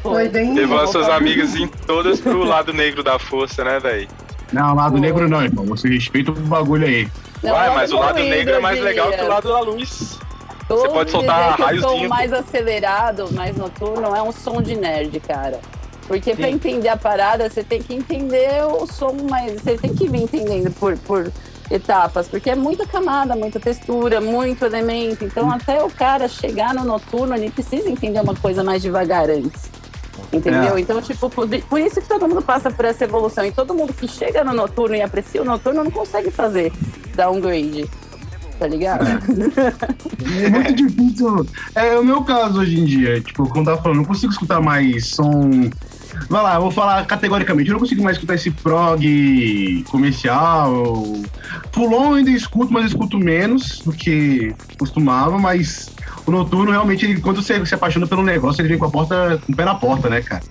Foi 0.00 0.28
bem. 0.28 0.54
Levou 0.54 0.78
as 0.80 0.90
suas 0.90 1.08
amigas 1.08 1.56
em 1.56 1.66
todas 1.66 2.20
pro 2.20 2.44
lado 2.44 2.72
negro 2.72 3.02
da 3.02 3.18
força, 3.18 3.64
né, 3.64 3.80
velho? 3.80 4.08
Não, 4.52 4.74
lado 4.74 4.98
negro 4.98 5.28
não, 5.28 5.42
irmão. 5.42 5.64
Você 5.66 5.88
respeita 5.88 6.30
o 6.30 6.34
bagulho 6.34 6.86
aí. 6.86 7.08
Não, 7.42 7.52
Uai, 7.52 7.74
mas 7.74 7.92
o 7.92 7.98
lado 7.98 8.18
negro 8.18 8.54
é 8.54 8.60
mais 8.60 8.80
legal 8.80 9.10
que 9.12 9.20
o 9.20 9.28
lado 9.28 9.48
da 9.48 9.60
luz. 9.60 10.18
Todo 10.66 10.82
Você 10.82 10.88
pode 10.88 11.10
soltar 11.10 11.56
que 11.56 11.74
o 11.74 11.80
som 11.80 12.08
mais 12.08 12.32
acelerado, 12.32 13.32
mais 13.32 13.56
noturno, 13.56 14.14
é 14.14 14.22
um 14.22 14.32
som 14.32 14.60
de 14.60 14.76
nerd, 14.76 15.18
cara. 15.20 15.60
Porque 16.06 16.34
pra 16.34 16.46
Sim. 16.46 16.54
entender 16.54 16.88
a 16.88 16.96
parada, 16.96 17.48
você 17.48 17.62
tem 17.62 17.82
que 17.82 17.94
entender 17.94 18.64
o 18.64 18.86
som 18.86 19.14
mais. 19.30 19.60
Você 19.60 19.76
tem 19.76 19.94
que 19.94 20.08
vir 20.08 20.22
entendendo 20.22 20.70
por, 20.72 20.96
por 20.98 21.30
etapas, 21.70 22.28
porque 22.28 22.50
é 22.50 22.54
muita 22.54 22.86
camada, 22.86 23.36
muita 23.36 23.60
textura, 23.60 24.20
muito 24.20 24.64
elemento. 24.64 25.24
Então, 25.24 25.50
até 25.50 25.82
o 25.82 25.90
cara 25.90 26.28
chegar 26.28 26.74
no 26.74 26.84
noturno, 26.84 27.34
ele 27.34 27.50
precisa 27.50 27.88
entender 27.88 28.20
uma 28.20 28.34
coisa 28.34 28.64
mais 28.64 28.82
devagar 28.82 29.28
antes. 29.28 29.70
Entendeu? 30.32 30.76
É. 30.76 30.80
Então, 30.80 31.00
tipo, 31.00 31.30
por, 31.30 31.48
por 31.48 31.80
isso 31.80 32.00
que 32.00 32.08
todo 32.08 32.28
mundo 32.28 32.42
passa 32.42 32.70
por 32.70 32.84
essa 32.84 33.04
evolução. 33.04 33.44
E 33.44 33.52
todo 33.52 33.74
mundo 33.74 33.92
que 33.92 34.06
chega 34.06 34.44
no 34.44 34.52
noturno 34.52 34.94
e 34.96 35.02
aprecia 35.02 35.42
o 35.42 35.44
noturno 35.44 35.84
não 35.84 35.90
consegue 35.90 36.30
fazer 36.30 36.72
downgrade. 37.14 37.88
Tá 38.58 38.66
ligado? 38.66 39.06
É 39.06 40.48
muito 40.50 40.74
difícil. 40.74 41.46
É 41.74 41.98
o 41.98 42.04
meu 42.04 42.22
caso 42.24 42.60
hoje 42.60 42.80
em 42.80 42.84
dia. 42.84 43.20
Tipo, 43.20 43.48
como 43.48 43.60
eu 43.60 43.64
tava 43.66 43.82
falando, 43.82 43.98
não 43.98 44.04
consigo 44.04 44.32
escutar 44.32 44.60
mais 44.60 45.06
som. 45.06 45.70
Vai 46.28 46.42
lá, 46.42 46.54
eu 46.56 46.62
vou 46.62 46.70
falar 46.70 47.06
categoricamente. 47.06 47.68
Eu 47.68 47.74
não 47.74 47.80
consigo 47.80 48.02
mais 48.02 48.16
escutar 48.16 48.34
esse 48.34 48.50
prog 48.50 49.84
comercial. 49.88 50.72
Eu 51.76 52.14
ainda 52.14 52.30
escuto, 52.30 52.72
mas 52.72 52.86
escuto 52.86 53.18
menos 53.18 53.80
do 53.80 53.92
que 53.92 54.54
costumava, 54.78 55.38
mas 55.38 55.90
o 56.26 56.30
noturno 56.30 56.70
realmente, 56.70 57.06
ele, 57.06 57.20
quando 57.20 57.42
você 57.42 57.64
se 57.64 57.74
apaixona 57.74 58.06
pelo 58.06 58.22
negócio, 58.22 58.60
ele 58.60 58.68
vem 58.68 58.78
com 58.78 58.86
a 58.86 58.90
porta, 58.90 59.40
com 59.46 59.52
o 59.52 59.56
pé 59.56 59.64
na 59.64 59.74
porta, 59.74 60.08
né, 60.10 60.20
cara? 60.20 60.42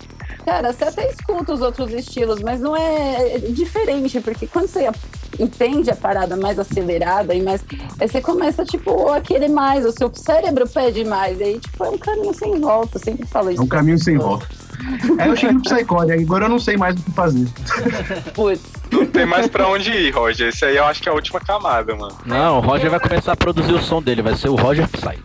Cara, 0.45 0.71
você 0.71 0.85
até 0.85 1.09
escuta 1.09 1.53
os 1.53 1.61
outros 1.61 1.91
estilos, 1.91 2.41
mas 2.41 2.61
não 2.61 2.75
é, 2.75 3.35
é 3.35 3.39
diferente, 3.39 4.21
porque 4.21 4.47
quando 4.47 4.67
você 4.67 4.89
entende 5.37 5.91
a 5.91 5.95
parada 5.95 6.37
mais 6.37 6.57
acelerada 6.57 7.35
e 7.35 7.41
mais. 7.41 7.63
Aí 7.99 8.07
você 8.07 8.21
começa, 8.21 8.63
tipo, 8.63 9.09
a 9.09 9.19
querer 9.19 9.49
mais, 9.49 9.85
o 9.85 9.91
seu 9.91 10.09
cérebro 10.15 10.67
pede 10.67 11.03
mais. 11.03 11.39
E 11.39 11.43
aí, 11.43 11.59
tipo, 11.59 11.83
é 11.83 11.89
um 11.89 11.97
caminho 11.97 12.33
sem 12.33 12.59
volta. 12.59 12.97
Eu 12.97 13.03
sempre 13.03 13.27
falo 13.27 13.51
isso. 13.51 13.61
É 13.61 13.63
um 13.63 13.67
caminho 13.67 13.99
sem 13.99 14.17
volta. 14.17 14.47
Aí 15.19 15.29
eu 15.29 15.35
cheguei 15.35 15.55
no 15.55 15.61
Psycore, 15.61 16.11
agora 16.11 16.45
eu 16.45 16.49
não 16.49 16.59
sei 16.59 16.77
mais 16.77 16.99
o 16.99 17.03
que 17.03 17.11
fazer. 17.11 17.47
Putz. 18.33 18.61
Não 18.91 19.05
tem 19.05 19.25
mais 19.25 19.47
pra 19.47 19.67
onde 19.67 19.91
ir, 19.91 20.11
Roger. 20.11 20.47
Esse 20.47 20.63
aí 20.63 20.77
eu 20.77 20.85
acho 20.85 21.01
que 21.01 21.09
é 21.09 21.11
a 21.11 21.15
última 21.15 21.39
camada, 21.39 21.93
mano. 21.95 22.15
Não, 22.25 22.59
o 22.59 22.61
Roger 22.61 22.89
vai 22.89 22.99
começar 22.99 23.33
a 23.33 23.35
produzir 23.35 23.73
o 23.73 23.81
som 23.81 24.01
dele, 24.01 24.21
vai 24.21 24.35
ser 24.35 24.49
o 24.49 24.55
Roger 24.55 24.87
Psy. 24.87 25.19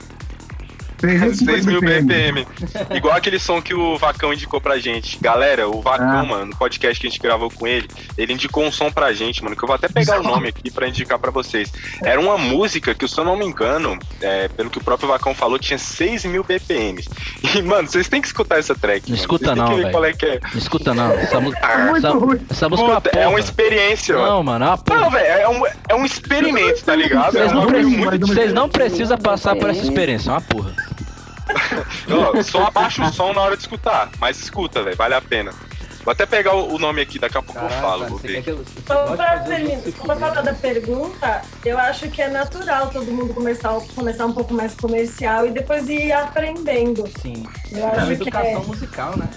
6 1.35 1.67
mil 1.67 1.81
BPM. 1.81 2.47
Igual 2.95 3.15
aquele 3.15 3.39
som 3.39 3.61
que 3.61 3.75
o 3.75 3.97
Vacão 3.99 4.33
indicou 4.33 4.61
pra 4.61 4.79
gente. 4.79 5.19
Galera, 5.21 5.69
o 5.69 5.81
Vacão, 5.81 6.21
Ah. 6.21 6.25
mano, 6.25 6.47
no 6.47 6.57
podcast 6.57 7.01
que 7.01 7.07
a 7.07 7.11
gente 7.11 7.21
gravou 7.21 7.51
com 7.51 7.67
ele, 7.67 7.89
ele 8.17 8.33
indicou 8.33 8.65
um 8.65 8.73
som 8.73 8.91
pra 8.91 9.13
gente, 9.13 9.43
mano, 9.43 9.57
que 9.57 9.63
eu 9.63 9.67
vou 9.67 9.75
até 9.77 9.89
pegar 9.89 10.21
o 10.21 10.23
nome 10.23 10.49
aqui 10.49 10.71
pra 10.71 10.89
indicar 10.89 11.19
pra 11.19 11.31
vocês. 11.31 11.73
Era 12.03 12.21
uma 12.21 12.39
música 12.39 12.95
que, 12.95 13.07
se 13.09 13.19
eu 13.19 13.25
não 13.25 13.37
me 13.37 13.45
engano, 13.45 13.99
é, 14.21 14.49
pelo 14.49 14.71
que 14.71 14.79
o 14.79 14.85
próprio 14.85 15.09
Vacão 15.09 15.35
falou, 15.35 15.59
tinha 15.59 15.79
6 15.79 16.25
mil 16.25 16.45
BPMs. 16.45 17.09
E, 17.55 17.61
mano, 17.61 17.87
vocês 17.89 18.09
têm 18.09 18.21
que 18.21 18.29
escutar 18.29 18.59
essa 18.59 18.75
track. 18.75 19.03
Não 19.11 19.11
mano. 19.11 19.21
escuta 19.21 19.45
Vocês 19.47 19.59
não, 19.59 19.77
velho. 19.77 19.91
qual 19.91 20.05
é 20.07 20.13
que 20.15 20.25
é. 20.25 20.41
Não 20.53 20.59
escuta 20.59 20.95
não, 20.95 21.13
essa, 21.13 21.39
mu- 21.41 21.53
Muito 21.91 22.07
essa, 22.07 22.55
essa 22.55 22.69
música 22.69 22.89
é 22.89 22.93
uma 22.93 23.01
Puta, 23.01 23.19
é 23.19 23.21
uma 23.27 23.31
porra. 23.31 23.41
experiência, 23.41 24.15
mano. 24.17 24.27
Não, 24.29 24.43
mano, 24.43 24.65
é 24.65 24.69
uma 24.69 24.79
porra. 24.79 25.01
Não, 25.01 25.11
velho, 25.11 25.27
é 25.27 25.49
um, 25.49 25.67
é 25.91 25.95
um 25.97 26.05
experimento, 26.07 26.83
tá 26.85 26.95
ligado? 26.97 27.33
Vocês 27.33 27.51
É 27.51 28.55
não, 28.55 28.63
não 28.63 28.69
precisam 28.69 29.19
passar 29.19 29.55
por 29.57 29.69
essa 29.71 29.83
experiência, 29.83 30.31
é 30.31 30.33
uma 30.33 30.41
porra. 30.41 30.75
Só 32.45 32.67
abaixa 32.67 33.05
o 33.05 33.13
som 33.13 33.33
na 33.33 33.43
hora 33.43 33.57
de 33.57 33.63
escutar, 33.63 34.11
mas 34.19 34.39
escuta, 34.41 34.83
velho, 34.83 34.97
vale 34.97 35.15
a 35.15 35.21
pena. 35.21 35.53
Vou 36.05 36.11
até 36.11 36.27
pegar 36.27 36.55
o 36.55 36.79
nome 36.81 37.01
aqui, 37.01 37.17
daqui 37.17 37.39
a 37.39 37.43
pouco 37.43 37.61
eu 37.65 37.71
falo. 37.71 38.07
Vou 38.07 38.19
ver. 38.19 38.43
Pra, 38.85 39.39
terminar, 39.39 39.83
pra 40.05 40.17
falar 40.17 40.43
da 40.43 40.53
pergunta, 40.53 41.43
eu 41.65 41.79
acho 41.79 42.09
que 42.11 42.21
é 42.21 42.29
natural 42.29 42.89
todo 42.91 43.07
mundo 43.07 43.33
começar, 43.33 43.73
começar 43.95 44.27
um 44.27 44.33
pouco 44.33 44.53
mais 44.53 44.75
comercial 44.75 45.47
e 45.47 45.53
depois 45.53 45.89
ir 45.89 46.11
aprendendo. 46.13 47.09
Sim. 47.21 47.47
Eu 47.71 47.79
É 47.79 47.87
acho 47.87 47.99
uma 47.99 48.07
que 48.07 48.13
educação 48.15 48.63
é. 48.63 48.67
musical, 48.67 49.17
né? 49.17 49.29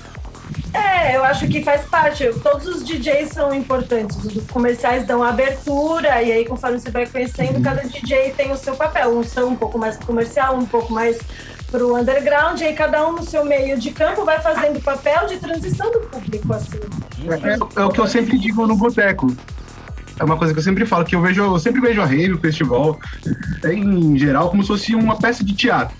É, 0.73 1.15
eu 1.15 1.23
acho 1.23 1.47
que 1.47 1.63
faz 1.63 1.85
parte. 1.85 2.27
Todos 2.41 2.67
os 2.67 2.83
DJs 2.83 3.29
são 3.29 3.53
importantes. 3.53 4.17
Os 4.17 4.45
comerciais 4.49 5.05
dão 5.05 5.23
abertura, 5.23 6.21
e 6.21 6.31
aí, 6.31 6.45
conforme 6.45 6.79
você 6.79 6.89
vai 6.91 7.05
conhecendo, 7.05 7.61
cada 7.61 7.81
DJ 7.83 8.31
tem 8.35 8.51
o 8.51 8.57
seu 8.57 8.75
papel. 8.75 9.17
Uns 9.17 9.27
são 9.27 9.49
um 9.49 9.55
pouco 9.55 9.77
mais 9.77 9.97
comercial, 9.97 10.55
um 10.55 10.65
pouco 10.65 10.91
mais 10.91 11.17
pro 11.75 11.97
underground, 11.97 12.59
e 12.61 12.63
aí 12.63 12.73
cada 12.73 13.05
um 13.05 13.13
no 13.13 13.23
seu 13.23 13.43
meio 13.43 13.77
de 13.77 13.91
campo 13.91 14.23
vai 14.23 14.39
fazendo 14.39 14.77
o 14.77 14.81
papel 14.81 15.27
de 15.27 15.37
transição 15.37 15.91
do 15.91 15.99
público, 16.01 16.53
assim. 16.53 16.79
É, 17.75 17.81
é 17.81 17.85
o 17.85 17.89
que 17.89 17.99
eu 17.99 18.07
sempre 18.07 18.37
digo 18.37 18.65
no 18.65 18.77
boteco. 18.77 19.35
É 20.17 20.23
uma 20.23 20.37
coisa 20.37 20.53
que 20.53 20.59
eu 20.59 20.63
sempre 20.63 20.85
falo, 20.85 21.03
que 21.03 21.15
eu 21.15 21.21
vejo, 21.21 21.43
eu 21.43 21.59
sempre 21.59 21.81
vejo 21.81 22.01
a 22.01 22.05
rave, 22.05 22.31
o 22.31 22.39
festival, 22.39 22.97
em 23.65 24.17
geral, 24.17 24.49
como 24.49 24.63
se 24.63 24.69
fosse 24.69 24.95
uma 24.95 25.17
peça 25.17 25.43
de 25.43 25.53
teatro. 25.53 25.95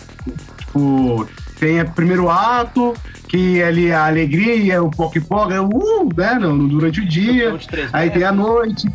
Tipo, 0.58 1.28
tem 1.60 1.82
o 1.82 1.92
primeiro 1.92 2.30
ato, 2.30 2.94
que 3.28 3.62
ali 3.62 3.92
a 3.92 4.06
alegria, 4.06 4.82
o 4.82 4.90
poc-poc, 4.90 5.52
é 5.52 5.60
uh, 5.60 6.10
né, 6.16 6.40
durante 6.70 7.02
o 7.02 7.06
dia. 7.06 7.54
Aí 7.92 8.10
tem 8.10 8.24
a 8.24 8.32
noite. 8.32 8.88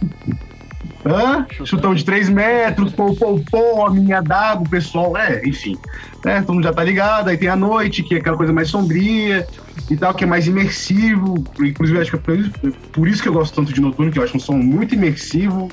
Hã? 1.05 1.47
Chutão 1.65 1.95
de 1.95 2.05
3 2.05 2.29
metros, 2.29 2.93
pô, 2.93 3.15
pô, 3.15 3.41
pô, 3.51 3.87
a 3.87 3.91
minha 3.91 4.21
d'água, 4.21 4.67
o 4.67 4.69
pessoal, 4.69 5.17
é, 5.17 5.41
enfim. 5.47 5.77
Né, 6.25 6.41
todo 6.43 6.55
mundo 6.55 6.65
já 6.65 6.73
tá 6.73 6.85
ligado. 6.85 7.29
Aí 7.29 7.39
tem 7.39 7.49
a 7.49 7.57
noite, 7.57 8.03
que 8.03 8.15
é 8.15 8.19
aquela 8.19 8.37
coisa 8.37 8.53
mais 8.53 8.69
sombria 8.69 9.47
e 9.91 9.97
tal, 9.97 10.13
que 10.13 10.25
é 10.25 10.27
mais 10.27 10.47
imersivo. 10.47 11.43
Inclusive, 11.59 12.01
acho 12.01 12.11
que 12.11 12.17
é 12.17 12.71
por 12.93 13.09
isso, 13.09 13.23
que 13.23 13.29
eu 13.29 13.33
gosto 13.33 13.55
tanto 13.55 13.73
de 13.73 13.81
Noturno, 13.81 14.13
que 14.13 14.19
eu 14.19 14.23
acho 14.23 14.37
um 14.37 14.41
som 14.41 14.53
muito 14.53 14.95
imersivo. 14.95 15.71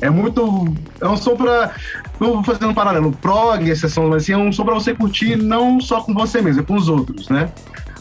É 0.00 0.08
muito. 0.08 0.72
É 1.00 1.08
um 1.08 1.16
som 1.16 1.36
pra. 1.36 1.72
Eu 2.20 2.34
vou 2.34 2.44
fazendo 2.44 2.68
um 2.68 2.74
paralelo. 2.74 3.10
Prog, 3.10 3.68
exceção 3.68 4.12
assim, 4.12 4.32
é 4.32 4.38
um 4.38 4.52
som 4.52 4.64
pra 4.64 4.74
você 4.74 4.94
curtir 4.94 5.36
não 5.36 5.80
só 5.80 6.00
com 6.00 6.14
você 6.14 6.40
mesmo, 6.40 6.60
é 6.60 6.64
com 6.64 6.74
os 6.74 6.88
outros, 6.88 7.28
né? 7.28 7.50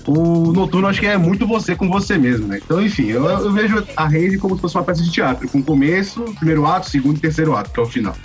O 0.07 0.53
Noturno 0.53 0.87
acho 0.87 1.01
que 1.01 1.05
é 1.05 1.17
muito 1.17 1.45
você 1.45 1.75
com 1.75 1.89
você 1.89 2.17
mesmo, 2.17 2.47
né? 2.47 2.61
Então, 2.63 2.81
enfim, 2.81 3.07
eu, 3.07 3.25
eu 3.25 3.51
vejo 3.51 3.85
a 3.95 4.07
rede 4.07 4.37
como 4.37 4.55
se 4.55 4.61
fosse 4.61 4.77
uma 4.77 4.83
peça 4.83 5.03
de 5.03 5.11
teatro, 5.11 5.49
com 5.49 5.61
começo, 5.61 6.23
primeiro 6.35 6.65
ato, 6.65 6.89
segundo 6.89 7.17
e 7.17 7.19
terceiro 7.19 7.53
ato, 7.53 7.71
que 7.71 7.79
é 7.79 7.83
o 7.83 7.85
final. 7.85 8.15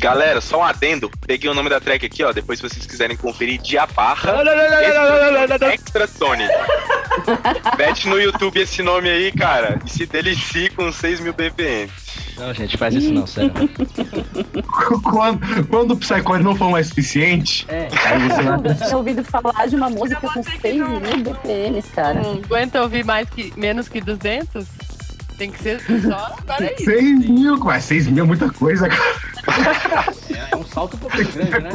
Galera, 0.00 0.40
só 0.40 0.60
um 0.60 0.64
adendo. 0.64 1.10
Peguei 1.26 1.50
o 1.50 1.54
nome 1.54 1.68
da 1.68 1.78
track 1.78 2.06
aqui, 2.06 2.24
ó. 2.24 2.32
Depois, 2.32 2.58
se 2.58 2.66
vocês 2.66 2.86
quiserem 2.86 3.16
conferir, 3.18 3.60
Dia 3.60 3.86
Barra. 3.86 4.32
Extra 5.74 6.08
Tony. 6.08 6.44
Mete 7.76 8.08
no 8.08 8.18
YouTube 8.18 8.58
esse 8.60 8.82
nome 8.82 9.10
aí, 9.10 9.30
cara. 9.30 9.78
E 9.84 9.90
se 9.90 10.06
delicie 10.06 10.70
com 10.70 10.90
6 10.90 11.20
mil 11.20 11.34
BPM. 11.34 11.90
Não, 12.38 12.54
gente, 12.54 12.78
faz 12.78 12.94
isso 12.94 13.12
não, 13.12 13.26
sério. 13.26 13.52
quando, 15.04 15.66
quando 15.68 15.90
o 15.90 15.96
Psychoid 15.98 16.42
não 16.42 16.54
for 16.56 16.70
mais 16.70 16.86
suficiente, 16.88 17.66
É. 17.68 17.88
aí 17.92 18.28
você 18.28 18.42
vai 18.42 18.58
Eu 18.64 18.74
tinha 18.76 18.96
ouvido 18.96 19.22
falar 19.22 19.66
de 19.66 19.76
uma 19.76 19.90
música 19.90 20.26
com 20.26 20.42
6 20.42 20.74
mil 20.76 21.00
BPMs, 21.22 21.90
cara. 21.90 22.14
Não 22.22 22.32
aguenta 22.42 22.80
ouvir 22.80 23.04
mais 23.04 23.28
que, 23.28 23.52
menos 23.58 23.88
que 23.88 24.00
200? 24.00 24.64
Tem 25.40 25.50
que 25.50 25.62
ser 25.62 25.80
só 26.02 26.36
para 26.44 26.70
isso. 26.74 26.84
6 26.84 27.28
mil, 27.30 27.56
mas 27.60 27.84
6 27.84 28.08
mil 28.08 28.24
é 28.24 28.26
muita 28.26 28.50
coisa, 28.52 28.86
cara. 28.90 30.14
É, 30.28 30.52
é 30.52 30.56
um 30.56 30.62
salto 30.66 30.96
um 30.96 30.98
pouco 30.98 31.16
grande, 31.16 31.50
né? 31.60 31.70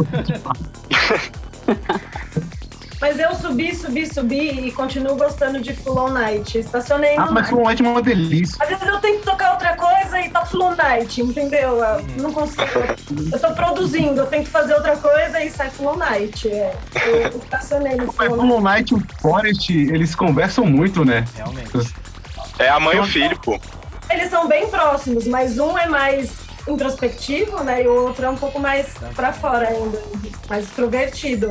Mas 3.02 3.18
eu 3.20 3.34
subi, 3.34 3.76
subi, 3.76 4.06
subi 4.06 4.68
e 4.68 4.72
continuo 4.72 5.16
gostando 5.18 5.60
de 5.60 5.74
Full 5.74 5.98
On 5.98 6.10
Night. 6.12 6.60
Estacionei 6.60 7.16
Ah, 7.18 7.26
no 7.26 7.34
mas 7.34 7.44
night. 7.46 7.50
Full 7.50 7.64
Light 7.64 7.84
é 7.84 7.90
uma 7.90 8.02
delícia. 8.04 8.56
Às 8.64 8.70
vezes 8.70 8.88
eu 8.88 9.00
tenho 9.00 9.20
que 9.20 9.26
tocar 9.26 9.54
outra 9.54 9.76
coisa 9.76 10.22
e 10.22 10.30
tá 10.30 10.46
Full 10.46 10.62
On 10.64 10.76
Night, 10.76 11.22
entendeu? 11.22 11.80
Eu 11.84 12.06
não 12.22 12.32
consigo. 12.32 12.62
Eu 13.34 13.40
tô 13.40 13.52
produzindo, 13.54 14.22
eu 14.22 14.28
tenho 14.28 14.44
que 14.44 14.50
fazer 14.52 14.76
outra 14.76 14.96
coisa 14.96 15.44
e 15.44 15.50
sai 15.50 15.72
Full 15.72 15.88
On 15.88 15.98
Night. 15.98 16.48
É. 16.50 16.76
Eu 17.34 17.40
estacionei 17.40 17.96
no 17.96 18.14
Mas 18.16 18.28
Full 18.30 18.40
On 18.44 18.48
Full 18.48 18.62
Light 18.62 18.92
e 18.92 18.96
o 18.96 19.04
Forest, 19.20 19.74
eles 19.74 20.14
conversam 20.14 20.66
muito, 20.68 21.04
né? 21.04 21.26
Realmente. 21.36 21.72
É 22.58 22.70
a 22.70 22.80
mãe 22.80 22.98
e 22.98 23.00
o 23.00 23.06
filho, 23.06 23.38
pô. 23.40 23.60
Eles 24.10 24.30
são 24.30 24.48
bem 24.48 24.70
próximos, 24.70 25.28
mas 25.28 25.58
um 25.58 25.78
é 25.78 25.88
mais 25.88 26.32
introspectivo, 26.68 27.64
né? 27.64 27.84
E 27.84 27.88
o 27.88 28.06
outro 28.06 28.26
é 28.26 28.30
um 28.30 28.36
pouco 28.36 28.60
mais 28.60 28.94
pra 29.16 29.34
fora 29.34 29.68
ainda, 29.68 30.02
mais 30.50 30.66
extrovertido. 30.66 31.50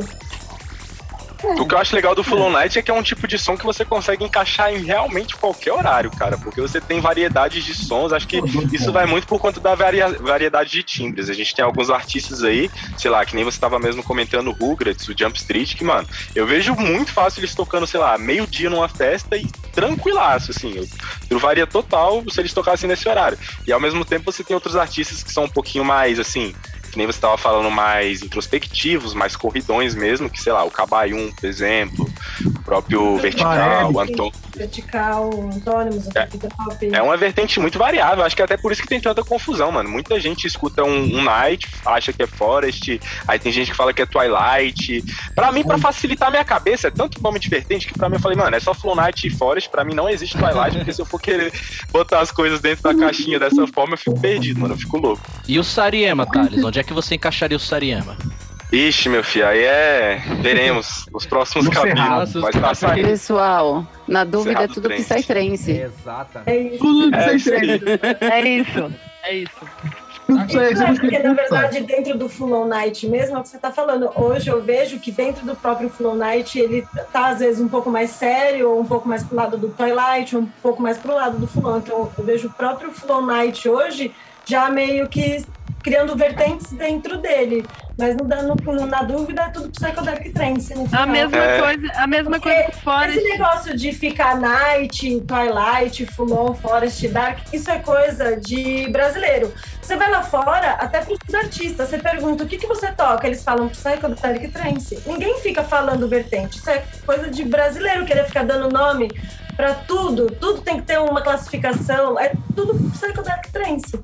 O 1.45 1.67
que 1.67 1.75
eu 1.75 1.79
acho 1.79 1.95
legal 1.95 2.15
do 2.15 2.25
Full 2.25 2.41
On 2.41 2.51
Night 2.51 2.79
é 2.79 2.83
que 2.83 2.91
é 2.91 2.95
um 2.95 3.03
tipo 3.03 3.29
de 3.29 3.39
som 3.39 3.57
que 3.57 3.65
você 3.65 3.85
consegue 3.85 4.25
encaixar 4.25 4.73
em 4.73 4.79
realmente 4.79 5.37
qualquer 5.37 5.73
horário, 5.73 6.11
cara. 6.11 6.39
Porque 6.39 6.61
você 6.61 6.81
tem 6.81 7.01
variedades 7.01 7.65
de 7.65 7.75
sons. 7.75 8.13
Acho 8.13 8.27
que 8.27 8.41
isso 8.73 8.91
vai 8.91 9.07
muito 9.07 9.27
por 9.27 9.39
conta 9.39 9.61
da 9.61 9.75
varia- 9.75 10.09
variedade 10.21 10.71
de 10.71 10.83
timbres. 10.83 11.29
A 11.29 11.35
gente 11.35 11.55
tem 11.55 11.65
alguns 11.65 11.91
artistas 11.91 12.43
aí, 12.43 12.71
sei 12.97 13.11
lá, 13.11 13.25
que 13.25 13.35
nem 13.37 13.45
você 13.45 13.59
tava 13.61 13.79
mesmo 13.79 14.03
comentando 14.03 14.49
o 14.49 14.53
Rugrats, 14.53 15.07
o 15.09 15.15
Jump 15.17 15.37
Street, 15.39 15.75
que, 15.77 15.85
mano, 15.85 16.09
eu 16.35 16.47
vejo 16.47 16.75
muito 16.75 17.13
fácil 17.13 17.41
eles 17.41 17.55
tocando, 17.55 17.87
sei 17.87 18.01
lá, 18.01 18.17
meio-dia 18.17 18.71
numa 18.71 18.89
festa 18.89 19.37
e 19.37 19.47
tranquilaço, 19.73 20.51
assim. 20.51 20.75
Eu, 20.77 20.87
eu 21.31 21.39
varia 21.39 21.67
total 21.67 22.23
se 22.31 22.41
eles 22.41 22.53
tocassem 22.53 22.89
nesse 22.89 23.09
horário. 23.09 23.39
E 23.67 23.73
ao 23.73 23.81
mesmo 23.81 24.05
tempo 24.05 24.31
você 24.33 24.43
tem 24.43 24.55
outros 24.55 24.77
artistas 24.77 25.23
que 25.23 25.33
são 25.33 25.45
um 25.45 25.49
pouquinho 25.49 25.85
mais, 25.85 26.19
assim, 26.19 26.55
que 26.95 26.99
nem 26.99 27.07
você 27.07 27.21
tava 27.21 27.37
falando, 27.37 27.71
mais 27.71 28.23
introspectivos, 28.23 29.15
mais 29.15 29.35
corridões 29.37 29.95
mesmo, 29.95 30.31
que 30.31 30.41
sei 30.41 30.53
lá, 30.53 30.65
o 30.65 30.71
Cabaium, 30.71 31.33
por 31.33 31.47
exemplo, 31.47 32.09
o 32.47 32.63
próprio 32.63 33.17
Vertical, 33.17 33.93
o 33.93 34.01
Antônio. 34.01 34.33
Vertical, 34.57 35.31
antônimos, 35.53 36.09
É. 36.15 36.29
É 36.93 37.03
uma 37.03 37.17
vertente 37.17 37.59
muito 37.59 37.77
variável, 37.79 38.25
acho 38.25 38.37
que 38.37 38.43
até 38.43 38.57
por 38.57 38.71
isso 38.71 38.81
que 38.81 38.89
tem 38.89 39.01
tanta 39.01 39.25
confusão, 39.25 39.73
mano. 39.73 39.91
Muita 39.91 40.21
gente 40.21 40.47
escuta 40.47 40.85
um, 40.85 41.19
um 41.19 41.25
Night, 41.25 41.67
acha 41.85 42.13
que 42.13 42.23
é 42.23 42.27
Forest, 42.27 43.01
aí 43.27 43.39
tem 43.39 43.51
gente 43.51 43.73
que 43.73 43.77
fala 43.77 43.93
que 43.93 44.03
é 44.03 44.07
Twilight. 44.07 45.03
Pra 45.35 45.51
mim, 45.51 45.65
pra 45.65 45.77
facilitar 45.79 46.29
a 46.29 46.31
minha 46.31 46.45
cabeça, 46.45 46.87
é 46.87 46.91
tanto 46.93 47.21
nome 47.21 47.41
de 47.41 47.49
vertente 47.49 47.89
que 47.89 47.99
pra 47.99 48.09
mim 48.09 48.15
eu 48.15 48.21
falei, 48.21 48.39
mano, 48.39 48.55
é 48.55 48.61
só 48.61 48.73
Flow 48.73 48.95
Night 48.95 49.27
e 49.27 49.31
Forest, 49.31 49.69
pra 49.69 49.85
mim 49.85 49.95
não 49.95 50.09
existe 50.09 50.39
Twilight, 50.39 50.77
porque 50.77 50.93
se 50.93 51.03
eu 51.03 51.07
for 51.07 51.21
querer 51.21 51.53
botar 51.91 52.21
as 52.21 52.31
coisas 52.31 52.61
dentro 52.61 52.85
da 52.85 52.95
caixinha 52.95 53.41
dessa 53.41 53.67
forma, 53.67 53.95
eu 53.95 53.99
fico 53.99 54.21
perdido, 54.21 54.61
mano, 54.61 54.75
eu 54.75 54.79
fico 54.79 54.97
louco. 54.97 55.23
E 55.49 55.59
o 55.59 55.65
Sariema, 55.65 56.25
Thales? 56.27 56.63
Onde 56.63 56.79
é 56.79 56.84
que 56.85 56.93
você 56.93 57.15
encaixaria 57.15 57.57
o 57.57 57.61
Sariema? 57.61 58.17
Ixi, 58.73 59.09
meu 59.09 59.23
filho, 59.23 59.47
aí 59.47 59.63
é. 59.63 60.23
Veremos 60.41 61.07
os 61.13 61.25
próximos 61.27 61.69
capítulos. 61.69 62.33
Tá 62.61 62.75
saindo. 62.75 63.07
Pessoal, 63.09 63.87
na 64.09 64.25
dúvida 64.25 64.65
é 64.65 64.67
tudo 64.67 64.89
Trance. 64.89 65.05
Psytrance. 65.05 65.71
Exatamente. 65.71 66.51
É 66.51 66.59
isso. 66.59 66.79
Tudo 66.79 67.15
É, 67.15 67.35
isso 67.37 67.53
aí, 67.53 67.81
É 68.21 68.49
isso. 68.49 68.93
É 69.23 69.35
isso. 69.37 69.51
tudo 70.27 70.43
isso 70.65 70.83
é, 70.83 70.95
porque 70.95 71.19
na 71.21 71.35
verdade 71.35 71.81
dentro 71.83 72.19
do 72.19 72.29
Full 72.29 72.53
On 72.53 72.67
Night 72.67 73.07
mesmo, 73.07 73.37
é 73.37 73.39
o 73.39 73.43
que 73.43 73.49
você 73.51 73.59
tá 73.59 73.71
falando. 73.71 74.11
Hoje 74.17 74.51
eu 74.51 74.61
vejo 74.61 74.99
que 74.99 75.13
dentro 75.13 75.47
do 75.47 75.55
próprio 75.55 75.89
Full 75.89 76.11
On 76.11 76.15
Night 76.17 76.59
ele 76.59 76.85
tá 77.13 77.29
às 77.29 77.39
vezes 77.39 77.61
um 77.61 77.69
pouco 77.69 77.89
mais 77.91 78.11
sério, 78.11 78.71
ou 78.71 78.81
um 78.81 78.87
pouco 78.87 79.07
mais 79.09 79.23
pro 79.23 79.37
lado 79.37 79.57
do 79.57 79.69
Twilight, 79.69 80.35
ou 80.35 80.43
um 80.43 80.49
pouco 80.63 80.83
mais 80.83 80.99
pro 80.99 81.15
lado 81.15 81.39
do 81.39 81.47
Full 81.47 81.65
On. 81.67 81.79
Então 81.79 82.11
eu 82.19 82.25
vejo 82.25 82.49
o 82.49 82.53
próprio 82.53 82.91
Full 82.91 83.19
On 83.19 83.23
Night 83.27 83.69
hoje 83.69 84.13
já 84.47 84.69
meio 84.69 85.09
que 85.09 85.45
criando 85.85 86.17
vertentes 86.17 86.73
dentro 86.73 87.19
dele. 87.19 87.65
Mas 87.97 88.17
no, 88.17 88.25
no, 88.27 88.87
na 88.87 89.03
dúvida 89.03 89.43
é 89.43 89.49
tudo 89.51 89.71
psychedelic 89.71 90.31
trance. 90.31 90.75
No 90.75 90.87
final. 90.87 91.03
A 91.03 91.07
mesma 91.07 91.37
É. 91.37 91.61
coisa, 91.61 91.93
a 91.95 92.07
mesma 92.07 92.31
Porque 92.33 92.51
coisa 92.53 92.71
que 92.71 92.77
fora. 92.83 93.11
Esse 93.15 93.23
negócio 93.23 93.77
de 93.77 93.93
ficar 93.93 94.41
night, 94.41 95.21
twilight, 95.21 96.07
full 96.07 96.33
on, 96.33 96.55
forest, 96.55 97.07
dark, 97.09 97.39
isso 97.53 97.71
é 97.71 97.79
coisa 97.79 98.37
de 98.37 98.89
brasileiro. 98.91 99.53
Você 99.81 99.95
vai 99.97 100.11
lá 100.11 100.23
fora, 100.23 100.71
até 100.73 101.03
pros 101.03 101.19
artistas, 101.35 101.91
você 101.91 101.99
pergunta 101.99 102.43
o 102.43 102.47
que, 102.49 102.57
que 102.57 102.67
você 102.67 102.91
toca, 102.91 103.27
eles 103.27 103.45
falam 103.45 103.69
psychedelic 103.69 104.49
trance. 104.49 104.99
Ninguém 105.07 105.39
fica 105.41 105.63
falando 105.63 106.09
vertente. 106.09 106.59
Isso 106.59 106.71
é 106.71 106.83
coisa 107.05 107.31
de 107.31 107.45
brasileiro 107.45 108.05
querer 108.07 108.25
ficar 108.25 108.45
dando 108.45 108.71
nome 108.71 109.09
pra 109.55 109.75
tudo. 109.75 110.27
Tudo 110.41 110.63
tem 110.63 110.79
que 110.79 110.83
ter 110.87 110.99
uma 110.99 111.21
classificação. 111.21 112.19
É 112.19 112.33
tudo 112.57 112.75
psychedelic 112.91 113.53
trance. 113.53 114.01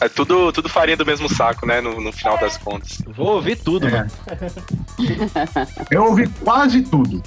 É 0.00 0.08
tudo, 0.08 0.52
tudo 0.52 0.68
farinha 0.68 0.96
do 0.96 1.04
mesmo 1.04 1.28
saco, 1.28 1.66
né? 1.66 1.80
No, 1.80 2.00
no 2.00 2.12
final 2.12 2.38
das 2.38 2.56
contas. 2.56 3.02
Vou 3.06 3.34
ouvir 3.34 3.56
tudo, 3.56 3.86
É. 3.86 3.90
mano. 3.90 4.10
Eu 5.90 6.04
ouvi 6.04 6.26
quase 6.44 6.82
tudo. 6.82 7.22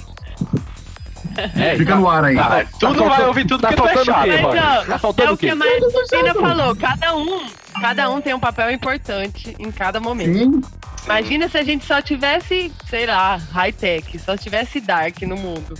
É, 1.55 1.75
Fica 1.77 1.95
no 1.95 2.09
ar 2.09 2.25
aí. 2.25 2.37
Ah, 2.37 2.65
tudo 2.79 3.05
vai 3.05 3.25
ouvir 3.25 3.45
tudo 3.45 3.61
tá 3.61 3.69
que 3.69 3.75
tu 3.75 3.85
é 3.85 3.93
faltando 3.93 4.01
o 4.01 4.05
chato. 4.13 4.23
quê, 4.23 4.41
Mas, 4.41 4.55
ó, 4.63 4.85
Tá 4.85 4.99
faltando 4.99 5.29
é 5.29 5.33
o 5.33 5.37
que 5.37 5.49
a 5.49 5.55
Marina 5.55 6.33
falou. 6.33 6.75
Cada 6.75 7.15
um, 7.15 7.45
cada 7.79 8.09
um 8.09 8.21
tem 8.21 8.33
um 8.33 8.39
papel 8.39 8.71
importante 8.71 9.55
em 9.57 9.71
cada 9.71 9.99
momento. 9.99 10.37
Sim, 10.37 10.61
Imagina 11.05 11.47
se 11.49 11.57
a 11.57 11.63
gente 11.63 11.85
só 11.85 12.01
tivesse, 12.01 12.71
sei 12.89 13.05
lá, 13.05 13.37
high-tech, 13.51 14.19
só 14.19 14.35
tivesse 14.37 14.79
dark 14.81 15.21
no 15.23 15.35
mundo. 15.35 15.73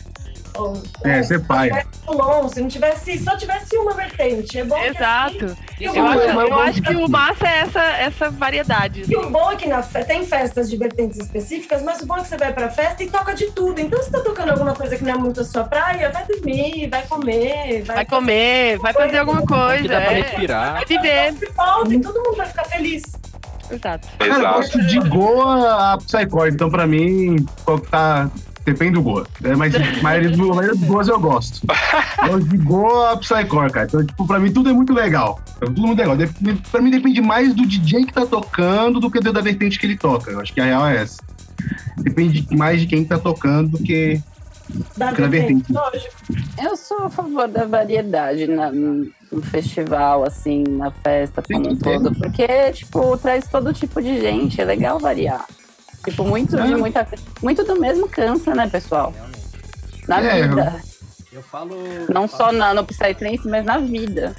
É, 0.55 0.59
ou 0.59 0.75
você 1.23 1.37
se 1.37 1.39
pai. 1.39 1.69
se 2.49 2.61
não 2.61 2.67
tivesse, 2.67 3.17
só 3.23 3.35
tivesse 3.37 3.77
uma 3.77 3.93
vertente. 3.93 4.59
É 4.59 4.63
bom 4.63 4.75
que 4.79 4.87
Exato. 4.87 5.45
assim- 5.45 5.57
Eu 5.79 6.05
acho, 6.05 6.19
é- 6.21 6.31
eu 6.33 6.59
acho 6.59 6.81
que 6.81 6.95
o 6.95 7.09
massa 7.09 7.47
é 7.47 7.59
essa, 7.59 7.81
essa 7.81 8.29
variedade. 8.29 9.03
E 9.07 9.15
o 9.15 9.29
bom 9.29 9.51
é 9.51 9.55
que 9.55 9.67
na 9.67 9.81
tem 9.81 10.25
festas 10.25 10.69
de 10.69 10.77
vertentes 10.77 11.17
específicas, 11.19 11.81
mas 11.81 12.01
o 12.01 12.05
bom 12.05 12.17
é 12.17 12.21
que 12.21 12.27
você 12.27 12.37
vai 12.37 12.53
pra 12.53 12.69
festa 12.69 13.03
e 13.03 13.09
toca 13.09 13.33
de 13.33 13.51
tudo. 13.51 13.79
Então, 13.79 14.01
se 14.03 14.11
tá 14.11 14.19
tocando 14.19 14.51
alguma 14.51 14.73
coisa 14.73 14.95
que 14.95 15.03
não 15.03 15.11
é 15.13 15.17
muito 15.17 15.41
a 15.41 15.43
sua 15.45 15.63
praia, 15.63 16.09
vai 16.11 16.25
dormir, 16.25 16.87
vai 16.89 17.01
comer, 17.07 17.83
vai, 17.83 17.95
Vai 17.97 18.05
comer, 18.05 18.77
vai 18.79 18.93
fazer 18.93 19.17
alguma 19.19 19.41
Que 19.41 19.47
coisa. 19.47 19.87
dá 19.87 20.01
pra 20.01 20.11
É, 20.13 20.21
respirar. 20.21 20.73
vai 20.73 20.85
viver. 20.85 21.33
E 21.41 21.51
volta 21.53 21.93
e 21.93 22.01
todo 22.01 22.15
mundo 22.23 22.35
vai 22.37 22.47
ficar 22.47 22.65
feliz. 22.65 23.03
Exato. 23.71 24.07
Cara, 24.19 24.33
eu 24.33 24.41
gosto 24.53 24.81
de 24.85 24.99
Goa 24.99 25.93
a 25.93 25.97
Psycore, 25.97 26.51
então 26.53 26.69
pra 26.69 26.85
mim, 26.85 27.45
qual 27.63 27.79
que 27.79 27.87
tá. 27.89 28.29
Depende 28.65 28.91
do 28.93 29.01
Goa. 29.01 29.25
É, 29.43 29.55
mas 29.55 29.73
a 29.75 29.79
maioria 30.03 30.29
do- 30.29 30.51
a 30.51 30.55
maioria 30.55 30.77
dos 30.79 30.87
Goas 30.87 31.07
eu 31.07 31.19
gosto. 31.19 31.61
Eu 32.23 32.29
gosto 32.29 32.47
de 32.49 32.57
Goa 32.57 33.11
a 33.13 33.17
Psycore, 33.17 33.71
cara. 33.71 33.85
Então, 33.87 34.05
tipo, 34.05 34.27
pra 34.27 34.39
mim 34.39 34.51
tudo 34.51 34.69
é 34.69 34.73
muito 34.73 34.93
legal. 34.93 35.39
É 35.59 35.65
tudo 35.65 35.81
muito 35.87 35.97
legal. 35.99 36.15
Dep- 36.15 36.31
Pra 36.71 36.81
mim 36.81 36.91
depende 36.91 37.21
mais 37.21 37.53
do 37.55 37.65
DJ 37.65 38.05
que 38.05 38.13
tá 38.13 38.25
tocando 38.25 38.99
do 38.99 39.09
que 39.09 39.19
da 39.19 39.41
vertente 39.41 39.79
que 39.79 39.85
ele 39.85 39.97
toca. 39.97 40.29
Eu 40.31 40.39
acho 40.39 40.53
que 40.53 40.61
a 40.61 40.65
real 40.65 40.85
é 40.87 40.97
essa. 41.01 41.17
Depende 41.97 42.45
mais 42.55 42.79
de 42.81 42.87
quem 42.87 43.03
tá 43.03 43.17
tocando 43.17 43.69
do 43.77 43.83
que. 43.83 44.21
Da 44.95 45.11
vertente. 45.11 45.65
Eu 46.63 46.77
sou 46.77 47.05
a 47.05 47.09
favor 47.09 47.47
da 47.47 47.65
variedade 47.65 48.47
na- 48.47 48.71
no 48.71 49.41
festival, 49.41 50.23
assim, 50.23 50.63
na 50.69 50.91
festa 50.91 51.41
como 51.41 51.69
um 51.71 51.75
todo, 51.75 52.13
porque, 52.15 52.47
tipo, 52.73 53.17
traz 53.17 53.47
todo 53.47 53.73
tipo 53.73 54.01
de 54.01 54.19
gente, 54.21 54.61
é 54.61 54.65
legal 54.65 54.99
variar. 54.99 55.45
Tipo, 56.03 56.23
muito 56.25 56.57
É. 56.57 56.75
muita. 56.75 57.07
Muito 57.41 57.63
do 57.63 57.79
mesmo 57.79 58.07
cansa, 58.09 58.53
né, 58.55 58.67
pessoal? 58.69 59.13
Na 60.07 60.19
É, 60.21 60.47
vida. 60.47 60.81
Eu 61.31 61.41
falo. 61.43 61.75
Não 62.13 62.27
só 62.27 62.51
na, 62.51 62.73
no 62.73 62.83
Psytrance, 62.85 63.47
mas 63.47 63.63
na 63.65 63.77
vida. 63.77 64.35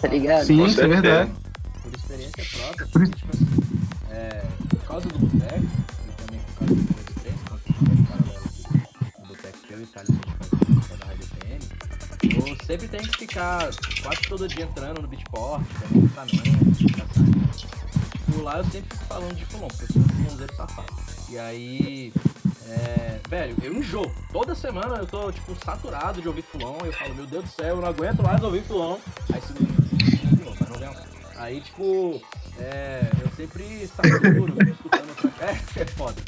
Tá 0.00 0.08
ligado? 0.08 0.44
Sim, 0.46 0.64
isso 0.64 0.80
é 0.80 0.88
verdade. 0.88 1.30
por 1.82 1.94
experiência 1.94 2.44
própria, 2.58 2.86
Por 2.86 2.92
porque, 3.02 3.16
tipo 3.16 3.30
assim, 3.32 3.46
é, 4.10 4.42
por 4.68 4.80
causa 4.80 5.08
do 5.08 5.18
boteco, 5.20 5.54
e 5.54 6.12
também 6.24 6.40
por 6.40 6.54
causa 6.58 6.74
do 6.74 6.82
FM, 6.82 7.38
quando 7.48 7.62
eu 7.68 8.04
paralelo 8.08 8.42
do 9.20 9.28
boteco 9.28 9.58
que 9.66 9.72
eu 9.74 9.80
e 9.80 9.82
o 9.82 9.86
Thales 9.86 10.10
a 10.10 10.12
gente 10.12 10.34
faz 10.38 10.68
música 10.68 10.96
da 10.96 11.06
Rádio 11.06 11.24
FM, 11.26 12.48
eu 12.48 12.66
sempre 12.66 12.88
tenho 12.88 13.02
que 13.04 13.18
ficar 13.18 13.70
quase 14.02 14.22
todo 14.28 14.48
dia 14.48 14.64
entrando 14.64 15.02
no 15.02 15.06
beatport, 15.08 15.62
pegando 15.78 16.06
equipamento, 16.06 16.74
ficar 16.74 17.06
saindo. 17.14 17.91
Tipo, 18.32 18.44
lá 18.44 18.58
eu 18.58 18.64
sempre 18.64 18.96
falando 19.06 19.34
de 19.34 19.44
fulon, 19.44 19.68
porque 19.68 19.84
eu 19.84 19.88
sou 19.88 20.02
um 20.02 20.24
fulonzeiro 20.24 20.56
safado. 20.56 20.88
E 21.28 21.38
aí, 21.38 22.12
é, 22.66 23.20
velho, 23.28 23.54
eu 23.62 23.74
enjoo. 23.74 24.10
Toda 24.32 24.54
semana 24.54 24.96
eu 24.96 25.06
tô, 25.06 25.30
tipo, 25.30 25.54
saturado 25.62 26.22
de 26.22 26.28
ouvir 26.28 26.42
fulon, 26.42 26.78
eu 26.82 26.92
falo, 26.94 27.14
meu 27.14 27.26
Deus 27.26 27.44
do 27.44 27.50
céu, 27.50 27.76
eu 27.76 27.82
não 27.82 27.88
aguento 27.88 28.22
mais 28.22 28.42
ouvir 28.42 28.62
fulon. 28.62 28.96
Aí 29.32 29.42
mas 30.58 30.70
não 30.70 30.94
caso. 30.94 31.08
Aí, 31.36 31.60
tipo, 31.60 32.22
é, 32.58 33.06
eu 33.22 33.30
sempre 33.36 33.86
saturo, 33.86 34.54
escutando 34.70 35.08
outra... 35.10 35.32
É, 35.76 35.82
é 35.82 35.86
foda. 35.86 36.22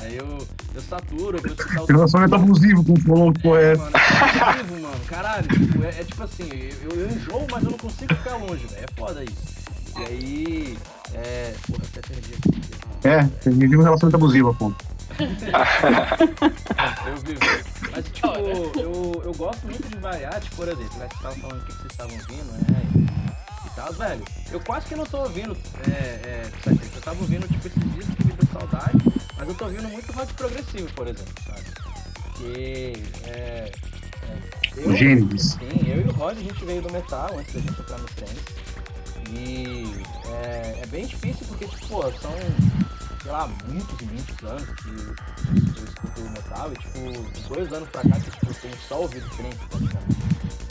Aí 0.00 0.16
eu, 0.16 0.38
eu 0.74 0.82
saturo, 0.82 1.38
eu 1.38 1.42
vou 1.42 1.52
escutar 1.52 1.82
o 1.82 1.86
Relacionamento 1.86 2.34
abusivo 2.34 2.84
com 2.84 2.92
o 2.92 3.00
Fulon, 3.00 3.32
que 3.32 3.48
é 3.48 3.72
essa? 3.72 3.82
Mano, 3.84 3.96
é 3.96 4.50
abusivo, 4.50 4.80
mano. 4.82 5.04
Caralho, 5.06 5.48
tipo, 5.48 5.84
é, 5.84 5.88
é 5.88 6.04
tipo 6.04 6.22
assim, 6.22 6.48
eu, 6.82 6.90
eu 6.90 7.10
enjoo, 7.10 7.46
mas 7.50 7.62
eu 7.62 7.70
não 7.70 7.78
consigo 7.78 8.14
ficar 8.14 8.36
longe, 8.36 8.66
velho. 8.66 8.84
É 8.84 9.00
foda 9.00 9.22
isso. 9.24 9.65
E 9.98 10.02
aí, 10.04 10.78
é... 11.14 11.54
Porra, 11.66 11.82
até 11.84 12.00
perdi 12.00 12.34
aqui. 12.34 12.60
É, 13.04 13.24
tem 13.42 13.52
um 13.52 13.82
relacionamento 13.82 14.16
abusivo, 14.16 14.54
ponto. 14.54 14.84
Eu 17.06 17.16
vivo. 17.18 17.40
Mas, 17.92 18.04
tipo, 18.10 18.26
eu, 18.26 19.22
eu 19.24 19.32
gosto 19.34 19.64
muito 19.64 19.88
de 19.88 19.96
variar, 19.96 20.38
tipo, 20.40 20.56
por 20.56 20.68
exemplo, 20.68 20.98
né, 20.98 21.08
vocês 21.08 21.14
estavam 21.14 21.38
falando 21.38 21.62
o 21.62 21.64
que 21.64 21.72
vocês 21.72 21.92
estavam 21.92 22.14
ouvindo, 22.14 22.52
né? 22.52 22.60
E, 22.94 23.66
e 23.66 23.70
tal, 23.74 23.92
velho. 23.94 24.24
Eu 24.52 24.60
quase 24.60 24.86
que 24.86 24.94
não 24.94 25.06
tô 25.06 25.18
ouvindo, 25.18 25.56
é, 25.88 25.90
é, 25.90 26.50
eu 26.66 27.00
tava 27.00 27.18
ouvindo, 27.20 27.48
tipo, 27.48 27.66
esses 27.66 27.82
discos 27.94 28.14
que 28.14 28.24
me 28.24 28.32
deu 28.32 28.48
saudade, 28.52 28.98
mas 29.38 29.48
eu 29.48 29.54
tô 29.54 29.64
ouvindo 29.64 29.88
muito 29.88 30.12
rock 30.12 30.34
progressivo, 30.34 30.92
por 30.92 31.06
exemplo, 31.06 31.32
sabe? 31.46 31.62
Porque, 32.22 32.92
é... 33.24 33.72
é 34.76 34.80
O 34.84 34.94
Gênesis. 34.94 35.52
Sim, 35.52 35.90
eu 35.90 36.02
e 36.02 36.08
o 36.08 36.12
Rod, 36.12 36.36
a 36.36 36.42
gente 36.42 36.64
veio 36.64 36.82
do 36.82 36.92
metal 36.92 37.38
antes 37.38 37.54
da 37.54 37.60
gente 37.60 37.80
entrar 37.80 37.98
no 37.98 38.06
trance. 38.08 38.34
E 39.30 39.84
é, 40.26 40.80
é 40.82 40.86
bem 40.86 41.06
difícil 41.06 41.46
porque, 41.46 41.66
tipo, 41.66 41.86
pô, 41.88 42.02
são, 42.12 42.32
sei 43.22 43.30
lá, 43.30 43.48
muitos 43.66 44.00
e 44.00 44.04
muitos 44.04 44.44
anos 44.44 44.68
que 44.80 44.88
eu 44.88 45.84
escuto 45.84 46.20
metal 46.30 46.72
e, 46.72 46.76
tipo, 46.76 47.48
dois 47.48 47.72
anos 47.72 47.88
pra 47.90 48.02
cá 48.02 48.20
que 48.20 48.30
tipo, 48.30 48.46
eu 48.46 48.54
tenho 48.54 48.76
só 48.88 49.00
ouvido 49.00 49.28
trance, 49.30 49.58
praticamente. 49.68 50.16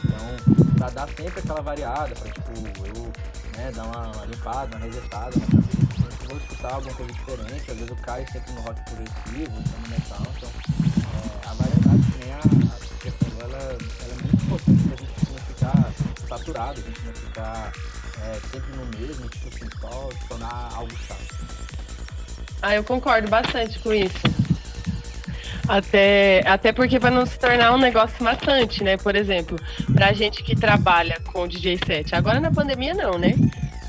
Então, 0.04 0.74
pra 0.78 0.90
dar 0.90 1.08
sempre 1.08 1.40
aquela 1.40 1.62
variada, 1.62 2.16
pra, 2.16 2.32
tipo, 2.32 2.52
eu 2.86 3.12
né, 3.58 3.72
dar 3.72 3.84
uma, 3.86 4.12
uma 4.12 4.26
limpada, 4.26 4.78
uma 4.78 4.86
resetada 4.86 5.40
na 5.40 5.46
cabeça, 5.46 6.12
sempre 6.12 6.28
vou 6.28 6.38
escutar 6.38 6.74
alguma 6.74 6.94
coisa 6.94 7.14
diferente, 7.14 7.72
às 7.72 7.78
vezes 7.78 7.90
eu 7.90 7.96
caio 7.98 8.32
sempre 8.32 8.54
no 8.54 8.62
rock 8.62 8.82
progressivo, 8.86 9.52
no 9.52 9.90
metal, 9.90 10.28
então 10.38 10.50
é, 11.14 11.48
a 11.48 11.54
variedade 11.54 12.12
que 12.12 12.26
nem 12.26 12.34
a, 12.34 12.38
a 12.38 13.00
questão 13.02 13.30
dela, 13.30 13.58
ela 13.58 14.12
é 14.12 14.22
muito 14.22 14.44
importante 14.44 14.84
pra 14.84 14.98
gente 14.98 15.32
não 15.32 15.40
ficar 15.40 15.94
saturado, 16.28 16.80
a 16.80 16.84
gente 16.84 17.02
não 17.06 17.14
ficar 17.14 17.72
é, 18.26 18.40
sempre 18.52 18.72
no 18.76 18.86
mesmo, 18.98 19.30
tipo 19.30 19.48
assim, 19.48 19.70
só 19.80 20.10
tornar 20.28 20.70
algo 20.74 20.96
chato. 21.08 21.36
Ah, 22.62 22.76
eu 22.76 22.84
concordo 22.84 23.30
bastante 23.30 23.78
com 23.80 23.94
isso. 23.94 24.18
Até, 25.68 26.44
até 26.48 26.72
porque 26.72 27.00
para 27.00 27.12
não 27.12 27.26
se 27.26 27.38
tornar 27.40 27.74
um 27.74 27.78
negócio 27.78 28.24
maçante, 28.24 28.84
né? 28.84 28.98
Por 28.98 29.16
exemplo, 29.16 29.58
pra 29.94 30.14
gente 30.14 30.44
que 30.44 30.56
trabalha 30.56 31.20
com 31.26 31.48
DJ 31.48 31.80
set. 31.86 32.16
Agora 32.16 32.40
na 32.40 32.52
pandemia 32.52 32.94
não, 32.94 33.18
né? 33.18 33.34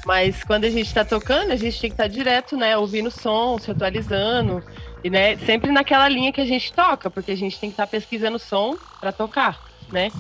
Mas 0.05 0.43
quando 0.45 0.65
a 0.65 0.71
gente 0.71 0.93
tá 0.93 1.05
tocando, 1.05 1.53
a 1.53 1.57
gente 1.57 1.81
tem 1.81 1.91
que 1.91 1.95
estar 1.95 2.07
direto, 2.07 2.57
né? 2.57 2.77
Ouvindo 2.77 3.11
som, 3.11 3.59
se 3.59 3.71
atualizando. 3.71 4.63
E, 5.03 5.11
né, 5.11 5.37
sempre 5.39 5.71
naquela 5.71 6.09
linha 6.09 6.33
que 6.33 6.41
a 6.41 6.47
gente 6.47 6.73
toca, 6.73 7.11
porque 7.11 7.33
a 7.33 7.37
gente 7.37 7.59
tem 7.59 7.71
que 7.71 7.75
estar 7.75 7.87
pesquisando 7.87 8.39
som 8.39 8.77
para 9.01 9.13
tocar, 9.13 9.61
né? 9.93 10.11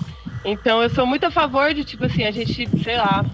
Então 0.44 0.82
eu 0.82 0.90
sou 0.90 1.06
muito 1.06 1.26
a 1.26 1.30
favor 1.30 1.74
de, 1.74 1.84
tipo 1.84 2.04
assim, 2.04 2.24
a 2.24 2.30
gente, 2.30 2.68
sei 2.82 2.96
lá, 2.96 3.24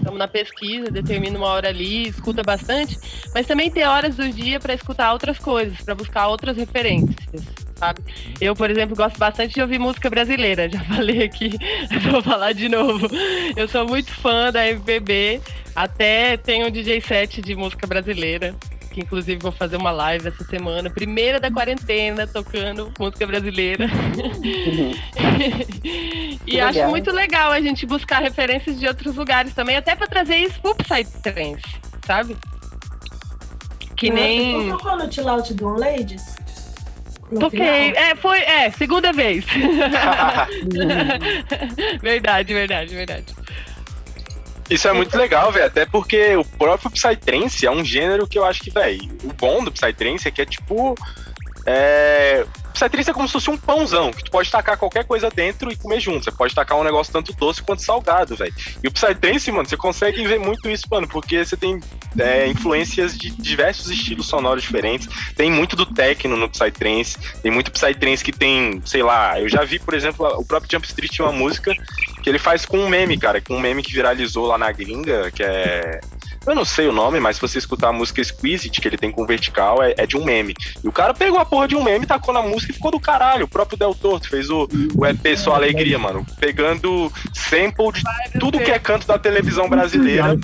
estamos 0.00 0.18
na 0.18 0.26
pesquisa, 0.26 0.90
determina 0.90 1.38
uma 1.38 1.46
hora 1.48 1.68
ali, 1.68 2.08
escuta 2.08 2.42
bastante, 2.42 2.98
mas 3.34 3.46
também 3.46 3.70
ter 3.70 3.84
horas 3.84 4.16
do 4.16 4.28
dia 4.30 4.58
para 4.58 4.74
escutar 4.74 5.12
outras 5.12 5.38
coisas, 5.38 5.80
para 5.82 5.94
buscar 5.94 6.28
outras 6.28 6.56
referências, 6.56 7.44
sabe? 7.76 8.00
Eu, 8.40 8.54
por 8.54 8.70
exemplo, 8.70 8.96
gosto 8.96 9.18
bastante 9.18 9.54
de 9.54 9.62
ouvir 9.62 9.78
música 9.78 10.10
brasileira, 10.10 10.68
já 10.70 10.80
falei 10.80 11.22
aqui, 11.22 11.50
vou 12.10 12.22
falar 12.22 12.52
de 12.52 12.68
novo. 12.68 13.08
Eu 13.56 13.68
sou 13.68 13.86
muito 13.86 14.10
fã 14.12 14.50
da 14.50 14.66
MPB, 14.68 15.40
até 15.74 16.36
tenho 16.36 16.66
um 16.66 16.70
DJ 16.70 17.00
set 17.00 17.40
de 17.40 17.54
música 17.54 17.86
brasileira. 17.86 18.54
Que 19.00 19.06
inclusive 19.06 19.40
vou 19.40 19.52
fazer 19.52 19.76
uma 19.76 19.90
live 19.90 20.28
essa 20.28 20.44
semana, 20.44 20.90
primeira 20.90 21.40
da 21.40 21.50
quarentena, 21.50 22.26
tocando 22.26 22.92
música 22.98 23.26
brasileira. 23.26 23.86
e 25.16 26.44
Que 26.44 26.60
acho 26.60 26.74
legal. 26.74 26.90
muito 26.90 27.10
legal 27.10 27.50
a 27.50 27.60
gente 27.60 27.86
buscar 27.86 28.20
referências 28.20 28.78
de 28.78 28.86
outros 28.86 29.16
lugares 29.16 29.54
também, 29.54 29.76
até 29.76 29.96
para 29.96 30.06
trazer 30.06 30.36
isso 30.36 30.60
pro 30.60 30.74
Psytrance, 30.74 31.62
sabe? 32.06 32.36
Que 33.96 34.10
nem. 34.10 34.64
Você 34.64 34.70
tocou 34.70 34.96
no 34.96 35.12
Chill 35.12 35.28
Out 35.28 35.54
do 35.54 35.68
Ladies? 35.68 36.36
No 37.30 37.40
Toquei. 37.40 37.58
final? 37.58 38.02
É, 38.02 38.14
foi. 38.16 38.38
É, 38.40 38.70
segunda 38.70 39.12
vez. 39.12 39.44
verdade, 42.02 42.54
verdade, 42.54 42.94
verdade. 42.94 43.34
Isso 44.70 44.86
é 44.86 44.92
muito 44.92 45.18
legal, 45.18 45.50
velho. 45.50 45.66
Até 45.66 45.84
porque 45.84 46.36
o 46.36 46.44
próprio 46.44 46.90
Psytrance 46.90 47.66
é 47.66 47.70
um 47.70 47.84
gênero 47.84 48.26
que 48.26 48.38
eu 48.38 48.44
acho 48.44 48.60
que, 48.60 48.70
velho, 48.70 49.02
o 49.24 49.32
bom 49.32 49.64
do 49.64 49.72
Psytrance 49.72 50.28
é 50.28 50.30
que 50.30 50.40
é 50.40 50.46
tipo. 50.46 50.94
É... 51.66 52.46
Psytrance 52.72 53.10
é 53.10 53.12
como 53.12 53.26
se 53.26 53.32
fosse 53.32 53.50
um 53.50 53.58
pãozão, 53.58 54.10
que 54.10 54.24
tu 54.24 54.30
pode 54.30 54.50
tacar 54.50 54.78
qualquer 54.78 55.04
coisa 55.04 55.28
dentro 55.28 55.70
e 55.70 55.76
comer 55.76 56.00
junto. 56.00 56.24
Você 56.24 56.30
pode 56.30 56.54
tacar 56.54 56.78
um 56.78 56.84
negócio 56.84 57.12
tanto 57.12 57.34
doce 57.34 57.62
quanto 57.62 57.82
salgado, 57.82 58.36
velho. 58.36 58.54
E 58.82 58.86
o 58.86 58.92
Psytrance, 58.92 59.50
mano, 59.52 59.68
você 59.68 59.76
consegue 59.76 60.26
ver 60.26 60.38
muito 60.38 60.70
isso, 60.70 60.84
mano, 60.90 61.06
porque 61.06 61.44
você 61.44 61.56
tem 61.56 61.80
é, 62.18 62.46
influências 62.46 63.18
de 63.18 63.30
diversos 63.30 63.90
estilos 63.90 64.28
sonoros 64.28 64.62
diferentes. 64.62 65.08
Tem 65.34 65.50
muito 65.50 65.76
do 65.76 65.84
techno 65.84 66.36
no 66.36 66.48
Psytrance, 66.48 67.18
tem 67.42 67.50
muito 67.50 67.72
Psytrance 67.72 68.24
que 68.24 68.32
tem, 68.32 68.80
sei 68.86 69.02
lá, 69.02 69.38
eu 69.38 69.48
já 69.48 69.62
vi, 69.64 69.78
por 69.78 69.92
exemplo, 69.92 70.26
o 70.38 70.44
próprio 70.44 70.70
Jump 70.70 70.86
Street 70.86 71.18
uma 71.18 71.32
música 71.32 71.74
que 72.22 72.28
ele 72.28 72.38
faz 72.38 72.64
com 72.64 72.78
um 72.78 72.88
meme, 72.88 73.18
cara, 73.18 73.40
com 73.40 73.54
um 73.54 73.60
meme 73.60 73.82
que 73.82 73.92
viralizou 73.92 74.46
lá 74.46 74.58
na 74.58 74.70
gringa, 74.70 75.30
que 75.30 75.42
é 75.42 76.00
eu 76.46 76.54
não 76.54 76.64
sei 76.64 76.88
o 76.88 76.92
nome, 76.92 77.20
mas 77.20 77.36
se 77.36 77.42
você 77.42 77.58
escutar 77.58 77.88
a 77.88 77.92
música 77.92 78.24
Squeezed, 78.24 78.80
que 78.80 78.88
ele 78.88 78.96
tem 78.96 79.10
com 79.10 79.26
vertical, 79.26 79.82
é, 79.82 79.94
é, 79.96 80.06
de 80.06 80.16
um 80.16 80.24
meme. 80.24 80.54
E 80.82 80.88
o 80.88 80.92
cara 80.92 81.12
pegou 81.12 81.38
a 81.38 81.44
porra 81.44 81.68
de 81.68 81.76
um 81.76 81.82
meme, 81.82 82.06
tacou 82.06 82.32
na 82.32 82.42
música 82.42 82.72
e 82.72 82.74
ficou 82.74 82.90
do 82.90 82.98
caralho. 82.98 83.44
O 83.44 83.48
próprio 83.48 83.78
Del 83.78 83.94
Torto 83.94 84.28
fez 84.28 84.48
o, 84.48 84.66
o 84.96 85.06
EP 85.06 85.36
Só 85.36 85.54
Alegria, 85.54 85.98
mano. 85.98 86.24
Pegando 86.38 87.12
sample 87.34 87.92
de 87.92 88.38
tudo 88.38 88.58
que 88.58 88.70
é 88.70 88.78
canto 88.78 89.06
da 89.06 89.18
televisão 89.18 89.68
brasileira. 89.68 90.38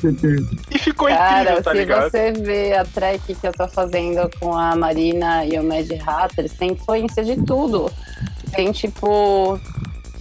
E 0.70 0.78
ficou 0.78 1.08
Cara, 1.08 1.40
incrível, 1.40 1.62
tá 1.62 1.70
se 1.70 1.76
ligado? 1.78 2.10
você 2.10 2.32
vê 2.32 2.74
a 2.74 2.84
track 2.84 3.34
que 3.34 3.46
eu 3.46 3.52
tô 3.52 3.66
fazendo 3.66 4.30
com 4.38 4.54
a 4.54 4.76
Marina 4.76 5.46
e 5.46 5.58
o 5.58 5.64
Mad 5.64 5.90
Hatters, 6.06 6.52
tem 6.52 6.72
influência 6.72 7.24
de 7.24 7.36
tudo. 7.42 7.90
Tem 8.54 8.70
tipo. 8.70 9.58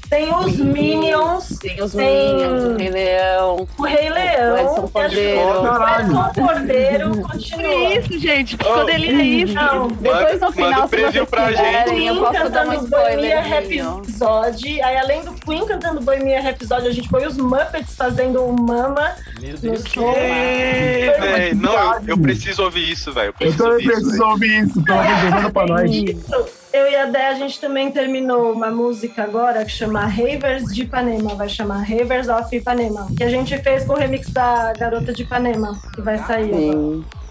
Tem 0.10 0.34
os 0.34 0.56
Minions, 0.58 1.58
Tem 1.60 1.82
os 1.82 1.92
Tem- 1.94 2.36
Minions, 2.36 2.64
o 2.64 2.78
Rei 2.78 2.90
Leão. 2.90 3.68
o 3.78 3.84
Rei 3.84 4.10
Leão, 4.10 4.58
Edson 4.58 4.88
que 4.88 4.98
ajudou. 5.00 5.64
Cordeiro. 5.66 5.82
O 5.82 6.00
Edson 6.00 6.34
Cordeiro 6.46 7.12
Que 7.12 7.22
continua. 7.22 7.94
isso, 7.96 8.20
gente? 8.20 8.58
Psicodelia 8.58 9.12
é 9.22 9.24
isso. 9.26 9.54
Não, 9.54 9.88
Depois 9.88 10.40
no 10.42 10.52
final, 10.52 10.72
manda 10.72 10.88
se 10.88 11.04
vocês 11.12 11.30
pra 11.30 11.48
quiserem, 11.48 11.96
Queen 11.96 12.08
eu 12.08 12.16
posso 12.18 12.34
dar 12.34 12.40
um 12.40 12.70
cantando 12.72 12.88
Bohemia 12.90 13.42
spoilerzinho. 13.42 14.02
Rhapsody. 14.02 14.82
Aí, 14.82 14.98
além 14.98 15.22
do 15.24 15.34
Queen 15.34 15.66
cantando 15.66 16.02
Bohemia 16.02 16.42
Rhapsody, 16.42 16.88
a 16.88 16.92
gente 16.92 17.10
foi 17.10 17.26
os 17.26 17.38
Muppets 17.38 17.96
fazendo 17.96 18.44
o 18.44 18.54
Mama. 18.60 19.16
Meu 19.42 19.58
Deus. 19.58 19.84
Ei, 19.98 21.10
velho, 21.20 21.56
não, 21.58 21.74
eu, 21.96 22.02
eu 22.10 22.18
preciso 22.18 22.64
ouvir 22.64 22.92
isso, 22.92 23.12
velho. 23.12 23.26
Eu 23.28 23.48
Eu 23.48 23.54
preciso 23.54 23.58
também 23.64 23.74
ouvir 23.74 23.86
isso, 23.88 24.02
preciso 24.02 24.18
velho. 24.18 24.30
ouvir 24.32 24.64
isso, 24.66 24.84
pelo 24.84 25.00
amor 25.00 25.16
de 25.16 25.22
Deus, 25.22 25.34
manda 25.34 25.50
pra 25.52 25.66
nós. 25.66 25.92
Isso. 25.92 26.65
Eu 26.76 26.92
e 26.92 26.96
a 26.96 27.06
Dé, 27.06 27.28
a 27.28 27.34
gente 27.36 27.58
também 27.58 27.90
terminou 27.90 28.52
uma 28.52 28.70
música 28.70 29.24
agora 29.24 29.64
que 29.64 29.72
chama 29.72 30.02
Ravers 30.02 30.66
de 30.74 30.82
Ipanema. 30.82 31.34
Vai 31.36 31.48
chamar 31.48 31.78
Ravers 31.84 32.28
of 32.28 32.54
Ipanema. 32.54 33.08
Que 33.16 33.24
a 33.24 33.30
gente 33.30 33.58
fez 33.60 33.86
com 33.86 33.94
o 33.94 33.98
remix 33.98 34.30
da 34.30 34.74
Garota 34.78 35.14
de 35.14 35.24
Ipanema, 35.24 35.80
que 35.94 36.02
vai 36.02 36.18
sair 36.18 36.52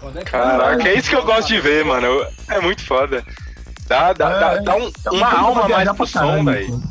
agora. 0.01 0.19
É 0.19 0.23
Caraca, 0.23 0.87
é 0.89 0.95
isso 0.95 1.09
que 1.09 1.15
eu 1.15 1.23
gosto 1.23 1.47
de 1.47 1.59
ver, 1.59 1.85
mano. 1.85 2.25
É 2.49 2.59
muito 2.59 2.83
foda. 2.85 3.23
Dá, 3.87 4.13
dá, 4.13 4.29
dá, 4.39 4.55
dá 4.57 4.75
um- 4.77 4.91
É 5.05 5.09
uma 5.11 5.29
coisa 5.29 5.37
alma 5.45 5.69
mais 5.69 5.91
pro 5.91 6.07
som, 6.07 6.43
velho. 6.43 6.81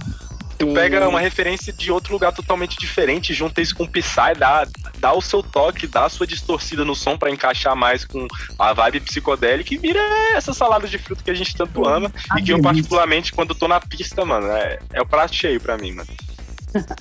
Tu 0.59 0.73
pega 0.73 1.09
uma 1.09 1.21
referência 1.21 1.73
de 1.73 1.91
outro 1.91 2.13
lugar 2.13 2.33
totalmente 2.33 2.77
diferente, 2.79 3.35
junta 3.35 3.61
isso 3.61 3.75
com 3.75 3.85
o 3.85 3.89
Psy, 3.89 4.35
dá, 4.39 4.67
dá 4.99 5.13
o 5.13 5.21
seu 5.21 5.43
toque, 5.43 5.87
dá 5.87 6.05
a 6.05 6.09
sua 6.09 6.27
distorcida 6.27 6.85
no 6.85 6.95
som 6.95 7.19
pra 7.19 7.31
encaixar 7.31 7.75
mais 7.75 8.05
com 8.05 8.27
a 8.59 8.73
vibe 8.73 9.01
psicodélica 9.01 9.75
e 9.75 9.79
vira 9.79 10.01
essa 10.35 10.53
salada 10.53 10.87
de 10.87 10.99
fruta 10.99 11.23
que 11.23 11.31
a 11.31 11.35
gente 11.35 11.57
tanto 11.57 11.87
ama. 11.87 12.11
Ah, 12.31 12.39
e 12.39 12.43
que 12.43 12.53
eu, 12.53 12.63
particularmente, 12.63 13.33
quando 13.33 13.55
tô 13.55 13.67
na 13.67 13.81
pista, 13.81 14.25
mano, 14.25 14.47
é, 14.49 14.79
é 14.93 15.03
o 15.03 15.07
prato 15.07 15.35
cheio 15.35 15.61
pra 15.61 15.77
mim, 15.77 15.93
mano. 15.93 16.09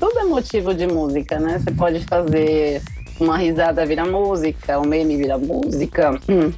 Tudo 0.00 0.18
é 0.18 0.24
motivo 0.24 0.74
de 0.74 0.86
música, 0.86 1.38
né? 1.38 1.58
Você 1.58 1.70
pode 1.72 2.00
fazer 2.04 2.82
uma 3.20 3.36
risada 3.36 3.84
vira 3.84 4.04
música, 4.04 4.78
um 4.78 4.86
meme 4.86 5.16
vira 5.16 5.36
música, 5.36 6.18
hum, 6.28 6.52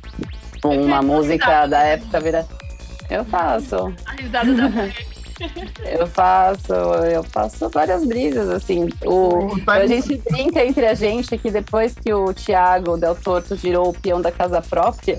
uma 0.62 1.02
música 1.02 1.66
da 1.66 1.82
época 1.82 2.20
vira. 2.20 2.47
Eu 3.09 3.24
faço, 3.24 3.93
A 4.07 4.12
risada 4.12 4.55
da 4.55 4.69
eu 5.84 6.06
faço, 6.06 6.72
eu 6.72 7.22
faço 7.24 7.68
várias 7.68 8.04
brisas, 8.04 8.48
assim. 8.48 8.88
O, 9.04 9.46
O 9.46 9.70
a 9.70 9.86
gente 9.86 10.20
brinca 10.30 10.64
entre 10.64 10.86
a 10.86 10.94
gente 10.94 11.36
que 11.38 11.50
depois 11.50 11.94
que 11.94 12.12
o 12.12 12.32
Thiago 12.32 12.96
Del 12.96 13.14
Torto 13.14 13.56
girou 13.56 13.88
o 13.88 13.92
peão 13.92 14.20
da 14.20 14.30
casa 14.30 14.60
própria, 14.60 15.18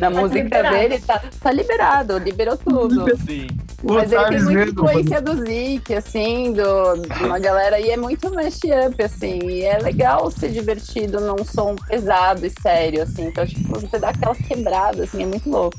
na 0.00 0.10
música 0.10 0.42
liberado. 0.42 0.76
dele, 0.76 0.98
tá, 1.00 1.22
tá 1.40 1.52
liberado, 1.52 2.18
liberou 2.18 2.56
tudo. 2.56 3.04
Sim. 3.26 3.46
Mas 3.82 4.12
ele 4.12 4.24
tem 4.28 4.42
muita 4.42 4.70
influência 4.70 5.20
do 5.20 5.44
Zik, 5.44 5.94
assim, 5.94 6.52
do, 6.52 6.94
de 6.96 7.24
uma 7.24 7.38
galera, 7.38 7.80
e 7.80 7.90
é 7.90 7.96
muito 7.96 8.32
mashup, 8.32 9.02
assim, 9.02 9.40
e 9.48 9.64
é 9.64 9.78
legal 9.78 10.30
ser 10.30 10.50
divertido 10.50 11.20
num 11.20 11.44
som 11.44 11.74
pesado 11.74 12.46
e 12.46 12.50
sério, 12.62 13.02
assim, 13.02 13.26
então, 13.26 13.44
tipo, 13.44 13.80
você 13.80 13.98
dá 13.98 14.10
aquela 14.10 14.36
quebrada, 14.36 15.02
assim, 15.02 15.22
é 15.22 15.26
muito 15.26 15.50
louco. 15.50 15.76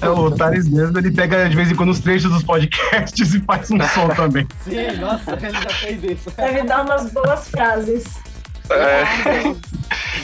É, 0.00 0.08
o. 0.08 0.30
Thales 0.30 0.68
mesmo, 0.68 0.98
ele 0.98 1.10
pega 1.10 1.48
de 1.48 1.54
vez 1.56 1.70
em 1.70 1.74
quando 1.74 1.90
os 1.90 2.00
trechos 2.00 2.30
dos 2.32 2.42
podcasts 2.42 3.34
e 3.34 3.40
faz 3.40 3.70
um 3.70 3.80
som 3.88 4.08
também. 4.08 4.46
Sim, 4.64 4.96
nossa, 5.00 5.32
ele 5.32 5.52
já 5.52 5.70
fez 5.70 6.04
isso. 6.04 6.30
Deve 6.36 6.62
dar 6.62 6.84
umas 6.84 7.12
boas 7.12 7.48
frases. 7.48 8.04
É, 8.70 9.54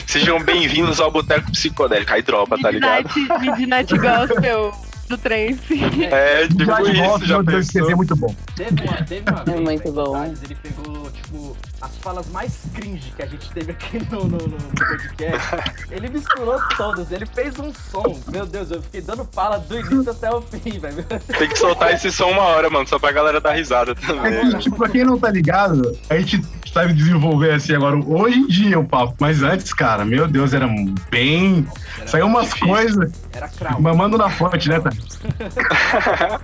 sejam 0.07 0.39
bem-vindos 0.43 0.99
ao 0.99 1.11
Boteco 1.11 1.51
Psicodélico. 1.51 2.13
Aí 2.13 2.21
dropa, 2.21 2.57
tá 2.59 2.69
ligado? 2.71 3.09
Midnight, 3.15 3.51
Midnight 3.57 3.97
Gospel 3.97 4.71
do 5.09 5.17
Trance. 5.17 5.83
É, 6.11 6.47
tipo 6.47 6.65
Já 6.65 6.81
de 6.81 6.91
isso, 6.91 7.25
já 7.25 7.43
pensou? 7.43 7.59
escrever 7.59 7.91
é 7.91 7.95
muito 7.95 8.15
bom. 8.15 8.35
Teve 8.55 8.83
uma, 8.83 8.93
teve 9.03 9.23
uma 9.31 9.43
É 9.55 9.59
muito 9.59 9.91
bom. 9.91 10.25
ele 10.25 10.55
pegou, 10.61 11.11
tipo, 11.11 11.57
as 11.85 11.95
falas 11.97 12.27
mais 12.29 12.59
cringe 12.73 13.11
que 13.15 13.21
a 13.21 13.25
gente 13.25 13.49
teve 13.51 13.71
aqui 13.71 13.99
no, 14.11 14.23
no, 14.25 14.37
no- 14.37 14.57
podcast. 14.75 15.73
ele 15.91 16.09
misturou 16.09 16.59
todas, 16.75 17.11
ele 17.11 17.25
fez 17.25 17.57
um 17.59 17.71
som. 17.73 18.19
Meu 18.31 18.45
Deus, 18.45 18.71
eu 18.71 18.81
fiquei 18.81 19.01
dando 19.01 19.27
fala 19.31 19.57
do 19.59 19.79
início 19.79 20.09
até 20.11 20.29
o 20.33 20.41
fim, 20.41 20.79
velho. 20.79 21.03
Tem 21.37 21.47
que 21.49 21.57
soltar 21.57 21.93
esse 21.93 22.11
som 22.11 22.29
uma 22.31 22.41
hora, 22.43 22.69
mano, 22.69 22.87
só 22.87 22.97
pra 22.99 23.11
galera 23.11 23.39
dar 23.39 23.53
risada 23.53 23.91
É 23.91 23.95
também. 23.95 24.49
que, 24.51 24.57
tipo, 24.59 24.75
pra 24.77 24.89
quem 24.89 25.03
não 25.03 25.17
tá 25.19 25.29
ligado, 25.29 25.97
a 26.09 26.17
gente 26.17 26.41
sabe 26.71 26.93
desenvolver 26.93 27.53
assim 27.53 27.73
agora, 27.73 27.95
hoje 27.95 28.37
em 28.39 28.47
dia 28.47 28.79
o 28.79 28.85
papo, 28.85 29.15
mas 29.19 29.41
antes, 29.43 29.71
cara, 29.73 30.03
meu 30.03 30.27
Deus, 30.27 30.53
era 30.53 30.67
bem. 31.09 31.65
Saiu 32.05 32.25
umas 32.27 32.47
difícil. 32.47 32.67
coisas, 32.67 33.13
Era 33.31 33.47
crowd. 33.47 33.81
mamando 33.81 34.17
na 34.17 34.29
fonte, 34.29 34.67
né, 34.69 34.79
tá? 34.79 34.89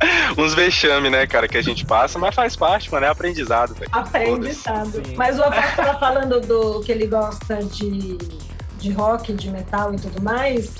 Uns 0.36 0.54
vexame, 0.54 1.10
né, 1.10 1.26
cara, 1.26 1.48
que 1.48 1.56
a 1.56 1.62
gente 1.62 1.84
passa, 1.84 2.18
mas 2.18 2.34
faz 2.34 2.54
parte, 2.54 2.90
mano, 2.92 3.06
é 3.06 3.08
aprendizado, 3.08 3.74
velho. 3.74 3.90
Aprendizado. 3.92 5.02
Mas 5.16 5.38
o 5.38 5.42
Afonso 5.42 5.76
tava 5.76 5.98
falando 5.98 6.40
do 6.40 6.80
que 6.80 6.92
ele 6.92 7.06
gosta 7.06 7.56
de, 7.64 8.16
de 8.78 8.90
rock, 8.92 9.32
de 9.32 9.50
metal 9.50 9.92
e 9.94 9.96
tudo 9.98 10.22
mais. 10.22 10.70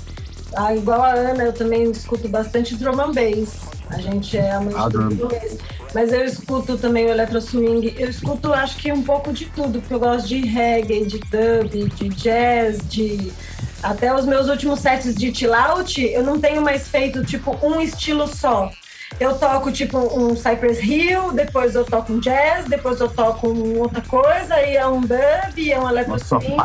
Ah, 0.55 0.73
igual 0.73 1.01
a 1.01 1.11
Ana, 1.11 1.43
eu 1.43 1.53
também 1.53 1.89
escuto 1.91 2.27
bastante 2.27 2.75
drum 2.75 2.99
and 2.99 3.11
bass. 3.13 3.59
A 3.89 3.99
gente 3.99 4.37
é 4.37 4.51
amante 4.51 4.75
Ah, 4.77 4.87
do 4.89 5.09
drum. 5.09 5.27
bass. 5.27 5.57
Mas 5.93 6.13
eu 6.13 6.23
escuto 6.23 6.77
também 6.77 7.05
o 7.05 7.09
electro 7.09 7.41
swing. 7.41 7.95
Eu 7.97 8.09
escuto, 8.09 8.53
acho 8.53 8.77
que 8.77 8.91
um 8.91 9.01
pouco 9.03 9.33
de 9.33 9.45
tudo, 9.47 9.79
porque 9.79 9.93
eu 9.93 9.99
gosto 9.99 10.27
de 10.27 10.39
reggae, 10.45 11.05
de 11.05 11.19
dub, 11.19 11.89
de 11.95 12.09
jazz, 12.09 12.77
de 12.87 13.31
até 13.81 14.13
os 14.13 14.25
meus 14.25 14.47
últimos 14.49 14.79
sets 14.79 15.15
de 15.15 15.33
chill 15.33 15.53
out, 15.53 16.01
eu 16.01 16.21
não 16.23 16.39
tenho 16.39 16.61
mais 16.61 16.87
feito 16.87 17.23
tipo 17.23 17.57
um 17.65 17.79
estilo 17.81 18.27
só. 18.27 18.69
Eu 19.19 19.37
toco 19.37 19.71
tipo 19.71 19.97
um 19.97 20.35
Cypress 20.35 20.81
Hill, 20.81 21.31
depois 21.33 21.75
eu 21.75 21.85
toco 21.85 22.13
um 22.13 22.19
jazz, 22.19 22.65
depois 22.65 22.99
eu 22.99 23.09
toco 23.09 23.49
um 23.49 23.79
outra 23.79 24.01
coisa, 24.01 24.55
aí 24.55 24.75
é 24.75 24.85
um 24.85 25.01
dub, 25.01 25.71
é 25.71 25.79
um 25.79 25.89
electro 25.89 26.19
swing. 26.19 26.55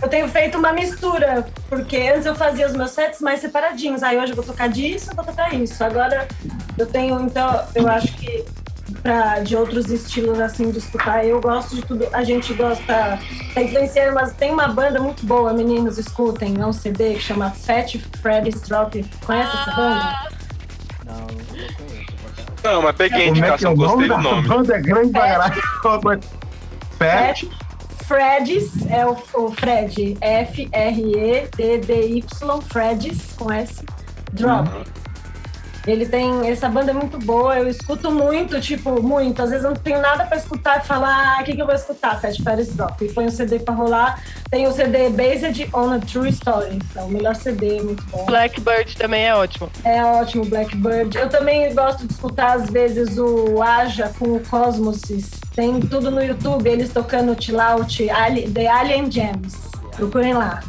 Eu 0.00 0.08
tenho 0.08 0.28
feito 0.28 0.58
uma 0.58 0.72
mistura, 0.72 1.46
porque 1.68 1.96
antes 1.96 2.26
eu 2.26 2.34
fazia 2.34 2.66
os 2.66 2.72
meus 2.72 2.92
sets 2.92 3.20
mais 3.20 3.40
separadinhos. 3.40 4.02
Aí 4.02 4.16
hoje 4.16 4.32
eu 4.32 4.36
vou 4.36 4.44
tocar 4.44 4.68
disso, 4.68 5.10
eu 5.10 5.16
vou 5.16 5.24
tocar 5.24 5.52
isso. 5.54 5.82
Agora 5.82 6.28
eu 6.76 6.86
tenho, 6.86 7.20
então, 7.20 7.64
eu 7.74 7.88
acho 7.88 8.12
que 8.16 8.44
pra, 9.02 9.40
de 9.40 9.56
outros 9.56 9.90
estilos 9.90 10.40
assim 10.40 10.70
de 10.70 10.78
escutar, 10.78 11.24
eu 11.24 11.40
gosto 11.40 11.74
de 11.76 11.82
tudo. 11.82 12.06
A 12.12 12.22
gente 12.24 12.52
gosta, 12.54 13.18
tá 13.54 13.62
influenciando, 13.62 14.14
mas 14.14 14.32
tem 14.32 14.52
uma 14.52 14.68
banda 14.68 15.00
muito 15.00 15.24
boa, 15.26 15.52
meninos, 15.52 15.98
escutem, 15.98 16.56
é 16.58 16.66
um 16.66 16.72
CD 16.72 17.14
que 17.14 17.20
chama 17.20 17.50
Fat 17.50 17.96
Freddy's 18.20 18.60
Drop. 18.62 19.04
Conhece 19.24 19.56
essa 19.56 19.70
banda? 19.72 20.37
Não, 22.72 22.82
mas 22.82 22.96
peguei 22.96 23.28
a 23.28 23.32
Como 23.32 23.44
é 23.44 23.56
que 23.56 23.66
é 23.66 23.70
indicação, 23.70 23.72
o 23.72 23.76
gostei 23.76 24.08
nome 24.08 24.22
do 24.22 24.30
nome. 24.30 24.48
banda? 24.48 24.76
É 24.76 24.80
grande 24.80 25.12
pra 25.12 25.20
caralho. 25.20 25.62
Fat. 26.98 27.44
Freddy's 28.06 28.86
é 28.90 29.06
o, 29.06 29.16
o 29.34 29.52
Fred, 29.52 30.16
F-R-E-D-D-Y, 30.20 32.60
Freddy's 32.62 33.32
com 33.36 33.52
S, 33.52 33.84
Drop. 34.32 34.68
Ele 35.92 36.06
tem. 36.06 36.48
Essa 36.48 36.68
banda 36.68 36.90
é 36.90 36.94
muito 36.94 37.18
boa, 37.18 37.58
eu 37.58 37.68
escuto 37.68 38.10
muito, 38.10 38.60
tipo, 38.60 39.02
muito. 39.02 39.42
Às 39.42 39.50
vezes 39.50 39.64
eu 39.64 39.70
não 39.70 39.76
tenho 39.76 40.00
nada 40.00 40.24
pra 40.26 40.36
escutar 40.36 40.78
e 40.78 40.86
falar, 40.86 41.38
ah, 41.38 41.40
o 41.40 41.44
que, 41.44 41.54
que 41.54 41.62
eu 41.62 41.66
vou 41.66 41.74
escutar? 41.74 42.20
Pede 42.20 42.42
Paris 42.42 42.74
Drop. 42.74 43.04
E 43.04 43.12
põe 43.12 43.26
um 43.26 43.30
CD 43.30 43.58
pra 43.58 43.74
rolar. 43.74 44.22
Tem 44.50 44.66
o 44.66 44.72
CD 44.72 45.08
Based 45.10 45.68
on 45.72 45.92
a 45.92 45.98
True 45.98 46.28
Story. 46.30 46.76
Então, 46.90 47.06
o 47.06 47.10
melhor 47.10 47.34
CD, 47.34 47.80
muito 47.80 48.02
bom. 48.04 48.26
Blackbird 48.26 48.96
também 48.96 49.26
é 49.26 49.34
ótimo. 49.34 49.70
É 49.84 50.02
ótimo, 50.04 50.44
Blackbird. 50.44 51.16
Eu 51.16 51.28
também 51.28 51.74
gosto 51.74 52.06
de 52.06 52.12
escutar, 52.12 52.56
às 52.56 52.68
vezes, 52.68 53.18
o 53.18 53.62
Aja 53.62 54.12
com 54.18 54.36
o 54.36 54.40
Cosmosis. 54.40 55.30
Tem 55.54 55.80
tudo 55.80 56.10
no 56.10 56.22
YouTube, 56.22 56.68
eles 56.68 56.92
tocando 56.92 57.40
Chill 57.40 57.60
Out, 57.60 58.08
The 58.54 58.66
Alien 58.68 59.10
Gems. 59.10 59.54
Procurem 59.96 60.34
lá. 60.34 60.62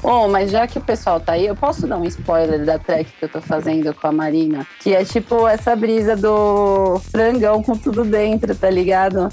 Bom, 0.00 0.28
mas 0.28 0.50
já 0.50 0.66
que 0.66 0.78
o 0.78 0.80
pessoal 0.80 1.18
tá 1.18 1.32
aí, 1.32 1.46
eu 1.46 1.56
posso 1.56 1.86
dar 1.86 1.96
um 1.98 2.04
spoiler 2.04 2.64
da 2.64 2.78
track 2.78 3.10
que 3.18 3.24
eu 3.24 3.28
tô 3.28 3.40
fazendo 3.40 3.92
com 3.92 4.06
a 4.06 4.12
Marina? 4.12 4.64
Que 4.80 4.94
é 4.94 5.04
tipo 5.04 5.46
essa 5.48 5.74
brisa 5.74 6.14
do 6.14 7.00
frangão 7.10 7.62
com 7.62 7.76
tudo 7.76 8.04
dentro, 8.04 8.54
tá 8.54 8.70
ligado? 8.70 9.28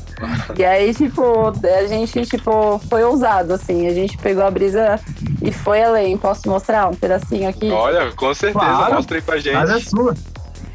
E 0.57 0.65
aí, 0.65 0.93
tipo, 0.93 1.21
a 1.49 1.87
gente, 1.87 2.25
tipo, 2.25 2.79
foi 2.89 3.03
ousado, 3.03 3.53
assim. 3.53 3.87
A 3.87 3.93
gente 3.93 4.17
pegou 4.17 4.43
a 4.43 4.49
brisa 4.49 4.99
e 5.41 5.51
foi 5.51 5.83
além. 5.83 6.17
Posso 6.17 6.49
mostrar 6.49 6.87
um 6.89 6.95
pedacinho 6.95 7.47
aqui? 7.47 7.69
Olha, 7.69 8.11
com 8.13 8.33
certeza, 8.33 8.65
Claro. 8.65 8.95
mostra 8.95 9.17
aí 9.17 9.21
pra 9.21 9.37
gente. 9.37 9.53
Mas 9.53 9.69
é 9.69 9.79
sua. 9.79 10.15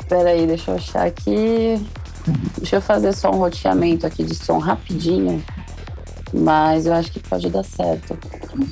Pera 0.08 0.30
aí, 0.30 0.46
deixa 0.46 0.70
eu 0.70 0.76
achar 0.76 1.06
aqui. 1.06 1.84
Deixa 2.58 2.76
eu 2.76 2.80
fazer 2.80 3.12
só 3.12 3.30
um 3.30 3.38
roteamento 3.38 4.06
aqui 4.06 4.22
de 4.22 4.34
som 4.34 4.58
rapidinho. 4.58 5.42
Mas 6.32 6.86
eu 6.86 6.94
acho 6.94 7.10
que 7.10 7.18
pode 7.20 7.50
dar 7.50 7.64
certo. 7.64 8.16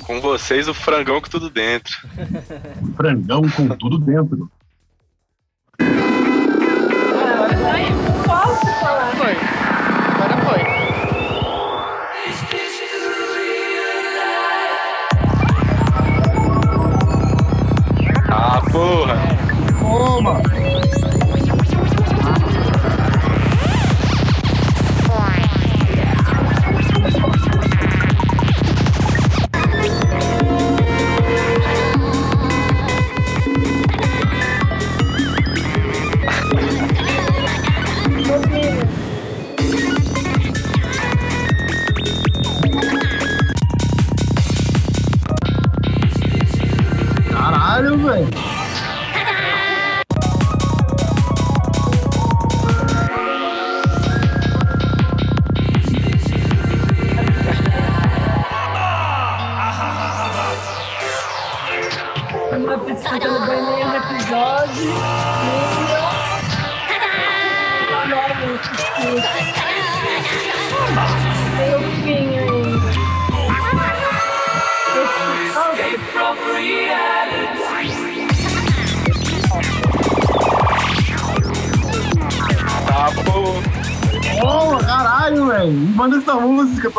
Com 0.05 0.21
vocês, 0.21 0.67
o 0.67 0.73
frangão 0.73 1.19
com 1.21 1.29
tudo 1.29 1.49
dentro. 1.49 1.93
Frangão 2.95 3.41
com 3.49 3.67
tudo 3.69 3.97
dentro. 3.99 4.49
Posso 8.25 8.65
falar? 8.79 9.15
Foi. 9.15 9.35
Agora 10.15 10.37
foi. 10.45 10.61
Ah, 18.29 18.61
porra. 18.71 19.15
Toma! 19.79 20.68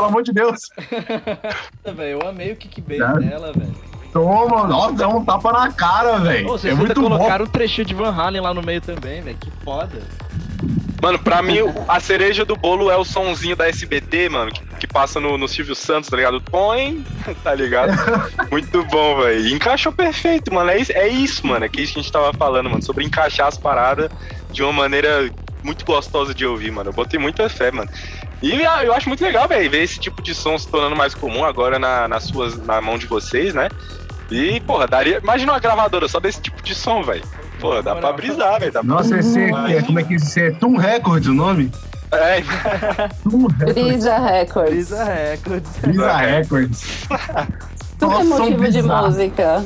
Pelo 0.00 0.06
amor 0.08 0.22
de 0.22 0.32
Deus. 0.32 0.60
velho, 1.94 2.20
eu 2.22 2.28
amei 2.28 2.52
o 2.52 2.56
kickbase 2.56 2.98
Sério? 3.00 3.20
dela, 3.28 3.52
velho. 3.52 3.74
Toma, 4.12 4.66
nossa, 4.66 4.94
dá 4.94 5.08
um 5.08 5.24
tapa 5.24 5.52
na 5.52 5.70
cara, 5.72 6.18
velho. 6.18 6.48
vocês 6.48 6.72
É 6.72 6.76
muito 6.76 7.00
bom. 7.00 7.10
colocaram 7.10 7.44
um 7.44 7.48
trechinho 7.48 7.86
de 7.86 7.94
Van 7.94 8.10
Halen 8.12 8.40
lá 8.40 8.52
no 8.52 8.60
meio 8.62 8.80
também, 8.80 9.20
velho. 9.22 9.36
Que 9.38 9.50
foda. 9.64 10.00
Mano, 11.00 11.18
pra 11.18 11.40
mim, 11.42 11.60
o- 11.60 11.72
a 11.86 12.00
cereja 12.00 12.44
do 12.44 12.56
bolo 12.56 12.90
é 12.90 12.96
o 12.96 13.04
sonzinho 13.04 13.54
da 13.54 13.68
SBT, 13.68 14.28
mano, 14.28 14.50
que, 14.50 14.62
que 14.80 14.86
passa 14.86 15.20
no, 15.20 15.38
no 15.38 15.46
Silvio 15.46 15.74
Santos, 15.76 16.10
tá 16.10 16.16
ligado? 16.16 16.40
Põe, 16.40 17.04
tá 17.44 17.54
ligado? 17.54 17.92
Muito 18.50 18.84
bom, 18.86 19.20
velho. 19.20 19.48
Encaixou 19.54 19.92
perfeito, 19.92 20.52
mano. 20.52 20.70
É 20.70 20.78
isso, 20.78 20.92
é 20.92 21.06
isso, 21.08 21.46
mano. 21.46 21.64
É 21.64 21.68
que 21.68 21.80
isso 21.80 21.92
que 21.94 22.00
a 22.00 22.02
gente 22.02 22.12
tava 22.12 22.32
falando, 22.34 22.68
mano. 22.68 22.82
Sobre 22.82 23.04
encaixar 23.04 23.46
as 23.46 23.56
paradas 23.56 24.10
de 24.50 24.62
uma 24.62 24.72
maneira 24.72 25.30
muito 25.62 25.84
gostosa 25.84 26.34
de 26.34 26.44
ouvir, 26.44 26.72
mano. 26.72 26.88
Eu 26.90 26.94
botei 26.94 27.18
muita 27.20 27.48
fé, 27.48 27.70
mano. 27.70 27.88
E 28.42 28.64
ah, 28.64 28.84
eu 28.84 28.94
acho 28.94 29.08
muito 29.08 29.22
legal, 29.22 29.46
velho, 29.46 29.70
ver 29.70 29.82
esse 29.82 29.98
tipo 29.98 30.22
de 30.22 30.34
som 30.34 30.56
se 30.56 30.66
tornando 30.66 30.96
mais 30.96 31.14
comum 31.14 31.44
agora 31.44 31.78
na, 31.78 32.08
nas 32.08 32.24
suas, 32.24 32.56
na 32.64 32.80
mão 32.80 32.96
de 32.96 33.06
vocês, 33.06 33.54
né? 33.54 33.68
E, 34.30 34.60
porra, 34.60 34.86
daria. 34.86 35.18
Imagina 35.18 35.52
uma 35.52 35.58
gravadora 35.58 36.08
só 36.08 36.20
desse 36.20 36.40
tipo 36.40 36.62
de 36.62 36.74
som, 36.74 37.02
velho. 37.02 37.24
Porra, 37.60 37.82
dá 37.82 37.94
pra 37.96 38.12
brisar, 38.12 38.60
velho. 38.60 38.72
Pra... 38.72 38.82
Nossa, 38.82 39.18
esse 39.18 39.38
é, 39.40 39.82
como 39.82 39.98
é 39.98 40.04
que 40.04 40.14
esse 40.14 40.40
é? 40.40 40.50
Toon 40.52 40.76
Records 40.76 41.28
o 41.28 41.34
nome? 41.34 41.70
É. 42.12 42.42
Brisa 43.72 44.18
Records. 44.18 44.70
Brisa 44.70 45.04
Records. 45.04 45.70
Brisa 45.82 46.16
Records. 46.16 47.06
Tudo 47.98 48.12
é 48.12 48.24
Nossa, 48.24 48.24
um 48.24 48.38
motivo 48.38 48.70
de 48.70 48.82
música. 48.82 49.64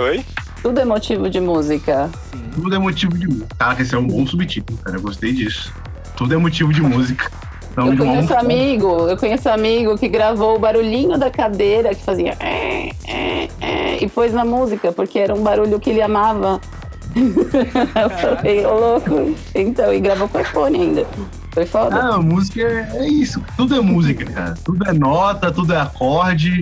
Oi? 0.00 0.24
Tudo 0.62 0.80
é 0.80 0.84
motivo 0.84 1.28
de 1.28 1.40
música. 1.40 2.10
Tudo 2.54 2.74
é 2.74 2.78
motivo 2.78 3.18
de 3.18 3.26
música. 3.26 3.54
Caraca, 3.58 3.82
esse 3.82 3.94
é 3.94 3.98
um 3.98 4.06
bom 4.06 4.26
subtítulo, 4.26 4.78
cara. 4.78 4.96
Eu 4.96 5.02
gostei 5.02 5.32
disso. 5.32 5.72
Tudo 6.16 6.34
é 6.34 6.36
motivo 6.36 6.72
de 6.72 6.80
música. 6.82 7.30
Então, 7.72 7.88
Eu 7.90 7.96
conheço 7.96 8.16
música- 8.22 8.38
amigo, 8.40 9.08
eu 9.08 9.16
conheço 9.16 9.48
amigo 9.48 9.98
que 9.98 10.08
gravou 10.08 10.54
o 10.54 10.58
barulhinho 10.60 11.18
da 11.18 11.28
cadeira 11.30 11.92
que 11.94 12.04
fazia 12.04 12.36
é, 12.38 12.90
é, 13.04 13.48
é, 13.60 14.04
e 14.04 14.08
pôs 14.08 14.32
na 14.32 14.44
música, 14.44 14.92
porque 14.92 15.18
era 15.18 15.34
um 15.34 15.42
barulho 15.42 15.80
que 15.80 15.90
ele 15.90 16.00
amava. 16.00 16.60
eu 17.14 18.10
falei, 18.10 18.64
ô 18.64 18.74
louco. 18.78 19.34
Então, 19.54 19.92
e 19.92 20.00
gravou 20.00 20.28
com 20.28 20.38
iPhone 20.40 20.80
ainda. 20.80 21.06
Foi 21.50 21.66
foda. 21.66 21.96
Ah, 21.96 22.18
música 22.18 22.60
é, 22.60 22.88
é 22.96 23.08
isso. 23.08 23.40
Tudo 23.56 23.74
é 23.76 23.80
música, 23.80 24.24
cara. 24.24 24.54
Tudo 24.64 24.88
é 24.88 24.92
nota, 24.92 25.50
tudo 25.52 25.72
é 25.72 25.80
acorde. 25.80 26.60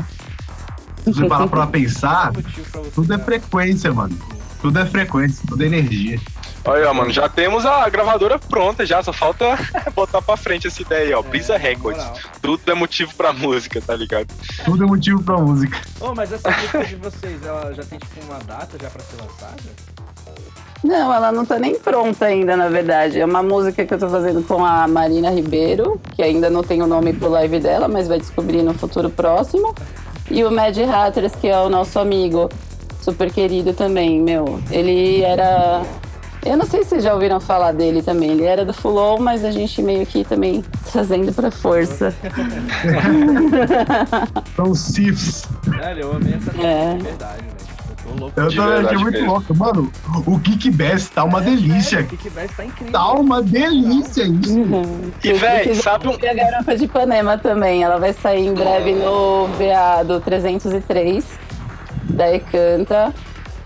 Se 1.04 1.12
você 1.12 1.26
parar 1.26 1.46
pra 1.48 1.66
pensar, 1.68 2.32
tudo 2.94 3.12
é 3.12 3.18
frequência, 3.18 3.92
mano. 3.92 4.16
Tudo 4.60 4.78
é 4.78 4.86
frequência, 4.86 5.42
tudo 5.48 5.62
é 5.62 5.66
energia. 5.66 6.18
Olha, 6.64 6.90
ó, 6.90 6.94
mano, 6.94 7.10
já 7.10 7.28
temos 7.28 7.66
a 7.66 7.88
gravadora 7.88 8.38
pronta 8.38 8.86
já, 8.86 9.02
só 9.02 9.12
falta 9.12 9.58
botar 9.94 10.22
pra 10.22 10.36
frente 10.36 10.68
essa 10.68 10.80
ideia 10.80 11.06
aí, 11.08 11.14
ó. 11.14 11.20
Brisa 11.22 11.54
na 11.54 11.58
Records. 11.58 12.02
moral. 12.04 12.18
Tudo 12.40 12.70
é 12.70 12.74
motivo 12.74 13.12
pra 13.16 13.32
música, 13.32 13.80
tá 13.80 13.96
ligado? 13.96 14.28
Tudo 14.64 14.84
é 14.84 14.86
motivo 14.86 15.22
pra 15.22 15.38
música. 15.38 15.80
Ô, 16.00 16.14
mas 16.14 16.32
essa 16.32 16.48
música 16.50 16.84
de 16.84 16.94
vocês, 16.96 17.44
ela 17.44 17.72
já 17.74 17.82
tem 17.82 17.98
tipo 17.98 18.24
uma 18.24 18.38
data 18.40 18.76
já 18.80 18.88
pra 18.88 19.02
ser 19.02 19.16
lançada? 19.20 19.62
Não, 20.84 21.12
ela 21.14 21.30
não 21.30 21.44
tá 21.46 21.58
nem 21.58 21.76
pronta 21.78 22.26
ainda, 22.26 22.56
na 22.56 22.68
verdade. 22.68 23.20
É 23.20 23.24
uma 23.24 23.42
música 23.42 23.84
que 23.84 23.94
eu 23.94 23.98
tô 23.98 24.08
fazendo 24.08 24.42
com 24.46 24.64
a 24.64 24.86
Marina 24.88 25.30
Ribeiro, 25.30 26.00
que 26.14 26.22
ainda 26.22 26.50
não 26.50 26.62
tem 26.62 26.82
o 26.82 26.86
nome 26.86 27.12
pro 27.12 27.28
live 27.28 27.60
dela, 27.60 27.86
mas 27.86 28.08
vai 28.08 28.18
descobrir 28.18 28.62
no 28.62 28.74
futuro 28.74 29.08
próximo. 29.08 29.74
E 30.30 30.44
o 30.44 30.50
Mad 30.50 30.76
Hatters, 30.78 31.34
que 31.36 31.46
é 31.46 31.58
o 31.58 31.68
nosso 31.68 31.98
amigo, 32.00 32.48
super 33.00 33.32
querido 33.32 33.72
também, 33.72 34.20
meu. 34.20 34.60
Ele 34.70 35.22
era. 35.22 35.82
Eu 36.44 36.56
não 36.56 36.66
sei 36.66 36.82
se 36.82 36.88
vocês 36.90 37.04
já 37.04 37.14
ouviram 37.14 37.38
falar 37.40 37.70
dele 37.72 38.02
também. 38.02 38.32
Ele 38.32 38.44
era 38.44 38.64
do 38.64 38.72
Fulon, 38.72 39.18
mas 39.20 39.44
a 39.44 39.50
gente 39.52 39.80
meio 39.80 40.04
que 40.04 40.24
também 40.24 40.64
trazendo 40.90 41.32
pra 41.32 41.50
força. 41.52 42.12
São 44.56 44.70
os 44.70 44.80
Sifs. 44.80 45.44
Velho, 45.62 46.00
eu 46.00 46.12
amei 46.16 46.34
essa 46.34 46.50
É. 46.66 46.94
de 46.96 47.02
verdade, 47.04 47.42
velho. 47.42 47.52
Eu 47.88 47.96
tô 47.96 48.10
louco. 48.20 48.40
Eu 48.40 48.52
tô 48.54 48.66
verdade 48.66 48.96
muito 48.96 49.12
mesmo. 49.14 49.30
louco. 49.32 49.54
Mano, 49.56 49.92
o 50.26 50.38
Kick 50.40 50.70
Bass 50.72 51.08
tá 51.08 51.22
uma 51.24 51.40
delícia. 51.40 52.00
O 52.00 52.06
Kickbass 52.06 52.50
tá 52.56 52.64
incrível. 52.64 52.92
Tá 52.92 53.12
uma 53.12 53.40
delícia 53.42 54.24
isso. 54.24 54.58
E, 55.22 55.32
véi, 55.34 55.74
sabe 55.76 56.08
um. 56.08 56.16
E 56.20 56.26
a 56.26 56.34
Garota 56.34 56.76
de 56.76 56.84
Ipanema 56.84 57.38
também. 57.38 57.84
Ela 57.84 57.98
vai 57.98 58.12
sair 58.12 58.46
em 58.48 58.54
breve 58.54 58.92
no 58.94 59.46
VA 59.48 60.02
do 60.04 60.20
303 60.20 61.24
da 62.10 62.34
Ecanta. 62.34 63.14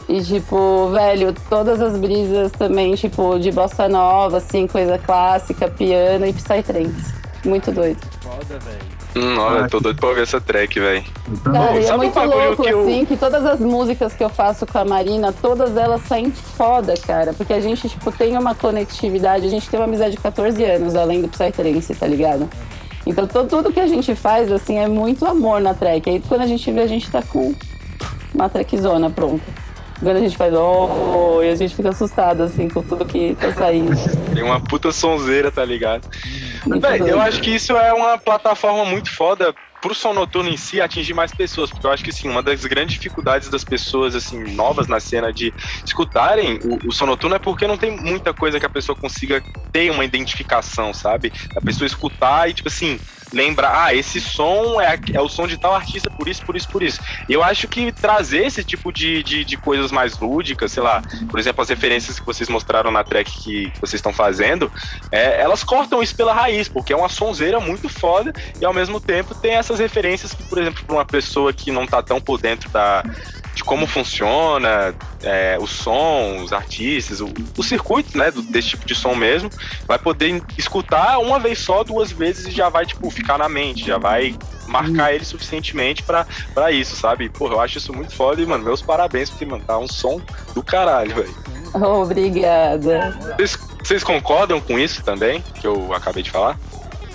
E, 0.09 0.23
tipo, 0.23 0.89
velho, 0.91 1.35
todas 1.49 1.81
as 1.81 1.99
brisas 1.99 2.53
também, 2.53 2.95
tipo, 2.95 3.39
de 3.41 3.51
bossa 3.51 3.89
nova, 3.89 4.37
assim, 4.37 4.67
coisa 4.67 4.99
clássica, 4.99 5.69
piano 5.69 6.25
e 6.27 6.33
psytrance. 6.33 7.13
Muito 7.45 7.73
doido. 7.73 7.99
Foda, 8.23 8.59
velho. 8.61 8.97
Hum, 9.17 9.39
olha, 9.39 9.61
eu 9.61 9.69
tô 9.71 9.81
doido 9.81 9.99
pra 9.99 10.11
ouvir 10.11 10.23
essa 10.23 10.41
track, 10.41 10.79
velho. 10.79 11.03
Então, 11.33 11.53
Cara, 11.53 11.81
e 11.81 11.87
é 11.87 11.97
muito 11.97 12.19
louco, 12.21 12.63
que 12.63 12.69
eu- 12.69 12.83
assim, 12.83 13.05
que 13.07 13.17
todas 13.17 13.45
as 13.47 13.61
músicas 13.61 14.13
que 14.13 14.23
eu 14.23 14.29
faço 14.29 14.67
com 14.67 14.79
a 14.79 14.85
Marina, 14.85 15.33
todas 15.33 15.75
elas 15.77 16.03
saem 16.03 16.31
foda, 16.31 16.95
cara. 16.99 17.33
Porque 17.33 17.53
a 17.55 17.61
gente, 17.61 17.89
tipo, 17.89 18.13
tem 18.13 18.37
uma 18.37 18.55
conectividade, 18.55 19.47
a 19.47 19.51
gente 19.51 19.69
tem 19.71 19.81
uma 19.81 19.87
amizade 19.87 20.13
de 20.13 20.19
14 20.19 20.63
anos, 20.65 20.95
além 20.95 21.23
do 21.23 21.29
Psytrance, 21.29 21.95
tá 21.95 22.07
ligado? 22.07 22.49
Então 23.07 23.27
to- 23.27 23.45
tudo 23.47 23.73
que 23.73 23.81
a 23.81 23.87
gente 23.87 24.15
faz, 24.15 24.53
assim, 24.53 24.79
é 24.79 24.87
muito 24.87 25.25
amor 25.25 25.61
na 25.63 25.73
track. 25.73 26.11
Aí 26.11 26.21
quando 26.29 26.43
a 26.43 26.47
gente 26.47 26.71
vê, 26.71 26.81
a 26.83 26.87
gente 26.87 27.11
tá 27.11 27.23
com 27.23 27.55
uma 28.35 28.49
trackzona 28.51 29.09
pronta. 29.09 29.45
Quando 29.99 30.17
a 30.17 30.21
gente 30.21 30.37
faz, 30.37 30.53
oh, 30.55 31.43
e 31.43 31.49
a 31.49 31.55
gente 31.55 31.75
fica 31.75 31.89
assustado, 31.89 32.43
assim, 32.43 32.69
com 32.69 32.83
tudo 32.83 33.05
que 33.05 33.35
tá 33.41 33.53
saindo. 33.53 33.93
Tem 34.35 34.43
uma 34.43 34.61
puta 34.61 34.93
sonzeira, 34.93 35.51
tá 35.51 35.65
ligado? 35.65 36.07
Muito 36.67 36.83
Véi, 36.83 37.01
eu 37.01 37.07
doido. 37.07 37.21
acho 37.21 37.41
que 37.41 37.55
isso 37.55 37.73
é 37.73 37.93
uma 37.93 38.19
plataforma 38.19 38.85
muito 38.85 39.11
foda 39.15 39.55
pro 39.87 39.95
som 39.95 40.13
noturno 40.13 40.51
em 40.51 40.57
si 40.57 40.81
atingir 40.81 41.15
mais 41.15 41.33
pessoas, 41.33 41.71
porque 41.71 41.87
eu 41.87 41.93
acho 41.93 42.03
que 42.03 42.11
sim, 42.11 42.29
uma 42.29 42.43
das 42.43 42.65
grandes 42.65 42.97
dificuldades 42.97 43.49
das 43.49 43.63
pessoas 43.63 44.17
assim 44.17 44.43
novas 44.53 44.89
na 44.89 44.99
cena 44.99 45.33
de 45.33 45.55
escutarem 45.85 46.59
o, 46.65 46.89
o 46.89 46.93
som 46.93 47.07
noturno 47.07 47.37
é 47.37 47.39
porque 47.39 47.69
não 47.69 47.79
tem 47.79 47.97
muita 47.97 48.35
coisa 48.35 48.59
que 48.59 48.67
a 48.67 48.69
pessoa 48.69 48.99
consiga 48.99 49.41
ter 49.71 49.93
uma 49.93 50.05
identificação, 50.05 50.93
sabe? 50.93 51.33
A 51.57 51.61
pessoa 51.61 51.87
escutar 51.87 52.51
e 52.51 52.55
tipo 52.55 52.69
assim, 52.69 52.99
lembrar, 53.33 53.85
ah, 53.85 53.95
esse 53.95 54.21
som 54.21 54.81
é, 54.81 54.99
é 55.13 55.21
o 55.21 55.29
som 55.29 55.47
de 55.47 55.59
tal 55.59 55.75
artista 55.75 56.11
por 56.11 56.29
isso, 56.29 56.45
por 56.45 56.57
isso, 56.57 56.69
por 56.69 56.83
isso. 56.83 57.01
Eu 57.29 57.43
acho 57.43 57.69
que 57.69 57.93
trazer 57.93 58.47
esse 58.47 58.63
tipo 58.63 58.93
de, 58.93 59.23
de, 59.23 59.45
de 59.45 59.57
coisas 59.57 59.91
mais 59.91 60.19
lúdicas, 60.19 60.73
sei 60.73 60.83
lá, 60.83 61.03
por 61.29 61.39
exemplo, 61.39 61.63
as 61.63 61.69
referências 61.69 62.19
que 62.19 62.27
vocês 62.27 62.49
mostraram 62.49 62.91
na 62.91 63.03
track 63.03 63.31
que 63.43 63.73
vocês 63.81 63.95
estão 63.95 64.13
fazendo, 64.13 64.71
é, 65.11 65.41
elas 65.41 65.65
cortam 65.65 66.03
isso 66.03 66.15
pela 66.15 66.33
raiz, 66.33 66.69
porque 66.69 66.93
é 66.93 66.97
uma 66.97 67.09
sonzeira 67.09 67.61
muito 67.61 67.89
foda 67.89 68.33
e 68.61 68.65
ao 68.65 68.73
mesmo 68.73 69.01
tempo 69.01 69.35
tem 69.35 69.57
essas 69.77 69.81
referências 69.81 70.33
que, 70.33 70.43
por 70.45 70.59
exemplo, 70.59 70.85
para 70.85 70.97
uma 70.97 71.05
pessoa 71.05 71.53
que 71.53 71.71
não 71.71 71.87
tá 71.87 72.03
tão 72.03 72.21
por 72.21 72.41
dentro 72.41 72.69
da, 72.71 73.03
de 73.55 73.63
como 73.63 73.87
funciona 73.87 74.95
é, 75.23 75.57
o 75.61 75.67
som, 75.67 76.39
os 76.43 76.53
artistas, 76.53 77.21
o, 77.21 77.29
o 77.57 77.63
circuito, 77.63 78.17
né, 78.17 78.31
do- 78.31 78.43
desse 78.43 78.69
tipo 78.71 78.87
de 78.87 78.95
som 78.95 79.15
mesmo, 79.15 79.51
vai 79.87 79.99
poder 79.99 80.43
escutar 80.59 81.19
uma 81.19 81.39
vez 81.39 81.59
só, 81.59 81.85
duas 81.85 82.11
vezes 82.11 82.47
e 82.47 82.51
já 82.51 82.69
vai, 82.69 82.87
tipo, 82.87 83.11
ficar 83.11 83.39
na 83.39 83.49
mente, 83.49 83.87
já 83.87 83.99
vai 83.99 84.35
marcar 84.67 85.15
ele 85.15 85.25
suficientemente 85.25 86.03
pra, 86.03 86.27
pra 86.55 86.73
isso, 86.73 86.97
sabe? 86.97 87.29
Porra, 87.29 87.55
eu 87.55 87.61
acho 87.61 87.79
isso 87.79 87.93
muito 87.93 88.15
foda 88.15 88.41
e, 88.43 88.47
mano, 88.47 88.65
meus 88.65 88.83
parabéns, 88.83 89.31
porque, 89.31 89.45
mano, 89.47 89.63
tá 89.65 89.79
um 89.79 89.87
som 89.89 90.21
do 90.55 90.63
caralho, 90.63 91.15
velho. 91.15 91.35
Obrigada. 91.75 93.17
Vocês, 93.37 93.59
vocês 93.83 94.03
concordam 94.05 94.61
com 94.61 94.79
isso 94.79 95.03
também, 95.05 95.43
que 95.61 95.67
eu 95.67 95.93
acabei 95.95 96.23
de 96.23 96.31
falar? 96.31 96.59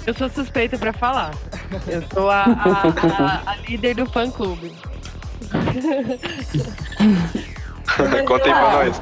Eu 0.06 0.14
sou 0.14 0.30
suspeita 0.30 0.78
pra 0.78 0.94
falar. 0.94 1.32
Eu 1.88 2.04
sou 2.14 2.30
a, 2.30 2.44
a- 2.44 3.42
a- 3.46 3.52
a 3.52 3.56
líder 3.58 3.96
do 3.96 4.06
fã 4.06 4.30
clube. 4.30 4.72
Conta 8.26 8.46
aí 8.46 8.54
pra 8.54 8.72
nós. 8.86 9.02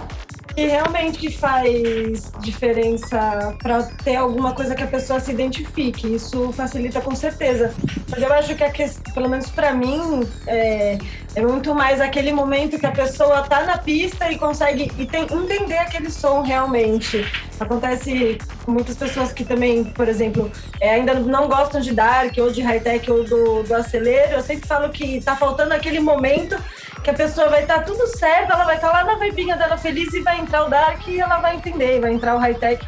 E 0.58 0.66
realmente 0.66 1.32
faz 1.38 2.32
diferença 2.42 3.56
para 3.62 3.84
ter 3.84 4.16
alguma 4.18 4.52
coisa 4.54 4.76
que 4.76 4.84
a 4.84 4.88
pessoa 4.88 5.20
se 5.20 5.32
identifique. 5.32 6.16
Isso 6.16 6.52
facilita 6.52 7.00
com 7.00 7.16
certeza. 7.16 7.74
Mas 8.10 8.22
eu 8.22 8.34
acho 8.34 8.56
que, 8.56 8.64
a 8.64 8.72
questão, 8.72 9.14
pelo 9.14 9.30
menos 9.30 9.50
para 9.52 9.72
mim, 9.74 10.28
é, 10.48 10.98
é 11.36 11.42
muito 11.42 11.76
mais 11.76 12.02
aquele 12.02 12.34
momento 12.34 12.80
que 12.80 12.86
a 12.86 12.92
pessoa 12.92 13.44
tá 13.44 13.64
na 13.64 13.78
pista 13.78 14.32
e 14.32 14.38
consegue 14.38 14.92
e 14.98 15.06
tem, 15.06 15.24
entender 15.24 15.78
aquele 15.78 16.10
som 16.10 16.42
realmente. 16.42 17.26
Acontece 17.60 18.38
com 18.66 18.72
muitas 18.72 18.98
pessoas 18.98 19.32
que 19.32 19.46
também, 19.46 19.84
por 19.84 20.08
exemplo, 20.08 20.52
é, 20.82 20.96
ainda 20.96 21.14
não 21.16 21.48
gostam 21.48 21.82
de 21.82 21.94
dark 21.94 22.36
ou 22.40 22.52
de 22.52 22.62
high-tech 22.62 23.10
ou 23.12 23.24
do, 23.24 23.64
do 23.64 23.74
acelero. 23.76 24.34
Eu 24.34 24.42
sempre 24.42 24.68
falo 24.68 24.90
que 24.90 25.22
tá 25.22 25.36
faltando 25.36 25.74
aquele 25.74 26.00
momento 26.00 26.58
que 27.04 27.10
a 27.10 27.14
pessoa 27.14 27.50
vai 27.50 27.62
estar 27.62 27.84
tudo 27.84 28.08
certo, 28.18 28.52
ela 28.52 28.66
vai 28.66 28.76
estar 28.76 28.92
lá 28.92 29.04
na 29.04 29.16
vibinha 29.16 29.56
dela 29.56 29.78
feliz 29.78 30.14
e 30.14 30.22
vai 30.22 30.40
entrar 30.40 30.66
o 30.66 30.70
dark 30.70 31.08
e 31.08 31.20
ela 31.20 31.38
vai 31.38 31.56
entender, 31.56 32.00
vai 32.00 32.12
entrar 32.12 32.36
o 32.36 32.40
high-tech. 32.40 32.86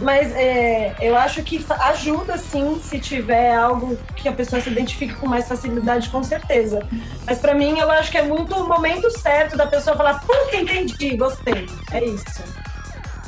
Mas 0.00 0.32
é, 0.34 0.94
eu 1.00 1.16
acho 1.16 1.42
que 1.42 1.64
ajuda 1.80 2.38
sim 2.38 2.80
se 2.82 2.98
tiver 2.98 3.54
algo 3.54 3.98
que 4.16 4.28
a 4.28 4.32
pessoa 4.32 4.60
se 4.60 4.70
identifique 4.70 5.14
com 5.14 5.26
mais 5.28 5.46
facilidade, 5.46 6.08
com 6.08 6.22
certeza. 6.22 6.80
Mas 7.26 7.38
pra 7.38 7.54
mim 7.54 7.78
eu 7.78 7.90
acho 7.90 8.10
que 8.10 8.18
é 8.18 8.22
muito 8.26 8.54
o 8.54 8.66
momento 8.68 9.10
certo 9.18 9.56
da 9.56 9.66
pessoa 9.66 9.96
falar, 9.96 10.20
puta, 10.20 10.56
entendi, 10.56 11.16
gostei. 11.16 11.68
É 11.92 12.04
isso. 12.04 12.42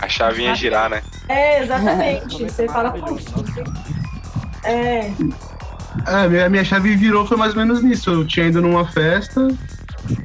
A 0.01 0.09
chavinha 0.09 0.55
girar, 0.55 0.89
né? 0.91 1.03
É, 1.29 1.63
exatamente. 1.63 2.43
Você 2.51 2.67
fala, 2.67 2.91
puta. 2.93 3.63
É, 4.65 5.13
É, 6.07 6.29
minha, 6.29 6.49
minha 6.49 6.65
chave 6.65 6.97
virou 6.97 7.27
foi 7.27 7.37
mais 7.37 7.53
ou 7.55 7.61
menos 7.61 7.83
nisso. 7.83 8.11
Eu 8.11 8.27
tinha 8.27 8.47
ido 8.47 8.63
numa 8.63 8.87
festa 8.89 9.47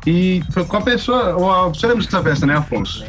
e 0.05 0.41
foi 0.53 0.63
com 0.65 0.77
a 0.77 0.81
pessoa. 0.81 1.35
o- 1.35 1.69
Você 1.73 1.85
lembra 1.87 2.03
dessa 2.05 2.23
festa, 2.23 2.45
né, 2.45 2.55
Afonso? 2.57 3.03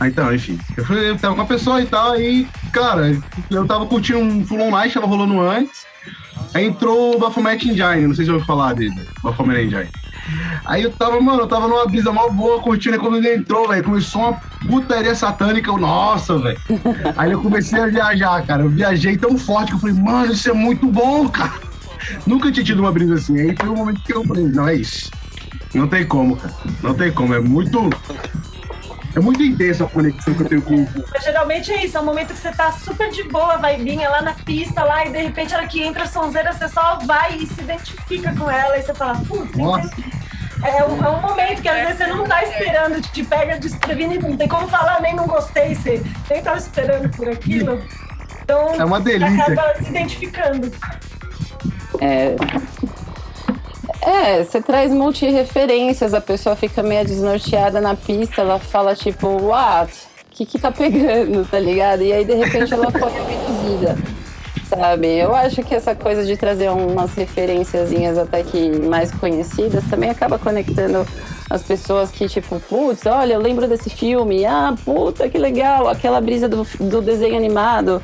Ah, 0.00 0.06
então, 0.06 0.32
enfim. 0.32 0.58
Eu, 0.76 0.84
fui, 0.84 1.10
eu 1.10 1.18
tava 1.18 1.34
com 1.34 1.42
a 1.42 1.46
pessoa 1.46 1.80
e 1.80 1.86
tal, 1.86 2.12
aí, 2.12 2.46
cara, 2.72 3.18
eu 3.50 3.66
tava 3.66 3.86
curtindo 3.86 4.20
um 4.20 4.44
Full 4.46 4.60
On 4.60 4.70
Night, 4.70 4.94
tava 4.94 5.06
rolando 5.06 5.40
antes. 5.40 5.86
Aí 6.54 6.66
entrou 6.66 7.16
o 7.16 7.18
Baphomet 7.18 7.62
Engine, 7.64 8.06
não 8.06 8.14
sei 8.14 8.24
se 8.24 8.26
você 8.26 8.32
ouviu 8.32 8.46
falar 8.46 8.74
dele, 8.74 8.94
Baphomet 9.22 9.66
Engine. 9.66 9.88
Aí 10.64 10.82
eu 10.82 10.90
tava, 10.92 11.20
mano, 11.20 11.42
eu 11.42 11.46
tava 11.46 11.66
numa 11.66 11.86
brisa 11.86 12.12
mó 12.12 12.28
boa, 12.28 12.60
curtindo, 12.60 12.96
e 12.96 12.98
quando 12.98 13.16
ele 13.16 13.34
entrou, 13.34 13.66
velho, 13.68 13.82
começou 13.82 14.22
uma 14.22 14.40
putaria 14.66 15.14
satânica, 15.14 15.70
eu, 15.70 15.78
nossa, 15.78 16.38
velho. 16.38 16.58
Aí 17.16 17.32
eu 17.32 17.40
comecei 17.40 17.80
a 17.80 17.86
viajar, 17.86 18.46
cara, 18.46 18.62
eu 18.62 18.68
viajei 18.68 19.16
tão 19.16 19.36
forte 19.38 19.70
que 19.70 19.76
eu 19.76 19.80
falei, 19.80 19.96
mano, 19.96 20.32
isso 20.32 20.48
é 20.48 20.52
muito 20.52 20.86
bom, 20.86 21.28
cara. 21.28 21.68
Nunca 22.26 22.52
tinha 22.52 22.64
tido 22.64 22.80
uma 22.80 22.92
brisa 22.92 23.14
assim, 23.14 23.38
aí 23.38 23.54
foi 23.56 23.68
o 23.68 23.76
momento 23.76 24.00
que 24.02 24.14
eu 24.14 24.24
falei, 24.24 24.44
não, 24.44 24.68
é 24.68 24.76
isso. 24.76 25.10
Não 25.74 25.86
tem 25.86 26.06
como, 26.06 26.36
cara, 26.36 26.54
não 26.82 26.94
tem 26.94 27.12
como, 27.12 27.34
é 27.34 27.40
muito... 27.40 27.90
É 29.18 29.20
muito 29.20 29.42
intensa 29.42 29.84
a 29.84 29.88
conexão 29.88 30.32
que 30.32 30.42
eu 30.44 30.48
tenho 30.48 30.62
com 30.62 30.76
o 30.76 30.88
Mas 31.12 31.24
geralmente 31.24 31.72
é 31.72 31.84
isso, 31.84 31.96
é 31.96 32.00
um 32.00 32.04
momento 32.04 32.32
que 32.32 32.38
você 32.38 32.52
tá 32.52 32.70
super 32.70 33.10
de 33.10 33.24
boa, 33.24 33.56
vibinha 33.56 34.08
lá 34.08 34.22
na 34.22 34.32
pista, 34.32 34.84
lá, 34.84 35.04
e 35.04 35.10
de 35.10 35.18
repente, 35.20 35.52
a 35.52 35.58
hora 35.58 35.66
que 35.66 35.82
entra 35.82 36.04
a 36.04 36.06
sonzeira, 36.06 36.52
você 36.52 36.68
só 36.68 37.00
vai 37.04 37.34
e 37.36 37.44
se 37.46 37.60
identifica 37.60 38.32
com 38.36 38.48
ela, 38.48 38.78
e 38.78 38.82
você 38.82 38.94
fala, 38.94 39.20
putz, 39.26 39.58
é 40.62 40.84
um, 40.84 41.04
é 41.04 41.08
um 41.10 41.20
momento 41.20 41.60
que 41.62 41.68
às 41.68 41.80
vezes 41.80 41.96
você 41.98 42.06
não 42.06 42.22
tá 42.24 42.44
esperando, 42.44 43.00
te 43.10 43.24
pega 43.24 43.58
desprevenido, 43.58 44.28
não 44.28 44.36
tem 44.36 44.46
como 44.46 44.68
falar, 44.68 45.00
nem 45.00 45.16
não 45.16 45.26
gostei, 45.26 45.74
você 45.74 46.00
nem 46.30 46.40
tava 46.40 46.58
esperando 46.58 47.08
por 47.08 47.28
aquilo. 47.28 47.82
Então, 48.42 48.68
É 48.78 48.84
uma 48.84 49.00
você 49.00 49.18
delícia. 49.18 49.52
acaba 49.52 49.74
se 49.82 49.90
identificando. 49.90 50.72
É. 52.00 52.36
É, 54.00 54.44
você 54.44 54.62
traz 54.62 54.92
multi-referências, 54.92 56.14
a 56.14 56.20
pessoa 56.20 56.54
fica 56.54 56.82
meio 56.82 57.04
desnorteada 57.04 57.80
na 57.80 57.94
pista, 57.96 58.42
ela 58.42 58.58
fala 58.58 58.94
tipo, 58.94 59.26
what? 59.26 59.92
O 60.26 60.30
que 60.30 60.46
que 60.46 60.58
tá 60.58 60.70
pegando, 60.70 61.44
tá 61.48 61.58
ligado? 61.58 62.02
E 62.02 62.12
aí, 62.12 62.24
de 62.24 62.34
repente, 62.34 62.72
ela 62.72 62.90
foi 62.92 63.02
abduzida, 63.02 63.96
sabe? 64.68 65.18
Eu 65.18 65.34
acho 65.34 65.62
que 65.64 65.74
essa 65.74 65.96
coisa 65.96 66.24
de 66.24 66.36
trazer 66.36 66.70
umas 66.70 67.12
referenciazinhas 67.14 68.16
até 68.16 68.44
que 68.44 68.70
mais 68.78 69.10
conhecidas 69.10 69.82
também 69.90 70.10
acaba 70.10 70.38
conectando 70.38 71.04
as 71.50 71.62
pessoas 71.62 72.10
que, 72.10 72.28
tipo, 72.28 72.60
putz, 72.60 73.04
olha, 73.04 73.32
eu 73.32 73.40
lembro 73.40 73.66
desse 73.66 73.90
filme, 73.90 74.44
ah, 74.46 74.74
puta, 74.84 75.28
que 75.28 75.38
legal, 75.38 75.88
aquela 75.88 76.20
brisa 76.20 76.48
do, 76.48 76.64
do 76.78 77.02
desenho 77.02 77.36
animado. 77.36 78.00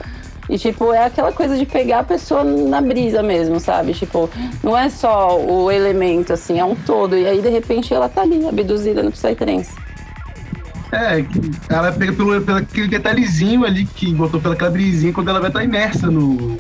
E, 0.49 0.59
tipo, 0.59 0.93
é 0.93 1.07
aquela 1.07 1.33
coisa 1.33 1.57
de 1.57 1.65
pegar 1.65 2.01
a 2.01 2.05
pessoa 2.05 2.45
na 2.45 2.81
brisa 2.81 3.23
mesmo, 3.23 3.59
sabe? 3.59 3.95
Tipo, 3.95 4.29
não 4.63 4.77
é 4.77 4.91
só 4.91 5.41
o 5.41 5.71
elemento, 5.71 6.33
assim, 6.33 6.61
é 6.61 6.65
um 6.65 6.75
todo. 6.75 7.17
E 7.17 7.27
aí, 7.27 7.41
de 7.41 7.49
repente, 7.49 7.95
ela 7.95 8.09
tá 8.09 8.23
ali, 8.23 8.47
abduzida 8.47 9.03
no 9.03 9.11
Psytrance. 9.11 9.73
É, 10.93 11.25
ela 11.69 11.91
pega 11.91 12.13
pelo, 12.13 12.41
pelo 12.43 12.59
aquele 12.59 12.87
detalhezinho 12.87 13.65
ali 13.65 13.85
que 13.85 14.15
botou 14.15 14.41
pela 14.41 14.55
aquela 14.55 14.71
brisinha 14.71 15.13
quando 15.13 15.29
ela 15.29 15.41
vai 15.41 15.51
estar 15.51 15.65
imersa 15.65 16.09
no. 16.09 16.57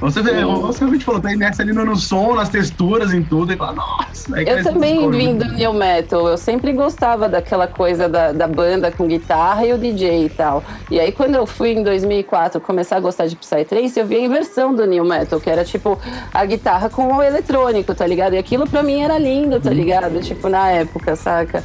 Você 0.00 0.22
vê, 0.22 0.44
você 0.44 0.80
realmente 0.80 1.04
falou, 1.04 1.20
tá 1.20 1.32
imersa 1.32 1.62
ali 1.62 1.72
no, 1.72 1.84
no 1.84 1.96
som, 1.96 2.34
nas 2.34 2.48
texturas, 2.48 3.12
em 3.12 3.22
tudo, 3.22 3.52
e 3.52 3.56
fala, 3.56 3.72
nossa. 3.72 4.36
aí 4.36 4.46
Eu 4.46 4.62
também 4.62 5.10
vim 5.10 5.36
do 5.36 5.46
New 5.46 5.72
Metal, 5.72 6.28
eu 6.28 6.36
sempre 6.36 6.72
gostava 6.72 7.28
daquela 7.28 7.66
coisa 7.66 8.08
da, 8.08 8.32
da 8.32 8.46
banda 8.46 8.90
com 8.90 9.06
guitarra 9.06 9.66
e 9.66 9.72
o 9.72 9.78
DJ 9.78 10.26
e 10.26 10.28
tal. 10.28 10.62
E 10.90 11.00
aí 11.00 11.12
quando 11.12 11.34
eu 11.34 11.46
fui 11.46 11.70
em 11.70 11.82
2004 11.82 12.60
começar 12.60 12.96
a 12.96 13.00
gostar 13.00 13.26
de 13.26 13.36
Psytrance, 13.36 13.98
eu 13.98 14.06
vi 14.06 14.16
a 14.16 14.20
inversão 14.20 14.74
do 14.74 14.86
New 14.86 15.04
Metal, 15.04 15.40
que 15.40 15.50
era 15.50 15.64
tipo 15.64 15.98
a 16.32 16.44
guitarra 16.44 16.88
com 16.88 17.16
o 17.16 17.22
eletrônico, 17.22 17.94
tá 17.94 18.06
ligado? 18.06 18.34
E 18.34 18.38
aquilo 18.38 18.68
pra 18.68 18.82
mim 18.82 19.00
era 19.00 19.18
lindo, 19.18 19.60
tá 19.60 19.70
ligado? 19.70 20.20
Tipo, 20.20 20.48
na 20.48 20.68
época, 20.70 21.16
saca? 21.16 21.62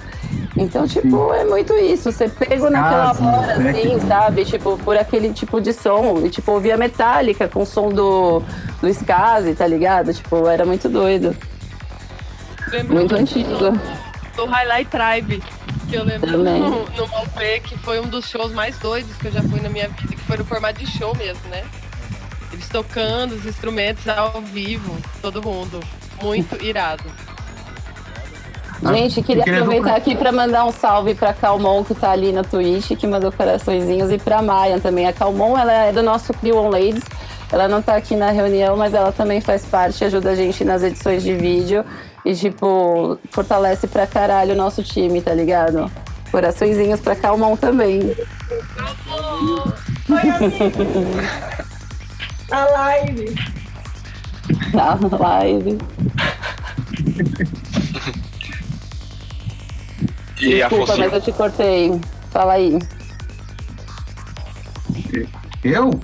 Então, 0.61 0.85
tipo, 0.87 1.33
é 1.33 1.45
muito 1.45 1.73
isso. 1.73 2.11
Você 2.11 2.27
pegou 2.27 2.69
naquela 2.69 3.11
hora, 3.11 3.53
é 3.63 3.69
assim, 3.69 3.99
que- 3.99 4.05
sabe? 4.07 4.45
Tipo, 4.45 4.77
por 4.79 4.97
aquele 4.97 5.31
tipo 5.33 5.61
de 5.61 5.71
som. 5.73 6.19
E, 6.25 6.29
tipo, 6.29 6.51
ouvia 6.51 6.75
Metallica 6.77 7.47
com 7.47 7.61
o 7.63 7.65
som 7.65 7.89
do, 7.89 8.43
do 8.81 8.87
Skazi, 8.89 9.55
tá 9.55 9.65
ligado? 9.65 10.13
Tipo, 10.13 10.47
era 10.47 10.65
muito 10.65 10.89
doido. 10.89 11.35
Lembro 12.71 12.93
Muito 12.95 13.15
antigo. 13.15 13.49
do 14.35 14.45
Highlight 14.45 14.89
Tribe, 14.91 15.43
que 15.89 15.95
eu 15.95 16.03
lembro 16.03 16.29
Também. 16.31 16.61
no, 16.61 16.85
no 16.89 17.07
Malpé, 17.07 17.59
que 17.59 17.77
foi 17.79 17.99
um 17.99 18.07
dos 18.07 18.29
shows 18.29 18.51
mais 18.53 18.77
doidos 18.77 19.15
que 19.17 19.27
eu 19.27 19.31
já 19.31 19.41
fui 19.41 19.59
na 19.59 19.69
minha 19.69 19.87
vida, 19.89 20.13
que 20.15 20.21
foi 20.21 20.37
no 20.37 20.45
formato 20.45 20.79
de 20.79 20.85
show 20.85 21.15
mesmo, 21.15 21.41
né? 21.49 21.63
Eles 22.53 22.67
tocando 22.69 23.33
os 23.35 23.45
instrumentos 23.45 24.07
ao 24.07 24.41
vivo, 24.41 24.95
todo 25.21 25.41
mundo. 25.41 25.79
Muito 26.21 26.63
irado. 26.63 27.03
Gente, 28.81 29.21
queria 29.21 29.43
queria 29.43 29.59
aproveitar 29.59 29.95
aqui 29.95 30.15
para 30.15 30.31
mandar 30.31 30.63
um 30.65 30.71
salve 30.71 31.13
para 31.13 31.33
Calmon, 31.33 31.83
que 31.83 31.93
tá 31.93 32.11
ali 32.11 32.31
na 32.31 32.43
Twitch, 32.43 32.91
que 32.97 33.05
mandou 33.05 33.31
coraçõezinhos, 33.31 34.09
e 34.11 34.17
para 34.17 34.41
Maia 34.41 34.79
também. 34.79 35.05
A 35.05 35.13
Calmon, 35.13 35.57
ela 35.57 35.71
é 35.71 35.91
do 35.91 36.01
nosso 36.01 36.33
Crew 36.33 36.57
On 36.57 36.69
Ladies. 36.69 37.03
Ela 37.51 37.67
não 37.67 37.81
tá 37.81 37.95
aqui 37.95 38.15
na 38.15 38.31
reunião, 38.31 38.77
mas 38.77 38.93
ela 38.93 39.11
também 39.11 39.41
faz 39.41 39.65
parte, 39.65 40.05
ajuda 40.05 40.29
a 40.29 40.35
gente 40.35 40.63
nas 40.63 40.81
edições 40.83 41.23
de 41.23 41.33
vídeo 41.35 41.83
e, 42.23 42.33
tipo, 42.35 43.17
fortalece 43.31 43.87
pra 43.87 44.07
caralho 44.07 44.53
o 44.53 44.57
nosso 44.57 44.83
time, 44.83 45.21
tá 45.21 45.33
ligado? 45.33 45.91
Coraçõezinhos 46.31 46.99
pra 46.99 47.15
Calmon 47.15 47.55
também. 47.57 48.15
Oi, 50.09 50.29
amigo. 50.29 51.09
A 52.51 52.65
live. 52.65 53.35
Na 54.73 54.97
live. 55.17 55.77
E 60.39 60.55
Desculpa, 60.55 60.95
mas 60.97 61.13
eu 61.13 61.21
te 61.21 61.31
cortei. 61.31 61.99
Fala 62.31 62.53
aí. 62.53 62.79
Eu? 65.63 65.99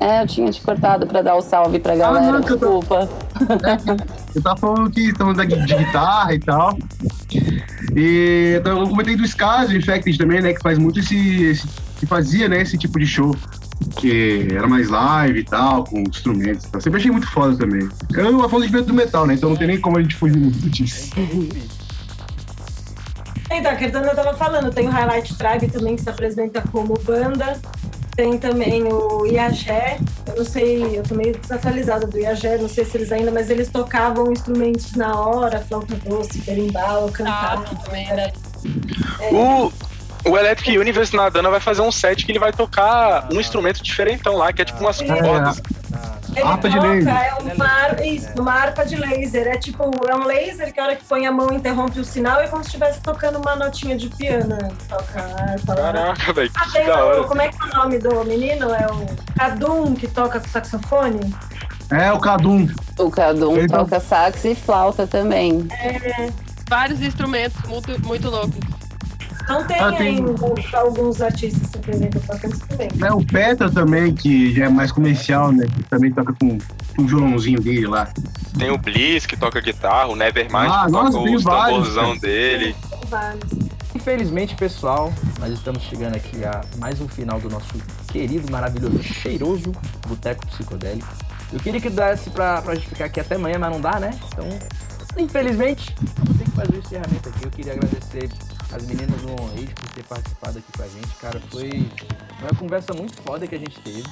É, 0.00 0.22
eu 0.22 0.26
tinha 0.26 0.50
te 0.50 0.60
cortado 0.60 1.06
pra 1.06 1.22
dar 1.22 1.34
o 1.36 1.40
salve 1.42 1.78
pra 1.80 1.96
galera. 1.96 2.26
não, 2.26 2.34
eu 2.38 2.42
tô- 2.42 2.54
Desculpa. 2.56 3.08
Eu 4.34 4.42
tava 4.42 4.56
falando 4.60 4.90
que 4.90 5.00
estamos 5.08 5.36
de 5.38 5.46
guitarra 5.74 6.34
e 6.34 6.38
tal. 6.38 6.76
E 7.96 8.56
então, 8.60 8.80
eu 8.82 8.88
comentei 8.88 9.16
do 9.16 9.26
Scars, 9.26 9.70
Infected 9.72 10.16
também, 10.18 10.40
né? 10.42 10.52
Que 10.52 10.60
faz 10.60 10.76
muito 10.78 11.00
esse, 11.00 11.44
esse- 11.44 11.66
que 11.98 12.06
fazia, 12.06 12.46
né, 12.48 12.60
esse 12.60 12.76
tipo 12.76 12.98
de 13.00 13.06
show. 13.06 13.34
Que 13.96 14.46
era 14.54 14.68
mais 14.68 14.88
live 14.90 15.40
e 15.40 15.44
tal, 15.44 15.82
com 15.84 16.00
instrumentos. 16.00 16.64
e 16.66 16.70
tal. 16.70 16.80
Sempre 16.80 17.00
achei 17.00 17.10
muito 17.10 17.26
foda 17.30 17.56
também. 17.56 17.88
Eu 18.14 18.44
a 18.44 18.48
fonte 18.48 18.70
de 18.70 18.80
do 18.82 18.92
metal, 18.94 19.26
né? 19.26 19.34
Então 19.34 19.48
não 19.50 19.56
tem 19.56 19.66
nem 19.66 19.80
como 19.80 19.98
a 19.98 20.02
gente 20.02 20.14
fugir 20.14 20.36
muito 20.36 20.68
disso. 20.70 21.10
Então, 23.50 23.72
a 23.72 23.76
Kertana 23.76 24.14
tava 24.14 24.34
falando, 24.34 24.70
tem 24.72 24.86
o 24.86 24.90
Highlight 24.90 25.36
Tribe 25.36 25.68
também, 25.70 25.96
que 25.96 26.02
se 26.02 26.10
apresenta 26.10 26.62
como 26.70 26.94
banda. 27.02 27.58
Tem 28.14 28.36
também 28.36 28.82
o 28.82 29.24
Iagé, 29.26 29.96
eu 30.26 30.36
não 30.38 30.44
sei, 30.44 30.98
eu 30.98 31.04
tô 31.04 31.14
meio 31.14 31.38
desatualizada 31.38 32.04
do 32.04 32.18
Iagé, 32.18 32.58
não 32.58 32.68
sei 32.68 32.84
se 32.84 32.96
eles 32.96 33.12
ainda, 33.12 33.30
mas 33.30 33.48
eles 33.48 33.68
tocavam 33.68 34.32
instrumentos 34.32 34.92
na 34.96 35.14
hora, 35.20 35.60
flauta 35.60 35.94
doce, 36.04 36.38
berimbau, 36.40 37.08
cantavam. 37.12 37.62
Tato 37.64 37.84
também, 37.84 38.10
era- 38.10 38.32
o, 39.30 39.72
o 40.28 40.36
Electric 40.36 40.76
Universe 40.76 41.14
na 41.14 41.28
Dana 41.28 41.48
vai 41.48 41.60
fazer 41.60 41.80
um 41.80 41.92
set 41.92 42.26
que 42.26 42.32
ele 42.32 42.40
vai 42.40 42.52
tocar 42.52 43.28
um 43.32 43.38
instrumento 43.38 43.80
diferentão 43.84 44.36
lá, 44.36 44.52
que 44.52 44.62
é 44.62 44.64
tipo 44.64 44.80
umas 44.80 45.00
É. 45.00 45.06
cordas. 45.06 45.62
Ele 46.38 46.48
Harpa 46.48 46.68
de 46.68 46.76
toca, 46.76 46.88
laser. 46.88 47.14
é 47.16 47.34
uma, 47.54 47.64
har- 47.66 48.02
isso, 48.06 48.28
uma 48.38 48.52
harpa 48.52 48.84
de 48.86 48.96
laser. 48.96 49.46
É 49.48 49.56
tipo, 49.58 49.90
é 50.08 50.14
um 50.14 50.24
laser 50.24 50.72
que 50.72 50.80
a 50.80 50.84
hora 50.84 50.96
que 50.96 51.04
põe 51.04 51.26
a 51.26 51.32
mão 51.32 51.52
interrompe 51.52 51.98
o 52.00 52.04
sinal 52.04 52.40
e 52.40 52.44
é 52.44 52.48
como 52.48 52.62
se 52.62 52.68
estivesse 52.68 53.00
tocando 53.00 53.38
uma 53.38 53.56
notinha 53.56 53.96
de 53.96 54.08
piano. 54.08 54.56
Toca 54.88 55.20
harpa. 55.20 55.74
Caraca, 55.74 56.32
velho, 56.32 56.50
Ah, 56.54 56.66
tem 56.72 56.90
o, 56.90 57.24
como 57.26 57.42
é 57.42 57.48
que 57.48 57.56
é 57.60 57.64
o 57.66 57.76
nome 57.76 57.98
do 57.98 58.24
menino? 58.24 58.72
É 58.72 58.86
o 58.86 59.06
Kadum, 59.36 59.94
que 59.94 60.06
toca 60.08 60.40
com 60.40 60.48
saxofone? 60.48 61.34
É, 61.90 62.12
o 62.12 62.18
Kadum. 62.18 62.68
O 62.98 63.10
Cadum 63.10 63.56
Ele 63.56 63.66
tá- 63.68 63.78
toca 63.78 63.98
sax 64.00 64.44
e 64.44 64.54
flauta 64.54 65.06
também. 65.06 65.66
Vários 66.68 67.00
instrumentos 67.00 67.56
muito, 67.68 68.06
muito 68.06 68.28
loucos. 68.28 68.58
Então 69.50 69.64
tem, 69.66 69.80
Ah, 69.80 69.92
tem- 69.92 70.16
ainda 70.18 70.78
alguns 70.78 71.22
artistas 71.22 71.62
que 71.62 71.68
se 71.68 71.76
apresentam 71.78 72.20
tocando 72.20 72.58
também. 72.66 72.88
É 73.02 73.12
o 73.12 73.24
Petra 73.24 73.70
também, 73.70 74.14
que 74.14 74.52
já 74.54 74.66
é 74.66 74.68
mais 74.68 74.92
comercial, 74.92 75.50
né? 75.52 75.66
Que 75.66 75.82
também 75.84 76.12
toca 76.12 76.34
com, 76.34 76.58
com 76.94 77.02
o 77.02 77.06
violãozinho 77.06 77.58
dele 77.60 77.86
lá. 77.86 78.08
Tem 78.58 78.70
o 78.70 78.76
Bliss 78.76 79.24
que 79.24 79.36
toca 79.38 79.58
guitarra, 79.60 80.08
o 80.08 80.16
Nevermind 80.16 80.68
Ah, 80.70 80.82
que 80.84 80.92
nossa, 80.92 81.12
toca 81.12 81.30
os 81.30 81.42
vários, 81.42 81.94
tamborzão 81.94 82.18
dele. 82.18 82.76
Tem 82.90 83.00
vários. 83.08 83.68
Infelizmente, 83.94 84.54
pessoal, 84.54 85.12
nós 85.40 85.50
estamos 85.52 85.82
chegando 85.84 86.14
aqui 86.16 86.44
a 86.44 86.60
mais 86.78 87.00
um 87.00 87.08
final 87.08 87.40
do 87.40 87.48
nosso 87.48 87.72
querido, 88.12 88.50
maravilhoso, 88.52 89.02
cheiroso 89.02 89.72
Boteco 90.06 90.46
Psicodélico. 90.48 91.08
Eu 91.52 91.58
queria 91.58 91.80
que 91.80 91.88
desse 91.88 92.28
pra, 92.30 92.60
pra 92.60 92.74
gente 92.74 92.86
ficar 92.88 93.06
aqui 93.06 93.18
até 93.20 93.36
amanhã, 93.36 93.58
mas 93.58 93.72
não 93.72 93.80
dá, 93.80 93.98
né? 93.98 94.10
Então, 94.32 94.46
infelizmente, 95.16 95.94
vou 96.24 96.34
ter 96.36 96.44
que 96.44 96.50
fazer 96.50 96.74
o 96.74 96.78
encerramento 96.78 97.28
aqui. 97.28 97.44
Eu 97.44 97.50
queria 97.50 97.72
agradecer 97.72 98.28
as 98.72 98.86
meninas 98.86 99.20
do 99.22 99.30
On 99.32 99.48
Age 99.54 99.74
por 99.74 99.90
ter 99.90 100.04
participado 100.04 100.58
aqui 100.58 100.72
com 100.76 100.82
a 100.82 100.88
gente. 100.88 101.14
Cara, 101.20 101.40
foi 101.50 101.70
uma 102.40 102.58
conversa 102.58 102.92
muito 102.94 103.20
foda 103.22 103.46
que 103.46 103.54
a 103.54 103.58
gente 103.58 103.78
teve. 103.80 104.04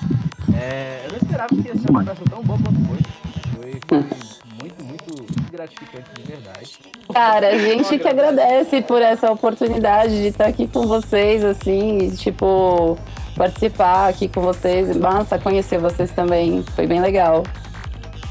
É, 0.55 1.03
eu 1.05 1.11
não 1.11 1.19
esperava 1.19 1.49
que 1.49 1.69
ia 1.69 1.77
ser 1.77 1.91
uma 1.91 2.01
conversa 2.01 2.23
tão 2.31 2.43
boa 2.43 2.59
quanto 2.59 2.81
foi. 2.87 2.99
Foi, 3.55 3.81
foi 3.89 4.27
muito, 4.61 4.85
muito 4.85 5.51
gratificante 5.51 6.09
de 6.15 6.23
verdade. 6.23 6.79
Cara, 7.13 7.49
a 7.49 7.59
gente 7.59 7.99
que 7.99 8.09
agradece 8.09 8.83
por 8.83 9.03
essa 9.03 9.31
oportunidade 9.31 10.13
de 10.13 10.29
estar 10.29 10.47
aqui 10.47 10.67
com 10.67 10.87
vocês, 10.87 11.45
assim, 11.45 12.11
tipo, 12.17 12.99
participar 13.37 14.09
aqui 14.09 14.29
com 14.29 14.41
vocês. 14.41 14.97
Nossa, 14.97 15.39
conhecer 15.39 15.79
vocês 15.79 16.11
também. 16.13 16.63
Foi 16.75 16.87
bem 16.87 17.01
legal. 17.01 17.43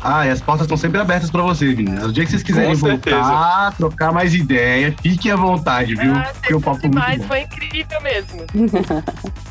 Ah, 0.07 0.27
e 0.27 0.29
as 0.29 0.39
portas 0.39 0.65
estão 0.65 0.77
sempre 0.77 0.99
abertas 1.01 1.31
pra 1.31 1.41
vocês, 1.41 1.75
meninas. 1.75 2.05
O 2.05 2.13
dia 2.13 2.23
que 2.23 2.29
vocês 2.29 2.43
quiserem 2.43 2.69
Com 2.69 2.75
certeza. 2.87 3.15
voltar, 3.17 3.73
trocar 3.75 4.11
mais 4.11 4.35
ideia, 4.35 4.93
fiquem 5.01 5.31
à 5.31 5.35
vontade, 5.35 5.95
viu? 5.95 6.13
Ah, 6.13 6.31
Porque 6.39 6.53
o 6.53 6.61
papo 6.61 6.79
foi 6.79 6.89
demais, 6.89 7.17
muito 7.17 7.21
bom. 7.21 7.27
foi 7.27 7.41
incrível 7.41 8.01
mesmo. 8.01 8.45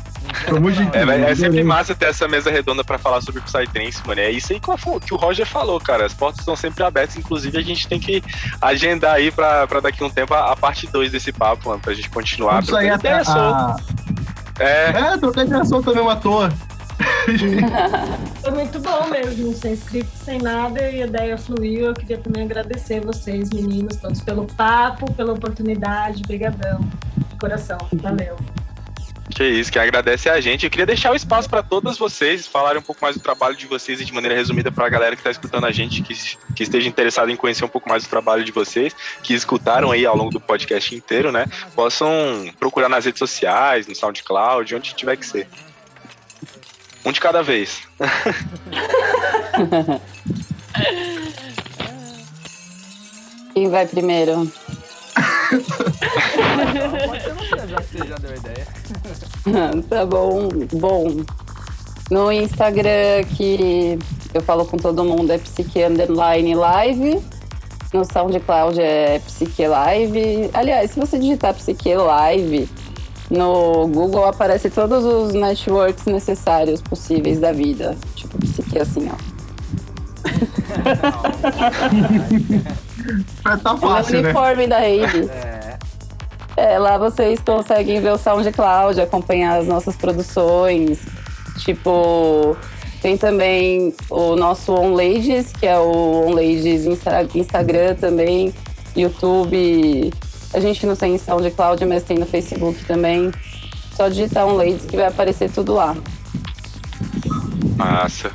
É, 0.93 1.31
é 1.31 1.35
sempre 1.35 1.63
massa 1.63 1.95
ter 1.95 2.05
essa 2.05 2.27
mesa 2.27 2.51
redonda 2.51 2.83
pra 2.83 2.97
falar 2.97 3.21
sobre 3.21 3.41
Psytrance, 3.41 4.01
mano. 4.05 4.19
É 4.19 4.29
isso 4.31 4.51
aí 4.51 4.59
que 4.59 4.69
o, 4.69 4.99
que 4.99 5.13
o 5.13 5.17
Roger 5.17 5.45
falou, 5.45 5.79
cara. 5.79 6.05
As 6.05 6.13
portas 6.13 6.39
estão 6.39 6.55
sempre 6.55 6.83
abertas. 6.83 7.15
Inclusive, 7.15 7.57
a 7.57 7.61
gente 7.61 7.87
tem 7.87 7.99
que 7.99 8.23
agendar 8.61 9.13
aí 9.15 9.31
pra, 9.31 9.65
pra 9.67 9.79
daqui 9.79 10.03
a 10.03 10.07
um 10.07 10.09
tempo 10.09 10.33
a, 10.33 10.51
a 10.51 10.55
parte 10.55 10.87
2 10.87 11.11
desse 11.11 11.31
papo, 11.31 11.69
mano. 11.69 11.79
Pra 11.81 11.93
gente 11.93 12.09
continuar. 12.09 12.63
Sair 12.63 12.91
trocando 12.91 12.93
até 12.93 13.31
a... 13.31 13.75
É, 14.59 14.89
É, 14.89 15.17
trocar 15.17 15.45
ideia 15.45 15.63
solta 15.65 15.93
mesmo 15.93 16.09
à 16.09 16.15
toa. 16.15 16.51
Foi 18.41 18.51
muito 18.51 18.79
bom 18.79 19.09
mesmo, 19.09 19.53
sem 19.53 19.73
script, 19.73 20.15
sem 20.17 20.39
nada, 20.39 20.89
e 20.89 21.01
a 21.01 21.05
ideia 21.05 21.37
fluiu. 21.37 21.87
Eu 21.87 21.93
queria 21.93 22.17
também 22.17 22.43
agradecer 22.43 23.01
vocês, 23.01 23.49
meninos, 23.49 23.97
todos, 23.97 24.21
pelo 24.21 24.45
papo, 24.45 25.11
pela 25.13 25.33
oportunidade. 25.33 26.21
Brigadão. 26.23 26.79
De 27.29 27.35
coração. 27.39 27.77
Valeu. 27.93 28.37
que 29.29 29.43
isso, 29.43 29.71
quem 29.71 29.81
agradece 29.81 30.29
é 30.29 30.31
a 30.31 30.39
gente. 30.39 30.65
Eu 30.65 30.69
queria 30.69 30.85
deixar 30.85 31.11
o 31.11 31.15
espaço 31.15 31.49
pra 31.49 31.63
todas 31.63 31.97
vocês 31.97 32.45
falarem 32.47 32.79
um 32.79 32.83
pouco 32.83 33.01
mais 33.01 33.15
do 33.15 33.21
trabalho 33.21 33.55
de 33.55 33.65
vocês 33.65 33.99
e 33.99 34.05
de 34.05 34.13
maneira 34.13 34.35
resumida 34.35 34.71
pra 34.71 34.87
galera 34.87 35.15
que 35.15 35.23
tá 35.23 35.31
escutando 35.31 35.65
a 35.65 35.71
gente, 35.71 36.01
que, 36.03 36.13
que 36.55 36.63
esteja 36.63 36.87
interessada 36.87 37.31
em 37.31 37.35
conhecer 37.35 37.65
um 37.65 37.69
pouco 37.69 37.89
mais 37.89 38.03
do 38.03 38.09
trabalho 38.09 38.43
de 38.43 38.51
vocês, 38.51 38.95
que 39.23 39.33
escutaram 39.33 39.91
aí 39.91 40.05
ao 40.05 40.15
longo 40.15 40.31
do 40.31 40.39
podcast 40.39 40.93
inteiro, 40.93 41.31
né? 41.31 41.47
Possam 41.75 42.07
procurar 42.59 42.87
nas 42.87 43.05
redes 43.05 43.19
sociais, 43.19 43.87
no 43.87 43.95
SoundCloud, 43.95 44.75
onde 44.75 44.93
tiver 44.93 45.17
que 45.17 45.25
ser. 45.25 45.47
Um 47.05 47.11
de 47.11 47.19
cada 47.19 47.43
vez. 47.43 47.81
Quem 53.53 53.69
vai 53.69 53.85
primeiro? 53.85 54.51
Tá 59.87 60.05
bom. 60.05 60.49
Bom, 60.73 61.23
no 62.09 62.31
Instagram 62.31 63.23
que 63.37 63.99
eu 64.33 64.41
falo 64.41 64.65
com 64.65 64.77
todo 64.77 65.03
mundo 65.03 65.31
é 65.31 65.37
Psique 65.37 65.83
Underline 65.83 66.55
Live. 66.55 67.21
No 67.93 68.03
SoundCloud 68.03 68.81
é 68.81 69.19
Psique 69.19 69.67
Live. 69.67 70.49
Aliás, 70.53 70.91
se 70.91 70.99
você 70.99 71.19
digitar 71.19 71.53
Psique 71.53 71.95
Live 71.95 72.67
no 73.29 73.87
Google, 73.87 74.25
aparece 74.25 74.69
todos 74.69 75.03
os 75.03 75.33
networks 75.33 76.05
necessários 76.05 76.81
possíveis 76.81 77.39
da 77.39 77.51
vida. 77.51 77.95
Tipo, 78.15 78.37
Psique 78.39 78.79
assim, 78.79 79.09
ó. 79.11 79.15
Tá 83.61 83.73
O 83.73 83.77
fácil, 83.77 84.21
né? 84.21 84.29
uniforme 84.29 84.67
da 84.67 84.79
rede. 84.79 85.29
É, 85.29 85.77
É, 86.57 86.79
lá 86.79 86.97
vocês 86.97 87.39
conseguem 87.39 88.01
ver 88.01 88.13
o 88.13 88.17
SoundCloud, 88.17 88.99
acompanhar 89.01 89.59
as 89.59 89.67
nossas 89.67 89.95
produções. 89.95 90.99
Tipo, 91.59 92.55
tem 93.01 93.17
também 93.17 93.93
o 94.09 94.35
nosso 94.35 94.73
OnLadies, 94.73 95.51
que 95.51 95.67
é 95.67 95.77
o 95.77 96.27
OnLadies 96.27 96.85
Insta 96.85 97.27
Instagram 97.35 97.95
também, 97.95 98.53
YouTube. 98.95 100.11
A 100.55 100.59
gente 100.61 100.85
não 100.85 100.95
tem 100.95 101.17
SoundCloud, 101.17 101.83
mas 101.85 102.03
tem 102.03 102.17
no 102.17 102.25
Facebook 102.25 102.83
também. 102.85 103.29
Só 103.95 104.07
digitar 104.07 104.45
OnLadies 104.47 104.85
que 104.85 104.95
vai 104.95 105.07
aparecer 105.07 105.49
tudo 105.51 105.73
lá. 105.73 105.95
Massa. 107.75 108.31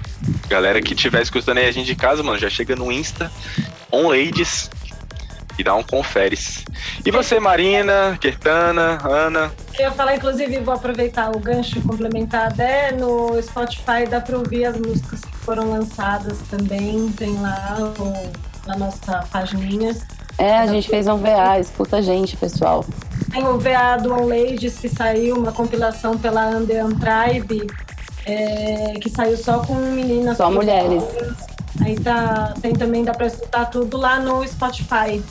Galera 0.49 0.83
que 0.83 0.93
estiver 0.95 1.23
escutando 1.23 1.59
aí 1.59 1.67
a 1.67 1.73
gente 1.73 1.87
de 1.87 1.95
casa, 1.97 2.23
mano, 2.23 2.39
já 2.39 2.51
chega 2.51 2.77
no 2.77 2.93
Insta, 2.93 3.33
OnLadies, 3.91 4.71
e 5.59 5.65
dá 5.65 5.75
um 5.75 5.83
conferes. 5.83 6.65
E 7.07 7.11
você, 7.11 7.41
Marina, 7.41 8.19
Kertana, 8.21 8.99
Ana? 9.03 9.51
Eu 9.79 9.87
ia 9.87 9.93
falar, 9.93 10.17
inclusive, 10.17 10.59
vou 10.59 10.75
aproveitar 10.75 11.35
o 11.35 11.39
gancho 11.39 11.79
e 11.79 11.81
complementar 11.83 12.49
até 12.49 12.93
no 12.93 13.41
Spotify, 13.43 14.07
dá 14.09 14.21
pra 14.21 14.37
ouvir 14.37 14.67
as 14.67 14.77
músicas 14.79 15.21
que 15.21 15.37
foram 15.39 15.71
lançadas 15.71 16.39
também, 16.51 17.11
tem 17.13 17.35
lá 17.41 17.77
no- 17.79 18.33
na 18.67 18.77
nossa 18.77 19.25
pagininha. 19.33 19.97
É, 20.41 20.57
a 20.57 20.67
gente 20.67 20.89
fez 20.89 21.07
um 21.07 21.19
VA, 21.19 21.61
escuta 21.61 21.99
a 21.99 22.01
gente, 22.01 22.35
pessoal. 22.35 22.83
Tem 23.31 23.47
o 23.47 23.59
VA 23.59 23.99
do 24.03 24.15
On 24.15 24.25
Ladies, 24.25 24.79
que 24.79 24.89
saiu, 24.89 25.37
uma 25.37 25.53
compilação 25.53 26.17
pela 26.17 26.43
Andean 26.43 26.89
Tribe, 26.93 27.67
é, 28.25 28.95
que 29.03 29.11
saiu 29.11 29.37
só 29.37 29.59
com 29.59 29.75
meninas. 29.75 30.39
Só 30.39 30.51
mulheres. 30.51 31.05
Aí 31.85 31.95
tá, 32.01 32.55
tem 32.63 32.73
também, 32.73 33.05
dá 33.05 33.13
pra 33.13 33.27
escutar 33.27 33.67
tudo 33.67 33.99
lá 33.99 34.19
no 34.19 34.43
Spotify. 34.49 35.23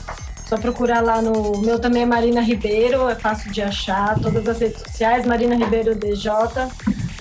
Só 0.48 0.56
procurar 0.56 1.00
lá 1.00 1.20
no. 1.20 1.54
O 1.54 1.60
meu 1.60 1.80
também 1.80 2.02
é 2.02 2.06
Marina 2.06 2.40
Ribeiro, 2.40 3.08
é 3.08 3.16
fácil 3.16 3.50
de 3.50 3.62
achar. 3.62 4.16
Todas 4.20 4.46
as 4.46 4.60
redes 4.60 4.80
sociais, 4.80 5.26
Marina 5.26 5.56
Ribeiro 5.56 5.92
DJ, 5.96 6.30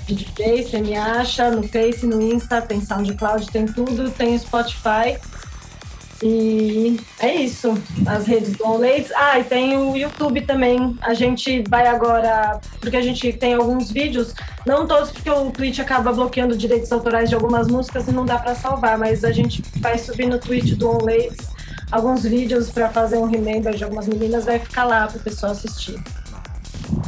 de 0.06 0.14
DJ, 0.14 0.64
você 0.64 0.80
me 0.80 0.95
acha. 0.95 1.49
No 1.49 1.64
Face, 1.64 2.06
no 2.06 2.22
Insta, 2.22 2.61
tem 2.61 2.82
SoundCloud, 2.82 3.48
tem 3.49 3.66
tudo, 3.66 4.11
tem 4.11 4.38
Spotify. 4.38 5.18
E 6.22 7.00
é 7.20 7.34
isso. 7.36 7.74
As 8.06 8.28
redes 8.28 8.54
do 8.54 8.66
OnLadies. 8.66 9.12
Ah, 9.16 9.40
e 9.40 9.44
tem 9.44 9.78
o 9.78 9.96
YouTube 9.96 10.41
também. 10.41 10.98
A 11.02 11.14
gente 11.14 11.64
vai 11.70 11.88
agora, 11.88 12.60
porque 12.82 12.98
a 12.98 13.02
gente 13.02 13.32
tem 13.34 13.54
alguns 13.54 13.91
vídeos, 13.91 14.34
não 14.66 14.86
todos, 14.86 15.12
porque 15.12 15.30
o 15.30 15.52
Twitch 15.52 15.80
acaba 15.80 16.12
bloqueando 16.12 16.58
direitos 16.58 16.91
autorais 16.91 17.30
de 17.30 17.36
algumas 17.36 17.68
músicas 17.68 18.08
e 18.08 18.12
não 18.12 18.26
dá 18.26 18.38
pra 18.38 18.56
salvar, 18.56 18.98
mas 18.98 19.24
a 19.24 19.32
gente 19.32 19.64
vai 19.78 19.98
subir 19.98 20.28
no 20.28 20.40
Twitch 20.40 20.74
do 20.74 20.90
OnLadies 20.90 21.50
alguns 21.91 22.24
vídeos 22.24 22.70
pra 22.70 22.90
fazer 22.90 23.18
um 23.18 23.26
remember 23.26 23.74
de 23.74 23.84
algumas 23.84 24.08
meninas, 24.08 24.46
vai 24.46 24.60
ficar 24.60 24.86
lá 24.86 25.08
pro 25.08 25.20
pessoal 25.20 25.52
assistir. 25.52 26.00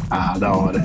Ah, 0.09 0.37
da 0.37 0.51
hora. 0.51 0.81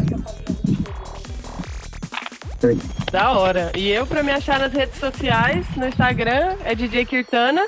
Da 3.12 3.32
hora. 3.32 3.72
E 3.76 3.88
eu, 3.88 4.06
pra 4.06 4.22
me 4.22 4.32
achar 4.32 4.58
nas 4.58 4.72
redes 4.72 4.98
sociais, 4.98 5.66
no 5.76 5.86
Instagram 5.86 6.56
é 6.64 6.74
DJ 6.74 7.04
Kirtana. 7.04 7.62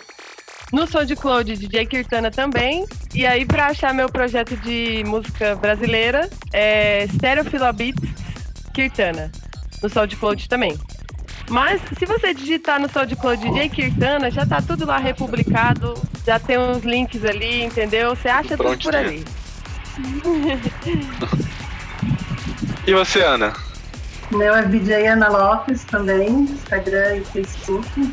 No 0.72 0.86
SoundCloud, 0.86 1.56
DJ 1.56 1.86
Kirtana 1.86 2.30
também. 2.30 2.86
E 3.14 3.26
aí, 3.26 3.44
pra 3.44 3.66
achar 3.68 3.94
meu 3.94 4.08
projeto 4.08 4.56
de 4.58 5.02
música 5.04 5.54
brasileira, 5.56 6.28
é 6.52 7.06
Stereofila 7.14 7.72
Beats 7.72 8.02
Kirtana. 8.74 9.30
No 9.82 9.88
SoundCloud 9.88 10.48
também. 10.48 10.78
Mas, 11.48 11.80
se 11.98 12.04
você 12.04 12.34
digitar 12.34 12.78
no 12.78 12.88
SoundCloud 12.90 13.42
DJ 13.50 13.68
Kirtana, 13.70 14.30
já 14.30 14.44
tá 14.44 14.60
tudo 14.60 14.84
lá 14.84 14.98
republicado. 14.98 15.94
Já 16.26 16.38
tem 16.38 16.58
uns 16.58 16.84
links 16.84 17.24
ali, 17.24 17.64
entendeu? 17.64 18.14
Você 18.14 18.28
acha 18.28 18.56
tudo 18.56 18.78
por 18.78 18.94
ali. 18.94 19.24
E 22.86 22.92
você, 22.92 23.22
Ana? 23.22 23.52
Meu 24.30 24.54
é 24.54 24.62
VJ 24.62 25.06
Ana 25.06 25.28
Lopes 25.28 25.84
também, 25.84 26.28
Instagram 26.28 27.16
e 27.16 27.24
Facebook, 27.24 28.12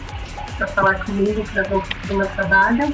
para 0.57 0.67
falar 0.67 1.05
comigo, 1.05 1.43
para 1.51 1.63
ver 1.63 1.75
o 2.09 2.15
meu 2.15 2.27
trabalho. 2.27 2.93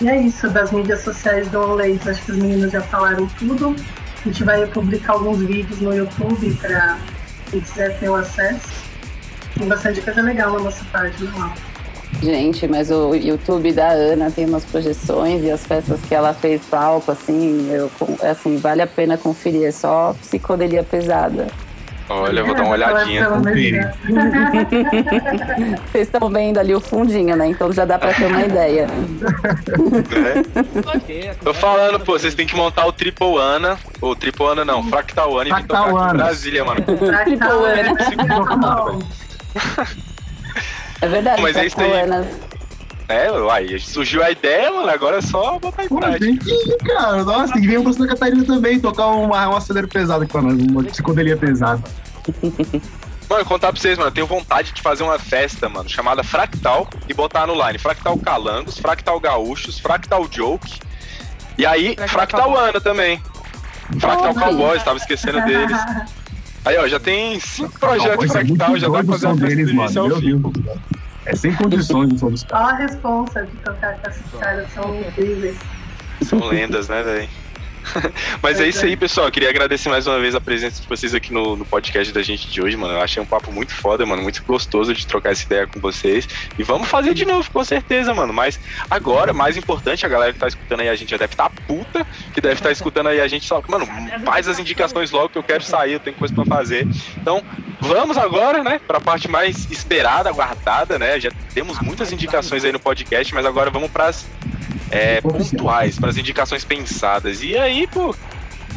E 0.00 0.08
é 0.08 0.16
isso, 0.20 0.48
das 0.50 0.72
mídias 0.72 1.02
sociais 1.02 1.48
do 1.48 1.60
OnLays, 1.60 2.06
acho 2.06 2.22
que 2.24 2.32
os 2.32 2.38
meninos 2.38 2.72
já 2.72 2.80
falaram 2.82 3.26
tudo. 3.38 3.76
A 4.24 4.28
gente 4.28 4.42
vai 4.42 4.66
publicar 4.66 5.12
alguns 5.12 5.38
vídeos 5.38 5.80
no 5.80 5.94
YouTube 5.94 6.52
para 6.60 6.98
quem 7.50 7.60
quiser 7.60 7.98
ter 7.98 8.08
o 8.08 8.14
acesso. 8.16 8.84
Tem 9.56 9.68
bastante 9.68 10.00
coisa 10.00 10.22
legal 10.22 10.52
na 10.54 10.60
nossa 10.60 10.84
página 10.86 11.30
lá. 11.38 11.54
Gente, 12.22 12.66
mas 12.66 12.90
o 12.90 13.14
YouTube 13.14 13.72
da 13.72 13.90
Ana 13.90 14.30
tem 14.30 14.46
umas 14.46 14.64
projeções 14.64 15.42
e 15.44 15.50
as 15.50 15.64
festas 15.64 16.00
que 16.08 16.14
ela 16.14 16.32
fez 16.32 16.62
palco, 16.62 17.12
assim, 17.12 17.70
eu, 17.70 17.90
assim, 18.22 18.56
vale 18.56 18.82
a 18.82 18.86
pena 18.86 19.18
conferir. 19.18 19.64
É 19.64 19.70
só 19.70 20.14
psicodelia 20.20 20.82
pesada. 20.82 21.46
Olha, 22.08 22.40
eu 22.40 22.46
vou 22.46 22.54
dar 22.54 22.62
uma 22.62 22.72
olhadinha. 22.74 23.28
Vocês 25.90 26.06
estão 26.08 26.28
vendo 26.28 26.58
ali 26.58 26.74
o 26.74 26.80
fundinho, 26.80 27.36
né? 27.36 27.46
Então 27.48 27.72
já 27.72 27.84
dá 27.84 27.98
pra 27.98 28.12
ter 28.12 28.26
uma 28.26 28.42
ideia. 28.42 28.86
né? 30.06 31.34
Tô 31.42 31.54
falando, 31.54 32.00
pô, 32.00 32.18
vocês 32.18 32.34
têm 32.34 32.46
que 32.46 32.54
montar 32.54 32.86
o 32.86 32.92
Triple 32.92 33.36
Ana. 33.38 33.78
Ou 34.00 34.14
Triple 34.14 34.46
Ana 34.46 34.64
não, 34.64 34.82
Fractal 34.84 35.38
Ana 35.38 35.48
e 35.48 35.52
Fractal 35.52 35.84
tocar 35.86 35.88
aqui 35.88 35.98
em 35.98 36.10
Ana. 36.10 36.24
Brasília, 36.24 36.64
mano. 36.64 36.84
Fractal? 36.84 37.62
Fractal, 37.62 38.98
É 41.00 41.08
verdade, 41.08 41.42
Mas 41.42 41.56
é 41.56 41.66
isso 41.66 41.80
aí. 41.80 42.00
Ana. 42.00 42.26
É, 43.08 43.30
uai, 43.30 43.78
surgiu 43.78 44.22
a 44.22 44.30
ideia, 44.30 44.72
mano, 44.72 44.88
agora 44.88 45.18
é 45.18 45.20
só 45.20 45.58
botar 45.58 45.84
em 45.84 45.88
Pô, 45.88 45.98
prática. 45.98 46.24
tem 46.24 46.36
que 46.36 46.50
ir, 46.50 46.78
cara. 46.78 47.22
Nossa, 47.22 47.52
tem 47.52 47.62
que 47.62 47.68
vir 47.68 47.82
pra 47.82 47.92
Santa 47.92 48.08
Catarina 48.08 48.44
também, 48.44 48.80
tocar 48.80 49.08
uma, 49.08 49.48
um 49.48 49.56
acelero 49.56 49.86
pesado 49.88 50.24
aqui 50.24 50.32
pra 50.32 50.40
nós, 50.40 50.54
uma 50.54 50.82
psicodelia 50.84 51.36
pesada. 51.36 51.82
Mano, 53.28 53.40
eu 53.40 53.46
contar 53.46 53.72
pra 53.72 53.80
vocês, 53.80 53.96
mano, 53.96 54.08
eu 54.10 54.14
tenho 54.14 54.26
vontade 54.26 54.72
de 54.72 54.82
fazer 54.82 55.02
uma 55.02 55.18
festa, 55.18 55.66
mano, 55.66 55.88
chamada 55.88 56.22
Fractal 56.22 56.86
e 57.08 57.14
botar 57.14 57.46
no 57.46 57.54
line 57.54 57.78
Fractal 57.78 58.18
Calangos, 58.18 58.78
Fractal 58.78 59.18
Gaúchos, 59.18 59.78
Fractal 59.78 60.28
Joke. 60.30 60.78
E 61.56 61.64
aí, 61.64 61.94
Fractal 61.94 62.08
Fractal 62.08 62.56
Ana 62.58 62.80
também. 62.82 63.22
Fractal. 63.98 64.34
Cowboys, 64.34 64.82
tava 64.82 64.98
esquecendo 64.98 65.40
deles. 65.42 65.76
Aí, 66.64 66.78
ó, 66.78 66.88
já 66.88 66.98
tem 66.98 67.38
cinco 67.40 67.78
projetos 67.78 68.24
é 68.24 68.28
Fractal, 68.28 68.68
muito 68.70 68.80
já 68.80 68.88
dá 68.88 69.04
pra 69.04 69.12
fazer 69.12 69.26
uma 69.26 69.36
festa 69.36 69.56
deles, 69.56 69.72
mano. 69.74 70.00
ao. 70.00 70.20
Deus. 70.20 70.42
É 71.26 71.34
sem 71.34 71.54
condições 71.54 72.12
o 72.12 72.18
som 72.18 72.30
dos 72.30 72.44
caras. 72.44 72.66
Só 72.66 72.74
a 72.74 72.76
responsa 72.76 73.46
de 73.46 73.56
tocar 73.58 73.98
com 73.98 74.10
esses 74.10 74.30
caras 74.32 74.72
são 74.72 75.00
incríveis. 75.00 75.56
São 76.22 76.38
lendas, 76.46 76.88
né, 76.88 77.02
velho? 77.02 77.28
Mas 78.42 78.60
é 78.60 78.68
isso 78.68 78.84
aí, 78.84 78.96
pessoal. 78.96 79.26
Eu 79.26 79.32
queria 79.32 79.48
agradecer 79.48 79.88
mais 79.88 80.06
uma 80.06 80.18
vez 80.18 80.34
a 80.34 80.40
presença 80.40 80.80
de 80.80 80.88
vocês 80.88 81.14
aqui 81.14 81.32
no, 81.32 81.56
no 81.56 81.64
podcast 81.64 82.12
da 82.12 82.22
gente 82.22 82.48
de 82.48 82.62
hoje, 82.62 82.76
mano. 82.76 82.94
Eu 82.94 83.00
achei 83.00 83.22
um 83.22 83.26
papo 83.26 83.52
muito 83.52 83.74
foda, 83.74 84.04
mano. 84.04 84.22
Muito 84.22 84.42
gostoso 84.44 84.94
de 84.94 85.06
trocar 85.06 85.32
essa 85.32 85.44
ideia 85.44 85.66
com 85.66 85.80
vocês. 85.80 86.28
E 86.58 86.62
vamos 86.62 86.88
fazer 86.88 87.14
de 87.14 87.24
novo, 87.24 87.48
com 87.50 87.64
certeza, 87.64 88.12
mano. 88.14 88.32
Mas 88.32 88.58
agora, 88.90 89.32
mais 89.32 89.56
importante, 89.56 90.04
a 90.04 90.08
galera 90.08 90.32
que 90.32 90.38
tá 90.38 90.48
escutando 90.48 90.80
aí 90.80 90.88
a 90.88 90.96
gente 90.96 91.10
já 91.10 91.16
deve 91.16 91.32
estar 91.32 91.50
puta, 91.50 92.06
que 92.32 92.40
deve 92.40 92.54
estar 92.54 92.70
escutando 92.70 93.08
aí 93.08 93.20
a 93.20 93.28
gente 93.28 93.46
só. 93.46 93.62
Mano, 93.68 93.86
faz 94.24 94.48
as 94.48 94.58
indicações 94.58 95.10
logo 95.10 95.28
que 95.28 95.38
eu 95.38 95.42
quero 95.42 95.62
sair, 95.62 95.94
eu 95.94 96.00
tenho 96.00 96.16
coisa 96.16 96.34
pra 96.34 96.44
fazer. 96.44 96.86
Então, 97.16 97.42
vamos 97.80 98.16
agora, 98.16 98.62
né, 98.62 98.80
pra 98.86 99.00
parte 99.00 99.28
mais 99.28 99.70
esperada, 99.70 100.28
aguardada, 100.28 100.98
né? 100.98 101.18
Já 101.20 101.30
temos 101.52 101.78
muitas 101.80 102.12
indicações 102.12 102.64
aí 102.64 102.72
no 102.72 102.80
podcast, 102.80 103.34
mas 103.34 103.46
agora 103.46 103.70
vamos 103.70 103.90
pras 103.90 104.26
é, 104.94 105.20
pontuais, 105.20 105.98
pras 105.98 106.16
indicações 106.16 106.64
pensadas. 106.64 107.42
E 107.42 107.56
aí, 107.56 107.86
pô, 107.86 108.14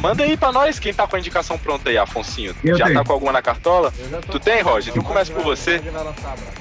manda 0.00 0.22
aí 0.24 0.36
pra 0.36 0.52
nós 0.52 0.78
quem 0.78 0.92
tá 0.92 1.06
com 1.06 1.16
a 1.16 1.18
indicação 1.18 1.56
pronta 1.58 1.90
aí, 1.90 1.98
Afonsinho. 1.98 2.54
Eu 2.64 2.76
Já 2.76 2.86
tenho. 2.86 2.98
tá 2.98 3.04
com 3.04 3.12
alguma 3.12 3.32
na 3.32 3.42
cartola? 3.42 3.92
Tu 4.30 4.40
tem, 4.40 4.62
Roger? 4.62 4.90
Então 4.90 5.02
começa 5.02 5.32
por 5.32 5.42
você. 5.42 5.80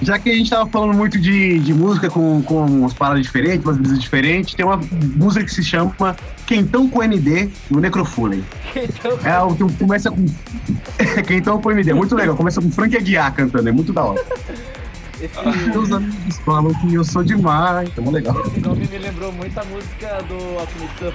Já 0.02 0.20
que 0.20 0.30
a 0.30 0.34
gente 0.34 0.50
tava 0.50 0.70
falando 0.70 0.94
muito 0.94 1.20
de, 1.20 1.60
de 1.60 1.74
música 1.74 2.10
com, 2.10 2.42
com 2.44 2.66
umas 2.66 2.94
paradas 2.94 3.24
diferentes, 3.24 3.66
umas 3.66 3.78
brisas 3.78 4.00
diferentes, 4.00 4.54
tem 4.54 4.66
uma 4.66 4.80
música 5.16 5.46
que 5.46 5.52
se 5.52 5.64
chama 5.64 6.16
Quentão 6.46 6.88
com 6.90 7.02
ND 7.04 7.50
no 7.70 7.80
Necrofulen. 7.80 8.44
Então, 8.76 9.20
É 9.24 9.40
o 9.40 9.56
que 9.56 9.78
começa 9.78 10.10
com. 10.12 10.26
Quentão 11.28 11.62
com 11.62 11.72
ND, 11.72 11.92
é 11.92 11.94
muito 11.94 12.16
legal. 12.16 12.36
Começa 12.36 12.62
com 12.62 12.72
Frank 12.72 12.96
Aguiar 12.96 13.34
cantando, 13.34 13.68
é 13.68 13.72
muito 13.72 13.92
da 13.92 14.04
hora. 14.04 14.24
esse, 15.22 15.70
Meus 15.70 15.92
amigos 15.92 16.38
falam 16.40 16.74
que 16.76 16.94
eu 16.94 17.04
sou 17.04 17.24
demais, 17.24 17.90
muito 17.96 18.12
legal. 18.12 18.40
esse 18.42 18.60
nome 18.60 18.88
me 18.88 18.98
lembrou 18.98 19.32
muito 19.34 19.58
a 19.60 19.64
música 19.66 20.22
do 20.24 20.36
Alchemy 20.60 20.90
Dead. 21.00 21.14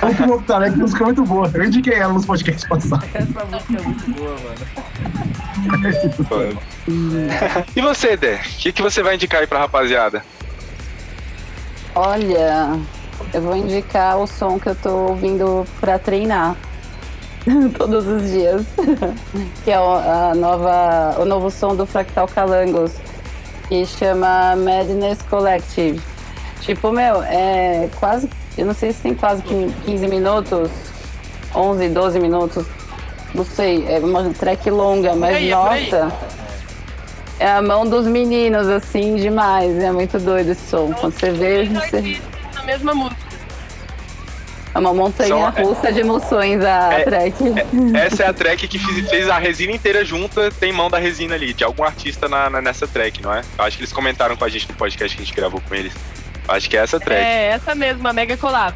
Vamos 0.00 0.16
pro 0.16 0.30
outro 0.32 0.46
talento, 0.46 0.78
música 0.78 1.04
muito 1.04 1.24
boa. 1.24 1.50
Eu 1.54 1.64
indiquei 1.64 1.94
ela 1.94 2.12
nos 2.12 2.26
podcasts 2.26 2.68
passados. 2.68 3.08
Essa 3.14 3.44
música 3.44 3.78
é 3.78 3.82
muito 3.82 4.10
boa, 4.12 4.36
mano. 4.40 4.56
E 7.74 7.80
você, 7.80 8.16
Dé? 8.16 8.36
O 8.36 8.58
que, 8.58 8.72
que 8.72 8.82
você 8.82 9.02
vai 9.02 9.16
indicar 9.16 9.40
aí 9.40 9.46
pra 9.46 9.58
rapaziada? 9.58 10.22
Olha, 11.94 12.78
eu 13.32 13.42
vou 13.42 13.56
indicar 13.56 14.18
o 14.18 14.26
som 14.26 14.58
que 14.58 14.68
eu 14.68 14.74
tô 14.74 14.90
ouvindo 14.90 15.66
pra 15.80 15.98
treinar 15.98 16.56
todos 17.78 18.06
os 18.06 18.30
dias, 18.30 18.64
que 19.64 19.70
é 19.70 19.78
o, 19.78 19.94
a 19.94 20.34
nova, 20.34 21.16
o 21.20 21.24
novo 21.24 21.50
som 21.50 21.76
do 21.76 21.86
Fractal 21.86 22.26
Calangos, 22.26 22.92
que 23.68 23.86
chama 23.86 24.56
Madness 24.56 25.22
Collective. 25.22 26.00
Tipo, 26.60 26.90
meu, 26.90 27.22
é 27.22 27.88
quase, 28.00 28.28
eu 28.58 28.66
não 28.66 28.74
sei 28.74 28.92
se 28.92 29.02
tem 29.02 29.14
quase 29.14 29.42
15 29.42 30.08
minutos, 30.08 30.70
11, 31.54 31.88
12 31.88 32.18
minutos, 32.18 32.66
não 33.32 33.44
sei, 33.44 33.86
é 33.88 33.98
uma 33.98 34.28
track 34.30 34.68
longa, 34.68 35.14
mas 35.14 35.36
aí, 35.36 35.50
é 35.50 35.54
aí. 35.54 35.90
nossa, 35.90 36.12
é 37.38 37.48
a 37.48 37.62
mão 37.62 37.86
dos 37.86 38.06
meninos, 38.06 38.66
assim, 38.66 39.14
demais, 39.14 39.78
é 39.78 39.92
muito 39.92 40.18
doido 40.18 40.50
esse 40.50 40.68
som. 40.68 40.92
Quando 40.92 41.12
você 41.12 41.30
vê, 41.30 41.64
você... 41.66 42.20
Na 42.54 42.62
mesma 42.64 42.94
música. 42.94 43.15
É 44.76 44.78
uma 44.78 44.92
montanha 44.92 45.28
São- 45.28 45.48
é- 45.48 45.62
russa 45.62 45.90
de 45.90 46.00
emoções 46.00 46.62
a 46.62 46.92
é- 46.92 47.04
track. 47.04 47.34
Essa 47.94 48.24
é 48.24 48.26
a 48.28 48.32
track 48.34 48.68
que 48.68 48.78
fiz- 48.78 49.08
fez 49.08 49.28
a 49.28 49.38
resina 49.38 49.72
inteira 49.72 50.04
junta, 50.04 50.50
tem 50.50 50.70
mão 50.70 50.90
da 50.90 50.98
resina 50.98 51.34
ali, 51.34 51.54
de 51.54 51.64
algum 51.64 51.82
artista 51.82 52.28
na, 52.28 52.50
na- 52.50 52.60
nessa 52.60 52.86
track, 52.86 53.22
não 53.22 53.32
é? 53.32 53.40
Eu 53.58 53.64
acho 53.64 53.78
que 53.78 53.82
eles 53.84 53.92
comentaram 53.92 54.36
com 54.36 54.44
a 54.44 54.48
gente 54.50 54.68
no 54.68 54.74
podcast 54.74 55.16
que 55.16 55.22
a 55.22 55.24
gente 55.24 55.34
gravou 55.34 55.62
com 55.66 55.74
eles. 55.74 55.94
Eu 56.46 56.54
acho 56.54 56.68
que 56.68 56.76
é 56.76 56.80
essa 56.80 57.00
track. 57.00 57.20
É, 57.24 57.46
essa 57.52 57.74
mesma, 57.74 58.12
Mega 58.12 58.36
Collab. 58.36 58.74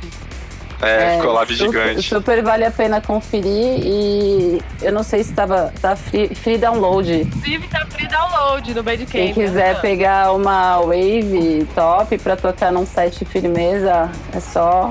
É, 0.83 1.21
live 1.23 1.55
super, 1.57 1.73
gigante. 1.89 2.09
Super 2.09 2.43
vale 2.43 2.65
a 2.65 2.71
pena 2.71 3.03
conferir 3.03 3.45
e 3.85 4.63
eu 4.81 4.91
não 4.91 5.03
sei 5.03 5.23
se 5.23 5.35
tava 5.35 5.71
tá 5.83 5.95
free, 5.95 6.35
free 6.35 6.57
download. 6.57 7.13
Inclusive 7.13 7.69
tá 7.69 7.85
free 7.91 8.09
download 8.09 8.73
no 8.73 8.83
Bandcamp. 8.83 9.11
Quem 9.11 9.35
quiser 9.35 9.75
né? 9.75 9.81
pegar 9.81 10.33
uma 10.33 10.79
wave 10.81 11.69
top 11.75 12.17
pra 12.17 12.35
tocar 12.35 12.73
num 12.73 12.87
set 12.87 13.23
firmeza, 13.27 14.11
é 14.35 14.41
só 14.41 14.89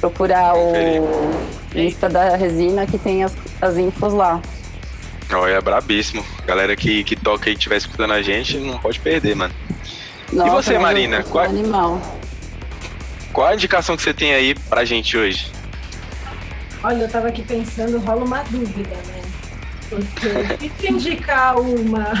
procurar 0.00 0.54
o 0.56 0.72
lista 1.74 2.08
da 2.08 2.36
resina 2.36 2.86
que 2.86 2.98
tem 2.98 3.24
as, 3.24 3.34
as 3.60 3.76
infos 3.76 4.12
lá. 4.12 4.40
Olha, 5.32 5.54
é 5.54 5.60
brabíssimo. 5.60 6.24
Galera 6.46 6.74
que, 6.74 7.04
que 7.04 7.14
toca 7.14 7.50
e 7.50 7.52
estiver 7.52 7.76
escutando 7.76 8.12
a 8.12 8.22
gente, 8.22 8.56
não 8.58 8.78
pode 8.78 8.98
perder, 9.00 9.36
mano. 9.36 9.54
Nossa, 10.32 10.50
você, 10.62 10.72
mas 10.74 10.82
Marina? 10.82 11.22
Qual- 11.22 11.44
Animal. 11.44 12.00
Qual 13.32 13.46
a 13.46 13.54
indicação 13.54 13.96
que 13.96 14.02
você 14.02 14.14
tem 14.14 14.34
aí 14.34 14.54
pra 14.54 14.84
gente 14.84 15.16
hoje? 15.16 15.50
Olha, 16.82 17.02
eu 17.02 17.08
tava 17.08 17.28
aqui 17.28 17.42
pensando, 17.42 17.98
rola 17.98 18.24
uma 18.24 18.42
dúvida, 18.44 18.96
né? 19.06 19.22
Porque 19.90 20.64
e 20.64 20.70
se 20.80 20.90
indicar 20.92 21.58
uma. 21.58 22.12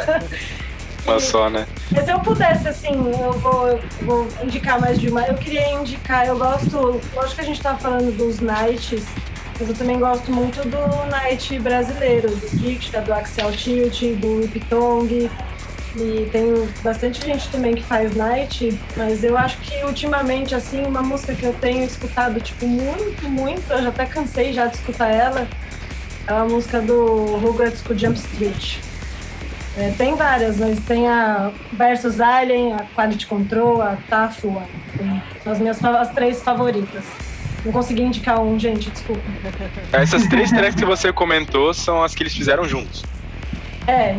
Uma 1.06 1.20
só, 1.20 1.48
né? 1.48 1.66
Mas 1.90 2.04
se 2.04 2.10
eu 2.10 2.20
pudesse, 2.20 2.68
assim, 2.68 2.94
eu 2.94 3.32
vou, 3.32 3.80
vou 4.02 4.28
indicar 4.42 4.80
mais 4.80 4.98
de 4.98 5.08
uma. 5.08 5.22
Eu 5.22 5.34
queria 5.34 5.72
indicar, 5.72 6.26
eu 6.26 6.36
gosto. 6.36 7.00
Lógico 7.14 7.34
que 7.36 7.40
a 7.40 7.44
gente 7.44 7.60
tava 7.60 7.78
falando 7.78 8.16
dos 8.16 8.40
nights, 8.40 9.04
mas 9.58 9.68
eu 9.68 9.74
também 9.74 9.98
gosto 9.98 10.30
muito 10.32 10.60
do 10.68 11.06
night 11.10 11.58
brasileiro, 11.60 12.28
do 12.28 12.56
Dicta, 12.58 13.00
do 13.00 13.12
Axel 13.12 13.52
Tilt, 13.52 14.00
do 14.16 14.44
Ipitong. 14.44 15.30
E 15.98 16.28
tem 16.30 16.68
bastante 16.82 17.24
gente 17.24 17.48
também 17.48 17.74
que 17.74 17.82
faz 17.82 18.14
night, 18.14 18.78
mas 18.96 19.24
eu 19.24 19.38
acho 19.38 19.56
que 19.58 19.82
ultimamente, 19.84 20.54
assim, 20.54 20.84
uma 20.84 21.00
música 21.00 21.34
que 21.34 21.44
eu 21.44 21.54
tenho 21.54 21.84
escutado, 21.84 22.38
tipo, 22.38 22.66
muito, 22.66 23.26
muito, 23.30 23.72
eu 23.72 23.82
já 23.82 23.88
até 23.88 24.04
cansei 24.04 24.52
já 24.52 24.66
de 24.66 24.76
escutar 24.76 25.08
ela, 25.08 25.48
é 26.26 26.32
uma 26.34 26.44
música 26.44 26.82
do 26.82 27.38
Rugrats 27.38 27.80
com 27.80 27.96
Jump 27.96 28.18
Street. 28.18 28.76
É, 29.76 29.90
tem 29.90 30.14
várias, 30.14 30.56
mas 30.56 30.80
tem 30.80 31.06
a 31.06 31.50
Versus 31.72 32.20
Alien, 32.20 32.72
a 32.74 32.84
Quality 32.94 33.26
Control, 33.26 33.82
a 33.82 33.96
Tafu, 34.08 34.48
a- 34.58 34.96
tem- 34.98 35.22
são 35.44 35.52
as 35.52 35.58
minhas 35.58 35.84
as 35.84 36.10
três 36.12 36.42
favoritas. 36.42 37.04
Não 37.64 37.72
consegui 37.72 38.02
indicar 38.02 38.40
um, 38.40 38.58
gente, 38.58 38.90
desculpa. 38.90 39.20
Essas 39.92 40.26
três 40.28 40.50
tracks 40.50 40.76
que 40.76 40.84
você 40.84 41.12
comentou 41.12 41.74
são 41.74 42.02
as 42.02 42.14
que 42.14 42.22
eles 42.22 42.34
fizeram 42.34 42.64
juntos. 42.64 43.04
É, 43.86 44.16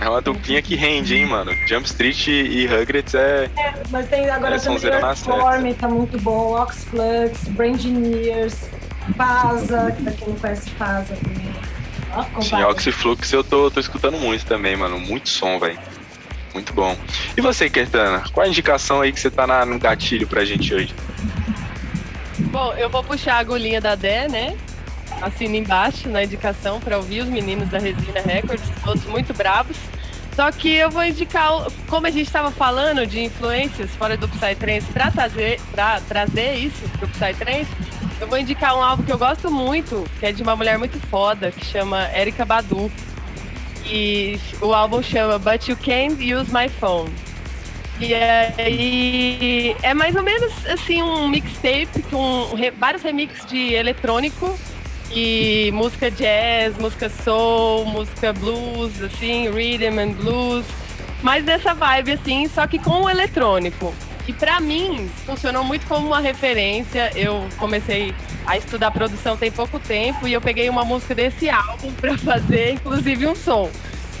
É 0.00 0.08
uma 0.08 0.20
duplinha 0.20 0.60
que 0.60 0.74
rende, 0.74 1.14
hein, 1.14 1.26
mano? 1.26 1.52
Jump 1.68 1.86
Street 1.86 2.26
e 2.26 2.66
Rugrats 2.66 3.14
é. 3.14 3.48
mas 3.90 4.08
tem 4.08 4.28
agora 4.28 4.56
É, 4.56 4.58
também 4.58 5.74
tá 5.74 5.88
muito 5.88 6.18
bom, 6.20 6.52
Oxflux, 6.60 7.44
Brangineers, 7.50 8.68
Pasa, 9.16 9.92
que 9.96 10.02
pra 10.02 10.12
quem 10.12 10.28
não 10.28 10.36
conhece 10.36 10.70
Pasa 10.70 11.14
também. 11.22 11.53
Ó, 12.36 12.40
Sim. 12.40 12.62
Oxyflux 12.62 13.32
eu 13.32 13.42
tô, 13.42 13.70
tô 13.70 13.80
escutando 13.80 14.16
muito 14.18 14.44
também, 14.46 14.76
mano. 14.76 14.98
Muito 14.98 15.28
som, 15.28 15.58
velho. 15.58 15.78
Muito 16.52 16.72
bom. 16.72 16.96
E 17.36 17.40
você, 17.40 17.68
Kertana? 17.68 18.22
Qual 18.32 18.46
a 18.46 18.48
indicação 18.48 19.00
aí 19.00 19.12
que 19.12 19.18
você 19.20 19.30
tá 19.30 19.46
na, 19.46 19.64
no 19.66 19.78
gatilho 19.78 20.26
pra 20.26 20.44
gente 20.44 20.72
hoje? 20.72 20.94
Bom, 22.50 22.72
eu 22.74 22.88
vou 22.88 23.02
puxar 23.02 23.34
a 23.34 23.38
agulhinha 23.38 23.80
da 23.80 23.94
Dé, 23.94 24.28
né? 24.28 24.56
Assina 25.20 25.56
embaixo 25.56 26.08
na 26.08 26.22
indicação 26.24 26.80
para 26.80 26.96
ouvir 26.96 27.22
os 27.22 27.28
meninos 27.28 27.68
da 27.68 27.78
Resina 27.78 28.20
Records, 28.24 28.68
todos 28.84 29.04
muito 29.06 29.32
bravos. 29.34 29.76
Só 30.34 30.50
que 30.50 30.72
eu 30.74 30.90
vou 30.90 31.04
indicar, 31.04 31.52
o- 31.66 31.72
como 31.88 32.06
a 32.06 32.10
gente 32.10 32.26
estava 32.26 32.50
falando 32.50 33.06
de 33.06 33.20
influências 33.20 33.90
fora 33.92 34.16
do 34.16 34.28
Psytrance, 34.28 34.86
para 34.92 35.10
trazer, 35.10 35.60
pra 35.70 36.00
trazer 36.00 36.54
isso 36.56 36.82
pro 36.98 37.06
Psytrance, 37.08 37.68
eu 38.20 38.26
vou 38.26 38.38
indicar 38.38 38.76
um 38.76 38.82
álbum 38.82 39.02
que 39.02 39.12
eu 39.12 39.18
gosto 39.18 39.50
muito, 39.50 40.04
que 40.18 40.26
é 40.26 40.32
de 40.32 40.42
uma 40.42 40.56
mulher 40.56 40.78
muito 40.78 40.98
foda, 41.08 41.50
que 41.50 41.64
chama 41.64 42.08
Erika 42.16 42.44
Badu. 42.44 42.90
E 43.86 44.40
o 44.62 44.72
álbum 44.72 45.02
chama 45.02 45.38
But 45.38 45.68
You 45.68 45.76
Can't 45.76 46.34
Use 46.34 46.50
My 46.52 46.68
Phone. 46.68 47.12
E 48.00 48.12
aí 48.14 49.76
é 49.82 49.94
mais 49.94 50.16
ou 50.16 50.22
menos 50.22 50.52
assim 50.66 51.02
um 51.02 51.28
mixtape 51.28 52.02
com 52.10 52.48
vários 52.78 53.02
remixes 53.02 53.46
de 53.46 53.74
eletrônico 53.74 54.58
e 55.12 55.70
música 55.72 56.10
jazz, 56.10 56.76
música 56.76 57.08
soul, 57.08 57.84
música 57.84 58.32
blues, 58.32 59.00
assim, 59.00 59.48
rhythm 59.48 59.98
and 60.00 60.12
blues, 60.14 60.66
mas 61.24 61.42
nessa 61.42 61.72
vibe 61.72 62.12
assim, 62.12 62.46
só 62.46 62.66
que 62.66 62.78
com 62.78 63.04
o 63.04 63.10
eletrônico. 63.10 63.94
E 64.28 64.32
pra 64.32 64.60
mim 64.60 65.10
funcionou 65.24 65.64
muito 65.64 65.86
como 65.86 66.06
uma 66.06 66.20
referência. 66.20 67.10
Eu 67.16 67.48
comecei 67.56 68.14
a 68.46 68.58
estudar 68.58 68.90
produção 68.90 69.34
tem 69.34 69.50
pouco 69.50 69.78
tempo 69.78 70.28
e 70.28 70.34
eu 70.34 70.40
peguei 70.40 70.68
uma 70.68 70.84
música 70.84 71.14
desse 71.14 71.48
álbum 71.48 71.90
pra 71.94 72.16
fazer, 72.18 72.72
inclusive 72.72 73.26
um 73.26 73.34
som. 73.34 73.70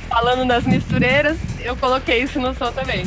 Falando 0.08 0.48
das 0.48 0.64
mistureiras, 0.64 1.36
eu 1.60 1.76
coloquei 1.76 2.22
isso 2.22 2.40
no 2.40 2.54
som 2.54 2.72
também. 2.72 3.04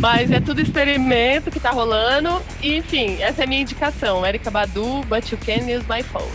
Mas 0.00 0.32
é 0.32 0.40
tudo 0.40 0.60
experimento 0.60 1.50
que 1.50 1.60
tá 1.60 1.70
rolando. 1.70 2.42
E, 2.60 2.76
enfim, 2.76 3.22
essa 3.22 3.42
é 3.42 3.44
a 3.44 3.46
minha 3.46 3.62
indicação. 3.62 4.26
Erika 4.26 4.50
Badu, 4.50 5.02
But 5.06 5.30
You 5.30 5.38
Can 5.38 5.62
Use 5.64 5.84
My 5.88 6.02
Phone. 6.02 6.26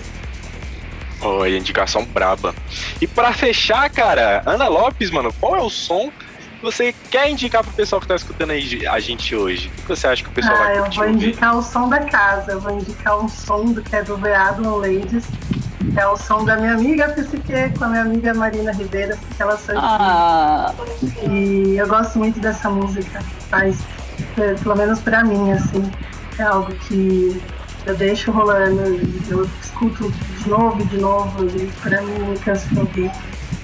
Oi, 1.21 1.57
indicação 1.57 2.05
braba. 2.05 2.55
E 3.01 3.07
pra 3.07 3.34
fechar, 3.34 3.89
cara, 3.89 4.41
Ana 4.45 4.67
Lopes, 4.67 5.11
mano, 5.11 5.34
qual 5.39 5.55
é 5.55 5.61
o 5.61 5.69
som 5.69 6.11
você 6.64 6.94
quer 7.11 7.30
indicar 7.30 7.64
pro 7.64 7.73
pessoal 7.73 7.99
que 8.02 8.07
tá 8.07 8.15
escutando 8.15 8.52
aí 8.52 8.88
a 8.88 8.99
gente 8.99 9.35
hoje? 9.35 9.68
O 9.80 9.81
que 9.81 9.88
você 9.90 10.07
acha 10.07 10.23
que 10.23 10.30
o 10.30 10.34
pessoal 10.34 10.56
Ah, 10.56 10.64
vai 10.64 10.77
eu 10.77 10.81
curtir 10.84 10.98
vou 10.99 11.07
ouvir? 11.07 11.27
indicar 11.27 11.57
o 11.57 11.61
som 11.61 11.90
da 11.90 11.99
casa, 11.99 12.52
eu 12.53 12.61
vou 12.61 12.72
indicar 12.80 13.19
um 13.19 13.27
som 13.30 13.65
do 13.65 13.81
que 13.81 13.95
é 13.95 14.03
do 14.03 14.15
Veado 14.18 14.77
Ladies, 14.77 15.26
que 15.94 15.99
é 15.99 16.07
o 16.07 16.15
som 16.18 16.44
da 16.45 16.56
minha 16.56 16.73
amiga 16.73 17.10
Psique 17.10 17.77
com 17.77 17.84
a 17.85 17.88
minha 17.90 18.02
amiga 18.03 18.34
Marina 18.34 18.72
Ribeiro, 18.72 19.15
porque 19.18 19.41
ela 19.44 19.57
são 19.57 19.76
Ah, 19.77 20.73
E 21.30 21.76
eu 21.77 21.88
gosto 21.88 22.18
muito 22.18 22.40
dessa 22.40 22.69
música, 22.69 23.19
faz, 23.49 23.77
é, 24.38 24.53
pelo 24.56 24.76
menos 24.76 24.99
pra 25.02 25.23
mim, 25.23 25.52
assim, 25.52 25.91
é 26.40 26.44
algo 26.44 26.72
que 26.88 27.41
eu 27.85 27.95
deixo 27.98 28.31
rolando, 28.31 28.95
e 28.95 29.22
eu 29.30 29.44
escuto 29.61 30.10
de 30.11 30.49
novo 30.49 30.81
e 30.81 30.85
de 30.85 30.98
novo, 30.98 31.45
e 31.45 31.68
pra 31.81 32.02
mim 32.02 32.18
não 32.19 32.34
canso 32.38 32.68
de 32.69 32.80
ouvir, 32.80 33.11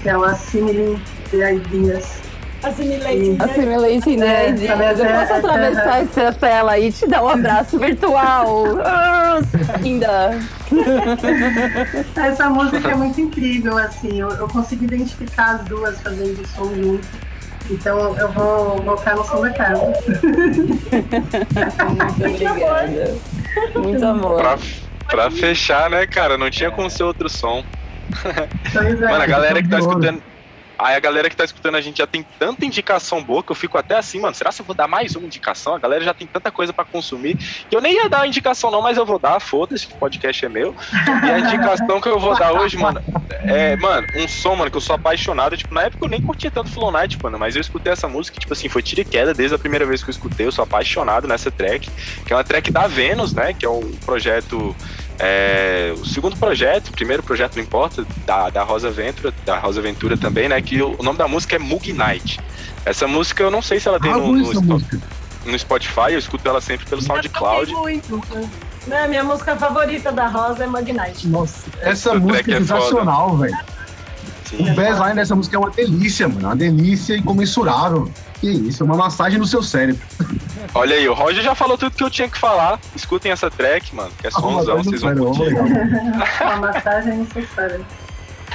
que 0.02 0.08
é 0.10 0.16
o 0.18 0.22
Assimiling 0.24 1.00
the 1.30 1.54
Ideas. 1.54 2.20
Assimilating. 2.62 3.30
né? 3.36 3.44
Assimilating 3.44 4.14
É, 4.14 4.16
Nerd. 4.16 4.66
sabe, 4.66 4.82
Eu 4.84 5.04
é, 5.06 5.12
posso 5.20 5.32
é, 5.32 5.38
atravessar 5.38 5.98
é. 5.98 6.02
essa 6.02 6.32
tela 6.34 6.78
e 6.78 6.92
te 6.92 7.06
dar 7.06 7.22
um 7.24 7.28
abraço 7.28 7.78
virtual. 7.78 8.64
Ah, 8.84 9.38
Linda. 9.80 10.38
Essa 12.16 12.50
música 12.50 12.90
é 12.90 12.94
muito 12.94 13.20
incrível, 13.20 13.76
assim, 13.78 14.20
eu, 14.20 14.28
eu 14.30 14.46
consigo 14.48 14.84
identificar 14.84 15.56
as 15.56 15.64
duas 15.64 16.00
fazendo 16.00 16.46
som 16.48 16.72
junto. 16.74 17.06
Então 17.70 18.16
eu 18.18 18.28
vou 18.32 18.76
voltar 18.82 19.14
no 19.16 19.24
som 19.24 19.40
da 19.42 19.50
casa. 19.50 19.92
Que 22.36 22.46
amor. 22.46 23.84
Muito 23.84 24.04
amor. 24.04 24.36
Pra, 24.40 24.58
pra 25.08 25.30
fechar, 25.30 25.88
né, 25.90 26.06
cara? 26.06 26.36
Não 26.36 26.50
tinha 26.50 26.70
como 26.70 26.90
ser 26.90 27.04
outro 27.04 27.28
som. 27.28 27.62
É. 28.24 28.48
Mano, 29.06 29.22
a 29.22 29.26
galera 29.26 29.62
que 29.62 29.68
tá 29.68 29.78
escutando. 29.78 30.20
Aí 30.80 30.96
a 30.96 31.00
galera 31.00 31.28
que 31.28 31.36
tá 31.36 31.44
escutando 31.44 31.74
a 31.74 31.80
gente 31.80 31.98
já 31.98 32.06
tem 32.06 32.24
tanta 32.38 32.64
indicação 32.64 33.22
boa 33.22 33.42
que 33.42 33.52
eu 33.52 33.56
fico 33.56 33.76
até 33.76 33.96
assim, 33.96 34.18
mano. 34.18 34.34
Será 34.34 34.50
que 34.50 34.60
eu 34.60 34.64
vou 34.64 34.74
dar 34.74 34.88
mais 34.88 35.14
uma 35.14 35.26
indicação? 35.26 35.74
A 35.74 35.78
galera 35.78 36.02
já 36.02 36.14
tem 36.14 36.26
tanta 36.26 36.50
coisa 36.50 36.72
pra 36.72 36.84
consumir 36.84 37.36
que 37.36 37.76
eu 37.76 37.80
nem 37.80 37.94
ia 37.94 38.08
dar 38.08 38.22
a 38.22 38.26
indicação, 38.26 38.70
não, 38.70 38.80
mas 38.80 38.96
eu 38.96 39.04
vou 39.04 39.18
dar, 39.18 39.38
foda-se, 39.40 39.86
o 39.86 39.90
podcast 39.96 40.44
é 40.44 40.48
meu. 40.48 40.74
E 41.24 41.30
a 41.30 41.38
indicação 41.38 42.00
que 42.00 42.08
eu 42.08 42.18
vou 42.18 42.34
dar 42.34 42.52
hoje, 42.52 42.78
mano, 42.78 43.02
é, 43.42 43.76
mano, 43.76 44.06
um 44.16 44.26
som, 44.26 44.54
mano, 44.54 44.70
que 44.70 44.76
eu 44.76 44.80
sou 44.80 44.94
apaixonado. 44.94 45.56
Tipo, 45.56 45.74
na 45.74 45.82
época 45.82 46.04
eu 46.04 46.08
nem 46.08 46.22
curtia 46.22 46.50
tanto 46.50 46.70
Flow 46.70 46.90
Night, 46.90 47.18
mano, 47.22 47.38
mas 47.38 47.54
eu 47.54 47.60
escutei 47.60 47.92
essa 47.92 48.08
música, 48.08 48.38
tipo 48.38 48.52
assim, 48.52 48.68
foi 48.68 48.82
tiro 48.82 49.02
e 49.02 49.04
queda 49.04 49.34
desde 49.34 49.54
a 49.54 49.58
primeira 49.58 49.84
vez 49.84 50.02
que 50.02 50.08
eu 50.08 50.12
escutei. 50.12 50.46
Eu 50.46 50.52
sou 50.52 50.64
apaixonado 50.64 51.28
nessa 51.28 51.50
track, 51.50 51.90
que 52.24 52.32
é 52.32 52.36
uma 52.36 52.44
track 52.44 52.70
da 52.70 52.86
Vênus, 52.86 53.34
né? 53.34 53.52
Que 53.52 53.66
é 53.66 53.70
um 53.70 53.92
projeto. 54.04 54.74
É, 55.22 55.92
o 55.98 56.06
segundo 56.06 56.34
projeto, 56.36 56.88
o 56.88 56.92
primeiro 56.92 57.22
projeto 57.22 57.56
não 57.56 57.62
importa, 57.62 58.06
da, 58.24 58.48
da 58.48 58.62
Rosa 58.62 58.90
Ventura, 58.90 59.34
da 59.44 59.58
Rosa 59.58 59.82
Ventura 59.82 60.16
também, 60.16 60.48
né? 60.48 60.60
Que 60.62 60.80
o, 60.80 60.96
o 60.98 61.02
nome 61.02 61.18
da 61.18 61.28
música 61.28 61.56
é 61.56 61.58
Mug 61.58 61.92
Night. 61.92 62.40
Essa 62.86 63.06
música 63.06 63.42
eu 63.42 63.50
não 63.50 63.60
sei 63.60 63.78
se 63.78 63.86
ela 63.86 64.00
tem 64.00 64.10
Ah, 64.10 64.16
no, 64.16 64.32
no, 64.32 64.82
no 65.44 65.58
Spotify, 65.58 66.12
eu 66.12 66.18
escuto 66.18 66.48
ela 66.48 66.60
sempre 66.60 66.86
pelo 66.86 67.02
SoundCloud. 67.02 67.70
Muito. 67.72 68.20
Né, 68.86 69.06
minha 69.08 69.22
música 69.22 69.54
favorita 69.56 70.10
da 70.10 70.26
Rosa 70.26 70.64
é 70.64 70.66
Magnite. 70.66 71.28
Nossa, 71.28 71.68
essa 71.82 72.14
música 72.14 72.52
é 72.52 72.54
é 72.54 72.58
sensacional, 72.60 73.36
velho. 73.36 73.58
Sim. 74.50 74.70
O 74.70 74.74
bassline 74.74 75.14
dessa 75.14 75.36
música 75.36 75.56
é 75.56 75.58
uma 75.58 75.70
delícia, 75.70 76.28
mano. 76.28 76.48
Uma 76.48 76.56
delícia 76.56 77.16
incomensurável. 77.16 78.10
Que 78.40 78.50
isso, 78.50 78.82
é 78.82 78.86
uma 78.86 78.96
massagem 78.96 79.38
no 79.38 79.46
seu 79.46 79.62
cérebro. 79.62 80.02
Olha 80.74 80.96
aí, 80.96 81.08
o 81.08 81.14
Roger 81.14 81.42
já 81.42 81.54
falou 81.54 81.78
tudo 81.78 81.94
que 81.94 82.02
eu 82.02 82.10
tinha 82.10 82.28
que 82.28 82.38
falar. 82.38 82.80
Escutem 82.96 83.30
essa 83.30 83.50
track, 83.50 83.94
mano, 83.94 84.10
que 84.18 84.26
é 84.26 84.30
massagem 84.30 84.76
no 84.76 84.84
vocês 84.84 85.02
vão 85.02 85.34
cérebro, 85.34 85.64
curtir. 85.64 86.42
Uma 86.42 86.56
massagem 86.56 87.18
necessária. 87.18 87.80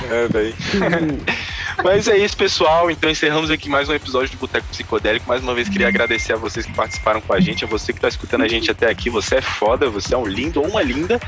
É. 0.03 1.55
Mas 1.83 2.07
é 2.07 2.17
isso, 2.17 2.37
pessoal. 2.37 2.89
Então 2.89 3.09
encerramos 3.09 3.49
aqui 3.51 3.69
mais 3.69 3.89
um 3.89 3.93
episódio 3.93 4.31
do 4.31 4.37
Boteco 4.37 4.67
Psicodélico. 4.67 5.27
Mais 5.27 5.43
uma 5.43 5.53
vez 5.53 5.67
queria 5.69 5.87
agradecer 5.87 6.33
a 6.33 6.37
vocês 6.37 6.65
que 6.65 6.73
participaram 6.73 7.21
com 7.21 7.33
a 7.33 7.39
gente, 7.39 7.65
a 7.65 7.67
você 7.67 7.93
que 7.93 7.99
tá 7.99 8.07
escutando 8.07 8.43
a 8.43 8.47
gente 8.47 8.71
até 8.71 8.89
aqui. 8.89 9.09
Você 9.09 9.35
é 9.35 9.41
foda, 9.41 9.89
você 9.89 10.13
é 10.13 10.17
um 10.17 10.25
lindo 10.25 10.61
ou 10.61 10.67
uma 10.67 10.81
linda. 10.81 11.19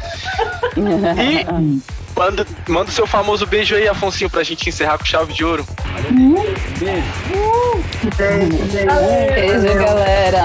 E 0.76 1.45
manda, 2.18 2.48
manda 2.68 2.89
o 2.89 2.94
seu 2.94 3.06
famoso 3.06 3.45
beijo 3.45 3.76
aí, 3.76 3.88
Afonsinho, 3.88 4.30
pra 4.30 4.44
gente 4.44 4.68
encerrar 4.69 4.98
com 4.98 5.06
chave 5.06 5.34
de 5.34 5.44
ouro. 5.44 5.65
Beijo. 6.80 7.07
Beijo, 9.34 9.77
galera. 9.77 10.44